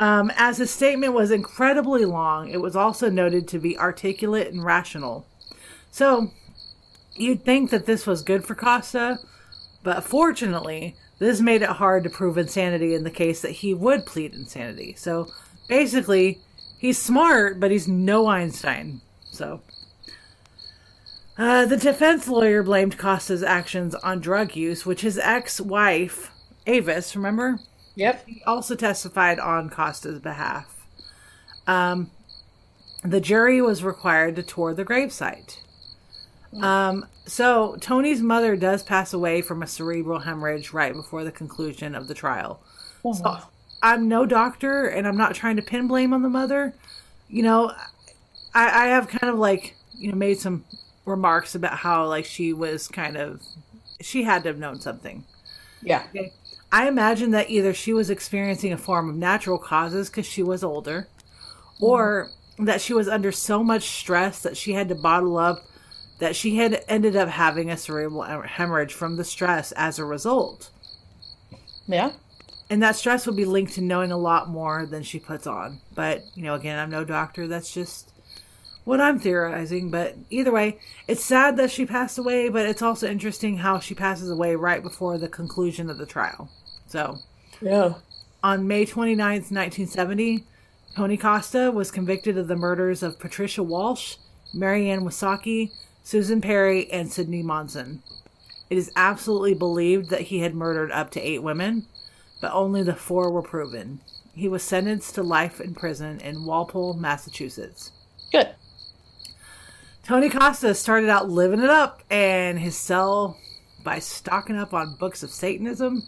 Um, 0.00 0.30
as 0.36 0.58
his 0.58 0.70
statement 0.70 1.12
was 1.12 1.30
incredibly 1.30 2.04
long, 2.04 2.48
it 2.48 2.60
was 2.60 2.76
also 2.76 3.10
noted 3.10 3.48
to 3.48 3.58
be 3.58 3.78
articulate 3.78 4.52
and 4.52 4.64
rational. 4.64 5.26
So, 5.90 6.30
you'd 7.14 7.44
think 7.44 7.70
that 7.70 7.86
this 7.86 8.06
was 8.06 8.22
good 8.22 8.44
for 8.44 8.54
Costa, 8.54 9.18
but 9.82 10.04
fortunately, 10.04 10.94
this 11.18 11.40
made 11.40 11.62
it 11.62 11.68
hard 11.68 12.04
to 12.04 12.10
prove 12.10 12.38
insanity 12.38 12.94
in 12.94 13.02
the 13.02 13.10
case 13.10 13.40
that 13.42 13.50
he 13.50 13.74
would 13.74 14.06
plead 14.06 14.34
insanity. 14.34 14.94
So, 14.96 15.28
basically, 15.68 16.40
he's 16.78 16.98
smart, 16.98 17.58
but 17.58 17.72
he's 17.72 17.88
no 17.88 18.28
Einstein. 18.28 19.00
So, 19.32 19.62
uh, 21.36 21.66
the 21.66 21.76
defense 21.76 22.28
lawyer 22.28 22.62
blamed 22.62 22.98
Costa's 22.98 23.42
actions 23.42 23.96
on 23.96 24.20
drug 24.20 24.54
use, 24.54 24.86
which 24.86 25.00
his 25.00 25.18
ex 25.18 25.60
wife, 25.60 26.30
Avis, 26.66 27.16
remember? 27.16 27.58
Yep. 27.98 28.26
He 28.26 28.42
also 28.46 28.76
testified 28.76 29.40
on 29.40 29.68
Costa's 29.70 30.20
behalf. 30.20 30.86
Um, 31.66 32.12
the 33.02 33.20
jury 33.20 33.60
was 33.60 33.82
required 33.82 34.36
to 34.36 34.44
tour 34.44 34.72
the 34.72 34.84
gravesite. 34.84 35.58
Um, 36.62 37.06
so 37.26 37.76
Tony's 37.80 38.22
mother 38.22 38.54
does 38.54 38.84
pass 38.84 39.12
away 39.12 39.42
from 39.42 39.62
a 39.62 39.66
cerebral 39.66 40.20
hemorrhage 40.20 40.72
right 40.72 40.94
before 40.94 41.24
the 41.24 41.32
conclusion 41.32 41.96
of 41.96 42.06
the 42.06 42.14
trial. 42.14 42.60
So 43.10 43.38
I'm 43.82 44.08
no 44.08 44.26
doctor, 44.26 44.86
and 44.86 45.06
I'm 45.06 45.16
not 45.16 45.34
trying 45.34 45.56
to 45.56 45.62
pin 45.62 45.88
blame 45.88 46.12
on 46.12 46.22
the 46.22 46.28
mother. 46.28 46.74
You 47.28 47.42
know, 47.42 47.72
I, 48.54 48.84
I 48.84 48.86
have 48.86 49.08
kind 49.08 49.32
of 49.32 49.38
like 49.40 49.74
you 49.92 50.10
know 50.12 50.16
made 50.16 50.38
some 50.38 50.64
remarks 51.04 51.56
about 51.56 51.78
how 51.78 52.06
like 52.06 52.24
she 52.24 52.52
was 52.52 52.86
kind 52.86 53.16
of 53.16 53.42
she 54.00 54.22
had 54.22 54.44
to 54.44 54.50
have 54.50 54.58
known 54.58 54.80
something. 54.80 55.24
Yeah. 55.82 56.04
Okay. 56.10 56.32
I 56.70 56.86
imagine 56.88 57.30
that 57.30 57.50
either 57.50 57.72
she 57.72 57.92
was 57.92 58.10
experiencing 58.10 58.72
a 58.72 58.78
form 58.78 59.08
of 59.08 59.16
natural 59.16 59.58
causes 59.58 60.10
because 60.10 60.26
she 60.26 60.42
was 60.42 60.62
older, 60.62 61.08
or 61.80 62.30
that 62.58 62.80
she 62.80 62.92
was 62.92 63.08
under 63.08 63.32
so 63.32 63.64
much 63.64 63.88
stress 63.88 64.42
that 64.42 64.56
she 64.56 64.72
had 64.72 64.88
to 64.88 64.94
bottle 64.94 65.38
up, 65.38 65.64
that 66.18 66.36
she 66.36 66.56
had 66.56 66.84
ended 66.88 67.16
up 67.16 67.28
having 67.28 67.70
a 67.70 67.76
cerebral 67.76 68.42
hemorrhage 68.42 68.92
from 68.92 69.16
the 69.16 69.24
stress 69.24 69.72
as 69.72 69.98
a 69.98 70.04
result. 70.04 70.70
Yeah. 71.86 72.12
And 72.68 72.82
that 72.82 72.96
stress 72.96 73.26
would 73.26 73.36
be 73.36 73.46
linked 73.46 73.74
to 73.74 73.80
knowing 73.80 74.12
a 74.12 74.18
lot 74.18 74.50
more 74.50 74.84
than 74.84 75.02
she 75.02 75.18
puts 75.18 75.46
on. 75.46 75.80
But, 75.94 76.22
you 76.34 76.42
know, 76.42 76.54
again, 76.54 76.78
I'm 76.78 76.90
no 76.90 77.02
doctor. 77.02 77.46
That's 77.46 77.72
just 77.72 78.12
what 78.84 79.00
I'm 79.00 79.18
theorizing. 79.18 79.90
But 79.90 80.16
either 80.28 80.52
way, 80.52 80.78
it's 81.06 81.24
sad 81.24 81.56
that 81.56 81.70
she 81.70 81.86
passed 81.86 82.18
away, 82.18 82.50
but 82.50 82.66
it's 82.66 82.82
also 82.82 83.08
interesting 83.08 83.58
how 83.58 83.78
she 83.78 83.94
passes 83.94 84.28
away 84.28 84.54
right 84.54 84.82
before 84.82 85.16
the 85.16 85.28
conclusion 85.28 85.88
of 85.88 85.96
the 85.96 86.04
trial. 86.04 86.50
So, 86.88 87.18
Yeah. 87.60 87.94
on 88.42 88.66
May 88.66 88.84
29th, 88.86 89.50
1970, 89.50 90.44
Tony 90.96 91.16
Costa 91.16 91.70
was 91.70 91.90
convicted 91.90 92.36
of 92.38 92.48
the 92.48 92.56
murders 92.56 93.02
of 93.02 93.18
Patricia 93.18 93.62
Walsh, 93.62 94.16
Mary 94.52 94.90
Ann 94.90 95.02
Wysocki, 95.02 95.70
Susan 96.02 96.40
Perry, 96.40 96.90
and 96.90 97.12
Sydney 97.12 97.42
Monzon. 97.42 97.98
It 98.70 98.78
is 98.78 98.90
absolutely 98.96 99.54
believed 99.54 100.10
that 100.10 100.22
he 100.22 100.40
had 100.40 100.54
murdered 100.54 100.90
up 100.90 101.10
to 101.12 101.20
eight 101.20 101.42
women, 101.42 101.86
but 102.40 102.52
only 102.52 102.82
the 102.82 102.94
four 102.94 103.30
were 103.30 103.42
proven. 103.42 104.00
He 104.34 104.48
was 104.48 104.62
sentenced 104.62 105.14
to 105.16 105.22
life 105.22 105.60
in 105.60 105.74
prison 105.74 106.20
in 106.20 106.44
Walpole, 106.44 106.94
Massachusetts. 106.94 107.92
Good. 108.32 108.54
Tony 110.02 110.30
Costa 110.30 110.74
started 110.74 111.10
out 111.10 111.28
living 111.28 111.60
it 111.60 111.68
up 111.70 112.02
in 112.10 112.56
his 112.56 112.76
cell 112.76 113.36
by 113.84 113.98
stocking 113.98 114.56
up 114.56 114.72
on 114.72 114.96
books 114.96 115.22
of 115.22 115.30
Satanism, 115.30 116.02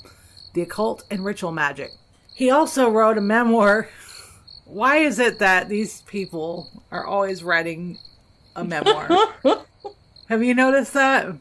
the 0.55 0.63
occult, 0.63 1.05
and 1.11 1.25
ritual 1.25 1.53
magic. 1.53 1.91
He 2.35 2.51
also 2.51 2.89
wrote 2.91 3.19
a 3.19 3.21
memoir. 3.23 3.89
Why 4.65 4.99
is 4.99 5.19
it 5.19 5.39
that 5.41 5.69
these 5.69 6.03
people 6.03 6.71
are 6.91 7.05
always 7.05 7.43
writing 7.43 7.99
a 8.57 8.65
memoir? 8.65 9.09
Have 10.29 10.43
you 10.43 10.55
noticed 10.55 10.95
that? 10.95 11.35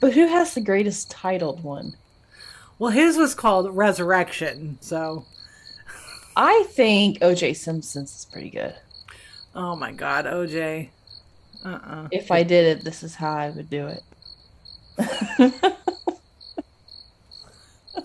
But 0.00 0.12
who 0.12 0.26
has 0.26 0.52
the 0.54 0.60
greatest 0.60 1.10
titled 1.10 1.64
one? 1.64 1.96
Well, 2.78 2.90
his 2.90 3.16
was 3.16 3.34
called 3.34 3.74
Resurrection, 3.74 4.76
so 4.80 5.24
I 6.36 6.64
think 6.70 7.20
OJ 7.20 7.56
Simpson's 7.56 8.14
is 8.14 8.24
pretty 8.26 8.50
good. 8.50 8.74
oh 9.54 9.76
my 9.76 9.92
god, 9.92 10.26
OJ. 10.26 10.90
Uh-uh. 11.64 12.08
If 12.10 12.30
I 12.30 12.42
did 12.42 12.78
it, 12.78 12.84
this 12.84 13.02
is 13.02 13.14
how 13.14 13.32
I 13.32 13.50
would 13.50 13.70
do 13.70 13.86
it. 13.88 14.02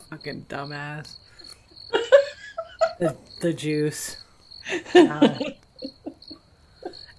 Fucking 0.09 0.45
dumbass. 0.49 1.15
the, 2.99 3.15
the 3.41 3.53
juice. 3.53 4.17
Wow. 4.93 5.37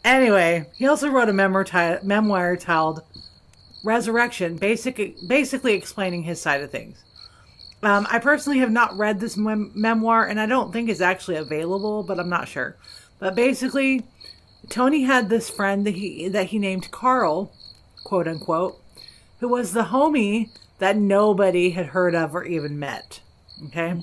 anyway, 0.05 0.67
he 0.75 0.87
also 0.87 1.09
wrote 1.09 1.29
a 1.29 1.33
memoir, 1.33 1.65
ti- 1.65 2.05
memoir 2.05 2.57
titled 2.57 3.03
Resurrection, 3.83 4.57
basic, 4.57 5.17
basically 5.27 5.75
explaining 5.75 6.25
his 6.25 6.41
side 6.41 6.61
of 6.61 6.71
things. 6.71 7.03
Um, 7.83 8.07
I 8.11 8.19
personally 8.19 8.59
have 8.59 8.71
not 8.71 8.97
read 8.99 9.21
this 9.21 9.37
mem- 9.37 9.73
memoir, 9.75 10.27
and 10.27 10.39
I 10.39 10.47
don't 10.47 10.73
think 10.73 10.91
it's 10.91 11.01
actually 11.01 11.37
available, 11.37 12.03
but 12.03 12.19
I'm 12.19 12.29
not 12.29 12.49
sure. 12.49 12.77
But 13.19 13.35
basically, 13.35 14.05
Tony 14.69 15.03
had 15.03 15.29
this 15.29 15.49
friend 15.49 15.87
that 15.87 15.95
he 15.95 16.29
that 16.29 16.47
he 16.47 16.59
named 16.59 16.91
Carl, 16.91 17.53
quote 18.05 18.29
unquote, 18.29 18.79
who 19.39 19.49
was 19.49 19.73
the 19.73 19.85
homie 19.85 20.51
that 20.81 20.97
nobody 20.97 21.71
had 21.71 21.87
heard 21.87 22.15
of 22.15 22.35
or 22.35 22.45
even 22.45 22.79
met. 22.79 23.21
Okay. 23.67 24.03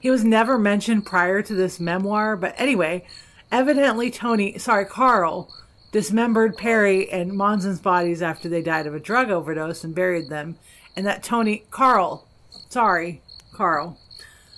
He 0.00 0.10
was 0.10 0.24
never 0.24 0.58
mentioned 0.58 1.06
prior 1.06 1.42
to 1.42 1.54
this 1.54 1.78
memoir, 1.78 2.36
but 2.36 2.54
anyway, 2.56 3.04
evidently 3.52 4.10
Tony, 4.10 4.58
sorry, 4.58 4.84
Carl, 4.84 5.52
dismembered 5.92 6.56
Perry 6.56 7.10
and 7.10 7.32
Monzon's 7.32 7.80
bodies 7.80 8.20
after 8.20 8.48
they 8.48 8.62
died 8.62 8.86
of 8.86 8.94
a 8.94 9.00
drug 9.00 9.30
overdose 9.30 9.84
and 9.84 9.94
buried 9.94 10.28
them, 10.28 10.56
and 10.96 11.06
that 11.06 11.22
Tony, 11.22 11.64
Carl, 11.70 12.26
sorry, 12.68 13.22
Carl, 13.52 13.98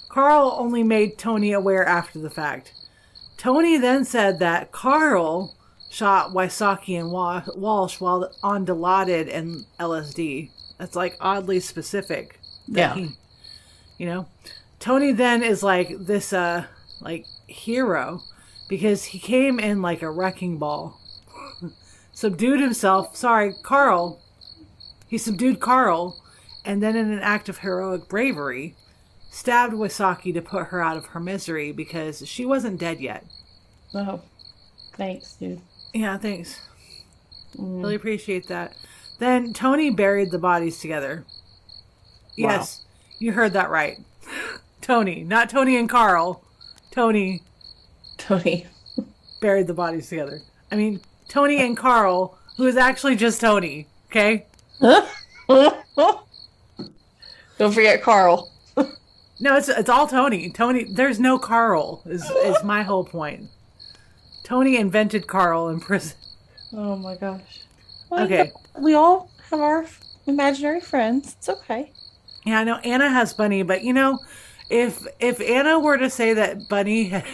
Carl 0.09 0.57
only 0.59 0.82
made 0.82 1.19
Tony 1.19 1.53
aware 1.53 1.86
after 1.86 2.19
the 2.19 2.31
fact. 2.31 2.73
Tony 3.36 3.77
then 3.77 4.05
said 4.05 4.39
that 4.39 4.73
Carl 4.73 5.55
shot 5.90 6.32
Wysocki 6.32 6.98
and 6.98 7.12
Walsh 7.12 8.01
while 8.01 8.32
on 8.43 8.66
Dilaudid 8.66 9.32
and 9.32 9.66
LSD. 9.78 10.51
That's 10.78 10.97
like 10.97 11.16
oddly 11.20 11.61
specific. 11.61 12.40
Yeah. 12.66 12.94
he- 12.94 13.16
you 13.98 14.07
know, 14.07 14.27
Tony 14.78 15.12
then 15.12 15.43
is 15.43 15.62
like 15.62 15.89
this, 15.98 16.32
uh, 16.35 16.66
like 17.01 17.24
hero 17.47 18.20
because 18.69 19.05
he 19.05 19.19
came 19.19 19.59
in 19.59 19.81
like 19.81 20.03
a 20.03 20.11
wrecking 20.11 20.59
ball, 20.59 21.01
subdued 22.12 22.61
himself. 22.61 23.16
Sorry, 23.16 23.55
Carl. 23.62 24.20
He 25.09 25.16
subdued 25.19 25.61
Carl, 25.61 26.20
and 26.65 26.82
then 26.82 26.94
in 26.97 27.11
an 27.11 27.20
act 27.20 27.48
of 27.48 27.59
heroic 27.59 28.09
bravery, 28.09 28.74
stabbed 29.31 29.73
Wysocki 29.73 30.35
to 30.35 30.43
put 30.43 30.66
her 30.66 30.82
out 30.82 30.97
of 30.97 31.07
her 31.07 31.20
misery 31.20 31.73
because 31.73 32.27
she 32.28 32.44
wasn't 32.44 32.78
dead 32.81 33.01
yet. 33.01 33.24
Oh, 33.94 34.20
thanks, 34.94 35.35
dude. 35.36 35.61
Yeah, 35.94 36.19
thanks. 36.19 36.61
Really 37.57 37.94
appreciate 37.94 38.48
that. 38.48 38.74
Then 39.19 39.53
Tony 39.53 39.91
buried 39.91 40.31
the 40.31 40.39
bodies 40.39 40.79
together. 40.79 41.25
Yes, 42.37 42.85
you 43.19 43.33
heard 43.33 43.55
that 43.55 43.71
right. 43.71 43.99
Tony, 44.81 45.25
not 45.25 45.51
Tony 45.51 45.77
and 45.77 45.89
Carl. 45.89 46.43
Tony 46.91 47.43
Tony. 48.19 48.67
buried 49.41 49.67
the 49.67 49.75
bodies 49.75 50.09
together. 50.09 50.41
I 50.71 50.77
mean, 50.77 51.01
Tony 51.29 51.59
and 51.59 51.77
Carl, 51.77 52.39
who 52.57 52.67
is 52.67 52.77
actually 52.77 53.17
just 53.17 53.41
Tony, 53.41 53.87
okay? 54.11 54.47
Don't 54.81 55.05
forget 57.73 58.03
Carl. 58.03 58.51
No, 59.39 59.55
it's 59.55 59.69
it's 59.69 59.91
all 59.91 60.07
Tony. 60.07 60.49
Tony, 60.49 60.85
there's 60.85 61.21
no 61.21 61.39
Carl. 61.39 62.01
Is 62.07 62.25
is 62.43 62.57
my 62.65 62.83
whole 62.83 63.05
point. 63.05 63.51
Tony 64.45 64.79
invented 64.79 65.27
Carl 65.27 65.69
in 65.69 65.79
prison. 65.79 66.17
Oh 66.73 66.97
my 66.97 67.17
gosh. 67.17 67.66
Well, 68.11 68.24
Okay. 68.24 68.53
We 68.78 68.95
all 68.95 69.31
have 69.51 69.61
our 69.61 69.87
imaginary 70.27 70.81
friends. 70.81 71.35
It's 71.39 71.49
okay. 71.49 71.93
Yeah, 72.45 72.61
I 72.61 72.65
know 72.65 72.77
Anna 72.77 73.09
has 73.09 73.33
Bunny, 73.33 73.62
but 73.62 73.83
you 73.83 73.93
know, 73.93 74.19
if 74.70 75.07
if 75.20 75.41
Anna 75.41 75.78
were 75.78 75.97
to 75.97 76.11
say 76.11 76.35
that 76.35 76.69
Bunny 76.69 77.05
had, 77.09 77.24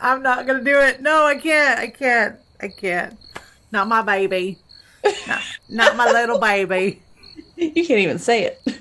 I'm 0.00 0.22
not 0.22 0.46
gonna 0.46 0.64
do 0.64 0.78
it. 0.78 1.02
No, 1.02 1.24
I 1.26 1.36
can't. 1.36 1.78
I 1.78 1.88
can't. 1.88 2.36
I 2.60 2.68
can't. 2.68 3.18
Not 3.72 3.88
my 3.88 4.02
baby. 4.02 4.58
Not, 5.26 5.42
not 5.68 5.96
my 5.96 6.10
little 6.10 6.38
baby. 6.38 7.00
You 7.56 7.86
can't 7.86 8.00
even 8.00 8.18
say 8.18 8.44
it. 8.44 8.80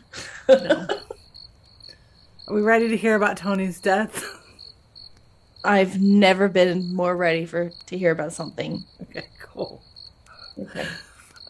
Are 2.48 2.54
we 2.54 2.62
ready 2.62 2.88
to 2.90 2.98
hear 2.98 3.14
about 3.16 3.38
Tony's 3.38 3.80
death? 3.80 4.24
I've 5.64 6.02
never 6.02 6.50
been 6.50 6.94
more 6.94 7.16
ready 7.16 7.46
for 7.46 7.72
to 7.88 7.98
hear 7.98 8.12
about 8.12 8.34
something. 8.34 8.84
Okay, 9.02 9.26
cool. 9.42 9.82
Okay. 10.60 10.86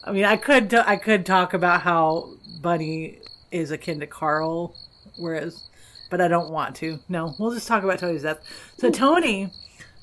I 0.04 0.12
mean, 0.12 0.24
I 0.24 0.36
could 0.36 0.70
t- 0.70 0.76
I 0.76 0.96
could 0.96 1.26
talk 1.26 1.54
about 1.54 1.82
how 1.82 2.34
Bunny 2.60 3.20
is 3.50 3.70
akin 3.70 4.00
to 4.00 4.06
Carl, 4.06 4.76
whereas, 5.16 5.64
but 6.10 6.20
I 6.20 6.28
don't 6.28 6.50
want 6.50 6.76
to. 6.76 7.00
No, 7.08 7.34
we'll 7.38 7.54
just 7.54 7.66
talk 7.66 7.82
about 7.82 7.98
Tony's 7.98 8.22
death. 8.22 8.40
So 8.78 8.90
Tony, 8.90 9.50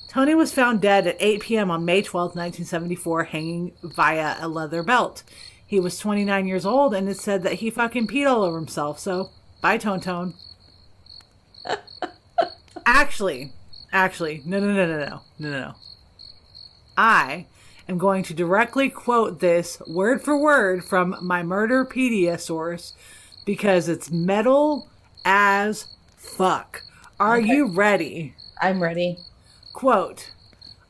Tony 0.08 0.34
was 0.34 0.52
found 0.52 0.80
dead 0.80 1.06
at 1.06 1.16
8 1.20 1.40
p.m. 1.40 1.70
on 1.70 1.84
May 1.84 2.02
12th, 2.02 2.34
1974, 2.36 3.24
hanging 3.24 3.72
via 3.82 4.36
a 4.40 4.48
leather 4.48 4.82
belt. 4.82 5.22
He 5.66 5.80
was 5.80 5.98
29 5.98 6.46
years 6.46 6.66
old, 6.66 6.92
and 6.92 7.08
it 7.08 7.16
said 7.16 7.42
that 7.44 7.54
he 7.54 7.70
fucking 7.70 8.08
peed 8.08 8.28
all 8.28 8.42
over 8.42 8.58
himself. 8.58 8.98
So, 8.98 9.30
bye, 9.62 9.78
Tone 9.78 10.00
Tone. 10.00 10.34
actually, 12.86 13.52
Actually, 13.92 14.42
no, 14.46 14.58
no, 14.58 14.72
no, 14.72 14.86
no, 14.86 14.98
no, 14.98 15.20
no, 15.38 15.50
no. 15.50 15.74
I 16.96 17.46
am 17.88 17.98
going 17.98 18.22
to 18.24 18.34
directly 18.34 18.88
quote 18.88 19.40
this 19.40 19.80
word 19.86 20.22
for 20.22 20.36
word 20.36 20.84
from 20.84 21.16
my 21.20 21.42
Murderpedia 21.42 22.40
source 22.40 22.94
because 23.44 23.88
it's 23.88 24.10
metal 24.10 24.88
as 25.24 25.88
fuck. 26.16 26.82
Are 27.20 27.36
okay. 27.36 27.46
you 27.46 27.66
ready? 27.66 28.34
I'm 28.60 28.82
ready. 28.82 29.18
Quote 29.72 30.32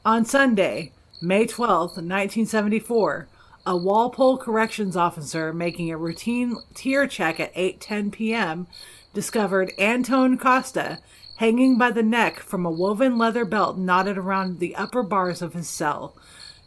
On 0.04 0.24
Sunday, 0.24 0.92
May 1.20 1.46
12th, 1.46 1.96
1974, 1.96 3.28
a 3.64 3.76
Walpole 3.76 4.38
corrections 4.38 4.96
officer 4.96 5.52
making 5.52 5.90
a 5.90 5.96
routine 5.96 6.56
tear 6.74 7.06
check 7.06 7.38
at 7.38 7.54
8:10 7.54 8.12
p.m. 8.12 8.66
discovered 9.14 9.72
Antone 9.78 10.36
Costa, 10.36 10.98
hanging 11.36 11.78
by 11.78 11.90
the 11.90 12.02
neck 12.02 12.40
from 12.40 12.64
a 12.64 12.70
woven 12.70 13.18
leather 13.18 13.44
belt 13.44 13.78
knotted 13.78 14.18
around 14.18 14.58
the 14.58 14.76
upper 14.76 15.02
bars 15.02 15.42
of 15.42 15.54
his 15.54 15.68
cell. 15.68 16.16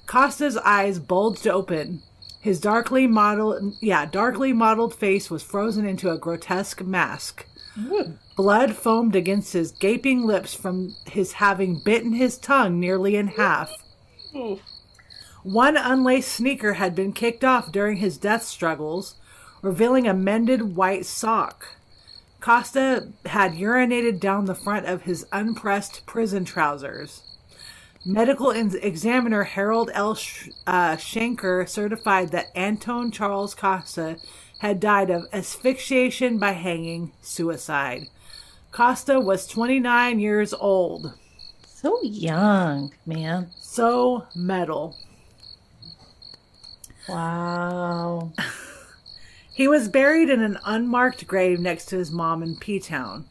Costa's 0.06 0.58
eyes 0.58 1.00
bulged 1.00 1.48
open. 1.48 2.02
His 2.42 2.60
darkly 2.60 3.08
modeled, 3.08 3.76
yeah, 3.82 4.06
darkly 4.06 4.54
modeled 4.54 4.94
face 4.94 5.32
was 5.32 5.42
frozen 5.42 5.86
into 5.86 6.12
a 6.12 6.18
grotesque 6.18 6.82
mask. 6.82 7.46
Hmm. 7.74 8.12
Blood 8.36 8.76
foamed 8.76 9.16
against 9.16 9.54
his 9.54 9.72
gaping 9.72 10.24
lips 10.24 10.54
from 10.54 10.96
his 11.08 11.34
having 11.34 11.82
bitten 11.84 12.14
his 12.14 12.38
tongue 12.38 12.80
nearly 12.80 13.16
in 13.16 13.28
half. 13.28 13.72
One 15.44 15.78
unlaced 15.78 16.32
sneaker 16.32 16.74
had 16.74 16.96
been 16.96 17.14
kicked 17.14 17.44
off 17.44 17.72
during 17.72 17.98
his 17.98 18.18
death 18.18 18.44
struggles, 18.44 19.16
revealing 19.62 20.08
a 20.08 20.14
mended 20.14 20.76
white 20.76 21.06
sock. 21.06 21.68
Costa 22.46 23.08
had 23.26 23.54
urinated 23.54 24.20
down 24.20 24.46
the 24.46 24.54
front 24.54 24.86
of 24.86 25.02
his 25.02 25.26
unpressed 25.32 26.06
prison 26.06 26.46
trousers. 26.46 27.24
Medical 28.06 28.52
examiner 28.52 29.46
Harold 29.46 29.90
L. 29.96 30.14
Sh- 30.14 30.50
uh, 30.68 30.96
Shanker 30.96 31.68
certified 31.68 32.30
that 32.34 32.56
Antone 32.56 33.10
Charles 33.10 33.56
Costa 33.56 34.18
had 34.60 34.80
died 34.80 35.10
of 35.10 35.26
asphyxiation 35.34 36.38
by 36.38 36.52
hanging, 36.52 37.14
suicide. 37.20 38.10
Costa 38.72 39.20
was 39.20 39.48
29 39.48 40.20
years 40.20 40.54
old. 40.54 41.16
So 41.66 42.00
young, 42.04 42.94
man. 43.08 43.50
So 43.58 44.28
metal. 44.36 44.96
Wow. 47.10 48.34
He 49.56 49.70
was 49.70 49.88
buried 49.88 50.30
in 50.30 50.42
an 50.42 50.60
unmarked 50.66 51.26
grave 51.28 51.62
next 51.62 51.86
to 51.86 51.98
his 51.98 52.12
mom 52.12 52.44
in 52.44 52.58
P 52.58 52.78
Town. 52.78 53.26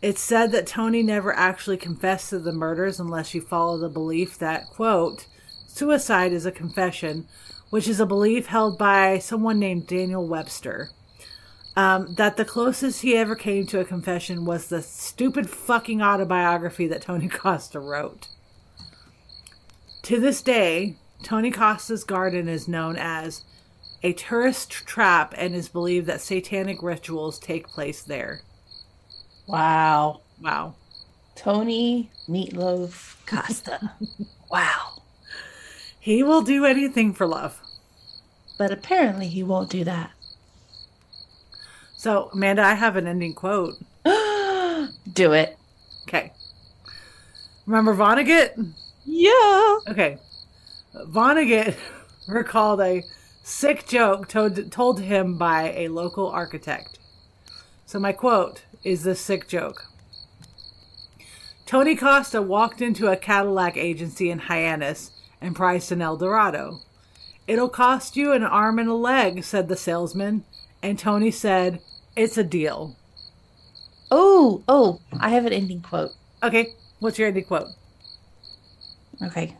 It's 0.00 0.20
said 0.20 0.50
that 0.52 0.66
Tony 0.66 1.02
never 1.02 1.30
actually 1.34 1.76
confessed 1.76 2.30
to 2.30 2.38
the 2.38 2.52
murders 2.52 2.98
unless 2.98 3.34
you 3.34 3.42
follow 3.42 3.76
the 3.76 3.90
belief 3.90 4.38
that, 4.38 4.70
quote, 4.70 5.26
suicide 5.66 6.32
is 6.32 6.46
a 6.46 6.50
confession, 6.50 7.28
which 7.68 7.86
is 7.86 8.00
a 8.00 8.06
belief 8.06 8.46
held 8.46 8.78
by 8.78 9.18
someone 9.18 9.58
named 9.58 9.86
Daniel 9.86 10.26
Webster. 10.26 10.88
Um, 11.76 12.14
that 12.14 12.38
the 12.38 12.46
closest 12.46 13.02
he 13.02 13.14
ever 13.14 13.36
came 13.36 13.66
to 13.66 13.80
a 13.80 13.84
confession 13.84 14.46
was 14.46 14.68
the 14.68 14.80
stupid 14.80 15.50
fucking 15.50 16.00
autobiography 16.00 16.86
that 16.86 17.02
Tony 17.02 17.28
Costa 17.30 17.78
wrote. 17.78 18.28
To 20.04 20.18
this 20.18 20.40
day, 20.40 20.96
Tony 21.22 21.50
Costa's 21.50 22.04
garden 22.04 22.48
is 22.48 22.66
known 22.66 22.96
as 22.96 23.44
a 24.02 24.12
tourist 24.12 24.72
trap 24.72 25.34
and 25.36 25.54
is 25.54 25.68
believed 25.68 26.06
that 26.06 26.20
satanic 26.20 26.82
rituals 26.82 27.38
take 27.38 27.68
place 27.68 28.02
there. 28.02 28.40
Wow. 29.46 30.20
Wow. 30.40 30.74
Tony 31.34 32.10
Meatloaf 32.28 33.16
Costa. 33.26 33.92
wow. 34.50 35.02
He 35.98 36.22
will 36.22 36.42
do 36.42 36.64
anything 36.64 37.14
for 37.14 37.26
love. 37.26 37.60
But 38.58 38.70
apparently 38.70 39.28
he 39.28 39.42
won't 39.42 39.70
do 39.70 39.84
that. 39.84 40.10
So, 41.96 42.30
Amanda, 42.32 42.62
I 42.62 42.74
have 42.74 42.96
an 42.96 43.06
ending 43.06 43.32
quote. 43.32 43.76
Do 44.04 45.32
it. 45.32 45.56
Okay. 46.08 46.32
Remember 47.66 47.94
Vonnegut? 47.94 48.72
Yeah. 49.04 49.78
Okay. 49.88 50.18
Vonnegut 50.94 51.76
recalled 52.28 52.80
a 52.80 53.04
sick 53.42 53.86
joke 53.86 54.28
told, 54.28 54.70
told 54.70 54.96
to 54.98 55.02
him 55.02 55.36
by 55.36 55.72
a 55.72 55.88
local 55.88 56.28
architect. 56.28 56.98
So, 57.86 57.98
my 57.98 58.12
quote 58.12 58.64
is 58.84 59.04
this 59.04 59.20
sick 59.20 59.48
joke 59.48 59.86
Tony 61.66 61.96
Costa 61.96 62.42
walked 62.42 62.80
into 62.80 63.08
a 63.08 63.16
Cadillac 63.16 63.76
agency 63.76 64.30
in 64.30 64.40
Hyannis 64.40 65.10
and 65.40 65.56
priced 65.56 65.90
an 65.90 66.02
Eldorado. 66.02 66.80
It'll 67.46 67.68
cost 67.68 68.16
you 68.16 68.32
an 68.32 68.44
arm 68.44 68.78
and 68.78 68.88
a 68.88 68.94
leg, 68.94 69.42
said 69.42 69.68
the 69.68 69.76
salesman. 69.76 70.44
And 70.82 70.98
Tony 70.98 71.30
said, 71.30 71.80
It's 72.14 72.36
a 72.36 72.44
deal. 72.44 72.96
Oh, 74.10 74.62
oh, 74.68 75.00
I 75.18 75.30
have 75.30 75.46
an 75.46 75.52
ending 75.52 75.80
quote. 75.80 76.10
Okay, 76.42 76.74
what's 76.98 77.18
your 77.18 77.28
ending 77.28 77.44
quote? 77.44 77.68
Okay. 79.22 79.56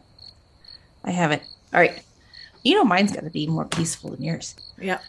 I 1.04 1.10
have 1.10 1.32
it. 1.32 1.42
All 1.72 1.80
right. 1.80 2.02
You 2.62 2.76
know 2.76 2.84
mine's 2.84 3.12
got 3.12 3.24
to 3.24 3.30
be 3.30 3.46
more 3.46 3.64
peaceful 3.64 4.10
than 4.10 4.22
yours. 4.22 4.54
Yeah. 4.80 5.00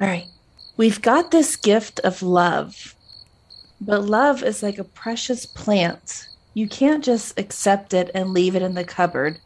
All 0.00 0.08
right. 0.08 0.26
We've 0.76 1.02
got 1.02 1.30
this 1.30 1.56
gift 1.56 1.98
of 2.00 2.22
love. 2.22 2.94
But 3.80 4.04
love 4.04 4.42
is 4.42 4.62
like 4.62 4.78
a 4.78 4.84
precious 4.84 5.46
plant. 5.46 6.28
You 6.54 6.68
can't 6.68 7.04
just 7.04 7.38
accept 7.38 7.94
it 7.94 8.10
and 8.14 8.30
leave 8.30 8.56
it 8.56 8.62
in 8.62 8.74
the 8.74 8.84
cupboard 8.84 9.38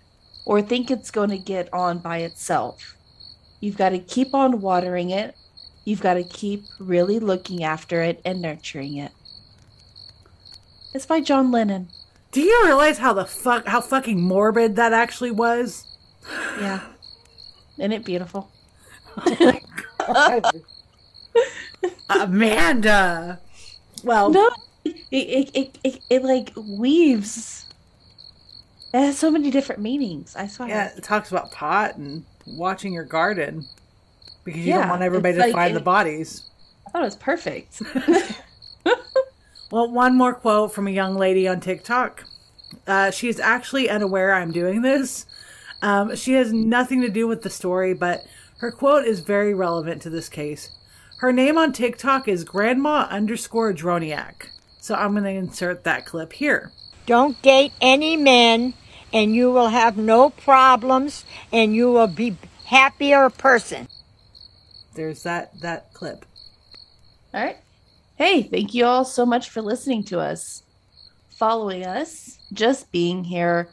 or 0.44 0.60
think 0.62 0.90
it's 0.90 1.10
going 1.10 1.30
to 1.30 1.38
get 1.38 1.72
on 1.72 1.98
by 1.98 2.18
itself. 2.18 2.96
You've 3.60 3.76
got 3.76 3.90
to 3.90 3.98
keep 3.98 4.34
on 4.34 4.60
watering 4.60 5.10
it. 5.10 5.36
You've 5.84 6.00
got 6.00 6.14
to 6.14 6.24
keep 6.24 6.64
really 6.78 7.18
looking 7.18 7.62
after 7.62 8.02
it 8.02 8.20
and 8.24 8.40
nurturing 8.40 8.96
it. 8.96 9.12
It's 10.94 11.06
by 11.06 11.20
John 11.20 11.50
Lennon. 11.50 11.88
Do 12.30 12.40
you 12.40 12.62
realize 12.64 12.98
how 12.98 13.12
the 13.12 13.24
fuck 13.24 13.66
how 13.66 13.80
fucking 13.80 14.20
morbid 14.20 14.76
that 14.76 14.92
actually 14.92 15.30
was? 15.30 15.84
Yeah. 16.58 16.80
Isn't 17.78 17.92
it 17.92 18.04
beautiful? 18.04 18.50
Amanda. 22.10 23.40
Well, 24.04 24.30
No, 24.30 24.50
it, 24.84 24.96
it, 25.10 25.50
it, 25.54 25.78
it, 25.84 26.00
it 26.10 26.22
like 26.24 26.52
weaves. 26.56 27.66
It 28.92 28.98
has 29.00 29.18
so 29.18 29.30
many 29.30 29.50
different 29.50 29.80
meanings. 29.80 30.36
I 30.36 30.46
saw 30.46 30.66
yeah, 30.66 30.90
it. 30.96 31.02
talks 31.02 31.30
about 31.30 31.50
pot 31.52 31.96
and 31.96 32.24
watching 32.46 32.92
your 32.92 33.04
garden 33.04 33.66
because 34.44 34.60
you 34.60 34.74
don't 34.74 34.88
want 34.88 35.02
everybody 35.02 35.36
to 35.36 35.52
find 35.52 35.74
the 35.74 35.80
bodies. 35.80 36.50
I 36.86 36.90
thought 36.90 37.02
it 37.02 37.06
was 37.06 37.16
perfect. 37.16 37.82
Well, 39.72 39.90
one 39.90 40.18
more 40.18 40.34
quote 40.34 40.74
from 40.74 40.86
a 40.86 40.90
young 40.90 41.14
lady 41.14 41.48
on 41.48 41.60
TikTok. 41.60 42.24
Uh, 42.86 43.10
she 43.10 43.28
is 43.28 43.40
actually 43.40 43.88
unaware 43.88 44.34
I'm 44.34 44.52
doing 44.52 44.82
this. 44.82 45.24
Um, 45.82 46.14
she 46.16 46.34
has 46.34 46.52
nothing 46.52 47.00
to 47.02 47.08
do 47.10 47.26
with 47.26 47.42
the 47.42 47.50
story, 47.50 47.92
but 47.92 48.24
her 48.58 48.70
quote 48.70 49.04
is 49.04 49.20
very 49.20 49.52
relevant 49.52 50.00
to 50.02 50.10
this 50.10 50.28
case. 50.28 50.70
Her 51.18 51.32
name 51.32 51.58
on 51.58 51.72
TikTok 51.72 52.28
is 52.28 52.44
Grandma 52.44 53.08
underscore 53.10 53.74
Droniak. 53.74 54.46
So 54.80 54.94
I'm 54.94 55.12
going 55.12 55.24
to 55.24 55.30
insert 55.30 55.84
that 55.84 56.06
clip 56.06 56.32
here. 56.32 56.72
Don't 57.06 57.40
date 57.42 57.72
any 57.80 58.16
men, 58.16 58.74
and 59.12 59.34
you 59.34 59.50
will 59.50 59.68
have 59.68 59.96
no 59.96 60.30
problems, 60.30 61.24
and 61.52 61.74
you 61.74 61.90
will 61.90 62.06
be 62.06 62.36
happier 62.66 63.28
person. 63.30 63.88
There's 64.94 65.22
that 65.24 65.60
that 65.60 65.92
clip. 65.92 66.24
all 67.34 67.44
right. 67.44 67.58
Hey, 68.16 68.42
thank 68.42 68.74
you 68.74 68.84
all 68.84 69.04
so 69.04 69.26
much 69.26 69.50
for 69.50 69.62
listening 69.62 70.04
to 70.04 70.20
us, 70.20 70.62
following 71.30 71.84
us, 71.84 72.38
just 72.52 72.92
being 72.92 73.24
here. 73.24 73.68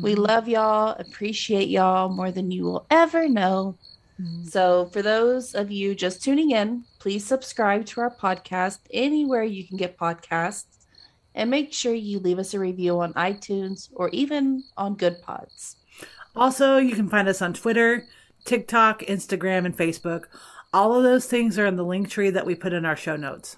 We 0.00 0.12
mm-hmm. 0.12 0.22
love 0.22 0.48
y'all, 0.48 0.94
appreciate 0.98 1.68
y'all 1.68 2.08
more 2.08 2.30
than 2.30 2.50
you 2.50 2.64
will 2.64 2.86
ever 2.90 3.28
know. 3.28 3.76
Mm-hmm. 4.20 4.44
So, 4.44 4.86
for 4.86 5.02
those 5.02 5.54
of 5.54 5.70
you 5.70 5.94
just 5.94 6.22
tuning 6.22 6.50
in, 6.50 6.84
please 6.98 7.26
subscribe 7.26 7.86
to 7.86 8.02
our 8.02 8.14
podcast 8.14 8.78
anywhere 8.92 9.42
you 9.42 9.66
can 9.66 9.76
get 9.76 9.98
podcasts. 9.98 10.66
And 11.34 11.50
make 11.50 11.72
sure 11.72 11.94
you 11.94 12.18
leave 12.18 12.38
us 12.38 12.52
a 12.52 12.58
review 12.58 13.00
on 13.00 13.14
iTunes 13.14 13.88
or 13.94 14.10
even 14.10 14.64
on 14.76 14.96
Good 14.96 15.22
Pods. 15.22 15.76
Also, 16.36 16.76
you 16.76 16.94
can 16.94 17.08
find 17.08 17.26
us 17.26 17.40
on 17.40 17.54
Twitter, 17.54 18.06
TikTok, 18.44 19.00
Instagram, 19.00 19.64
and 19.64 19.76
Facebook. 19.76 20.24
All 20.74 20.94
of 20.94 21.02
those 21.02 21.26
things 21.26 21.58
are 21.58 21.66
in 21.66 21.76
the 21.76 21.84
link 21.84 22.10
tree 22.10 22.30
that 22.30 22.44
we 22.44 22.54
put 22.54 22.74
in 22.74 22.84
our 22.84 22.96
show 22.96 23.16
notes. 23.16 23.56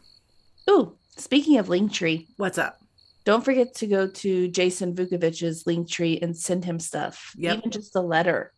Ooh, 0.70 0.96
speaking 1.16 1.58
of 1.58 1.68
link 1.68 1.92
tree, 1.92 2.28
What's 2.36 2.58
up? 2.58 2.83
Don't 3.24 3.44
forget 3.44 3.74
to 3.76 3.86
go 3.86 4.06
to 4.06 4.48
Jason 4.48 4.94
Vukovich's 4.94 5.64
Linktree 5.64 6.22
and 6.22 6.36
send 6.36 6.64
him 6.64 6.78
stuff, 6.78 7.32
Yep. 7.36 7.58
even 7.58 7.70
just 7.70 7.96
a 7.96 8.00
letter. 8.00 8.52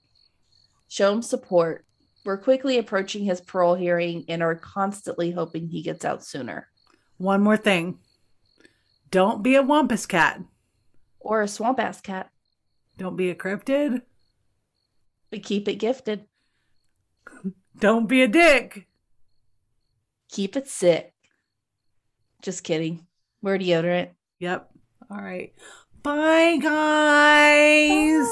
Show 0.88 1.12
him 1.12 1.22
support. 1.22 1.84
We're 2.24 2.36
quickly 2.38 2.78
approaching 2.78 3.24
his 3.24 3.40
parole 3.40 3.76
hearing 3.76 4.24
and 4.28 4.43
are 4.43 4.56
constantly 4.56 5.30
hoping 5.30 5.68
he 5.68 5.82
gets 5.82 6.05
out 6.05 6.24
sooner. 6.24 6.68
One 7.18 7.43
more 7.43 7.56
thing. 7.56 8.01
Don't 9.12 9.43
be 9.43 9.55
a 9.55 9.62
wampus 9.62 10.06
cat. 10.06 10.40
Or 11.20 11.43
a 11.43 11.48
swamp 11.48 11.78
ass 11.78 12.01
cat. 12.01 12.30
Don't 12.98 13.16
be 13.16 13.30
a 13.30 13.34
cryptid. 13.36 14.02
But 15.30 15.43
keep 15.44 15.68
it 15.68 15.76
gifted. 15.76 16.24
Don't 17.78 18.09
be 18.09 18.22
a 18.22 18.28
dick. 18.28 18.88
Keep 20.30 20.56
it 20.56 20.66
sick. 20.68 21.14
Just 22.43 22.64
kidding. 22.64 23.06
We're 23.43 23.59
deodorant. 23.59 24.10
Yep. 24.38 24.70
All 25.10 25.18
right. 25.22 25.52
Bye, 26.02 26.58
guys. 26.60 28.26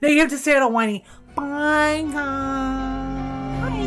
Now 0.00 0.08
you 0.08 0.20
have 0.20 0.30
to 0.30 0.38
say 0.38 0.54
it 0.56 0.62
all 0.62 0.72
whiny. 0.72 1.04
Bye, 1.34 2.04
guys. 2.12 2.14
Bye. 3.60 3.78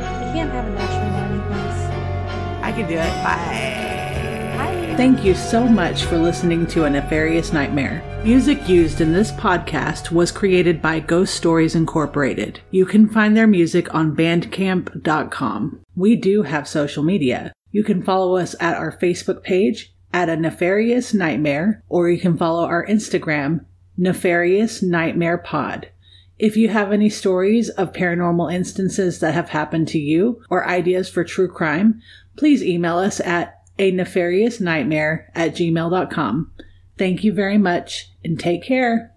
I 0.00 0.32
can't 0.32 0.50
have 0.50 0.66
a 0.66 0.70
natural 0.70 1.10
morning 1.10 1.40
voice. 1.48 2.62
I 2.62 2.72
can 2.72 2.88
do 2.88 2.94
it. 2.94 3.24
Bye. 3.24 4.94
Thank 4.96 5.24
you 5.24 5.34
so 5.34 5.64
much 5.66 6.04
for 6.04 6.18
listening 6.18 6.66
to 6.68 6.84
A 6.84 6.90
Nefarious 6.90 7.52
Nightmare. 7.52 8.02
Music 8.24 8.68
used 8.68 9.00
in 9.00 9.12
this 9.12 9.32
podcast 9.32 10.10
was 10.12 10.30
created 10.30 10.80
by 10.80 11.00
Ghost 11.00 11.34
Stories 11.34 11.74
Incorporated. 11.74 12.60
You 12.70 12.84
can 12.86 13.08
find 13.08 13.34
their 13.36 13.46
music 13.46 13.94
on 13.94 14.14
bandcamp.com. 14.14 15.80
We 15.96 16.14
do 16.16 16.42
have 16.42 16.68
social 16.68 17.02
media. 17.02 17.52
You 17.72 17.82
can 17.82 18.02
follow 18.02 18.36
us 18.36 18.54
at 18.60 18.76
our 18.76 18.96
Facebook 18.96 19.42
page 19.42 19.92
at 20.12 20.28
A 20.28 20.36
Nefarious 20.36 21.14
Nightmare, 21.14 21.82
or 21.88 22.10
you 22.10 22.20
can 22.20 22.36
follow 22.36 22.64
our 22.64 22.86
Instagram, 22.86 23.64
Nefarious 23.96 24.82
Nightmare 24.82 25.38
Pod. 25.38 25.88
If 26.38 26.56
you 26.56 26.68
have 26.68 26.92
any 26.92 27.08
stories 27.08 27.70
of 27.70 27.92
paranormal 27.92 28.52
instances 28.52 29.20
that 29.20 29.34
have 29.34 29.50
happened 29.50 29.88
to 29.88 29.98
you 29.98 30.42
or 30.50 30.66
ideas 30.66 31.08
for 31.08 31.24
true 31.24 31.48
crime, 31.48 32.02
please 32.36 32.62
email 32.62 32.98
us 32.98 33.20
at 33.20 33.62
a 33.78 33.90
nefarious 33.90 34.60
nightmare 34.60 35.30
at 35.34 35.54
gmail.com. 35.54 36.52
Thank 36.98 37.24
you 37.24 37.32
very 37.32 37.58
much 37.58 38.10
and 38.24 38.38
take 38.38 38.62
care. 38.62 39.11